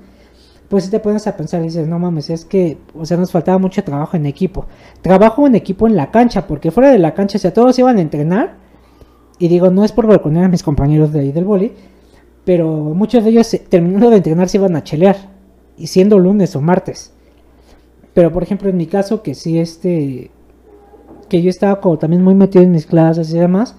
pues 0.68 0.86
si 0.86 0.92
te 0.92 1.00
pones 1.00 1.28
a 1.28 1.38
pensar 1.38 1.62
y 1.62 1.66
dices, 1.66 1.88
no 1.88 2.00
mames, 2.00 2.30
es 2.30 2.44
que, 2.44 2.80
o 2.94 3.06
sea, 3.06 3.18
nos 3.18 3.32
faltaba 3.32 3.58
mucho 3.58 3.84
trabajo 3.84 4.18
en 4.18 4.26
equipo. 4.26 4.66
Trabajo 5.02 5.46
en 5.48 5.56
equipo 5.56 5.88
en 5.88 5.96
la 5.96 6.12
cancha, 6.12 6.48
porque 6.48 6.72
fuera 6.72 6.90
de 6.90 7.00
la 7.00 7.14
cancha, 7.14 7.38
o 7.38 7.40
sea, 7.40 7.54
todos 7.54 7.78
iban 7.80 7.98
a 7.98 8.02
entrenar. 8.02 8.56
Y 9.38 9.48
digo, 9.48 9.70
no 9.70 9.84
es 9.84 9.92
por 9.92 10.08
balconear 10.08 10.46
a 10.46 10.50
mis 10.50 10.64
compañeros 10.64 11.14
de 11.14 11.20
ahí 11.20 11.32
del 11.32 11.46
boli, 11.46 11.74
pero 12.46 12.68
muchos 12.68 13.24
de 13.24 13.32
ellos 13.32 13.50
terminando 13.70 14.10
de 14.10 14.18
entrenar 14.18 14.48
se 14.48 14.58
iban 14.58 14.76
a 14.76 14.84
chelear, 14.84 15.18
y 15.78 15.88
siendo 15.88 16.20
lunes 16.20 16.56
o 16.56 16.62
martes. 16.62 17.12
Pero 18.14 18.32
por 18.32 18.44
ejemplo, 18.44 18.70
en 18.70 18.78
mi 18.78 18.86
caso, 18.86 19.22
que 19.22 19.36
sí, 19.36 19.60
este, 19.60 20.32
que 21.28 21.42
yo 21.42 21.50
estaba 21.50 21.82
como 21.82 21.98
también 21.98 22.24
muy 22.24 22.36
metido 22.36 22.64
en 22.64 22.72
mis 22.72 22.86
clases 22.86 23.30
y 23.34 23.38
demás, 23.38 23.76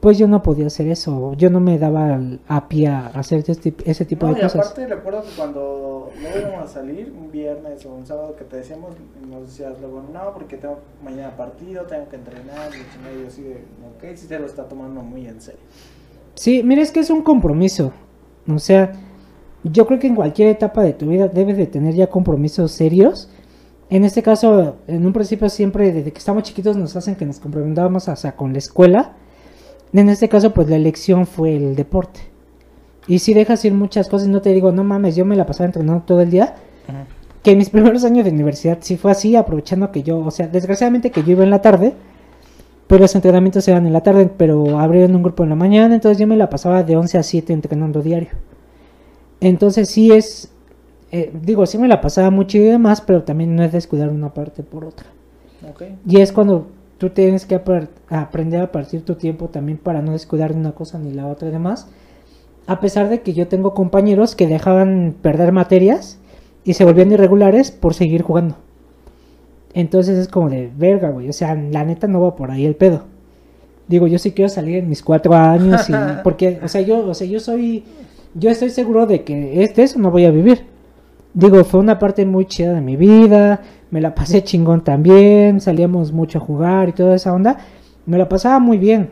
pues 0.00 0.16
yo 0.16 0.28
no 0.28 0.42
podía 0.42 0.68
hacer 0.68 0.88
eso, 0.88 1.34
yo 1.34 1.50
no 1.50 1.58
me 1.58 1.76
daba 1.76 2.20
a 2.46 2.68
pie 2.68 2.86
a 2.86 3.08
hacer 3.08 3.44
este, 3.48 3.74
ese 3.84 4.04
tipo 4.04 4.26
no, 4.26 4.32
de 4.32 4.38
y 4.38 4.42
cosas. 4.42 4.60
aparte 4.60 4.86
recuerdo 4.86 5.22
que 5.22 5.36
cuando 5.36 6.10
luego 6.20 6.38
íbamos 6.38 6.70
a 6.70 6.72
salir, 6.72 7.12
un 7.16 7.32
viernes 7.32 7.84
o 7.84 7.94
un 7.94 8.06
sábado 8.06 8.36
que 8.36 8.44
te 8.44 8.58
decíamos, 8.58 8.94
nos 9.28 9.42
decías 9.42 9.72
luego, 9.80 10.04
no, 10.12 10.32
porque 10.34 10.56
tengo 10.56 10.78
mañana 11.02 11.36
partido, 11.36 11.82
tengo 11.84 12.08
que 12.08 12.16
entrenar, 12.16 12.70
y 12.72 13.22
yo 13.22 13.26
así 13.26 13.42
de, 13.42 13.54
ok, 13.54 14.16
sí 14.16 14.28
te 14.28 14.38
lo 14.38 14.46
está 14.46 14.68
tomando 14.68 15.02
muy 15.02 15.26
en 15.26 15.40
serio. 15.40 15.60
Sí, 16.38 16.62
mira, 16.62 16.82
es 16.82 16.90
que 16.92 17.00
es 17.00 17.10
un 17.10 17.22
compromiso, 17.22 17.92
o 18.48 18.58
sea, 18.58 18.92
yo 19.64 19.86
creo 19.86 19.98
que 19.98 20.06
en 20.06 20.14
cualquier 20.14 20.48
etapa 20.48 20.82
de 20.82 20.92
tu 20.92 21.08
vida 21.08 21.28
debes 21.28 21.56
de 21.56 21.66
tener 21.66 21.94
ya 21.94 22.06
compromisos 22.08 22.70
serios. 22.72 23.28
En 23.90 24.04
este 24.04 24.22
caso, 24.22 24.76
en 24.86 25.04
un 25.04 25.12
principio 25.12 25.48
siempre, 25.48 25.92
desde 25.92 26.12
que 26.12 26.18
estamos 26.18 26.44
chiquitos, 26.44 26.76
nos 26.76 26.94
hacen 26.94 27.16
que 27.16 27.26
nos 27.26 27.40
comprometamos 27.40 28.08
hasta 28.08 28.36
con 28.36 28.52
la 28.52 28.58
escuela 28.58 29.16
en 29.92 30.08
este 30.08 30.28
caso, 30.28 30.52
pues 30.52 30.68
la 30.68 30.76
elección 30.76 31.26
fue 31.26 31.56
el 31.56 31.74
deporte. 31.74 32.20
Y 33.06 33.20
si 33.20 33.32
dejas 33.32 33.64
ir 33.64 33.72
muchas 33.72 34.08
cosas, 34.08 34.28
no 34.28 34.42
te 34.42 34.52
digo, 34.52 34.70
no 34.70 34.84
mames, 34.84 35.16
yo 35.16 35.24
me 35.24 35.36
la 35.36 35.46
pasaba 35.46 35.66
entrenando 35.66 36.04
todo 36.04 36.20
el 36.20 36.30
día. 36.30 36.56
Que 37.42 37.52
en 37.52 37.58
mis 37.58 37.70
primeros 37.70 38.04
años 38.04 38.24
de 38.24 38.30
universidad 38.30 38.78
sí 38.80 38.96
fue 38.96 39.10
así, 39.10 39.34
aprovechando 39.34 39.90
que 39.90 40.02
yo, 40.02 40.18
o 40.18 40.30
sea, 40.30 40.48
desgraciadamente 40.48 41.10
que 41.10 41.22
yo 41.22 41.32
iba 41.32 41.44
en 41.44 41.50
la 41.50 41.62
tarde, 41.62 41.94
pues 42.88 43.00
los 43.02 43.14
entrenamientos 43.14 43.68
eran 43.68 43.86
en 43.86 43.92
la 43.92 44.02
tarde, 44.02 44.30
pero 44.34 44.80
abrieron 44.80 45.14
un 45.14 45.22
grupo 45.22 45.44
en 45.44 45.50
la 45.50 45.54
mañana, 45.54 45.94
entonces 45.94 46.18
yo 46.18 46.26
me 46.26 46.36
la 46.36 46.48
pasaba 46.48 46.82
de 46.82 46.96
11 46.96 47.18
a 47.18 47.22
7 47.22 47.52
entrenando 47.52 48.02
diario. 48.02 48.30
Entonces 49.40 49.90
sí 49.90 50.10
es, 50.10 50.50
eh, 51.12 51.30
digo, 51.42 51.66
sí 51.66 51.76
me 51.76 51.86
la 51.86 52.00
pasaba 52.00 52.30
mucho 52.30 52.56
y 52.56 52.62
demás, 52.62 53.02
pero 53.02 53.22
también 53.22 53.54
no 53.54 53.62
es 53.62 53.72
descuidar 53.72 54.08
una 54.08 54.32
parte 54.32 54.62
por 54.62 54.86
otra. 54.86 55.06
Y 56.06 56.20
es 56.20 56.32
cuando 56.32 56.68
tú 56.96 57.10
tienes 57.10 57.44
que 57.44 57.60
aprender 58.08 58.62
a 58.62 58.72
partir 58.72 59.04
tu 59.04 59.16
tiempo 59.16 59.48
también 59.48 59.76
para 59.76 60.00
no 60.00 60.12
descuidar 60.12 60.54
de 60.54 60.60
una 60.60 60.72
cosa 60.72 60.98
ni 60.98 61.12
la 61.12 61.26
otra 61.26 61.48
y 61.48 61.52
demás. 61.52 61.88
A 62.66 62.80
pesar 62.80 63.10
de 63.10 63.20
que 63.20 63.34
yo 63.34 63.48
tengo 63.48 63.74
compañeros 63.74 64.34
que 64.34 64.46
dejaban 64.46 65.14
perder 65.20 65.52
materias 65.52 66.18
y 66.64 66.74
se 66.74 66.84
volvían 66.84 67.12
irregulares 67.12 67.70
por 67.70 67.92
seguir 67.92 68.22
jugando. 68.22 68.56
Entonces 69.74 70.18
es 70.18 70.28
como 70.28 70.50
de 70.50 70.70
verga, 70.76 71.10
güey. 71.10 71.28
O 71.28 71.32
sea, 71.32 71.54
la 71.54 71.84
neta 71.84 72.06
no 72.06 72.20
va 72.20 72.36
por 72.36 72.50
ahí 72.50 72.64
el 72.64 72.76
pedo. 72.76 73.04
Digo, 73.86 74.06
yo 74.06 74.18
sí 74.18 74.32
quiero 74.32 74.48
salir 74.48 74.76
en 74.76 74.88
mis 74.88 75.02
cuatro 75.02 75.34
años 75.34 75.88
y 75.88 75.92
porque, 76.24 76.60
o 76.62 76.68
sea, 76.68 76.80
yo, 76.80 77.06
o 77.06 77.14
sea, 77.14 77.26
yo 77.26 77.40
soy, 77.40 77.84
yo 78.34 78.50
estoy 78.50 78.70
seguro 78.70 79.06
de 79.06 79.24
que 79.24 79.62
este 79.62 79.82
eso 79.82 79.98
no 79.98 80.10
voy 80.10 80.24
a 80.24 80.30
vivir. 80.30 80.66
Digo, 81.34 81.62
fue 81.64 81.80
una 81.80 81.98
parte 81.98 82.24
muy 82.26 82.46
chida 82.46 82.72
de 82.72 82.80
mi 82.80 82.96
vida 82.96 83.60
me 83.90 84.00
la 84.00 84.14
pasé 84.14 84.42
chingón 84.42 84.82
también, 84.82 85.60
salíamos 85.60 86.12
mucho 86.12 86.38
a 86.38 86.42
jugar 86.42 86.88
y 86.88 86.92
toda 86.92 87.14
esa 87.14 87.32
onda, 87.32 87.58
me 88.06 88.18
la 88.18 88.28
pasaba 88.28 88.58
muy 88.58 88.78
bien, 88.78 89.10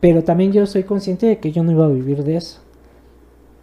pero 0.00 0.22
también 0.24 0.52
yo 0.52 0.66
soy 0.66 0.84
consciente 0.84 1.26
de 1.26 1.38
que 1.38 1.52
yo 1.52 1.62
no 1.62 1.72
iba 1.72 1.86
a 1.86 1.88
vivir 1.88 2.24
de 2.24 2.36
eso. 2.36 2.60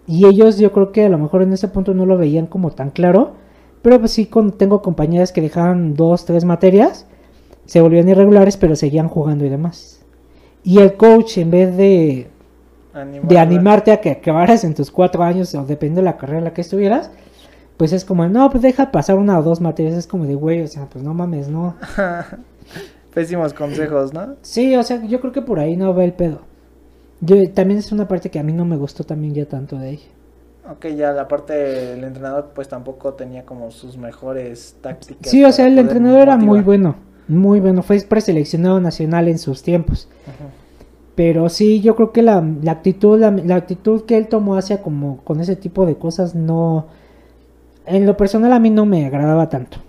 Y 0.08 0.26
ellos 0.26 0.58
yo 0.58 0.72
creo 0.72 0.92
que 0.92 1.06
a 1.06 1.10
lo 1.10 1.18
mejor 1.18 1.42
en 1.42 1.54
ese 1.54 1.68
punto 1.68 1.94
no 1.94 2.06
lo 2.06 2.18
veían 2.18 2.48
como 2.48 2.72
tan 2.72 2.92
claro, 2.92 3.34
pero 3.82 4.00
pues 4.00 4.12
sí 4.12 4.26
con, 4.26 4.52
tengo 4.52 4.82
compañeras 4.82 5.32
que 5.32 5.42
dejaban 5.42 5.94
dos, 5.94 6.26
tres 6.26 6.46
materias, 6.46 7.06
se 7.66 7.82
volvían 7.82 8.10
irregulares, 8.10 8.58
pero 8.58 8.76
seguían 8.76 9.08
jugando 9.08 9.46
y 9.46 9.50
demás. 9.50 10.02
Y 10.64 10.80
el 10.80 10.96
coach 10.96 11.38
en 11.38 11.52
vez 11.52 11.78
de, 11.78 12.28
de 13.24 13.40
animarte 13.40 13.92
a 13.92 14.02
que 14.02 14.12
acabaras 14.12 14.64
en 14.64 14.74
tus 14.74 14.92
cuatro 14.92 15.24
años, 15.24 15.54
o 15.56 15.66
dependiendo 15.66 16.02
de 16.02 16.06
la 16.06 16.18
carrera 16.18 16.40
en 16.40 16.46
la 16.46 16.54
que 16.54 16.62
estuvieras, 16.62 17.12
pues 17.78 17.94
es 17.94 18.04
como, 18.04 18.28
no, 18.28 18.50
pues 18.50 18.64
deja 18.64 18.92
pasar 18.92 19.18
una 19.18 19.38
o 19.40 19.44
dos 19.44 19.62
materias, 19.62 19.96
es 19.96 20.08
como 20.08 20.26
de, 20.26 20.36
güey, 20.36 20.62
o 20.64 20.68
sea, 20.68 20.88
pues 20.88 21.04
no 21.04 21.14
mames, 21.14 21.48
no. 21.48 21.76
Pésimos 23.14 23.54
consejos, 23.54 24.14
¿no? 24.14 24.36
Sí, 24.42 24.76
o 24.76 24.84
sea, 24.84 25.04
yo 25.06 25.20
creo 25.22 25.32
que 25.32 25.42
por 25.42 25.60
ahí 25.60 25.78
no 25.78 25.94
va 25.96 26.04
el 26.04 26.14
pedo. 26.14 26.42
Yo, 27.22 27.36
también 27.52 27.80
es 27.80 27.92
una 27.92 28.08
parte 28.08 28.30
que 28.30 28.40
a 28.40 28.44
mí 28.44 28.54
no 28.54 28.66
me 28.66 28.78
gustó 28.78 29.04
también 29.04 29.34
ya 29.34 29.46
tanto 29.46 29.78
de 29.78 29.92
ella. 29.92 30.08
Ok, 30.70 30.88
ya 30.88 31.12
la 31.14 31.28
parte 31.28 31.54
del 31.54 32.04
entrenador 32.04 32.52
pues 32.54 32.68
tampoco 32.68 33.14
tenía 33.14 33.46
como 33.46 33.72
sus 33.72 33.98
mejores 33.98 34.76
tácticas. 34.82 35.32
Sí, 35.32 35.44
o 35.44 35.52
sea, 35.52 35.68
el 35.68 35.78
entrenador 35.78 36.22
era 36.22 36.38
muy 36.38 36.62
bueno, 36.62 36.96
muy 37.28 37.60
bueno, 37.60 37.84
fue 37.84 38.00
preseleccionado 38.02 38.80
nacional 38.80 39.28
en 39.28 39.40
sus 39.40 39.64
tiempos. 39.64 40.10
Pero 41.16 41.50
sí, 41.50 41.82
yo 41.82 41.96
creo 41.96 42.12
que 42.12 42.22
la, 42.22 42.46
la 42.62 42.74
actitud, 42.74 43.20
la, 43.20 43.32
la, 43.32 43.56
actitud 43.56 44.04
que 44.04 44.18
él 44.18 44.28
tomó 44.28 44.56
hacia 44.56 44.82
como 44.82 45.24
con 45.24 45.40
ese 45.40 45.56
tipo 45.56 45.86
de 45.86 45.96
cosas 45.96 46.36
no, 46.36 46.88
en 47.88 48.06
lo 48.06 48.16
personal 48.18 48.54
a 48.54 48.60
mí 48.60 48.70
no 48.70 48.86
me 48.86 49.06
agradaba 49.06 49.50
tanto. 49.50 49.80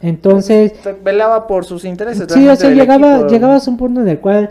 Entonces... 0.00 0.72
velaba 1.02 1.46
por 1.46 1.64
sus 1.64 1.84
intereses. 1.84 2.26
Sí, 2.30 2.48
o 2.48 2.56
sea, 2.56 2.70
llegaba, 2.70 3.26
llegabas 3.26 3.66
a 3.66 3.70
un 3.70 3.76
punto 3.76 4.00
en 4.00 4.08
el 4.08 4.18
cual 4.18 4.50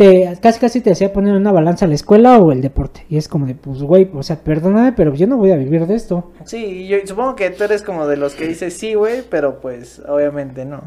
te, 0.00 0.34
casi 0.40 0.58
casi 0.58 0.80
te 0.80 0.92
hacía 0.92 1.12
poner 1.12 1.34
una 1.34 1.52
balanza 1.52 1.86
la 1.86 1.94
escuela 1.94 2.38
o 2.38 2.52
el 2.52 2.62
deporte. 2.62 3.04
Y 3.10 3.18
es 3.18 3.28
como 3.28 3.44
de, 3.44 3.54
pues, 3.54 3.82
güey, 3.82 4.08
o 4.14 4.22
sea, 4.22 4.36
perdóname, 4.36 4.92
pero 4.92 5.12
yo 5.14 5.26
no 5.26 5.36
voy 5.36 5.50
a 5.50 5.56
vivir 5.56 5.86
de 5.86 5.94
esto. 5.94 6.30
Sí, 6.46 6.88
yo 6.88 6.96
supongo 7.04 7.36
que 7.36 7.50
tú 7.50 7.64
eres 7.64 7.82
como 7.82 8.06
de 8.06 8.16
los 8.16 8.34
que 8.34 8.48
dices 8.48 8.72
sí, 8.72 8.94
güey, 8.94 9.20
pero 9.28 9.60
pues, 9.60 10.00
obviamente 10.08 10.64
no. 10.64 10.84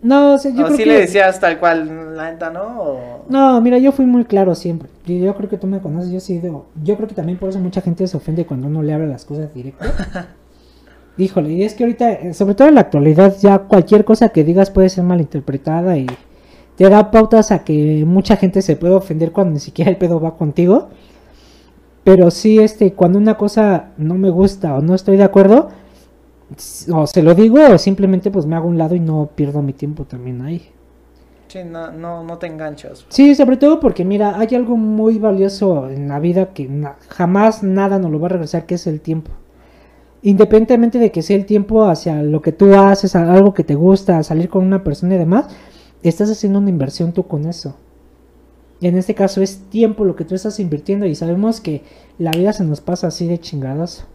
No, 0.00 0.32
o 0.32 0.38
sea, 0.38 0.50
yo 0.50 0.64
creo 0.64 0.76
sí 0.78 0.86
le 0.86 1.00
decías 1.00 1.40
tal 1.40 1.58
cual, 1.58 2.16
la 2.16 2.30
neta, 2.30 2.48
¿no? 2.48 3.24
No, 3.28 3.60
mira, 3.60 3.76
yo 3.76 3.92
fui 3.92 4.06
muy 4.06 4.24
claro 4.24 4.54
siempre. 4.54 4.88
Yo, 5.04 5.16
yo 5.16 5.34
creo 5.34 5.50
que 5.50 5.58
tú 5.58 5.66
me 5.66 5.80
conoces, 5.80 6.10
yo 6.10 6.20
sí 6.20 6.38
digo... 6.38 6.68
Yo 6.82 6.96
creo 6.96 7.08
que 7.08 7.14
también 7.14 7.36
por 7.36 7.50
eso 7.50 7.58
mucha 7.58 7.82
gente 7.82 8.06
se 8.06 8.16
ofende 8.16 8.46
cuando 8.46 8.68
uno 8.68 8.82
le 8.82 8.94
habla 8.94 9.08
las 9.08 9.26
cosas 9.26 9.52
directo. 9.52 9.84
Híjole, 11.18 11.52
y 11.52 11.64
es 11.64 11.74
que 11.74 11.84
ahorita, 11.84 12.12
eh, 12.12 12.34
sobre 12.34 12.54
todo 12.54 12.68
en 12.68 12.76
la 12.76 12.82
actualidad, 12.82 13.36
ya 13.38 13.58
cualquier 13.58 14.06
cosa 14.06 14.30
que 14.30 14.42
digas 14.42 14.70
puede 14.70 14.88
ser 14.88 15.04
malinterpretada 15.04 15.98
y 15.98 16.06
te 16.76 16.88
da 16.88 17.10
pautas 17.10 17.50
a 17.50 17.64
que 17.64 18.04
mucha 18.06 18.36
gente 18.36 18.62
se 18.62 18.76
puede 18.76 18.94
ofender 18.94 19.32
cuando 19.32 19.54
ni 19.54 19.60
siquiera 19.60 19.90
el 19.90 19.96
pedo 19.96 20.20
va 20.20 20.36
contigo. 20.36 20.88
Pero 22.04 22.30
sí, 22.30 22.58
este, 22.58 22.92
cuando 22.92 23.18
una 23.18 23.36
cosa 23.36 23.90
no 23.96 24.14
me 24.14 24.30
gusta 24.30 24.76
o 24.76 24.80
no 24.80 24.94
estoy 24.94 25.16
de 25.16 25.24
acuerdo, 25.24 25.68
o 26.92 27.06
se 27.06 27.22
lo 27.22 27.34
digo 27.34 27.58
o 27.68 27.78
simplemente 27.78 28.30
pues 28.30 28.46
me 28.46 28.54
hago 28.54 28.68
un 28.68 28.78
lado 28.78 28.94
y 28.94 29.00
no 29.00 29.30
pierdo 29.34 29.62
mi 29.62 29.72
tiempo 29.72 30.04
también 30.04 30.42
ahí. 30.42 30.70
Sí, 31.48 31.60
no, 31.64 31.90
no, 31.90 32.22
no 32.22 32.38
te 32.38 32.46
enganchas. 32.46 33.06
Sí, 33.08 33.34
sobre 33.34 33.56
todo 33.56 33.80
porque 33.80 34.04
mira, 34.04 34.38
hay 34.38 34.54
algo 34.54 34.76
muy 34.76 35.18
valioso 35.18 35.88
en 35.88 36.08
la 36.08 36.20
vida 36.20 36.52
que 36.52 36.68
jamás 37.08 37.62
nada 37.62 37.98
nos 37.98 38.10
lo 38.12 38.20
va 38.20 38.26
a 38.26 38.30
regresar, 38.30 38.66
que 38.66 38.76
es 38.76 38.86
el 38.86 39.00
tiempo 39.00 39.32
independientemente 40.26 40.98
de 40.98 41.12
que 41.12 41.22
sea 41.22 41.36
el 41.36 41.46
tiempo 41.46 41.84
hacia 41.84 42.20
lo 42.20 42.42
que 42.42 42.50
tú 42.50 42.74
haces, 42.74 43.14
algo 43.14 43.54
que 43.54 43.62
te 43.62 43.76
gusta, 43.76 44.24
salir 44.24 44.48
con 44.48 44.64
una 44.64 44.82
persona 44.82 45.14
y 45.14 45.18
demás, 45.18 45.46
estás 46.08 46.30
haciendo 46.30 46.58
una 46.58 46.70
inversión 46.70 47.12
tú 47.12 47.26
con 47.26 47.46
eso. 47.46 47.76
Y 48.80 48.88
en 48.88 48.96
este 48.96 49.14
caso 49.14 49.40
es 49.40 49.58
tiempo 49.70 50.04
lo 50.04 50.16
que 50.16 50.24
tú 50.24 50.34
estás 50.34 50.60
invirtiendo 50.60 51.06
y 51.06 51.14
sabemos 51.14 51.60
que 51.60 51.82
la 52.18 52.30
vida 52.30 52.52
se 52.52 52.64
nos 52.64 52.80
pasa 52.80 53.06
así 53.06 53.26
de 53.26 53.38
chingadas. 53.38 54.06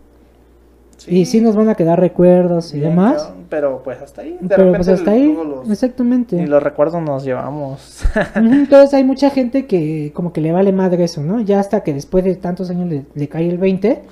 Y 1.08 1.26
sí 1.26 1.42
nos 1.42 1.56
van 1.56 1.68
a 1.68 1.74
quedar 1.74 2.00
recuerdos 2.00 2.76
y 2.76 2.80
demás. 2.80 3.34
pero 3.50 3.82
pues 3.84 4.00
hasta 4.04 4.22
ahí. 4.22 4.38
pero 4.48 4.72
pues 4.72 4.88
hasta 4.88 5.12
ahí. 5.12 5.36
exactamente. 5.68 6.36
Y 6.36 6.46
los 6.46 6.62
recuerdos 6.62 7.02
nos 7.02 7.24
llevamos. 7.24 8.04
Entonces 8.36 8.94
hay 8.94 9.04
mucha 9.04 9.32
gente 9.32 9.66
que 9.66 10.12
como 10.14 10.32
que 10.32 10.42
le 10.42 10.52
vale 10.52 10.72
madre 10.72 11.06
eso, 11.06 11.24
¿no? 11.24 11.42
Ya 11.42 11.60
hasta 11.60 11.82
que 11.82 11.92
después 11.92 12.24
de 12.24 12.36
tantos 12.36 12.70
años 12.70 12.88
le, 12.88 13.06
le 13.16 13.28
cae 13.28 13.50
el 13.50 13.58
20 13.58 14.04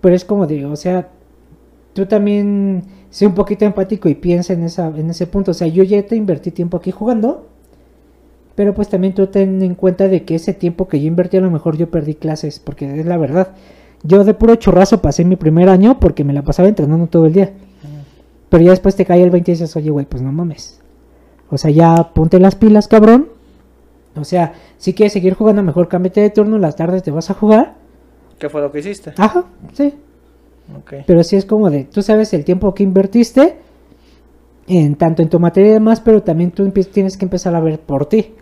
pero 0.00 0.14
es 0.14 0.24
como 0.24 0.46
digo, 0.46 0.70
o 0.70 0.76
sea, 0.76 1.08
tú 1.92 2.06
también 2.06 2.84
sé 3.16 3.26
un 3.26 3.32
poquito 3.32 3.64
empático 3.64 4.10
y 4.10 4.14
piensa 4.14 4.52
en, 4.52 4.62
esa, 4.62 4.88
en 4.88 5.08
ese 5.08 5.26
punto. 5.26 5.52
O 5.52 5.54
sea, 5.54 5.66
yo 5.68 5.82
ya 5.84 6.02
te 6.02 6.16
invertí 6.16 6.50
tiempo 6.50 6.76
aquí 6.76 6.90
jugando, 6.90 7.46
pero 8.54 8.74
pues 8.74 8.90
también 8.90 9.14
tú 9.14 9.26
ten 9.28 9.62
en 9.62 9.74
cuenta 9.74 10.06
de 10.06 10.24
que 10.24 10.34
ese 10.34 10.52
tiempo 10.52 10.86
que 10.86 11.00
yo 11.00 11.06
invertí 11.06 11.38
a 11.38 11.40
lo 11.40 11.50
mejor 11.50 11.78
yo 11.78 11.90
perdí 11.90 12.16
clases, 12.16 12.60
porque 12.60 13.00
es 13.00 13.06
la 13.06 13.16
verdad. 13.16 13.54
Yo 14.02 14.22
de 14.22 14.34
puro 14.34 14.56
chorrazo 14.56 15.00
pasé 15.00 15.24
mi 15.24 15.36
primer 15.36 15.70
año 15.70 15.98
porque 15.98 16.24
me 16.24 16.34
la 16.34 16.42
pasaba 16.42 16.68
entrenando 16.68 17.06
todo 17.06 17.24
el 17.24 17.32
día. 17.32 17.54
Pero 18.50 18.62
ya 18.62 18.68
después 18.72 18.94
te 18.94 19.06
cae 19.06 19.22
el 19.22 19.30
20 19.30 19.50
y 19.50 19.54
dices, 19.54 19.74
oye, 19.76 19.88
güey, 19.88 20.04
pues 20.04 20.22
no 20.22 20.30
mames. 20.30 20.82
O 21.48 21.56
sea, 21.56 21.70
ya 21.70 22.12
ponte 22.12 22.38
las 22.38 22.54
pilas, 22.54 22.86
cabrón. 22.86 23.28
O 24.14 24.24
sea, 24.24 24.52
si 24.76 24.92
quieres 24.92 25.14
seguir 25.14 25.32
jugando, 25.32 25.62
mejor 25.62 25.88
cámbiate 25.88 26.20
de 26.20 26.28
turno, 26.28 26.58
las 26.58 26.76
tardes 26.76 27.02
te 27.02 27.10
vas 27.10 27.30
a 27.30 27.34
jugar. 27.34 27.76
¿Qué 28.38 28.50
fue 28.50 28.60
lo 28.60 28.70
que 28.70 28.80
hiciste? 28.80 29.14
Ajá, 29.16 29.46
sí. 29.72 29.94
Pero 31.06 31.22
sí 31.22 31.36
es 31.36 31.44
como 31.44 31.70
de, 31.70 31.84
tú 31.84 32.02
sabes 32.02 32.32
el 32.34 32.44
tiempo 32.44 32.74
que 32.74 32.82
invertiste, 32.82 33.56
en 34.68 34.96
tanto 34.96 35.22
en 35.22 35.28
tu 35.28 35.38
materia 35.38 35.70
y 35.70 35.74
demás, 35.74 36.00
pero 36.00 36.22
también 36.22 36.50
tú 36.50 36.68
tienes 36.70 37.16
que 37.16 37.24
empezar 37.24 37.54
a 37.54 37.60
ver 37.60 37.80
por 37.80 38.06
ti. 38.06 38.34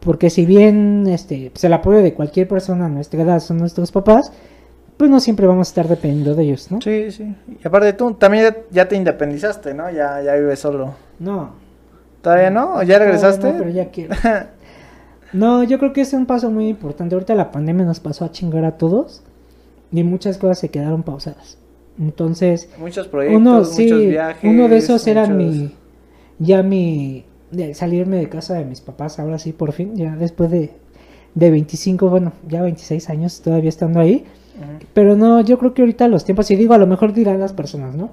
Porque 0.00 0.30
si 0.30 0.46
bien 0.46 1.06
este, 1.08 1.50
pues 1.50 1.62
el 1.64 1.72
apoyo 1.74 1.98
de 1.98 2.14
cualquier 2.14 2.48
persona 2.48 2.86
a 2.86 2.88
nuestra 2.88 3.22
edad 3.22 3.40
son 3.40 3.58
nuestros 3.58 3.92
papás, 3.92 4.32
pues 4.96 5.10
no 5.10 5.20
siempre 5.20 5.46
vamos 5.46 5.68
a 5.68 5.70
estar 5.70 5.88
dependiendo 5.88 6.34
de 6.34 6.44
ellos, 6.44 6.70
¿no? 6.70 6.80
Sí, 6.80 7.10
sí. 7.10 7.34
Y 7.62 7.66
aparte 7.66 7.92
tú 7.92 8.14
también 8.14 8.56
ya 8.70 8.88
te 8.88 8.96
independizaste, 8.96 9.74
¿no? 9.74 9.90
Ya, 9.90 10.22
ya 10.22 10.34
vives 10.34 10.58
solo. 10.58 10.94
No. 11.18 11.52
¿Todavía 12.22 12.50
no? 12.50 12.76
¿O 12.76 12.82
ya 12.82 12.98
regresaste? 12.98 13.52
No, 13.52 13.58
pero 13.58 13.70
ya 13.70 13.90
quiero. 13.90 14.14
no, 15.32 15.64
yo 15.64 15.78
creo 15.78 15.92
que 15.92 16.02
es 16.02 16.12
un 16.12 16.26
paso 16.26 16.50
muy 16.50 16.68
importante. 16.68 17.14
Ahorita 17.14 17.34
la 17.34 17.50
pandemia 17.50 17.84
nos 17.84 18.00
pasó 18.00 18.24
a 18.24 18.30
chingar 18.30 18.64
a 18.64 18.72
todos 18.72 19.22
y 19.92 20.02
muchas 20.04 20.38
cosas 20.38 20.58
se 20.58 20.68
quedaron 20.68 21.02
pausadas. 21.02 21.58
Entonces, 21.98 22.68
muchos 22.78 23.08
proyectos, 23.08 23.78
muchos 23.78 23.98
viajes. 23.98 24.50
Uno 24.50 24.68
de 24.68 24.76
esos 24.78 25.06
era 25.06 25.26
mi, 25.26 25.74
ya 26.38 26.62
mi, 26.62 27.24
de 27.50 27.74
salirme 27.74 28.16
de 28.16 28.28
casa 28.28 28.54
de 28.54 28.64
mis 28.64 28.80
papás, 28.80 29.18
ahora 29.18 29.38
sí, 29.38 29.52
por 29.52 29.72
fin, 29.72 29.96
ya 29.96 30.16
después 30.16 30.50
de, 30.50 30.70
de 31.34 31.50
25, 31.50 32.08
bueno, 32.08 32.32
ya 32.48 32.62
26 32.62 33.10
años 33.10 33.40
todavía 33.42 33.68
estando 33.68 34.00
ahí. 34.00 34.24
Pero 34.92 35.16
no, 35.16 35.40
yo 35.40 35.58
creo 35.58 35.72
que 35.72 35.82
ahorita 35.82 36.06
los 36.08 36.24
tiempos, 36.24 36.50
y 36.50 36.56
digo, 36.56 36.74
a 36.74 36.78
lo 36.78 36.86
mejor 36.86 37.12
dirán 37.12 37.40
las 37.40 37.52
personas, 37.52 37.94
¿no? 37.94 38.10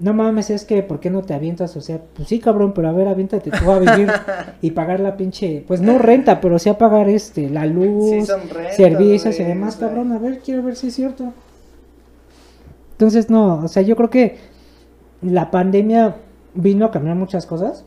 No 0.00 0.14
mames, 0.14 0.50
es 0.50 0.64
que, 0.64 0.82
¿por 0.82 1.00
qué 1.00 1.10
no 1.10 1.22
te 1.22 1.34
avientas? 1.34 1.76
O 1.76 1.80
sea, 1.80 2.00
pues 2.14 2.28
sí, 2.28 2.38
cabrón, 2.38 2.72
pero 2.72 2.88
a 2.88 2.92
ver, 2.92 3.08
aviéntate 3.08 3.50
tú 3.50 3.70
a 3.70 3.80
vivir 3.80 4.08
y 4.62 4.70
pagar 4.70 5.00
la 5.00 5.16
pinche, 5.16 5.64
pues 5.66 5.80
no 5.80 5.98
renta, 5.98 6.40
pero 6.40 6.58
sí 6.58 6.68
a 6.68 6.78
pagar 6.78 7.08
este, 7.08 7.50
la 7.50 7.66
luz, 7.66 8.28
servicios 8.76 9.40
y 9.40 9.44
demás, 9.44 9.76
cabrón. 9.76 10.12
A 10.12 10.18
ver, 10.18 10.38
quiero 10.38 10.62
ver 10.62 10.76
si 10.76 10.88
es 10.88 10.94
cierto. 10.94 11.32
Entonces, 12.92 13.28
no, 13.28 13.64
o 13.64 13.68
sea, 13.68 13.82
yo 13.82 13.96
creo 13.96 14.10
que 14.10 14.36
la 15.22 15.50
pandemia 15.50 16.16
vino 16.54 16.86
a 16.86 16.90
cambiar 16.90 17.16
muchas 17.16 17.46
cosas. 17.46 17.84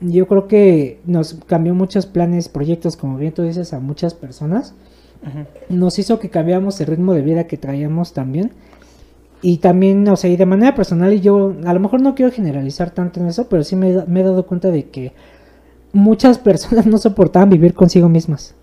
Yo 0.00 0.26
creo 0.26 0.48
que 0.48 1.00
nos 1.04 1.34
cambió 1.46 1.74
muchos 1.74 2.06
planes, 2.06 2.48
proyectos, 2.48 2.96
como 2.96 3.18
bien 3.18 3.32
tú 3.32 3.42
dices, 3.42 3.72
a 3.72 3.80
muchas 3.80 4.14
personas. 4.14 4.74
Nos 5.68 5.98
hizo 6.00 6.18
que 6.18 6.28
cambiamos 6.28 6.80
el 6.80 6.88
ritmo 6.88 7.14
de 7.14 7.22
vida 7.22 7.46
que 7.46 7.56
traíamos 7.56 8.12
también. 8.12 8.50
Y 9.42 9.58
también, 9.58 10.08
o 10.08 10.16
sea, 10.16 10.30
y 10.30 10.36
de 10.36 10.46
manera 10.46 10.74
personal, 10.74 11.12
y 11.12 11.20
yo 11.20 11.54
a 11.66 11.74
lo 11.74 11.80
mejor 11.80 12.00
no 12.00 12.14
quiero 12.14 12.30
generalizar 12.30 12.92
tanto 12.92 13.18
en 13.18 13.26
eso, 13.26 13.48
pero 13.48 13.64
sí 13.64 13.74
me, 13.74 13.90
he 13.90 14.22
dado 14.22 14.46
cuenta 14.46 14.70
de 14.70 14.84
que 14.88 15.12
muchas 15.92 16.38
personas 16.38 16.86
no 16.86 16.96
soportaban 16.96 17.50
vivir 17.50 17.74
consigo 17.74 18.08
mismas. 18.08 18.54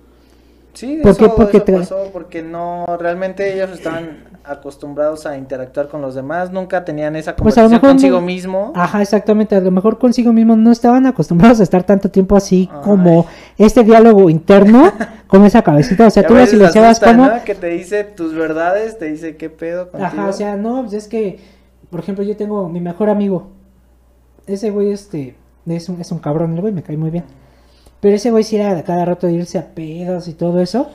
Sí, 0.74 1.00
¿Por 1.04 1.18
qué? 1.18 1.28
Porque 1.30 1.60
pasó 1.60 2.10
porque 2.14 2.42
no, 2.42 2.86
realmente 2.98 3.54
ellos 3.54 3.72
estaban 3.72 4.29
acostumbrados 4.44 5.26
a 5.26 5.38
interactuar 5.38 5.88
con 5.88 6.02
los 6.02 6.16
demás, 6.16 6.52
nunca 6.52 6.86
tenían 6.86 7.16
esa 7.16 7.36
pues 7.36 7.56
conversación 7.56 7.80
consigo 7.80 8.22
mismo. 8.22 8.72
Ajá, 8.76 9.02
exactamente, 9.02 9.56
a 9.56 9.62
lo 9.62 9.72
mejor 9.72 9.98
consigo 9.98 10.34
mismo 10.34 10.56
no 10.56 10.72
estaban 10.72 11.06
acostumbrados 11.06 11.60
a 11.60 11.64
estar 11.64 11.84
tanto 11.84 12.10
tiempo 12.10 12.36
así 12.36 12.70
como 12.84 13.26
este 13.58 13.84
diálogo 13.84 14.30
interno 14.30 14.92
con 15.28 15.46
esa 15.46 15.62
cabecita, 15.62 16.08
o 16.08 16.10
sea, 16.10 16.26
tú 16.26 16.34
ves 16.34 16.54
y 16.54 16.58
le 16.58 16.70
llevas 16.70 17.00
como 17.00 17.30
que 17.46 17.56
te 17.56 17.68
dice 17.68 18.04
tus 18.04 18.34
verdades, 18.34 18.98
te 18.98 19.06
dice 19.06 19.38
qué 19.38 19.50
pedo 19.50 19.90
contigo. 19.92 20.08
Ajá, 20.08 20.28
o 20.28 20.34
sea, 20.34 20.56
no, 20.56 20.82
pues 20.82 20.94
es 20.94 21.08
que 21.08 21.40
por 21.90 22.00
ejemplo, 22.00 22.24
yo 22.24 22.38
tengo 22.38 22.70
mi 22.70 22.80
mejor 22.80 23.10
amigo. 23.10 23.48
Ese 24.46 24.70
güey 24.70 24.92
este 24.92 25.36
es 25.66 25.90
un, 25.90 26.00
es 26.02 26.12
un 26.12 26.20
cabrón, 26.20 26.54
el 26.54 26.62
güey 26.62 26.74
me 26.74 26.84
cae 26.84 26.98
muy 26.98 27.10
bien. 27.10 27.26
Pero 28.00 28.16
ese 28.16 28.32
güey 28.32 28.44
sí 28.44 28.56
era 28.56 28.76
de 28.76 28.84
cada 28.84 29.06
rato 29.06 29.28
de 29.28 29.34
irse 29.34 29.58
a 29.58 29.74
pedos 29.74 30.28
y 30.28 30.34
todo 30.34 30.62
eso. 30.62 30.90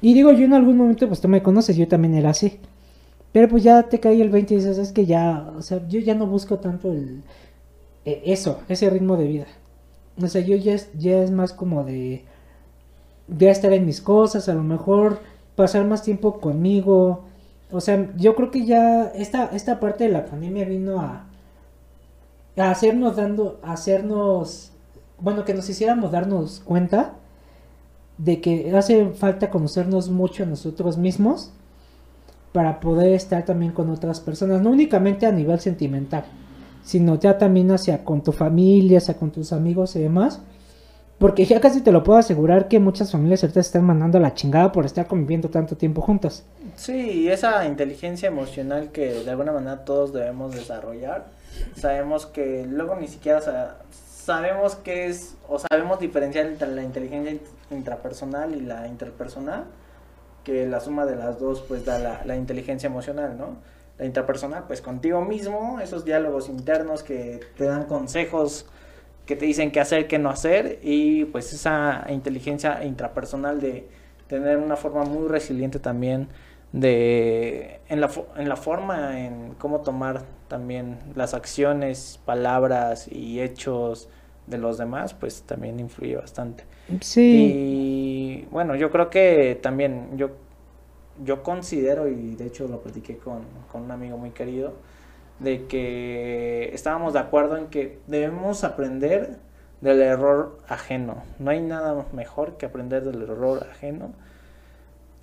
Y 0.00 0.14
digo, 0.14 0.32
yo 0.32 0.44
en 0.44 0.54
algún 0.54 0.76
momento, 0.76 1.08
pues 1.08 1.20
tú 1.20 1.28
me 1.28 1.42
conoces, 1.42 1.76
yo 1.76 1.88
también 1.88 2.14
era 2.14 2.30
así. 2.30 2.60
Pero 3.32 3.48
pues 3.48 3.62
ya 3.62 3.84
te 3.84 4.00
cae 4.00 4.20
el 4.22 4.30
20 4.30 4.54
y 4.54 4.56
dices, 4.58 4.78
es 4.78 4.92
que 4.92 5.06
ya, 5.06 5.52
o 5.56 5.62
sea, 5.62 5.86
yo 5.88 6.00
ya 6.00 6.14
no 6.14 6.26
busco 6.26 6.58
tanto 6.58 6.92
el, 6.92 7.22
e, 8.04 8.22
eso, 8.26 8.60
ese 8.68 8.90
ritmo 8.90 9.16
de 9.16 9.26
vida. 9.26 9.46
O 10.22 10.26
sea, 10.28 10.40
yo 10.42 10.56
ya 10.56 10.74
es, 10.74 10.90
ya 10.98 11.22
es 11.22 11.30
más 11.30 11.52
como 11.52 11.84
de, 11.84 12.24
ya 13.28 13.50
estar 13.50 13.72
en 13.72 13.86
mis 13.86 14.00
cosas, 14.00 14.48
a 14.48 14.54
lo 14.54 14.62
mejor 14.62 15.20
pasar 15.56 15.84
más 15.84 16.02
tiempo 16.02 16.40
conmigo. 16.40 17.24
O 17.70 17.80
sea, 17.80 18.10
yo 18.16 18.34
creo 18.34 18.50
que 18.50 18.64
ya 18.64 19.08
esta, 19.08 19.46
esta 19.54 19.80
parte 19.80 20.04
de 20.04 20.10
la 20.10 20.24
pandemia 20.26 20.64
vino 20.64 21.00
a, 21.00 21.26
a 22.56 22.70
hacernos 22.70 23.16
dando, 23.16 23.60
a 23.62 23.72
hacernos, 23.72 24.72
bueno, 25.20 25.44
que 25.44 25.54
nos 25.54 25.68
hiciéramos 25.68 26.10
darnos 26.12 26.60
cuenta 26.60 27.14
de 28.18 28.40
que 28.40 28.76
hace 28.76 29.10
falta 29.10 29.50
conocernos 29.50 30.08
mucho 30.10 30.42
a 30.42 30.46
nosotros 30.46 30.98
mismos 30.98 31.52
para 32.58 32.80
poder 32.80 33.12
estar 33.12 33.44
también 33.44 33.70
con 33.70 33.88
otras 33.88 34.18
personas, 34.18 34.60
no 34.60 34.70
únicamente 34.70 35.26
a 35.26 35.30
nivel 35.30 35.60
sentimental, 35.60 36.24
sino 36.82 37.14
ya 37.14 37.38
también 37.38 37.70
hacia 37.70 38.02
con 38.02 38.24
tu 38.24 38.32
familia, 38.32 38.98
hacia 38.98 39.14
con 39.14 39.30
tus 39.30 39.52
amigos 39.52 39.94
y 39.94 40.00
demás. 40.00 40.40
Porque 41.18 41.44
ya 41.44 41.60
casi 41.60 41.82
te 41.82 41.92
lo 41.92 42.02
puedo 42.02 42.18
asegurar 42.18 42.66
que 42.66 42.80
muchas 42.80 43.12
familias 43.12 43.44
ahorita 43.44 43.60
están 43.60 43.84
mandando 43.84 44.18
a 44.18 44.20
la 44.20 44.34
chingada 44.34 44.72
por 44.72 44.86
estar 44.86 45.06
conviviendo 45.06 45.50
tanto 45.50 45.76
tiempo 45.76 46.02
juntos. 46.02 46.42
Sí, 46.74 47.28
esa 47.28 47.64
inteligencia 47.64 48.26
emocional 48.26 48.90
que 48.90 49.22
de 49.22 49.30
alguna 49.30 49.52
manera 49.52 49.84
todos 49.84 50.12
debemos 50.12 50.52
desarrollar. 50.52 51.26
Sabemos 51.76 52.26
que 52.26 52.66
luego 52.68 52.96
ni 52.96 53.06
siquiera 53.06 53.40
sabemos 53.88 54.74
qué 54.74 55.06
es, 55.06 55.36
o 55.48 55.60
sabemos 55.60 56.00
diferenciar 56.00 56.46
entre 56.46 56.74
la 56.74 56.82
inteligencia 56.82 57.38
intrapersonal 57.70 58.56
y 58.56 58.62
la 58.62 58.88
interpersonal 58.88 59.66
que 60.48 60.66
la 60.66 60.80
suma 60.80 61.04
de 61.04 61.14
las 61.14 61.38
dos 61.38 61.60
pues 61.60 61.84
da 61.84 62.22
la, 62.24 62.36
inteligencia 62.36 62.86
emocional, 62.86 63.36
¿no? 63.36 63.58
La 63.98 64.06
intrapersonal, 64.06 64.64
pues 64.66 64.80
contigo 64.80 65.20
mismo, 65.20 65.78
esos 65.80 66.06
diálogos 66.06 66.48
internos 66.48 67.02
que 67.02 67.40
te 67.58 67.64
dan 67.64 67.84
consejos, 67.84 68.64
que 69.26 69.36
te 69.36 69.44
dicen 69.44 69.70
qué 69.70 69.80
hacer, 69.80 70.08
qué 70.08 70.18
no 70.18 70.30
hacer, 70.30 70.78
y 70.82 71.26
pues 71.26 71.52
esa 71.52 72.06
inteligencia 72.08 72.82
intrapersonal 72.82 73.60
de 73.60 73.90
tener 74.26 74.56
una 74.56 74.76
forma 74.76 75.04
muy 75.04 75.28
resiliente 75.28 75.80
también 75.80 76.28
de 76.72 77.80
en 77.88 78.00
la, 78.00 78.10
en 78.36 78.48
la 78.48 78.56
forma 78.56 79.20
en 79.20 79.54
cómo 79.58 79.82
tomar 79.82 80.22
también 80.48 80.98
las 81.14 81.34
acciones, 81.34 82.20
palabras 82.24 83.06
y 83.12 83.42
hechos 83.42 84.08
de 84.46 84.56
los 84.56 84.78
demás, 84.78 85.12
pues 85.12 85.42
también 85.42 85.78
influye 85.78 86.16
bastante. 86.16 86.64
Sí. 87.00 88.44
Y 88.44 88.48
bueno, 88.50 88.74
yo 88.76 88.90
creo 88.90 89.10
que 89.10 89.58
también, 89.62 90.16
yo, 90.16 90.30
yo 91.24 91.42
considero, 91.42 92.08
y 92.08 92.34
de 92.34 92.46
hecho 92.46 92.66
lo 92.68 92.80
platiqué 92.80 93.18
con, 93.18 93.42
con 93.70 93.82
un 93.82 93.90
amigo 93.90 94.16
muy 94.16 94.30
querido, 94.30 94.74
de 95.38 95.66
que 95.66 96.70
estábamos 96.74 97.12
de 97.12 97.20
acuerdo 97.20 97.56
en 97.56 97.66
que 97.68 98.00
debemos 98.06 98.64
aprender 98.64 99.38
del 99.80 100.00
error 100.02 100.58
ajeno. 100.66 101.22
No 101.38 101.50
hay 101.50 101.60
nada 101.60 102.06
mejor 102.12 102.56
que 102.56 102.66
aprender 102.66 103.04
del 103.04 103.22
error 103.22 103.66
ajeno, 103.70 104.12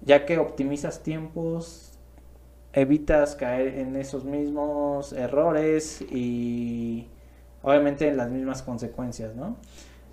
ya 0.01 0.25
que 0.25 0.37
optimizas 0.37 1.03
tiempos, 1.03 1.91
evitas 2.73 3.35
caer 3.35 3.79
en 3.79 3.95
esos 3.95 4.23
mismos 4.25 5.13
errores 5.13 6.01
y 6.01 7.07
obviamente 7.63 8.13
las 8.13 8.29
mismas 8.29 8.61
consecuencias, 8.61 9.35
¿no? 9.35 9.57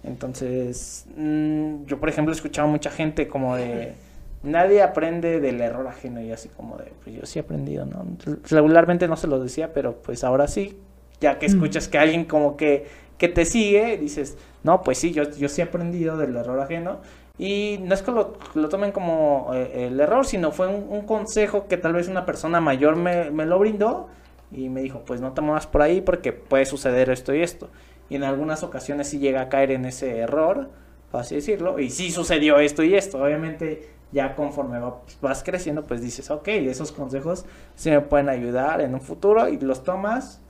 Entonces, 0.05 1.07
mm, 1.17 1.85
yo 1.87 2.01
por 2.01 2.09
ejemplo 2.09 2.33
he 2.33 2.37
escuchado 2.37 2.69
mucha 2.69 2.91
gente 2.91 3.29
como 3.29 3.57
de, 3.57 3.95
nadie 4.43 4.83
aprende 4.83 5.41
del 5.41 5.61
error 5.61 5.87
ajeno 5.87 6.21
y 6.21 6.33
así 6.33 6.49
como 6.49 6.77
de, 6.77 6.93
pues 7.03 7.17
yo 7.17 7.27
sí 7.27 7.39
he 7.39 7.43
aprendido, 7.43 7.87
¿no? 7.87 8.05
Regularmente 8.51 9.07
no 9.07 9.17
se 9.17 9.29
lo 9.29 9.39
decía, 9.41 9.73
pero 9.73 9.97
pues 10.03 10.25
ahora 10.25 10.49
sí, 10.49 10.77
ya 11.21 11.39
que 11.39 11.47
mm. 11.47 11.51
escuchas 11.51 11.89
que 11.89 11.99
alguien 11.99 12.25
como 12.25 12.57
que, 12.57 12.87
que 13.17 13.29
te 13.29 13.45
sigue, 13.45 13.97
dices, 13.97 14.37
no, 14.65 14.83
pues 14.83 14.99
sí, 14.99 15.13
yo, 15.13 15.31
yo 15.31 15.49
sí 15.49 15.61
he 15.61 15.65
aprendido 15.65 16.17
del 16.17 16.37
error 16.37 16.61
ajeno. 16.61 17.01
Y 17.39 17.79
no 17.83 17.95
es 17.95 18.03
que 18.03 18.11
lo, 18.11 18.37
lo 18.55 18.69
tomen 18.69 18.93
como 18.93 19.51
eh, 19.55 19.87
el 19.87 19.99
error, 19.99 20.27
sino 20.27 20.53
fue 20.53 20.69
un, 20.69 20.87
un, 20.91 21.07
consejo 21.07 21.67
que 21.67 21.77
tal 21.77 21.95
vez 21.95 22.07
una 22.07 22.27
persona 22.27 22.61
mayor 22.61 22.95
me, 22.95 23.31
me 23.31 23.47
lo 23.47 23.59
brindó 23.59 24.09
y 24.53 24.69
me 24.69 24.83
dijo, 24.83 25.03
pues 25.07 25.21
no 25.21 25.33
te 25.33 25.41
muevas 25.41 25.67
por 25.67 25.83
ahí 25.83 26.03
porque 26.03 26.33
puede 26.33 26.67
suceder 26.67 27.11
esto 27.11 27.35
y 27.35 27.43
esto. 27.43 27.71
Y 28.13 28.17
en 28.17 28.25
algunas 28.25 28.63
ocasiones 28.63 29.09
sí 29.09 29.21
llega 29.21 29.41
a 29.41 29.49
caer 29.49 29.71
en 29.71 29.87
ese 29.87 30.19
error, 30.19 30.69
por 31.11 31.23
así 31.23 31.35
decirlo, 31.35 31.79
y 31.79 31.89
sí 31.89 32.11
sucedió 32.11 32.59
esto 32.59 32.83
y 32.83 32.95
esto. 32.95 33.23
Obviamente 33.23 33.89
ya 34.13 34.35
conforme 34.35 34.79
vas 35.23 35.43
creciendo, 35.43 35.83
pues 35.85 36.03
dices, 36.03 36.31
ok, 36.31 36.47
esos 36.49 36.93
consejos 36.93 37.47
sí 37.75 37.89
me 37.89 38.03
pueden 38.03 38.29
ayudar 38.29 38.83
en 38.83 38.93
un 38.93 39.01
futuro 39.01 39.49
y 39.49 39.59
los 39.59 39.83
tomas, 39.83 40.43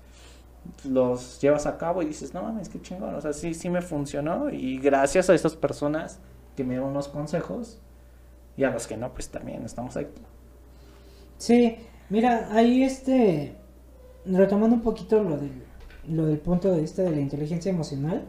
los 0.83 1.41
llevas 1.41 1.67
a 1.67 1.79
cabo 1.79 2.03
y 2.03 2.07
dices, 2.07 2.35
no 2.35 2.43
mames, 2.43 2.69
qué 2.69 2.83
chingón, 2.83 3.15
o 3.15 3.21
sea, 3.21 3.33
sí, 3.33 3.55
sí 3.55 3.71
me 3.71 3.81
funcionó 3.81 4.51
y 4.51 4.79
gracias 4.79 5.31
a 5.31 5.35
esas 5.35 5.55
personas 5.55 6.19
que 6.57 6.65
me 6.65 6.71
dieron 6.71 6.91
unos 6.91 7.07
consejos 7.07 7.79
y 8.57 8.65
a 8.65 8.71
los 8.71 8.89
que 8.89 8.97
no, 8.97 9.15
pues 9.15 9.29
también 9.29 9.65
estamos 9.65 9.97
aquí. 9.97 10.21
Sí, 11.39 11.77
mira, 12.11 12.49
ahí 12.51 12.83
este, 12.83 13.55
retomando 14.25 14.75
un 14.75 14.83
poquito 14.83 15.23
lo 15.23 15.37
del, 15.37 15.63
lo 16.09 16.27
del 16.27 16.39
punto 16.39 16.71
de 16.71 16.81
vista 16.81 17.03
de 17.03 17.11
la 17.11 17.21
inteligencia 17.21 17.71
emocional, 17.71 18.23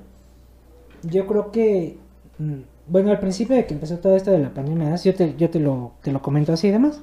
yo 1.03 1.27
creo 1.27 1.51
que, 1.51 1.97
mm, 2.37 2.61
bueno, 2.87 3.11
al 3.11 3.19
principio 3.19 3.55
de 3.55 3.65
que 3.65 3.73
empezó 3.73 3.97
todo 3.97 4.15
esto 4.15 4.31
de 4.31 4.39
la 4.39 4.53
pandemia, 4.53 4.95
yo 4.95 5.13
te, 5.15 5.35
yo 5.35 5.49
te 5.49 5.59
lo, 5.59 5.93
te 6.01 6.11
lo 6.11 6.21
comento 6.21 6.53
así 6.53 6.67
y 6.67 6.71
demás. 6.71 7.01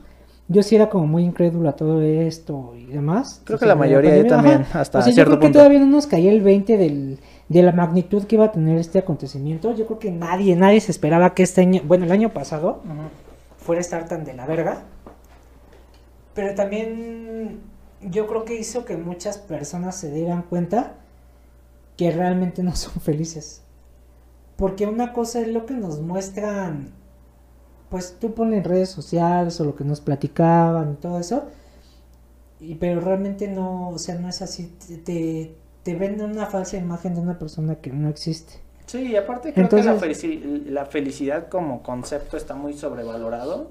Yo 0.48 0.64
sí 0.64 0.74
era 0.74 0.90
como 0.90 1.06
muy 1.06 1.22
incrédulo 1.22 1.68
a 1.68 1.76
todo 1.76 2.02
esto 2.02 2.74
y 2.76 2.86
demás. 2.86 3.40
Creo 3.44 3.58
que 3.58 3.66
la 3.66 3.76
mayoría 3.76 4.26
también, 4.26 4.66
hasta 4.72 5.00
cierto 5.00 5.20
yo 5.20 5.24
creo 5.24 5.38
que 5.38 5.50
todavía 5.50 5.78
no 5.78 5.86
nos 5.86 6.08
caía 6.08 6.32
el 6.32 6.40
20 6.40 6.76
del, 6.76 7.20
de 7.48 7.62
la 7.62 7.70
magnitud 7.70 8.24
que 8.24 8.34
iba 8.34 8.46
a 8.46 8.52
tener 8.52 8.76
este 8.78 8.98
acontecimiento. 8.98 9.72
Yo 9.76 9.86
creo 9.86 10.00
que 10.00 10.10
nadie, 10.10 10.56
nadie 10.56 10.80
se 10.80 10.90
esperaba 10.90 11.34
que 11.34 11.44
este 11.44 11.60
año, 11.60 11.82
bueno, 11.84 12.04
el 12.04 12.10
año 12.10 12.30
pasado, 12.30 12.82
fuera 13.58 13.78
a 13.78 13.82
estar 13.82 14.08
tan 14.08 14.24
de 14.24 14.34
la 14.34 14.44
verga. 14.44 14.82
Pero 16.34 16.54
también 16.56 17.60
yo 18.02 18.26
creo 18.26 18.44
que 18.44 18.54
hizo 18.54 18.84
que 18.84 18.96
muchas 18.96 19.38
personas 19.38 19.96
se 19.96 20.10
dieran 20.10 20.42
cuenta 20.42 20.94
que 21.96 22.10
realmente 22.10 22.62
no 22.62 22.74
son 22.76 22.94
felices. 23.02 23.62
Porque 24.56 24.86
una 24.86 25.12
cosa 25.12 25.40
es 25.40 25.48
lo 25.48 25.66
que 25.66 25.74
nos 25.74 26.00
muestran, 26.00 26.92
pues 27.88 28.16
tú 28.20 28.34
pones 28.34 28.58
en 28.58 28.64
redes 28.64 28.90
sociales 28.90 29.60
o 29.60 29.64
lo 29.64 29.74
que 29.74 29.84
nos 29.84 30.00
platicaban 30.00 30.92
y 30.92 30.96
todo 30.96 31.18
eso. 31.18 31.44
Y, 32.60 32.74
pero 32.74 33.00
realmente 33.00 33.48
no, 33.48 33.88
o 33.88 33.98
sea, 33.98 34.16
no 34.16 34.28
es 34.28 34.42
así. 34.42 34.66
Te, 35.04 35.54
te 35.82 35.94
venden 35.94 36.30
una 36.30 36.46
falsa 36.46 36.76
imagen 36.76 37.14
de 37.14 37.20
una 37.20 37.38
persona 37.38 37.76
que 37.76 37.90
no 37.90 38.08
existe. 38.08 38.54
Sí, 38.86 39.02
y 39.02 39.16
aparte 39.16 39.52
creo 39.54 39.68
que 39.68 39.82
la, 39.82 39.98
la 40.66 40.86
felicidad 40.86 41.48
como 41.48 41.82
concepto 41.82 42.36
está 42.36 42.54
muy 42.54 42.74
sobrevalorado. 42.74 43.70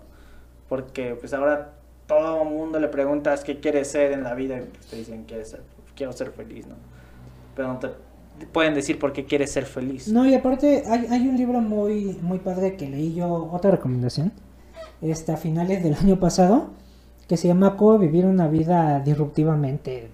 Porque 0.68 1.16
pues 1.16 1.34
ahora 1.34 1.79
todo 2.10 2.42
el 2.42 2.50
mundo 2.50 2.80
le 2.80 2.88
preguntas 2.88 3.44
qué 3.44 3.60
quieres 3.60 3.92
ser 3.92 4.12
en 4.12 4.24
la 4.24 4.34
vida 4.34 4.58
y 4.58 4.66
te 4.90 4.96
dicen 4.96 5.26
ser, 5.46 5.62
quiero 5.96 6.12
ser 6.12 6.32
feliz, 6.32 6.66
¿no? 6.66 6.74
Pero 7.56 7.68
no 7.68 7.78
te 7.80 7.90
pueden 8.52 8.74
decir 8.74 8.98
por 8.98 9.14
qué 9.14 9.26
quieres 9.26 9.52
ser 9.52 9.66
feliz. 9.66 10.08
No, 10.08 10.28
y 10.28 10.34
aparte 10.34 10.84
hay, 10.88 11.06
hay 11.06 11.28
un 11.28 11.38
libro 11.38 11.62
muy, 11.62 12.18
muy 12.24 12.40
padre 12.40 12.76
que 12.76 12.90
leí 12.90 13.14
yo, 13.14 13.52
otra 13.52 13.70
recomendación, 13.70 14.32
este, 15.02 15.34
a 15.34 15.38
finales 15.38 15.84
del 15.84 15.94
año 15.94 16.20
pasado, 16.20 16.72
que 17.28 17.38
se 17.38 17.48
llama 17.48 17.78
Cómo 17.78 18.00
vivir 18.00 18.26
una 18.26 18.48
vida 18.48 19.00
disruptivamente. 19.02 20.10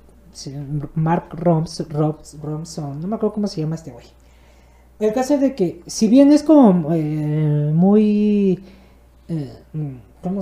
Mark 0.96 1.30
Roms, 1.32 1.88
Romson, 1.90 3.00
no 3.00 3.08
me 3.08 3.16
acuerdo 3.16 3.36
cómo 3.36 3.48
se 3.48 3.62
llama 3.62 3.76
este 3.76 3.92
güey. 3.92 4.08
El 5.00 5.14
caso 5.14 5.36
es 5.36 5.40
de 5.40 5.56
que, 5.56 5.82
si 5.86 6.10
bien 6.10 6.34
es 6.34 6.44
como 6.44 6.94
eh, 6.94 7.72
muy... 7.74 8.62
Eh, 9.30 9.50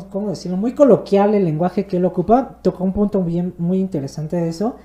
¿cómo, 0.09 0.29
decirlo? 0.29 0.57
Muy 0.57 0.73
coloquial 0.73 1.33
el 1.35 1.45
lenguaje 1.45 1.85
que 1.85 1.97
él 1.97 2.05
ocupa, 2.05 2.59
tocó 2.61 2.83
un 2.83 2.93
punto 2.93 3.23
bien, 3.23 3.53
muy 3.57 3.79
interesante 3.79 4.37
de 4.37 4.49
eso, 4.49 4.75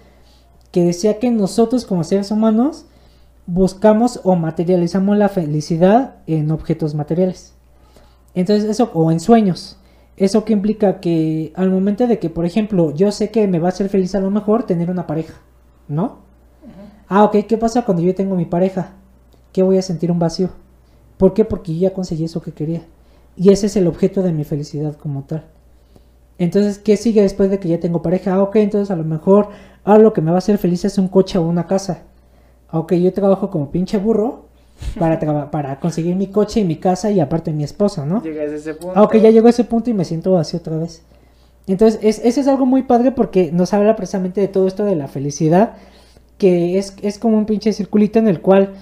que 0.73 0.85
decía 0.85 1.19
que 1.19 1.31
nosotros 1.31 1.85
como 1.85 2.05
seres 2.05 2.31
humanos 2.31 2.87
buscamos 3.47 4.21
o 4.25 4.37
materializamos 4.37 5.17
la 5.17 5.29
felicidad 5.29 6.17
en 6.27 6.51
objetos 6.51 6.95
materiales. 6.95 7.55
Entonces 8.35 8.69
eso, 8.69 8.91
o 8.95 9.11
en 9.11 9.21
sueños. 9.21 9.79
Eso 10.17 10.45
que 10.45 10.53
implica 10.53 11.01
que 11.01 11.53
al 11.55 11.71
momento 11.71 12.07
de 12.07 12.19
que, 12.19 12.29
por 12.29 12.45
ejemplo, 12.45 12.93
yo 12.93 13.13
sé 13.13 13.31
que 13.31 13.47
me 13.47 13.61
va 13.61 13.69
a 13.69 13.71
hacer 13.71 13.89
feliz 13.89 14.15
a 14.15 14.21
lo 14.21 14.31
mejor 14.31 14.65
tener 14.65 14.91
una 14.91 15.07
pareja, 15.07 15.35
¿no? 15.87 16.19
Ah, 17.09 17.25
ok, 17.25 17.47
¿qué 17.49 17.57
pasa 17.57 17.85
cuando 17.85 18.03
yo 18.03 18.15
tengo 18.15 18.35
mi 18.35 18.45
pareja? 18.45 18.93
¿Qué 19.53 19.63
voy 19.63 19.79
a 19.79 19.83
sentir 19.83 20.11
un 20.11 20.19
vacío? 20.19 20.51
¿Por 21.17 21.33
qué? 21.35 21.45
Porque 21.45 21.73
yo 21.73 21.81
ya 21.81 21.95
conseguí 21.95 22.25
eso 22.25 22.43
que 22.43 22.53
quería. 22.53 22.83
Y 23.39 23.51
ese 23.51 23.67
es 23.67 23.77
el 23.77 23.87
objeto 23.87 24.23
de 24.23 24.33
mi 24.33 24.43
felicidad 24.43 24.97
como 24.97 25.23
tal. 25.23 25.45
Entonces, 26.39 26.79
¿qué 26.79 26.97
sigue 26.97 27.23
después 27.23 27.51
de 27.51 27.61
que 27.61 27.69
ya 27.69 27.79
tengo 27.79 28.03
pareja? 28.03 28.35
Ah, 28.35 28.43
ok, 28.43 28.57
entonces 28.57 28.91
a 28.91 28.97
lo 28.97 29.05
mejor 29.05 29.49
ahora 29.85 30.03
lo 30.03 30.13
que 30.13 30.21
me 30.21 30.33
va 30.33 30.37
a 30.37 30.39
hacer 30.39 30.59
feliz 30.59 30.85
es 30.85 30.99
un 30.99 31.07
coche 31.07 31.39
o 31.39 31.43
una 31.43 31.69
casa. 31.69 32.03
Ok, 32.73 32.95
yo 32.95 33.13
trabajo 33.13 33.49
como 33.49 33.71
pinche 33.71 33.99
burro 33.99 34.47
para, 34.99 35.21
para 35.53 35.79
conseguir 35.79 36.17
mi 36.17 36.27
coche 36.27 36.61
y 36.61 36.65
mi 36.65 36.77
casa 36.77 37.13
y 37.13 37.21
aparte 37.21 37.53
mi 37.53 37.63
esposa, 37.63 38.05
¿no? 38.05 38.23
Llegas 38.23 38.51
a 38.51 38.57
ese 38.57 38.75
punto. 38.75 38.95
Ah, 38.97 39.05
ok, 39.05 39.17
ya 39.17 39.31
llegó 39.31 39.47
a 39.47 39.51
ese 39.51 39.65
punto 39.65 39.89
y 39.89 39.95
me 39.95 40.05
siento 40.05 40.37
así 40.37 40.57
otra 40.57 40.77
vez. 40.77 41.03
Entonces, 41.69 42.01
es, 42.03 42.19
ese 42.25 42.41
es 42.41 42.49
algo 42.49 42.67
muy 42.67 42.83
padre 42.83 43.13
porque 43.13 43.53
nos 43.53 43.73
habla 43.73 43.95
precisamente 43.95 44.41
de 44.41 44.49
todo 44.49 44.67
esto 44.67 44.85
de 44.85 44.97
la 44.97 45.07
felicidad, 45.07 45.75
que 46.39 46.77
es, 46.79 46.97
es 47.03 47.21
como 47.21 47.39
un 47.39 47.47
pinche 47.47 47.73
circulito 47.73 48.19
en 48.19 48.27
el 48.27 48.41
cual 48.41 48.75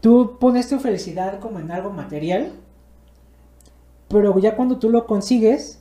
tú 0.00 0.36
pones 0.38 0.68
tu 0.68 0.78
felicidad 0.78 1.40
como 1.40 1.58
en 1.58 1.72
algo 1.72 1.90
material 1.90 2.52
pero 4.08 4.38
ya 4.38 4.56
cuando 4.56 4.78
tú 4.78 4.90
lo 4.90 5.06
consigues, 5.06 5.78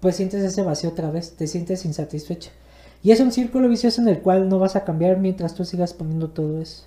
pues 0.00 0.16
sientes 0.16 0.42
ese 0.42 0.62
vacío 0.62 0.90
otra 0.90 1.10
vez, 1.10 1.36
te 1.36 1.46
sientes 1.46 1.84
insatisfecho. 1.84 2.50
Y 3.02 3.12
es 3.12 3.20
un 3.20 3.32
círculo 3.32 3.68
vicioso 3.68 4.00
en 4.00 4.08
el 4.08 4.20
cual 4.20 4.48
no 4.48 4.58
vas 4.58 4.76
a 4.76 4.84
cambiar 4.84 5.18
mientras 5.18 5.54
tú 5.54 5.64
sigas 5.64 5.92
poniendo 5.92 6.28
todo 6.28 6.60
eso. 6.60 6.84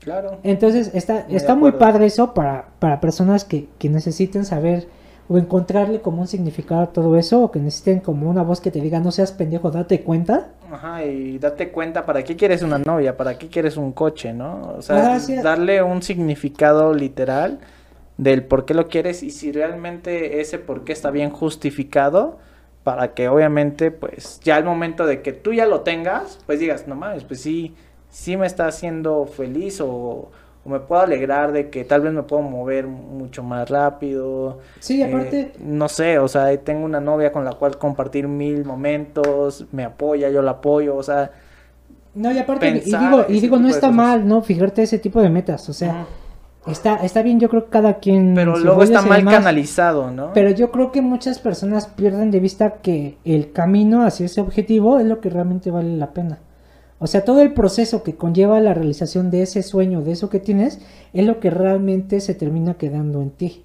Claro. 0.00 0.38
Entonces 0.42 0.90
está, 0.94 1.26
muy 1.26 1.36
está 1.36 1.54
muy 1.54 1.72
padre 1.72 2.06
eso 2.06 2.34
para, 2.34 2.70
para 2.78 3.00
personas 3.00 3.44
que, 3.44 3.68
que 3.78 3.88
necesiten 3.88 4.44
saber 4.44 4.88
o 5.28 5.38
encontrarle 5.38 6.00
como 6.00 6.20
un 6.22 6.26
significado 6.26 6.82
a 6.82 6.86
todo 6.92 7.16
eso 7.16 7.42
o 7.42 7.50
que 7.50 7.60
necesiten 7.60 8.00
como 8.00 8.28
una 8.28 8.42
voz 8.42 8.60
que 8.60 8.70
te 8.70 8.80
diga 8.80 8.98
no 8.98 9.12
seas 9.12 9.32
pendejo, 9.32 9.70
date 9.70 10.02
cuenta. 10.02 10.48
Ajá, 10.70 11.04
y 11.04 11.38
date 11.38 11.70
cuenta 11.70 12.04
para 12.04 12.24
qué 12.24 12.36
quieres 12.36 12.62
una 12.62 12.78
novia, 12.78 13.16
para 13.16 13.38
qué 13.38 13.48
quieres 13.48 13.76
un 13.76 13.92
coche, 13.92 14.32
¿no? 14.32 14.74
O 14.76 14.82
sea, 14.82 15.20
darle 15.42 15.82
un 15.82 16.02
significado 16.02 16.92
literal 16.94 17.60
del 18.22 18.44
por 18.44 18.64
qué 18.64 18.74
lo 18.74 18.88
quieres 18.88 19.22
y 19.22 19.30
si 19.30 19.52
realmente 19.52 20.40
ese 20.40 20.58
por 20.58 20.84
qué 20.84 20.92
está 20.92 21.10
bien 21.10 21.30
justificado 21.30 22.38
para 22.84 23.14
que 23.14 23.28
obviamente 23.28 23.90
pues 23.90 24.40
ya 24.40 24.56
al 24.56 24.64
momento 24.64 25.06
de 25.06 25.22
que 25.22 25.32
tú 25.32 25.52
ya 25.52 25.66
lo 25.66 25.80
tengas 25.80 26.38
pues 26.46 26.60
digas 26.60 26.86
no 26.86 26.94
mames 26.94 27.24
pues 27.24 27.40
sí 27.40 27.74
sí 28.10 28.36
me 28.36 28.46
está 28.46 28.66
haciendo 28.66 29.26
feliz 29.26 29.80
o, 29.80 30.30
me 30.64 30.78
puedo 30.78 31.02
alegrar 31.02 31.50
de 31.50 31.70
que 31.70 31.84
tal 31.84 32.02
vez 32.02 32.12
me 32.12 32.22
puedo 32.22 32.42
mover 32.42 32.86
mucho 32.86 33.42
más 33.42 33.68
rápido 33.68 34.60
sí 34.78 35.02
aparte 35.02 35.40
eh, 35.40 35.52
no 35.58 35.88
sé 35.88 36.20
o 36.20 36.28
sea 36.28 36.56
tengo 36.58 36.84
una 36.84 37.00
novia 37.00 37.32
con 37.32 37.44
la 37.44 37.54
cual 37.54 37.78
compartir 37.78 38.28
mil 38.28 38.64
momentos 38.64 39.66
me 39.72 39.82
apoya 39.82 40.30
yo 40.30 40.40
la 40.40 40.52
apoyo 40.52 40.94
o 40.94 41.02
sea 41.02 41.32
no 42.14 42.30
y 42.30 42.38
aparte 42.38 42.68
y 42.68 42.96
digo 42.96 43.24
y 43.28 43.40
digo 43.40 43.58
no 43.58 43.68
está 43.68 43.90
mal 43.90 44.28
no 44.28 44.42
fijarte 44.42 44.82
ese 44.82 45.00
tipo 45.00 45.20
de 45.20 45.30
metas 45.30 45.68
o 45.68 45.72
sea 45.72 46.06
Está, 46.66 46.96
está 46.96 47.22
bien, 47.22 47.40
yo 47.40 47.48
creo 47.48 47.64
que 47.64 47.70
cada 47.70 47.94
quien... 47.94 48.34
Pero 48.34 48.56
luego 48.56 48.84
está 48.84 49.02
mal 49.02 49.24
canalizado, 49.24 50.12
¿no? 50.12 50.32
Pero 50.32 50.50
yo 50.50 50.70
creo 50.70 50.92
que 50.92 51.02
muchas 51.02 51.40
personas 51.40 51.88
pierden 51.88 52.30
de 52.30 52.38
vista 52.38 52.74
que 52.74 53.18
el 53.24 53.50
camino 53.50 54.04
hacia 54.04 54.26
ese 54.26 54.40
objetivo 54.40 55.00
es 55.00 55.06
lo 55.06 55.20
que 55.20 55.28
realmente 55.28 55.72
vale 55.72 55.96
la 55.96 56.12
pena. 56.12 56.38
O 57.00 57.08
sea, 57.08 57.24
todo 57.24 57.40
el 57.40 57.52
proceso 57.52 58.04
que 58.04 58.14
conlleva 58.14 58.60
la 58.60 58.74
realización 58.74 59.28
de 59.32 59.42
ese 59.42 59.64
sueño, 59.64 60.02
de 60.02 60.12
eso 60.12 60.30
que 60.30 60.38
tienes, 60.38 60.78
es 61.12 61.26
lo 61.26 61.40
que 61.40 61.50
realmente 61.50 62.20
se 62.20 62.34
termina 62.34 62.74
quedando 62.74 63.20
en 63.22 63.30
ti. 63.30 63.64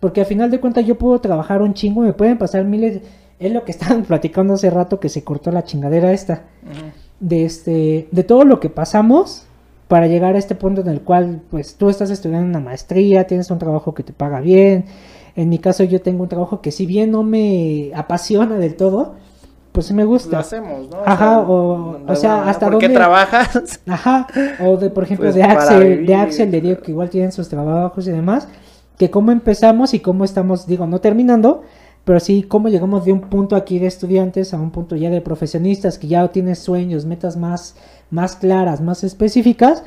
Porque 0.00 0.20
al 0.20 0.26
final 0.26 0.50
de 0.50 0.60
cuentas 0.60 0.86
yo 0.86 0.96
puedo 0.96 1.20
trabajar 1.20 1.60
un 1.60 1.74
chingo, 1.74 2.00
me 2.00 2.14
pueden 2.14 2.38
pasar 2.38 2.64
miles... 2.64 3.02
Es 3.38 3.52
lo 3.52 3.64
que 3.64 3.72
estaban 3.72 4.02
platicando 4.06 4.54
hace 4.54 4.70
rato 4.70 4.98
que 4.98 5.10
se 5.10 5.24
cortó 5.24 5.52
la 5.52 5.64
chingadera 5.64 6.10
esta. 6.10 6.44
De 7.20 7.44
este... 7.44 8.08
De 8.10 8.24
todo 8.24 8.44
lo 8.44 8.60
que 8.60 8.70
pasamos 8.70 9.46
para 9.92 10.06
llegar 10.06 10.36
a 10.36 10.38
este 10.38 10.54
punto 10.54 10.80
en 10.80 10.88
el 10.88 11.02
cual 11.02 11.42
pues 11.50 11.76
tú 11.76 11.90
estás 11.90 12.08
estudiando 12.08 12.48
una 12.48 12.60
maestría, 12.60 13.26
tienes 13.26 13.50
un 13.50 13.58
trabajo 13.58 13.92
que 13.92 14.02
te 14.02 14.14
paga 14.14 14.40
bien. 14.40 14.86
En 15.36 15.50
mi 15.50 15.58
caso 15.58 15.84
yo 15.84 16.00
tengo 16.00 16.22
un 16.22 16.30
trabajo 16.30 16.62
que 16.62 16.70
si 16.70 16.86
bien 16.86 17.10
no 17.10 17.22
me 17.22 17.90
apasiona 17.94 18.56
del 18.56 18.74
todo, 18.74 19.16
pues 19.70 19.84
sí 19.84 19.92
me 19.92 20.06
gusta. 20.06 20.30
Lo 20.30 20.38
hacemos, 20.38 20.88
¿no? 20.88 20.96
Ajá, 21.04 21.40
o, 21.40 22.00
o, 22.08 22.16
sea, 22.16 22.48
hasta 22.48 22.70
¿por 22.70 22.78
qué 22.78 22.88
trabajas? 22.88 23.80
Ajá, 23.86 24.28
o 24.64 24.78
de, 24.78 24.88
por 24.88 25.04
ejemplo, 25.04 25.26
pues 25.26 25.34
de 25.34 25.42
Axel, 25.42 26.06
de 26.06 26.14
Axel, 26.14 26.50
de 26.50 26.62
Diego, 26.62 26.80
que 26.80 26.92
igual 26.92 27.10
tienen 27.10 27.30
sus 27.30 27.50
trabajos 27.50 28.08
y 28.08 28.12
demás, 28.12 28.48
que 28.96 29.10
cómo 29.10 29.30
empezamos 29.30 29.92
y 29.92 30.00
cómo 30.00 30.24
estamos, 30.24 30.66
digo, 30.66 30.86
no 30.86 31.02
terminando, 31.02 31.64
pero 32.04 32.20
sí 32.20 32.42
cómo 32.42 32.68
llegamos 32.68 33.04
de 33.04 33.12
un 33.12 33.20
punto 33.20 33.56
aquí 33.56 33.78
de 33.78 33.86
estudiantes 33.86 34.54
a 34.54 34.60
un 34.60 34.70
punto 34.70 34.96
ya 34.96 35.10
de 35.10 35.20
profesionistas, 35.20 35.98
que 35.98 36.08
ya 36.08 36.26
tienes 36.28 36.58
sueños, 36.58 37.04
metas 37.04 37.36
más 37.36 37.76
más 38.12 38.36
claras, 38.36 38.80
más 38.80 39.02
específicas. 39.02 39.82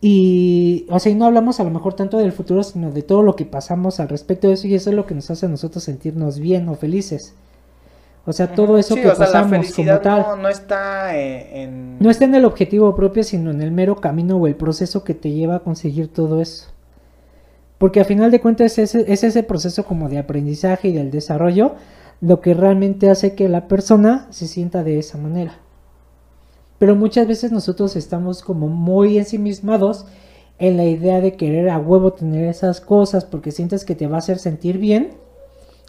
Y, 0.00 0.86
o 0.90 0.98
sea, 0.98 1.12
y 1.12 1.14
no 1.14 1.26
hablamos 1.26 1.60
a 1.60 1.64
lo 1.64 1.70
mejor 1.70 1.94
tanto 1.94 2.18
del 2.18 2.32
futuro, 2.32 2.62
sino 2.62 2.90
de 2.90 3.02
todo 3.02 3.22
lo 3.22 3.36
que 3.36 3.44
pasamos 3.44 4.00
al 4.00 4.08
respecto 4.08 4.48
de 4.48 4.54
eso, 4.54 4.66
y 4.66 4.74
eso 4.74 4.90
es 4.90 4.96
lo 4.96 5.06
que 5.06 5.14
nos 5.14 5.30
hace 5.30 5.46
a 5.46 5.48
nosotros 5.48 5.84
sentirnos 5.84 6.38
bien 6.38 6.68
o 6.68 6.74
felices. 6.74 7.34
O 8.26 8.32
sea, 8.32 8.52
todo 8.52 8.76
eso 8.76 8.96
que 8.96 9.08
pasamos 9.08 9.72
como 9.72 9.98
tal. 10.00 10.42
No, 10.42 10.48
está 10.48 11.16
eh, 11.16 11.62
en. 11.62 11.98
No 12.00 12.10
está 12.10 12.24
en 12.24 12.34
el 12.34 12.44
objetivo 12.44 12.94
propio, 12.96 13.22
sino 13.22 13.52
en 13.52 13.62
el 13.62 13.70
mero 13.70 13.96
camino 13.96 14.36
o 14.36 14.48
el 14.48 14.56
proceso 14.56 15.04
que 15.04 15.14
te 15.14 15.30
lleva 15.30 15.56
a 15.56 15.60
conseguir 15.60 16.08
todo 16.08 16.42
eso. 16.42 16.66
Porque 17.78 18.00
al 18.00 18.06
final 18.06 18.30
de 18.30 18.40
cuentas 18.40 18.78
es 18.78 18.94
ese, 18.94 19.12
es 19.12 19.22
ese 19.24 19.42
proceso 19.42 19.84
como 19.84 20.08
de 20.08 20.18
aprendizaje 20.18 20.88
y 20.88 20.92
del 20.92 21.10
desarrollo 21.10 21.74
lo 22.20 22.40
que 22.40 22.54
realmente 22.54 23.10
hace 23.10 23.34
que 23.34 23.48
la 23.48 23.68
persona 23.68 24.26
se 24.30 24.46
sienta 24.46 24.82
de 24.82 24.98
esa 24.98 25.18
manera. 25.18 25.58
Pero 26.78 26.94
muchas 26.94 27.26
veces 27.26 27.52
nosotros 27.52 27.96
estamos 27.96 28.42
como 28.42 28.68
muy 28.68 29.18
ensimismados 29.18 30.06
en 30.58 30.76
la 30.76 30.84
idea 30.84 31.20
de 31.20 31.36
querer 31.36 31.68
a 31.68 31.78
huevo 31.78 32.12
tener 32.12 32.48
esas 32.48 32.80
cosas 32.80 33.24
porque 33.24 33.52
sientes 33.52 33.84
que 33.84 33.94
te 33.94 34.06
va 34.06 34.16
a 34.16 34.18
hacer 34.20 34.38
sentir 34.38 34.78
bien, 34.78 35.12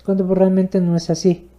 cuando 0.06 0.26
pues 0.26 0.38
realmente 0.38 0.82
no 0.82 0.96
es 0.96 1.10
así. 1.10 1.50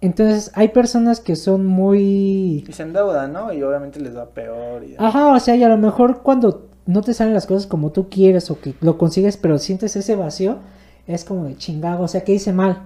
Entonces 0.00 0.50
hay 0.54 0.68
personas 0.68 1.20
que 1.20 1.36
son 1.36 1.66
muy... 1.66 2.64
Y 2.68 2.72
se 2.72 2.82
endeudan, 2.82 3.32
¿no? 3.32 3.52
Y 3.52 3.62
obviamente 3.62 3.98
les 4.00 4.16
va 4.16 4.26
peor. 4.26 4.84
Y... 4.84 4.94
Ajá, 4.98 5.34
o 5.34 5.40
sea, 5.40 5.56
y 5.56 5.62
a 5.62 5.68
lo 5.68 5.78
mejor 5.78 6.22
cuando 6.22 6.68
no 6.86 7.02
te 7.02 7.14
salen 7.14 7.34
las 7.34 7.46
cosas 7.46 7.66
como 7.66 7.90
tú 7.90 8.08
quieres 8.08 8.50
o 8.50 8.60
que 8.60 8.74
lo 8.80 8.96
consigues, 8.96 9.36
pero 9.36 9.58
sientes 9.58 9.96
ese 9.96 10.14
vacío, 10.14 10.58
es 11.06 11.24
como 11.24 11.44
de 11.44 11.56
chingado, 11.56 12.04
o 12.04 12.08
sea, 12.08 12.22
que 12.22 12.32
hice 12.32 12.52
mal. 12.52 12.82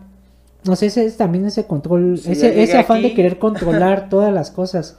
No 0.65 0.77
sé, 0.77 0.87
ese 0.87 1.07
es 1.07 1.17
también 1.17 1.47
ese 1.47 1.67
control, 1.67 2.15
ese, 2.15 2.63
ese 2.63 2.79
afán 2.79 3.03
de 3.03 3.15
querer 3.15 3.39
controlar 3.39 4.09
todas 4.11 4.33
las 4.33 4.51
cosas. 4.51 4.99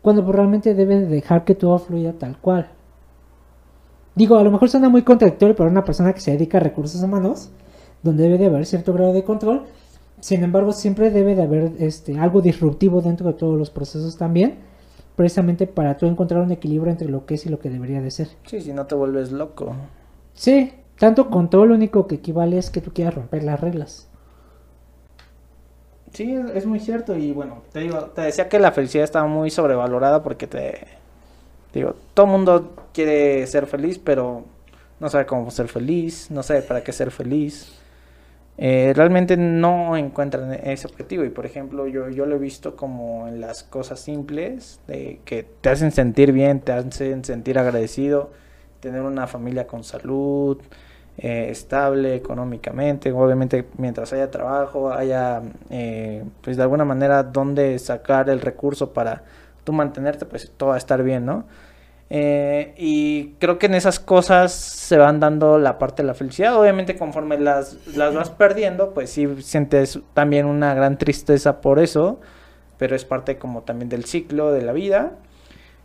cuando 0.00 0.24
pues, 0.24 0.36
realmente 0.36 0.74
debes 0.74 1.08
dejar 1.10 1.44
que 1.44 1.54
todo 1.54 1.78
fluya 1.78 2.14
tal 2.18 2.38
cual. 2.38 2.68
Digo, 4.14 4.36
a 4.36 4.44
lo 4.44 4.50
mejor 4.50 4.68
suena 4.68 4.88
muy 4.88 5.02
contradictorio 5.02 5.56
para 5.56 5.70
una 5.70 5.84
persona 5.84 6.12
que 6.12 6.20
se 6.20 6.32
dedica 6.32 6.58
a 6.58 6.60
recursos 6.60 7.02
humanos, 7.02 7.50
donde 8.02 8.24
debe 8.24 8.38
de 8.38 8.46
haber 8.46 8.66
cierto 8.66 8.92
grado 8.92 9.12
de 9.12 9.24
control. 9.24 9.62
Sin 10.20 10.44
embargo, 10.44 10.72
siempre 10.72 11.10
debe 11.10 11.34
de 11.34 11.42
haber 11.42 11.72
este, 11.78 12.18
algo 12.18 12.42
disruptivo 12.42 13.00
dentro 13.00 13.28
de 13.28 13.34
todos 13.34 13.58
los 13.58 13.70
procesos 13.70 14.16
también, 14.18 14.56
precisamente 15.16 15.66
para 15.66 15.96
tú 15.96 16.06
encontrar 16.06 16.42
un 16.42 16.52
equilibrio 16.52 16.90
entre 16.90 17.08
lo 17.08 17.26
que 17.26 17.34
es 17.34 17.46
y 17.46 17.48
lo 17.48 17.58
que 17.58 17.70
debería 17.70 18.00
de 18.00 18.10
ser. 18.10 18.28
Sí, 18.46 18.60
si 18.60 18.72
no 18.72 18.86
te 18.86 18.94
vuelves 18.94 19.32
loco. 19.32 19.74
Sí, 20.34 20.72
tanto 20.98 21.30
control 21.30 21.70
lo 21.70 21.74
único 21.74 22.06
que 22.06 22.16
equivale 22.16 22.58
es 22.58 22.70
que 22.70 22.80
tú 22.80 22.92
quieras 22.92 23.14
romper 23.14 23.42
las 23.44 23.60
reglas. 23.60 24.08
Sí, 26.12 26.34
es 26.54 26.66
muy 26.66 26.78
cierto 26.78 27.16
y 27.16 27.32
bueno, 27.32 27.62
te 27.72 27.80
digo, 27.80 27.98
te 28.14 28.20
decía 28.20 28.48
que 28.48 28.58
la 28.58 28.72
felicidad 28.72 29.04
está 29.04 29.24
muy 29.24 29.50
sobrevalorada 29.50 30.22
porque 30.22 30.46
te 30.46 30.86
digo, 31.72 31.94
todo 32.12 32.26
mundo 32.26 32.74
quiere 32.92 33.46
ser 33.46 33.66
feliz, 33.66 33.98
pero 33.98 34.44
no 35.00 35.08
sabe 35.08 35.24
cómo 35.24 35.50
ser 35.50 35.68
feliz, 35.68 36.30
no 36.30 36.42
sabe 36.42 36.62
para 36.62 36.84
qué 36.84 36.92
ser 36.92 37.10
feliz. 37.10 37.81
Eh, 38.58 38.92
realmente 38.94 39.36
no 39.36 39.96
encuentran 39.96 40.52
ese 40.52 40.86
objetivo 40.86 41.24
y 41.24 41.30
por 41.30 41.46
ejemplo 41.46 41.86
yo, 41.86 42.10
yo 42.10 42.26
lo 42.26 42.36
he 42.36 42.38
visto 42.38 42.76
como 42.76 43.26
en 43.26 43.40
las 43.40 43.62
cosas 43.62 43.98
simples 43.98 44.78
de 44.86 45.20
que 45.24 45.42
te 45.42 45.70
hacen 45.70 45.90
sentir 45.90 46.32
bien, 46.32 46.60
te 46.60 46.72
hacen 46.72 47.24
sentir 47.24 47.58
agradecido, 47.58 48.30
tener 48.80 49.02
una 49.02 49.26
familia 49.26 49.66
con 49.66 49.84
salud, 49.84 50.58
eh, 51.18 51.48
estable 51.50 52.14
económicamente, 52.14 53.10
obviamente 53.12 53.66
mientras 53.78 54.12
haya 54.12 54.30
trabajo, 54.30 54.92
haya 54.92 55.42
eh, 55.70 56.24
pues 56.42 56.56
de 56.56 56.62
alguna 56.62 56.84
manera 56.84 57.22
donde 57.22 57.78
sacar 57.78 58.28
el 58.28 58.40
recurso 58.40 58.92
para 58.92 59.22
tú 59.64 59.72
mantenerte, 59.72 60.26
pues 60.26 60.50
todo 60.56 60.70
va 60.70 60.74
a 60.76 60.78
estar 60.78 61.02
bien, 61.02 61.24
¿no? 61.24 61.44
Eh, 62.14 62.74
y 62.76 63.28
creo 63.38 63.58
que 63.58 63.64
en 63.64 63.74
esas 63.74 63.98
cosas 63.98 64.52
se 64.52 64.98
van 64.98 65.18
dando 65.18 65.58
la 65.58 65.78
parte 65.78 66.02
de 66.02 66.08
la 66.08 66.12
felicidad. 66.12 66.60
Obviamente 66.60 66.94
conforme 66.94 67.38
las, 67.38 67.78
las 67.96 68.14
vas 68.14 68.28
perdiendo, 68.28 68.92
pues 68.92 69.08
sí 69.08 69.26
sientes 69.40 69.98
también 70.12 70.44
una 70.44 70.74
gran 70.74 70.98
tristeza 70.98 71.62
por 71.62 71.78
eso, 71.78 72.20
pero 72.76 72.94
es 72.94 73.06
parte 73.06 73.38
como 73.38 73.62
también 73.62 73.88
del 73.88 74.04
ciclo 74.04 74.52
de 74.52 74.60
la 74.60 74.74
vida. 74.74 75.12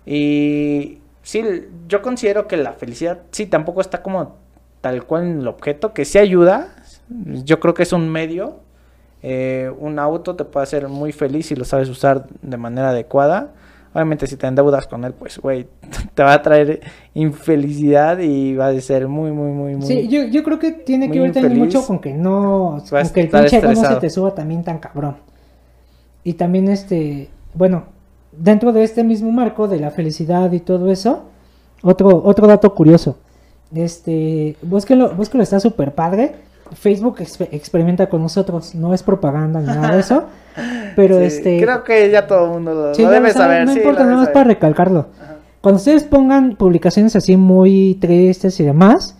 Y 0.06 0.98
sí, 1.22 1.46
yo 1.88 2.02
considero 2.02 2.46
que 2.50 2.58
la 2.58 2.74
felicidad 2.74 3.22
sí 3.32 3.46
tampoco 3.46 3.80
está 3.80 4.04
como 4.04 4.36
tal 4.82 5.06
cual 5.06 5.24
en 5.24 5.40
el 5.40 5.48
objeto, 5.48 5.94
que 5.94 6.04
sí 6.04 6.18
ayuda, 6.18 6.76
yo 7.46 7.62
creo 7.62 7.74
que 7.74 7.84
es 7.84 7.94
un 7.94 8.10
medio, 8.10 8.60
eh, 9.24 9.72
un 9.80 9.98
auto 9.98 10.36
te 10.36 10.44
puede 10.44 10.66
hacer 10.66 10.90
muy 10.90 11.14
feliz 11.14 11.46
si 11.46 11.56
lo 11.56 11.64
sabes 11.64 11.88
usar 11.88 12.28
de 12.42 12.58
manera 12.58 12.90
adecuada. 12.90 13.54
Obviamente 13.94 14.28
si 14.28 14.36
te 14.36 14.48
endeudas 14.48 14.88
con 14.88 15.04
él, 15.06 15.14
pues, 15.14 15.40
güey, 15.40 15.68
te 16.14 16.24
va 16.24 16.34
a 16.34 16.42
traer 16.42 16.82
infelicidad 17.14 18.20
y 18.20 18.56
va 18.56 18.68
a 18.68 18.82
ser 18.82 19.08
muy, 19.08 19.32
muy, 19.32 19.52
muy, 19.52 19.76
muy... 19.76 19.86
Sí, 19.86 20.08
yo, 20.08 20.26
yo 20.26 20.44
creo 20.44 20.60
que 20.60 20.72
tiene 20.72 21.10
que 21.10 21.20
ver 21.20 21.32
también 21.32 21.58
mucho 21.58 21.86
con 21.86 22.00
que 22.00 22.14
no... 22.14 22.84
Con 22.90 23.10
que 23.10 23.22
el 23.22 23.30
pinche 23.30 23.62
no 23.62 23.76
se 23.76 23.96
te 23.96 24.10
suba 24.10 24.36
también 24.36 24.64
tan 24.64 24.80
cabrón. 24.80 25.18
Y 26.24 26.34
también 26.34 26.68
este... 26.68 27.30
Bueno, 27.54 27.86
dentro 28.32 28.72
de 28.74 28.84
este 28.84 29.04
mismo 29.04 29.32
marco 29.32 29.68
de 29.68 29.80
la 29.80 29.92
felicidad 29.92 30.52
y 30.52 30.60
todo 30.60 30.92
eso, 30.92 31.24
otro, 31.82 32.22
otro 32.24 32.48
dato 32.48 32.74
curioso. 32.74 33.18
Este, 33.74 34.56
búsquelo, 34.62 35.14
búsquelo, 35.16 35.44
está 35.44 35.60
súper 35.60 35.94
padre. 35.94 36.36
Facebook 36.74 37.18
experimenta 37.52 38.08
con 38.10 38.22
nosotros, 38.22 38.76
no 38.76 38.94
es 38.94 39.04
propaganda 39.04 39.60
ni 39.60 39.68
nada 39.68 39.94
de 39.94 40.00
eso. 40.00 40.26
Pero 40.96 41.20
este. 41.20 41.62
Creo 41.62 41.84
que 41.84 42.10
ya 42.10 42.26
todo 42.26 42.46
el 42.46 42.52
mundo 42.52 42.74
lo, 42.74 43.10
debe 43.10 43.32
saber. 43.32 43.66
No 43.66 43.74
importa, 43.74 44.04
nada 44.04 44.18
más 44.18 44.30
para 44.30 44.46
recalcarlo. 44.46 45.08
Cuando 45.62 45.78
ustedes 45.78 46.04
pongan 46.04 46.56
publicaciones 46.56 47.16
así 47.16 47.36
muy 47.38 47.98
tristes 48.00 48.60
y 48.60 48.64
demás, 48.64 49.16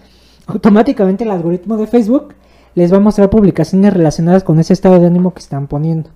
automáticamente 0.46 1.24
el 1.24 1.32
algoritmo 1.32 1.78
de 1.78 1.88
Facebook 1.88 2.34
les 2.76 2.94
va 2.94 2.98
a 2.98 3.02
mostrar 3.02 3.30
publicaciones 3.30 3.94
relacionadas 3.94 4.44
con 4.44 4.60
ese 4.60 4.74
estado 4.74 5.00
de 5.00 5.08
ánimo 5.08 5.34
que 5.34 5.40
están 5.40 5.68
poniendo. 5.68 6.10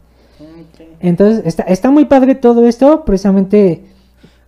Entonces, 0.99 1.41
está, 1.45 1.63
está 1.63 1.89
muy 1.89 2.05
padre 2.05 2.35
todo 2.35 2.67
esto, 2.67 3.03
precisamente 3.03 3.83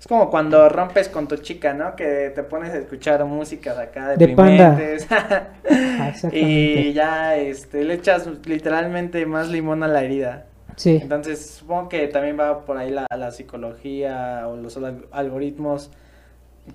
es 0.03 0.07
como 0.07 0.29
cuando 0.29 0.67
rompes 0.67 1.07
con 1.07 1.29
tu 1.29 1.37
chica, 1.37 1.73
¿no? 1.73 1.95
Que 1.95 2.29
te 2.35 2.43
pones 2.43 2.73
a 2.73 2.77
escuchar 2.77 3.23
música 3.23 3.73
de 3.73 3.83
acá, 3.83 4.17
de. 4.17 5.05
Ah, 5.09 6.11
y 6.33 6.91
ya 6.91 7.37
este, 7.37 7.85
le 7.85 7.93
echas 7.93 8.27
literalmente 8.43 9.25
más 9.25 9.47
limón 9.47 9.81
a 9.81 9.87
la 9.87 10.03
herida. 10.03 10.47
Sí. 10.75 10.99
Entonces, 11.01 11.51
supongo 11.51 11.87
que 11.87 12.05
también 12.09 12.37
va 12.37 12.65
por 12.65 12.75
ahí 12.75 12.91
la, 12.91 13.07
la 13.17 13.31
psicología 13.31 14.45
o 14.49 14.57
los 14.57 14.77
algoritmos 15.13 15.89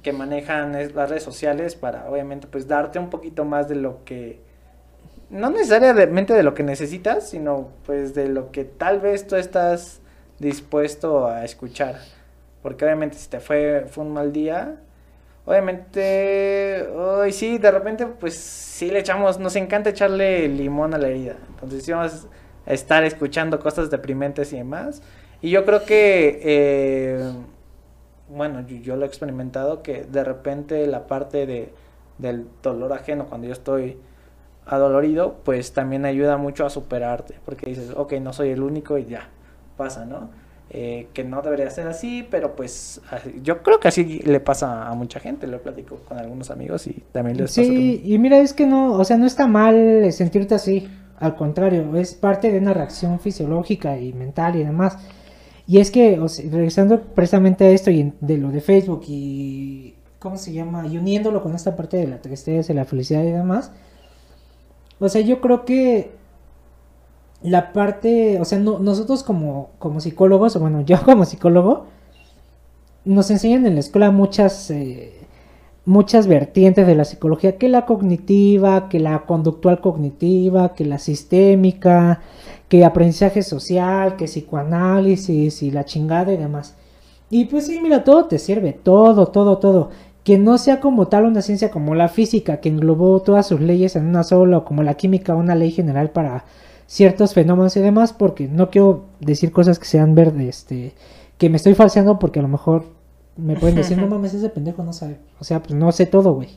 que 0.02 0.14
manejan 0.14 0.72
las 0.72 1.10
redes 1.10 1.22
sociales 1.22 1.74
para, 1.74 2.08
obviamente, 2.08 2.46
pues 2.46 2.66
darte 2.66 2.98
un 2.98 3.10
poquito 3.10 3.44
más 3.44 3.68
de 3.68 3.74
lo 3.74 4.06
que 4.06 4.40
no 5.28 5.50
necesariamente 5.50 6.32
de 6.32 6.42
lo 6.42 6.54
que 6.54 6.62
necesitas, 6.62 7.28
sino 7.28 7.68
pues 7.84 8.14
de 8.14 8.30
lo 8.30 8.52
que 8.52 8.64
tal 8.64 9.00
vez 9.00 9.26
tú 9.26 9.36
estás 9.36 10.00
dispuesto 10.38 11.26
a 11.26 11.44
escuchar. 11.44 11.96
Porque 12.62 12.84
obviamente 12.84 13.16
si 13.16 13.28
te 13.28 13.40
fue, 13.40 13.86
fue 13.88 14.04
un 14.04 14.12
mal 14.12 14.32
día, 14.32 14.76
obviamente, 15.44 16.86
hoy 16.94 17.32
sí, 17.32 17.58
de 17.58 17.70
repente, 17.70 18.06
pues 18.06 18.34
sí 18.34 18.90
le 18.90 18.98
echamos, 18.98 19.38
nos 19.38 19.56
encanta 19.56 19.90
echarle 19.90 20.48
limón 20.48 20.94
a 20.94 20.98
la 20.98 21.08
herida. 21.08 21.36
Entonces 21.50 21.84
sí 21.84 21.92
vamos 21.92 22.26
a 22.66 22.72
estar 22.72 23.04
escuchando 23.04 23.58
cosas 23.60 23.90
deprimentes 23.90 24.52
y 24.52 24.58
demás. 24.58 25.02
Y 25.40 25.50
yo 25.50 25.64
creo 25.64 25.84
que, 25.84 26.40
eh, 26.42 27.32
bueno, 28.28 28.60
yo, 28.66 28.96
lo 28.96 29.04
he 29.04 29.08
experimentado, 29.08 29.82
que 29.82 30.02
de 30.02 30.24
repente 30.24 30.86
la 30.86 31.06
parte 31.06 31.46
de, 31.46 31.72
del 32.18 32.46
dolor 32.62 32.92
ajeno, 32.92 33.26
cuando 33.26 33.46
yo 33.46 33.52
estoy 33.52 33.98
adolorido, 34.66 35.36
pues 35.44 35.72
también 35.72 36.04
ayuda 36.04 36.36
mucho 36.36 36.66
a 36.66 36.70
superarte. 36.70 37.36
Porque 37.44 37.66
dices, 37.66 37.92
ok, 37.96 38.14
no 38.14 38.32
soy 38.32 38.50
el 38.50 38.62
único 38.62 38.98
y 38.98 39.06
ya, 39.06 39.28
pasa, 39.76 40.04
¿no? 40.04 40.28
Eh, 40.70 41.06
que 41.14 41.24
no 41.24 41.40
debería 41.40 41.70
ser 41.70 41.86
así, 41.86 42.26
pero 42.30 42.54
pues 42.54 43.00
yo 43.42 43.62
creo 43.62 43.80
que 43.80 43.88
así 43.88 44.20
le 44.20 44.38
pasa 44.38 44.86
a 44.86 44.94
mucha 44.94 45.18
gente, 45.18 45.46
lo 45.46 45.62
platico 45.62 45.96
con 46.06 46.18
algunos 46.18 46.50
amigos 46.50 46.86
y 46.86 47.02
también 47.10 47.38
les 47.38 47.52
sí, 47.52 47.62
pasa. 47.62 47.72
Sí, 47.72 48.02
y 48.04 48.18
mira, 48.18 48.38
es 48.38 48.52
que 48.52 48.66
no, 48.66 48.92
o 48.92 49.02
sea, 49.02 49.16
no 49.16 49.24
está 49.24 49.46
mal 49.46 50.12
sentirte 50.12 50.54
así, 50.54 50.86
al 51.18 51.36
contrario, 51.36 51.96
es 51.96 52.12
parte 52.12 52.52
de 52.52 52.58
una 52.58 52.74
reacción 52.74 53.18
fisiológica 53.18 53.98
y 53.98 54.12
mental 54.12 54.56
y 54.56 54.64
demás. 54.64 54.98
Y 55.66 55.78
es 55.78 55.90
que, 55.90 56.20
regresando 56.50 57.00
precisamente 57.00 57.64
a 57.64 57.70
esto 57.70 57.90
y 57.90 58.12
de 58.20 58.36
lo 58.36 58.50
de 58.50 58.60
Facebook 58.60 59.04
y, 59.08 59.94
¿cómo 60.18 60.36
se 60.36 60.52
llama? 60.52 60.86
Y 60.86 60.98
uniéndolo 60.98 61.42
con 61.42 61.54
esta 61.54 61.76
parte 61.76 61.96
de 61.96 62.08
la 62.08 62.20
tristeza, 62.20 62.74
la 62.74 62.84
felicidad 62.84 63.22
y 63.22 63.30
demás, 63.30 63.72
o 65.00 65.08
sea, 65.08 65.22
yo 65.22 65.40
creo 65.40 65.64
que 65.64 66.17
la 67.42 67.72
parte, 67.72 68.40
o 68.40 68.44
sea, 68.44 68.58
nosotros 68.58 69.22
como, 69.22 69.70
como 69.78 70.00
psicólogos, 70.00 70.56
o 70.56 70.60
bueno, 70.60 70.80
yo 70.86 71.00
como 71.02 71.24
psicólogo, 71.24 71.86
nos 73.04 73.30
enseñan 73.30 73.66
en 73.66 73.74
la 73.74 73.80
escuela 73.80 74.10
muchas, 74.10 74.70
eh, 74.70 75.14
muchas 75.84 76.26
vertientes 76.26 76.86
de 76.86 76.94
la 76.94 77.04
psicología, 77.04 77.56
que 77.56 77.68
la 77.68 77.86
cognitiva, 77.86 78.88
que 78.88 79.00
la 79.00 79.20
conductual 79.20 79.80
cognitiva, 79.80 80.74
que 80.74 80.84
la 80.84 80.98
sistémica, 80.98 82.20
que 82.68 82.84
aprendizaje 82.84 83.42
social, 83.42 84.16
que 84.16 84.26
psicoanálisis 84.26 85.62
y 85.62 85.70
la 85.70 85.84
chingada 85.84 86.32
y 86.32 86.36
demás. 86.36 86.76
Y 87.30 87.46
pues 87.46 87.66
sí, 87.66 87.80
mira, 87.82 88.04
todo 88.04 88.26
te 88.26 88.38
sirve, 88.38 88.72
todo, 88.72 89.28
todo, 89.28 89.58
todo. 89.58 89.90
Que 90.24 90.38
no 90.38 90.58
sea 90.58 90.80
como 90.80 91.08
tal 91.08 91.24
una 91.24 91.42
ciencia 91.42 91.70
como 91.70 91.94
la 91.94 92.08
física, 92.08 92.60
que 92.60 92.68
englobó 92.68 93.20
todas 93.20 93.46
sus 93.46 93.60
leyes 93.60 93.96
en 93.96 94.06
una 94.06 94.24
sola, 94.24 94.58
o 94.58 94.64
como 94.64 94.82
la 94.82 94.94
química, 94.94 95.34
una 95.34 95.54
ley 95.54 95.70
general 95.70 96.10
para 96.10 96.44
ciertos 96.88 97.34
fenómenos 97.34 97.76
y 97.76 97.80
demás, 97.80 98.12
porque 98.14 98.48
no 98.48 98.70
quiero 98.70 99.04
decir 99.20 99.52
cosas 99.52 99.78
que 99.78 99.84
sean 99.84 100.14
verdes, 100.14 100.60
este, 100.60 100.94
que 101.36 101.50
me 101.50 101.58
estoy 101.58 101.74
falseando 101.74 102.18
porque 102.18 102.40
a 102.40 102.42
lo 102.42 102.48
mejor 102.48 102.86
me 103.36 103.56
pueden 103.56 103.76
decir, 103.76 103.98
no 103.98 104.06
mames, 104.08 104.34
ese 104.34 104.48
pendejo 104.48 104.82
no 104.82 104.94
sabe, 104.94 105.18
o 105.38 105.44
sea, 105.44 105.62
pues 105.62 105.74
no 105.74 105.92
sé 105.92 106.06
todo, 106.06 106.32
güey. 106.32 106.48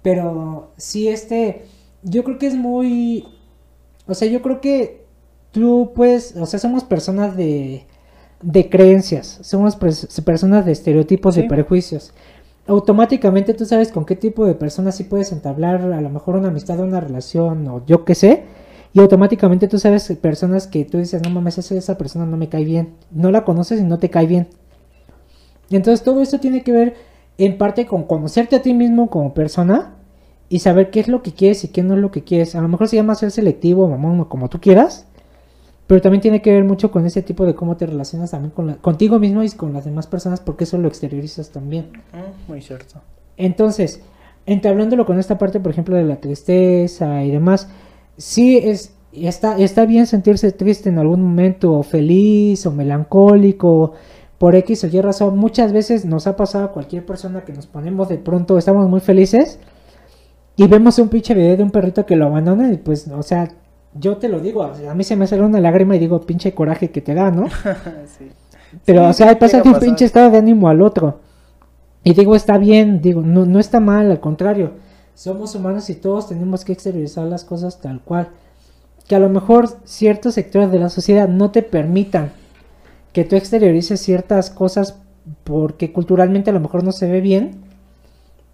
Pero 0.00 0.72
sí, 0.78 1.06
este, 1.06 1.66
yo 2.02 2.24
creo 2.24 2.38
que 2.38 2.46
es 2.46 2.54
muy, 2.54 3.28
o 4.06 4.14
sea, 4.14 4.26
yo 4.26 4.40
creo 4.40 4.60
que 4.60 5.04
tú 5.52 5.92
puedes, 5.94 6.34
o 6.36 6.46
sea, 6.46 6.58
somos 6.58 6.82
personas 6.82 7.36
de, 7.36 7.84
de 8.40 8.70
creencias, 8.70 9.38
somos 9.42 9.76
personas 9.76 10.64
de 10.64 10.72
estereotipos, 10.72 11.34
de 11.34 11.44
prejuicios. 11.44 12.14
Automáticamente 12.66 13.52
tú 13.52 13.66
sabes 13.66 13.92
con 13.92 14.06
qué 14.06 14.16
tipo 14.16 14.46
de 14.46 14.54
personas 14.54 14.96
sí 14.96 15.04
puedes 15.04 15.30
entablar 15.30 15.82
a 15.92 16.00
lo 16.00 16.08
mejor 16.08 16.36
una 16.36 16.48
amistad, 16.48 16.80
una 16.80 17.00
relación 17.00 17.68
o 17.68 17.84
yo 17.86 18.04
qué 18.04 18.14
sé 18.14 18.44
y 18.94 19.00
automáticamente 19.00 19.68
tú 19.68 19.78
sabes 19.78 20.12
personas 20.20 20.66
que 20.66 20.84
tú 20.84 20.98
dices, 20.98 21.22
no 21.22 21.30
mames, 21.30 21.58
esa, 21.58 21.96
persona 21.96 22.26
no 22.26 22.36
me 22.36 22.48
cae 22.48 22.64
bien. 22.64 22.94
No 23.10 23.30
la 23.30 23.44
conoces 23.44 23.80
y 23.80 23.84
no 23.84 23.98
te 23.98 24.10
cae 24.10 24.26
bien. 24.26 24.48
Entonces 25.70 26.04
todo 26.04 26.20
esto 26.20 26.40
tiene 26.40 26.62
que 26.62 26.72
ver 26.72 26.94
en 27.38 27.56
parte 27.56 27.86
con 27.86 28.04
conocerte 28.04 28.56
a 28.56 28.62
ti 28.62 28.74
mismo 28.74 29.08
como 29.08 29.32
persona 29.32 29.94
y 30.50 30.58
saber 30.58 30.90
qué 30.90 31.00
es 31.00 31.08
lo 31.08 31.22
que 31.22 31.32
quieres 31.32 31.64
y 31.64 31.68
qué 31.68 31.82
no 31.82 31.94
es 31.94 32.00
lo 32.00 32.10
que 32.10 32.22
quieres. 32.22 32.54
A 32.54 32.60
lo 32.60 32.68
mejor 32.68 32.88
se 32.88 32.96
llama 32.96 33.14
ser 33.14 33.30
selectivo, 33.30 33.88
mamón, 33.88 34.26
como 34.26 34.50
tú 34.50 34.60
quieras. 34.60 35.06
pero 35.86 36.02
también 36.02 36.20
tiene 36.20 36.42
que 36.42 36.52
ver 36.52 36.64
mucho 36.64 36.90
con 36.90 37.06
ese 37.06 37.22
tipo 37.22 37.46
de 37.46 37.54
cómo 37.54 37.76
te 37.76 37.86
relacionas 37.86 38.30
también 38.30 38.50
con 38.50 38.66
la, 38.66 38.76
contigo 38.76 39.18
mismo 39.18 39.42
y 39.42 39.50
con 39.50 39.72
las 39.72 39.86
demás 39.86 40.06
personas, 40.06 40.40
porque 40.40 40.64
eso 40.64 40.76
lo 40.76 40.88
exteriorizas 40.88 41.50
también. 41.50 41.90
Mm, 42.12 42.50
muy 42.50 42.60
cierto. 42.60 43.00
Entonces, 43.38 44.02
entablándolo 44.44 45.06
con 45.06 45.18
esta 45.18 45.38
parte, 45.38 45.60
por 45.60 45.72
ejemplo, 45.72 45.96
de 45.96 46.04
la 46.04 46.16
tristeza 46.16 47.24
y 47.24 47.30
demás, 47.30 47.68
sí 48.22 48.56
es, 48.56 48.94
está, 49.12 49.58
está 49.58 49.84
bien 49.84 50.06
sentirse 50.06 50.52
triste 50.52 50.88
en 50.88 50.98
algún 50.98 51.22
momento, 51.22 51.72
o 51.72 51.82
feliz, 51.82 52.64
o 52.66 52.70
melancólico, 52.70 53.94
por 54.38 54.54
X 54.54 54.84
o 54.84 54.86
Y 54.86 55.00
razón. 55.00 55.36
Muchas 55.36 55.72
veces 55.72 56.04
nos 56.04 56.28
ha 56.28 56.36
pasado 56.36 56.66
a 56.66 56.72
cualquier 56.72 57.04
persona 57.04 57.44
que 57.44 57.52
nos 57.52 57.66
ponemos 57.66 58.08
de 58.08 58.18
pronto, 58.18 58.58
estamos 58.58 58.88
muy 58.88 59.00
felices, 59.00 59.58
y 60.54 60.68
vemos 60.68 60.98
un 61.00 61.08
pinche 61.08 61.34
video 61.34 61.56
de 61.56 61.64
un 61.64 61.70
perrito 61.70 62.06
que 62.06 62.14
lo 62.14 62.26
abandona, 62.26 62.72
y 62.72 62.76
pues, 62.76 63.08
o 63.08 63.24
sea, 63.24 63.48
yo 63.94 64.16
te 64.18 64.28
lo 64.28 64.38
digo, 64.38 64.62
a 64.62 64.94
mí 64.94 65.02
se 65.02 65.16
me 65.16 65.26
sale 65.26 65.42
una 65.42 65.60
lágrima 65.60 65.96
y 65.96 65.98
digo, 65.98 66.20
pinche 66.20 66.54
coraje 66.54 66.92
que 66.92 67.00
te 67.00 67.14
da, 67.14 67.30
¿no? 67.32 67.48
sí. 68.06 68.30
Pero, 68.84 69.08
o 69.08 69.12
sea, 69.12 69.36
pasa 69.38 69.60
de 69.60 69.68
un 69.68 69.80
pinche 69.80 70.04
estado 70.04 70.30
de 70.30 70.38
ánimo 70.38 70.68
al 70.68 70.80
otro. 70.80 71.20
Y 72.04 72.14
digo, 72.14 72.34
está 72.34 72.56
bien, 72.56 73.02
digo, 73.02 73.20
no, 73.20 73.44
no 73.44 73.58
está 73.58 73.80
mal, 73.80 74.10
al 74.10 74.20
contrario. 74.20 74.72
Somos 75.14 75.54
humanos 75.54 75.90
y 75.90 75.94
todos 75.94 76.28
tenemos 76.28 76.64
que 76.64 76.72
exteriorizar 76.72 77.26
las 77.26 77.44
cosas 77.44 77.80
tal 77.80 78.00
cual. 78.00 78.28
Que 79.06 79.14
a 79.14 79.18
lo 79.18 79.28
mejor 79.28 79.68
ciertos 79.84 80.34
sectores 80.34 80.70
de 80.70 80.78
la 80.78 80.88
sociedad 80.88 81.28
no 81.28 81.50
te 81.50 81.62
permitan 81.62 82.32
que 83.12 83.24
tú 83.24 83.36
exteriorices 83.36 84.00
ciertas 84.00 84.50
cosas 84.50 84.98
porque 85.44 85.92
culturalmente 85.92 86.50
a 86.50 86.52
lo 86.52 86.60
mejor 86.60 86.82
no 86.82 86.92
se 86.92 87.10
ve 87.10 87.20
bien, 87.20 87.60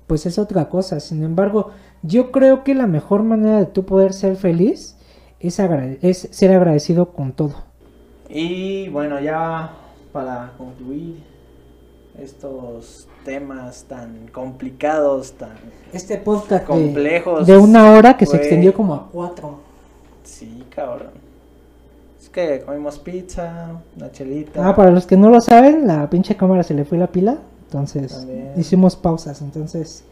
pues 0.07 0.27
es 0.27 0.39
otra 0.39 0.69
cosa. 0.69 1.01
Sin 1.01 1.23
embargo, 1.23 1.71
yo 2.03 2.33
creo 2.33 2.65
que 2.65 2.75
la 2.75 2.87
mejor 2.87 3.23
manera 3.23 3.59
de 3.59 3.67
tú 3.67 3.85
poder 3.85 4.13
ser 4.13 4.37
feliz 4.37 4.97
es, 5.41 5.59
es 6.03 6.29
ser 6.31 6.53
agradecido 6.53 7.13
con 7.13 7.33
todo. 7.33 7.55
Y 8.29 8.89
bueno, 8.89 9.21
ya 9.21 9.73
para 10.13 10.53
concluir 10.59 11.23
estos 12.19 13.07
temas 13.29 13.85
tan 13.85 14.29
complicados, 14.33 15.33
tan 15.33 15.51
este 15.93 16.17
podcast 16.17 16.65
complejos 16.65 17.47
de, 17.47 17.59
una 17.59 17.93
hora 17.93 18.17
que 18.17 18.25
se 18.25 18.39
extendió 18.39 18.73
como 18.73 18.95
a 18.95 19.11
cuatro. 19.11 19.61
Sí, 20.25 20.65
cabrón. 20.75 21.11
Es 22.19 22.31
que 22.31 22.63
comimos 22.65 22.99
pizza, 22.99 23.83
una 23.97 24.11
chelita. 24.11 24.67
Ah, 24.67 24.75
para 24.75 24.91
los 24.91 25.05
que 25.07 25.19
no 25.19 25.29
lo 25.29 25.43
saben, 25.43 25.87
la 25.87 26.09
pinche 26.09 26.37
cámara 26.37 26.63
se 26.63 26.73
le 26.73 26.87
fue 26.87 26.97
la 26.97 27.09
pila, 27.09 27.37
entonces 27.65 28.27
hicimos 28.57 28.97
pausas, 28.97 29.43
entonces 29.43 30.05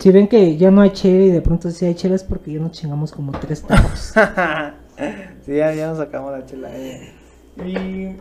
si 0.00 0.10
ven 0.10 0.26
que 0.26 0.56
ya 0.56 0.72
no 0.72 0.80
hay 0.80 0.90
chela 0.90 1.24
y 1.24 1.30
de 1.30 1.42
pronto 1.42 1.70
sí 1.70 1.86
hay 1.86 1.94
chela 1.94 2.16
es 2.16 2.24
porque 2.24 2.52
ya 2.52 2.58
nos 2.58 2.72
chingamos 2.72 3.12
como 3.12 3.30
tres 3.30 3.62
tacos. 3.62 4.12
sí, 5.46 5.54
ya, 5.54 5.72
ya 5.72 5.86
nos 5.86 5.98
sacamos 5.98 6.32
la 6.32 6.44
chela. 6.44 6.68
Eh. 6.72 7.12
Y 7.64 8.16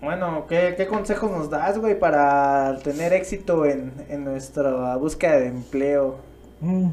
bueno, 0.00 0.46
¿qué, 0.48 0.86
consejos 0.88 1.30
nos 1.30 1.50
das, 1.50 1.78
güey, 1.78 1.98
para 1.98 2.78
tener 2.82 3.12
éxito 3.12 3.66
en, 3.66 3.92
nuestra 4.24 4.96
búsqueda 4.96 5.38
de 5.38 5.48
empleo? 5.48 6.16
Mm. 6.60 6.88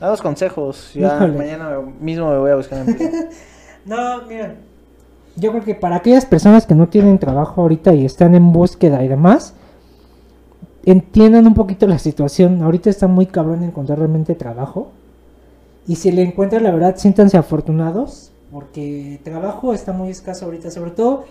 Dados 0.00 0.20
consejos, 0.20 0.92
ya 0.94 1.18
mañana 1.26 1.80
mismo 2.00 2.30
me 2.30 2.38
voy 2.38 2.50
a 2.50 2.56
buscar 2.56 2.80
empleo. 2.80 3.10
no, 3.86 4.22
mira, 4.26 4.56
yo 5.36 5.50
creo 5.50 5.64
que 5.64 5.74
para 5.74 5.96
aquellas 5.96 6.26
personas 6.26 6.66
que 6.66 6.74
no 6.74 6.88
tienen 6.88 7.18
trabajo 7.18 7.62
ahorita 7.62 7.94
y 7.94 8.04
están 8.04 8.34
en 8.34 8.52
búsqueda 8.52 9.02
y 9.02 9.08
demás, 9.08 9.54
entiendan 10.84 11.46
un 11.46 11.54
poquito 11.54 11.86
la 11.86 11.98
situación. 11.98 12.62
Ahorita 12.62 12.90
está 12.90 13.08
muy 13.08 13.26
cabrón 13.26 13.62
encontrar 13.64 13.98
realmente 13.98 14.34
trabajo. 14.34 14.92
Y 15.86 15.96
si 15.96 16.12
le 16.12 16.22
encuentran, 16.22 16.62
la 16.62 16.70
verdad, 16.70 16.96
siéntanse 16.96 17.36
afortunados, 17.36 18.32
porque 18.50 19.20
trabajo 19.24 19.74
está 19.74 19.92
muy 19.92 20.10
escaso 20.10 20.44
ahorita, 20.46 20.70
sobre 20.70 20.92
todo 20.92 21.24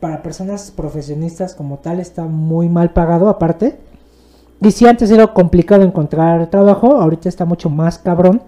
para 0.00 0.22
personas 0.22 0.70
profesionistas 0.70 1.54
como 1.54 1.78
tal 1.78 2.00
está 2.00 2.24
muy 2.24 2.68
mal 2.68 2.92
pagado 2.92 3.28
aparte. 3.28 3.78
Y 4.60 4.70
si 4.70 4.86
antes 4.86 5.10
era 5.10 5.26
complicado 5.28 5.82
encontrar 5.82 6.50
trabajo, 6.50 6.96
ahorita 6.96 7.28
está 7.28 7.44
mucho 7.44 7.70
más 7.70 7.98
cabrón 7.98 8.42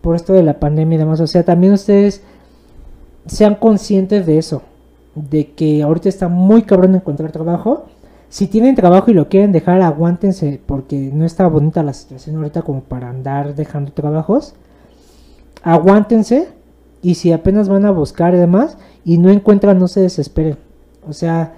por 0.00 0.16
esto 0.16 0.32
de 0.32 0.42
la 0.42 0.60
pandemia 0.60 0.96
y 0.96 0.98
demás. 0.98 1.20
O 1.20 1.26
sea, 1.26 1.44
también 1.44 1.72
ustedes 1.72 2.22
sean 3.26 3.54
conscientes 3.54 4.26
de 4.26 4.38
eso, 4.38 4.62
de 5.14 5.52
que 5.52 5.82
ahorita 5.82 6.08
está 6.08 6.28
muy 6.28 6.62
cabrón 6.62 6.94
encontrar 6.94 7.32
trabajo. 7.32 7.86
Si 8.28 8.46
tienen 8.46 8.74
trabajo 8.74 9.10
y 9.10 9.14
lo 9.14 9.28
quieren 9.28 9.52
dejar, 9.52 9.80
aguántense 9.80 10.60
porque 10.66 11.10
no 11.12 11.24
está 11.24 11.46
bonita 11.46 11.82
la 11.82 11.94
situación 11.94 12.36
ahorita 12.36 12.62
como 12.62 12.82
para 12.82 13.08
andar 13.08 13.54
dejando 13.54 13.92
trabajos. 13.92 14.54
Aguántense 15.62 16.48
y 17.00 17.14
si 17.14 17.32
apenas 17.32 17.68
van 17.68 17.86
a 17.86 17.90
buscar 17.90 18.34
y 18.34 18.38
demás 18.38 18.76
y 19.04 19.18
no 19.18 19.30
encuentran, 19.30 19.78
no 19.78 19.88
se 19.88 20.00
desesperen 20.00 20.58
o 21.08 21.12
sea, 21.12 21.54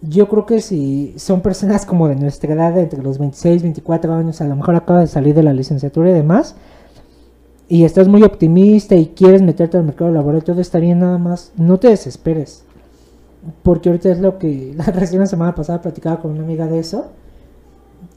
yo 0.00 0.28
creo 0.28 0.46
que 0.46 0.60
si 0.60 1.14
son 1.18 1.40
personas 1.40 1.84
como 1.84 2.08
de 2.08 2.16
nuestra 2.16 2.52
edad, 2.52 2.78
entre 2.78 3.02
los 3.02 3.18
26, 3.18 3.62
24 3.62 4.14
años, 4.14 4.40
a 4.40 4.46
lo 4.46 4.56
mejor 4.56 4.76
acaba 4.76 5.00
de 5.00 5.06
salir 5.06 5.34
de 5.34 5.42
la 5.42 5.52
licenciatura 5.52 6.10
y 6.10 6.14
demás, 6.14 6.54
y 7.68 7.84
estás 7.84 8.08
muy 8.08 8.22
optimista 8.22 8.94
y 8.94 9.08
quieres 9.08 9.42
meterte 9.42 9.76
al 9.76 9.84
mercado 9.84 10.10
laboral, 10.10 10.44
todo 10.44 10.60
está 10.60 10.78
bien 10.78 11.00
nada 11.00 11.18
más, 11.18 11.52
no 11.56 11.78
te 11.78 11.88
desesperes. 11.88 12.64
Porque 13.62 13.88
ahorita 13.88 14.10
es 14.10 14.20
lo 14.20 14.38
que 14.38 14.72
la 14.76 14.84
recién 14.84 15.20
la 15.20 15.26
semana 15.26 15.54
pasada 15.54 15.82
platicaba 15.82 16.20
con 16.20 16.30
una 16.32 16.44
amiga 16.44 16.66
de 16.66 16.78
eso, 16.78 17.06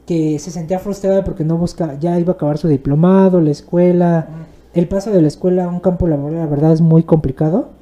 que 0.06 0.38
se 0.38 0.50
sentía 0.50 0.78
frustrada 0.78 1.24
porque 1.24 1.44
no 1.44 1.58
busca, 1.58 1.98
ya 1.98 2.18
iba 2.18 2.32
a 2.32 2.36
acabar 2.36 2.58
su 2.58 2.68
diplomado, 2.68 3.40
la 3.40 3.50
escuela, 3.50 4.28
el 4.74 4.88
paso 4.88 5.10
de 5.10 5.20
la 5.20 5.28
escuela 5.28 5.64
a 5.64 5.68
un 5.68 5.80
campo 5.80 6.06
laboral, 6.06 6.38
la 6.38 6.46
verdad 6.46 6.72
es 6.72 6.80
muy 6.80 7.02
complicado 7.02 7.81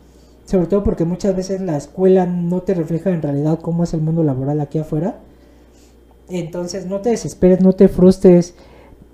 sobre 0.50 0.66
todo 0.66 0.82
porque 0.82 1.04
muchas 1.04 1.36
veces 1.36 1.60
la 1.60 1.76
escuela 1.76 2.26
no 2.26 2.62
te 2.62 2.74
refleja 2.74 3.10
en 3.10 3.22
realidad 3.22 3.60
cómo 3.62 3.84
es 3.84 3.94
el 3.94 4.00
mundo 4.00 4.24
laboral 4.24 4.60
aquí 4.60 4.78
afuera. 4.78 5.20
Entonces 6.28 6.86
no 6.86 7.00
te 7.00 7.10
desesperes, 7.10 7.60
no 7.60 7.72
te 7.72 7.86
frustres, 7.86 8.56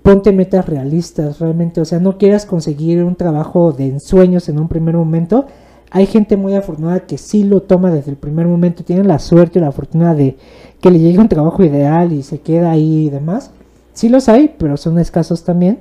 ponte 0.01 0.31
metas 0.31 0.67
realistas 0.67 1.39
realmente, 1.39 1.79
o 1.79 1.85
sea, 1.85 1.99
no 1.99 2.17
quieras 2.17 2.47
conseguir 2.47 3.03
un 3.03 3.15
trabajo 3.15 3.71
de 3.71 3.85
ensueños 3.85 4.49
en 4.49 4.57
un 4.57 4.67
primer 4.67 4.95
momento. 4.95 5.45
Hay 5.91 6.07
gente 6.07 6.37
muy 6.37 6.55
afortunada 6.55 7.01
que 7.01 7.19
sí 7.19 7.43
lo 7.43 7.61
toma 7.61 7.91
desde 7.91 8.09
el 8.09 8.17
primer 8.17 8.47
momento, 8.47 8.83
tienen 8.83 9.07
la 9.07 9.19
suerte 9.19 9.59
y 9.59 9.61
la 9.61 9.71
fortuna 9.71 10.15
de 10.15 10.37
que 10.81 10.89
le 10.89 10.97
llegue 10.97 11.19
un 11.19 11.29
trabajo 11.29 11.63
ideal 11.63 12.13
y 12.13 12.23
se 12.23 12.39
queda 12.39 12.71
ahí 12.71 13.05
y 13.05 13.09
demás. 13.11 13.51
Sí 13.93 14.09
los 14.09 14.27
hay, 14.27 14.55
pero 14.57 14.75
son 14.75 14.97
escasos 14.97 15.43
también. 15.43 15.79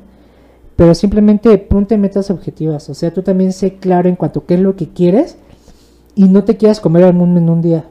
Pero 0.77 0.95
simplemente 0.95 1.57
ponte 1.57 1.97
metas 1.97 2.31
objetivas, 2.31 2.91
o 2.91 2.95
sea, 2.95 3.11
tú 3.11 3.23
también 3.23 3.55
sé 3.55 3.77
claro 3.77 4.11
en 4.11 4.16
cuanto 4.16 4.41
a 4.41 4.47
qué 4.47 4.55
es 4.55 4.61
lo 4.61 4.77
que 4.77 4.91
quieres 4.91 5.39
y 6.16 6.24
no 6.24 6.43
te 6.43 6.56
quieras 6.56 6.80
comer 6.80 7.05
al 7.05 7.14
mundo 7.14 7.38
en 7.38 7.48
un 7.48 7.62
día. 7.62 7.84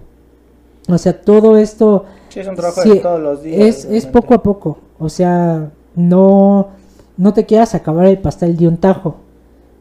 O 0.89 0.97
sea, 0.97 1.22
todo 1.22 1.57
esto... 1.57 2.06
es 2.35 2.47
un 2.47 2.56
trabajo 2.56 2.81
de 2.81 2.95
todos 2.97 3.22
los 3.22 3.43
días. 3.43 3.85
Es, 3.85 4.06
poco 4.07 4.34
a 4.34 4.43
poco. 4.43 4.80
O 4.99 5.07
sea, 5.10 5.72
no, 5.95 6.69
no 7.15 7.34
te 7.34 7.45
quieras 7.45 7.76
acabar 7.76 8.07
el 8.07 8.18
pastel 8.18 8.57
de 8.57 8.68
un 8.68 8.77
tajo. 8.77 9.18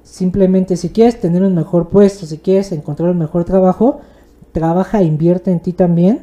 Simplemente 0.02 0.76
si 0.76 0.90
quieres 0.90 1.18
tener 1.18 1.42
un 1.42 1.54
mejor 1.54 1.88
puesto, 1.88 2.26
si 2.26 2.38
quieres 2.38 2.70
encontrar 2.70 3.10
un 3.10 3.18
mejor 3.18 3.44
trabajo, 3.44 4.00
trabaja 4.52 5.00
e 5.00 5.04
invierte 5.04 5.50
en 5.50 5.60
ti 5.60 5.72
también 5.72 6.22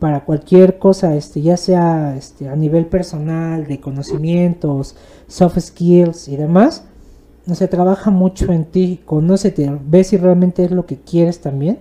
para 0.00 0.24
cualquier 0.24 0.78
cosa, 0.78 1.14
este, 1.14 1.40
ya 1.40 1.56
sea 1.56 2.16
este, 2.16 2.48
a 2.48 2.56
nivel 2.56 2.86
personal, 2.86 3.66
de 3.66 3.80
conocimientos, 3.80 4.96
soft 5.28 5.58
skills 5.60 6.28
y 6.28 6.36
demás 6.36 6.84
no 7.46 7.54
se 7.54 7.68
trabaja 7.68 8.10
mucho 8.10 8.52
en 8.52 8.64
ti, 8.64 9.00
conócete, 9.04 9.70
ve 9.88 10.02
si 10.04 10.16
realmente 10.16 10.64
es 10.64 10.72
lo 10.72 10.84
que 10.84 10.96
quieres 10.96 11.40
también. 11.40 11.78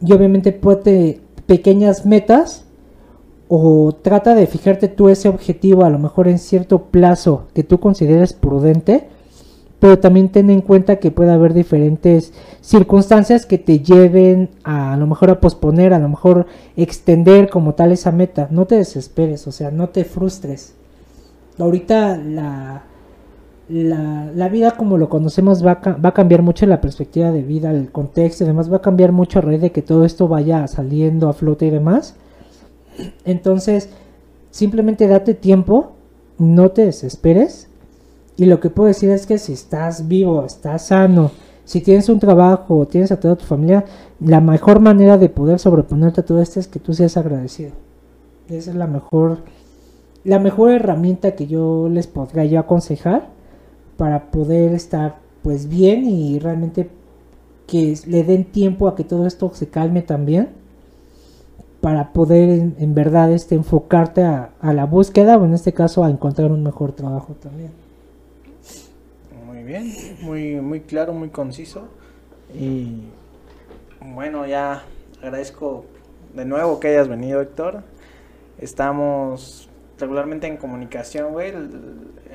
Y 0.00 0.12
obviamente 0.12 0.52
ponte 0.52 1.20
pequeñas 1.46 2.06
metas 2.06 2.64
o 3.48 3.92
trata 4.00 4.34
de 4.34 4.46
fijarte 4.46 4.88
tú 4.88 5.10
ese 5.10 5.28
objetivo 5.28 5.84
a 5.84 5.90
lo 5.90 5.98
mejor 5.98 6.28
en 6.28 6.38
cierto 6.38 6.84
plazo 6.84 7.48
que 7.52 7.62
tú 7.62 7.78
consideres 7.78 8.32
prudente, 8.32 9.08
pero 9.80 9.98
también 9.98 10.30
ten 10.30 10.48
en 10.48 10.62
cuenta 10.62 10.96
que 10.96 11.10
puede 11.10 11.32
haber 11.32 11.52
diferentes 11.52 12.32
circunstancias 12.62 13.44
que 13.44 13.58
te 13.58 13.80
lleven 13.80 14.50
a, 14.64 14.94
a 14.94 14.96
lo 14.96 15.06
mejor 15.06 15.30
a 15.30 15.40
posponer, 15.40 15.92
a 15.92 15.98
lo 15.98 16.08
mejor 16.08 16.46
extender 16.76 17.50
como 17.50 17.74
tal 17.74 17.92
esa 17.92 18.12
meta. 18.12 18.48
No 18.50 18.66
te 18.66 18.76
desesperes, 18.76 19.46
o 19.46 19.52
sea, 19.52 19.70
no 19.70 19.90
te 19.90 20.04
frustres. 20.04 20.74
Ahorita 21.58 22.16
la, 22.16 22.84
la, 23.70 24.30
la, 24.34 24.48
vida 24.48 24.72
como 24.72 24.98
lo 24.98 25.08
conocemos 25.08 25.64
va 25.64 25.80
a, 25.82 25.92
va 25.92 26.08
a, 26.08 26.14
cambiar 26.14 26.42
mucho 26.42 26.66
la 26.66 26.80
perspectiva 26.80 27.30
de 27.30 27.42
vida, 27.42 27.70
el 27.70 27.92
contexto 27.92 28.42
y 28.42 28.48
demás, 28.48 28.70
va 28.70 28.78
a 28.78 28.82
cambiar 28.82 29.12
mucho 29.12 29.38
a 29.38 29.42
raíz 29.42 29.60
de 29.60 29.70
que 29.70 29.80
todo 29.80 30.04
esto 30.04 30.26
vaya 30.26 30.66
saliendo 30.66 31.28
a 31.28 31.32
flote 31.32 31.66
y 31.66 31.70
demás. 31.70 32.16
Entonces, 33.24 33.88
simplemente 34.50 35.06
date 35.06 35.34
tiempo, 35.34 35.92
no 36.38 36.72
te 36.72 36.84
desesperes. 36.84 37.68
Y 38.36 38.46
lo 38.46 38.58
que 38.58 38.70
puedo 38.70 38.88
decir 38.88 39.10
es 39.10 39.26
que 39.26 39.38
si 39.38 39.52
estás 39.52 40.08
vivo, 40.08 40.44
estás 40.44 40.86
sano, 40.86 41.30
si 41.64 41.80
tienes 41.80 42.08
un 42.08 42.18
trabajo, 42.18 42.88
tienes 42.88 43.12
a 43.12 43.20
toda 43.20 43.36
tu 43.36 43.44
familia, 43.44 43.84
la 44.18 44.40
mejor 44.40 44.80
manera 44.80 45.16
de 45.16 45.28
poder 45.28 45.60
sobreponerte 45.60 46.22
a 46.22 46.24
todo 46.24 46.40
esto 46.40 46.58
es 46.58 46.66
que 46.66 46.80
tú 46.80 46.92
seas 46.92 47.16
agradecido. 47.16 47.70
Esa 48.48 48.70
es 48.70 48.76
la 48.76 48.88
mejor, 48.88 49.38
la 50.24 50.40
mejor 50.40 50.72
herramienta 50.72 51.36
que 51.36 51.46
yo 51.46 51.88
les 51.88 52.08
podría 52.08 52.44
yo 52.46 52.58
aconsejar 52.58 53.39
para 54.00 54.30
poder 54.30 54.72
estar 54.72 55.18
pues 55.42 55.68
bien 55.68 56.06
y 56.06 56.38
realmente 56.38 56.88
que 57.66 57.94
le 58.06 58.24
den 58.24 58.46
tiempo 58.46 58.88
a 58.88 58.96
que 58.96 59.04
todo 59.04 59.26
esto 59.26 59.52
se 59.52 59.68
calme 59.68 60.00
también 60.00 60.48
para 61.82 62.14
poder 62.14 62.48
en, 62.48 62.94
verdad 62.94 63.30
este 63.30 63.56
enfocarte 63.56 64.22
a, 64.22 64.52
a, 64.62 64.72
la 64.72 64.86
búsqueda 64.86 65.36
o 65.36 65.44
en 65.44 65.52
este 65.52 65.74
caso 65.74 66.02
a 66.02 66.08
encontrar 66.08 66.50
un 66.50 66.62
mejor 66.62 66.92
trabajo 66.92 67.34
también. 67.42 67.72
Muy 69.46 69.64
bien, 69.64 69.92
muy, 70.22 70.54
muy 70.62 70.80
claro, 70.80 71.12
muy 71.12 71.28
conciso. 71.28 71.82
Y 72.58 73.02
bueno, 74.14 74.46
ya 74.46 74.82
agradezco 75.22 75.84
de 76.34 76.46
nuevo 76.46 76.80
que 76.80 76.88
hayas 76.88 77.08
venido, 77.08 77.42
Héctor. 77.42 77.82
Estamos 78.56 79.69
regularmente 80.00 80.46
en 80.46 80.56
comunicación, 80.56 81.32
güey. 81.32 81.52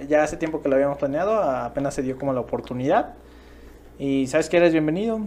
Ya 0.07 0.23
hace 0.23 0.37
tiempo 0.37 0.61
que 0.61 0.69
lo 0.69 0.75
habíamos 0.75 0.97
planeado, 0.97 1.41
apenas 1.41 1.93
se 1.93 2.01
dio 2.01 2.17
como 2.17 2.33
la 2.33 2.39
oportunidad. 2.39 3.13
Y 3.99 4.27
sabes 4.27 4.49
que 4.49 4.57
eres 4.57 4.71
bienvenido. 4.71 5.19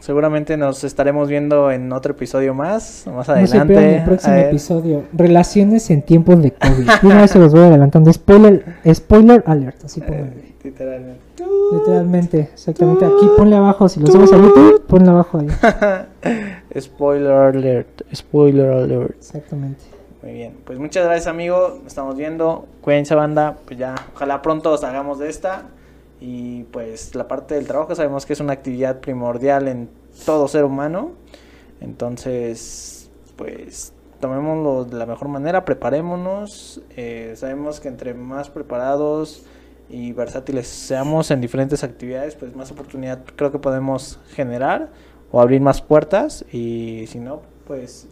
Seguramente 0.00 0.56
nos 0.56 0.84
estaremos 0.84 1.28
viendo 1.28 1.72
en 1.72 1.92
otro 1.92 2.12
episodio 2.12 2.54
más, 2.54 3.04
más 3.12 3.28
adelante. 3.28 3.74
No 3.74 3.80
en 3.80 3.94
el 3.94 4.04
próximo 4.04 4.36
episodio. 4.36 5.04
Relaciones 5.12 5.90
en 5.90 6.02
tiempos 6.02 6.40
de 6.40 6.52
COVID. 6.52 6.88
Una 7.02 7.20
vez 7.22 7.32
se 7.32 7.38
los 7.38 7.52
voy 7.52 7.62
adelantando. 7.62 8.12
Spoiler, 8.12 8.76
spoiler 8.94 9.42
alert, 9.46 9.84
así 9.84 10.00
eh, 10.06 10.54
literalmente. 10.62 11.20
Literalmente, 11.72 12.40
exactamente. 12.52 13.04
Aquí 13.04 13.28
ponle 13.36 13.56
abajo, 13.56 13.88
si 13.88 14.00
lo 14.00 14.06
subes 14.06 14.32
a 14.32 14.36
YouTube, 14.36 14.86
ponle 14.86 15.10
abajo 15.10 15.40
ahí. 15.40 15.48
spoiler 16.80 17.32
alert, 17.32 18.02
spoiler 18.14 18.70
alert. 18.70 19.16
Exactamente. 19.16 19.97
Muy 20.28 20.36
bien, 20.36 20.58
pues 20.66 20.78
muchas 20.78 21.06
gracias 21.06 21.26
amigo, 21.26 21.78
nos 21.78 21.86
estamos 21.86 22.14
viendo, 22.14 22.68
cuídense 22.82 23.14
banda, 23.14 23.56
pues 23.64 23.78
ya, 23.78 23.94
ojalá 24.14 24.42
pronto 24.42 24.74
hagamos 24.74 25.18
de 25.18 25.30
esta. 25.30 25.62
Y 26.20 26.64
pues 26.64 27.14
la 27.14 27.26
parte 27.26 27.54
del 27.54 27.66
trabajo 27.66 27.94
sabemos 27.94 28.26
que 28.26 28.34
es 28.34 28.40
una 28.40 28.52
actividad 28.52 29.00
primordial 29.00 29.68
en 29.68 29.88
todo 30.26 30.46
ser 30.46 30.64
humano, 30.64 31.12
entonces 31.80 33.10
pues 33.36 33.94
tomémoslo 34.20 34.84
de 34.84 34.98
la 34.98 35.06
mejor 35.06 35.28
manera, 35.28 35.64
preparémonos, 35.64 36.82
eh, 36.94 37.32
sabemos 37.34 37.80
que 37.80 37.88
entre 37.88 38.12
más 38.12 38.50
preparados 38.50 39.46
y 39.88 40.12
versátiles 40.12 40.66
seamos 40.66 41.30
en 41.30 41.40
diferentes 41.40 41.82
actividades, 41.84 42.34
pues 42.34 42.54
más 42.54 42.70
oportunidad 42.70 43.20
creo 43.34 43.50
que 43.50 43.58
podemos 43.58 44.20
generar 44.34 44.90
o 45.32 45.40
abrir 45.40 45.62
más 45.62 45.80
puertas. 45.80 46.44
Y 46.52 47.06
si 47.06 47.18
no, 47.18 47.40
pues 47.66 48.08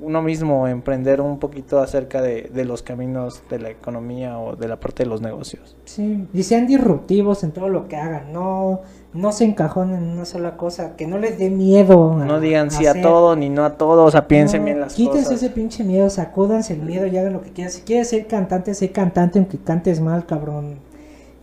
uno 0.00 0.22
mismo 0.22 0.66
emprender 0.66 1.20
un 1.20 1.38
poquito 1.38 1.78
acerca 1.78 2.20
de, 2.20 2.50
de, 2.52 2.64
los 2.64 2.82
caminos 2.82 3.42
de 3.48 3.58
la 3.58 3.70
economía 3.70 4.38
o 4.38 4.56
de 4.56 4.68
la 4.68 4.80
parte 4.80 5.04
de 5.04 5.08
los 5.08 5.20
negocios. 5.20 5.76
Sí, 5.84 6.26
y 6.34 6.42
sean 6.42 6.66
disruptivos 6.66 7.44
en 7.44 7.52
todo 7.52 7.68
lo 7.68 7.86
que 7.88 7.96
hagan, 7.96 8.32
no, 8.32 8.80
no 9.14 9.30
se 9.30 9.44
encajonen 9.44 10.02
en 10.02 10.10
una 10.10 10.24
sola 10.24 10.56
cosa, 10.56 10.96
que 10.96 11.06
no 11.06 11.18
les 11.18 11.38
dé 11.38 11.48
miedo. 11.48 12.16
No 12.16 12.40
digan 12.40 12.70
sí 12.70 12.86
a 12.86 13.00
todo 13.00 13.36
ni 13.36 13.48
no 13.48 13.64
a 13.64 13.76
todo, 13.76 14.04
o 14.04 14.10
sea, 14.10 14.26
piensen 14.26 14.64
bien 14.64 14.80
las 14.80 14.94
cosas. 14.94 14.96
Quítense 14.96 15.34
ese 15.34 15.50
pinche 15.50 15.84
miedo, 15.84 16.10
sacúdanse 16.10 16.74
el 16.74 16.82
miedo 16.82 17.06
y 17.06 17.16
hagan 17.16 17.32
lo 17.32 17.40
que 17.40 17.50
quieran. 17.50 17.72
Si 17.72 17.82
quieres 17.82 18.08
ser 18.08 18.26
cantante, 18.26 18.74
sé 18.74 18.90
cantante 18.90 19.38
aunque 19.38 19.58
cantes 19.58 20.00
mal, 20.00 20.26
cabrón. 20.26 20.78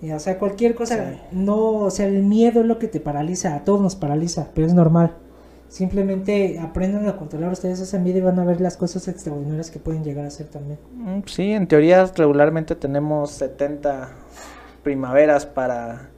o 0.03 0.19
sea, 0.19 0.37
cualquier 0.37 0.75
cosa, 0.75 1.13
no, 1.31 1.75
o 1.75 1.89
sea, 1.89 2.07
el 2.07 2.23
miedo 2.23 2.59
es 2.59 2.67
lo 2.67 2.77
que 2.77 2.89
te 2.89 2.99
paraliza, 2.99 3.55
a 3.55 3.63
todos 3.63 3.79
nos 3.79 3.95
paraliza, 3.95 4.49
pero 4.53 4.67
es 4.67 4.73
normal. 4.73 5.15
Simplemente 5.72 6.60
aprendan 6.60 7.07
a 7.07 7.15
controlar 7.15 7.53
ustedes 7.53 7.80
esa 7.80 7.98
miedo 7.98 8.18
y 8.18 8.22
van 8.22 8.38
a 8.39 8.43
ver 8.43 8.60
las 8.60 8.76
cosas 8.76 9.07
extraordinarias 9.07 9.72
que 9.72 9.80
pueden 9.80 10.03
llegar 10.03 10.26
a 10.26 10.30
ser 10.30 10.48
también. 10.48 10.77
Mm, 10.93 11.22
sí, 11.27 11.53
en 11.53 11.65
teoría 11.65 12.11
regularmente 12.14 12.76
tenemos 12.76 13.31
70 13.31 14.10
primaveras 14.84 15.45
para 15.45 16.10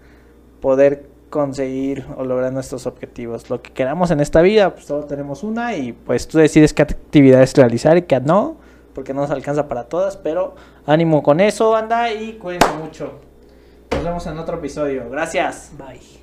poder 0.60 1.06
conseguir 1.30 2.04
o 2.18 2.24
lograr 2.24 2.52
nuestros 2.52 2.88
objetivos. 2.88 3.52
Lo 3.52 3.62
que 3.62 3.72
queramos 3.72 4.10
en 4.10 4.22
esta 4.22 4.42
vida, 4.42 4.74
pues 4.74 4.86
solo 4.86 5.06
tenemos 5.06 5.44
una 5.44 5.76
y 5.76 5.94
pues 5.94 6.28
tú 6.28 6.40
decides 6.40 6.74
qué 6.74 6.82
actividades 6.82 7.54
realizar 7.54 7.96
y 7.96 8.02
qué 8.02 8.20
no, 8.22 8.58
porque 8.96 9.14
no 9.14 9.22
nos 9.22 9.30
alcanza 9.30 9.68
para 9.68 9.84
todas, 9.84 10.18
pero 10.18 10.56
ánimo 10.88 11.22
con 11.22 11.40
eso, 11.40 11.76
anda 11.76 12.12
y 12.12 12.40
cuídense 12.40 12.74
mucho. 12.84 13.20
Nos 13.92 14.04
vemos 14.04 14.26
en 14.26 14.40
otro 14.40 14.58
episodio. 14.58 15.08
Gracias. 15.12 15.74
Bye. 15.78 16.23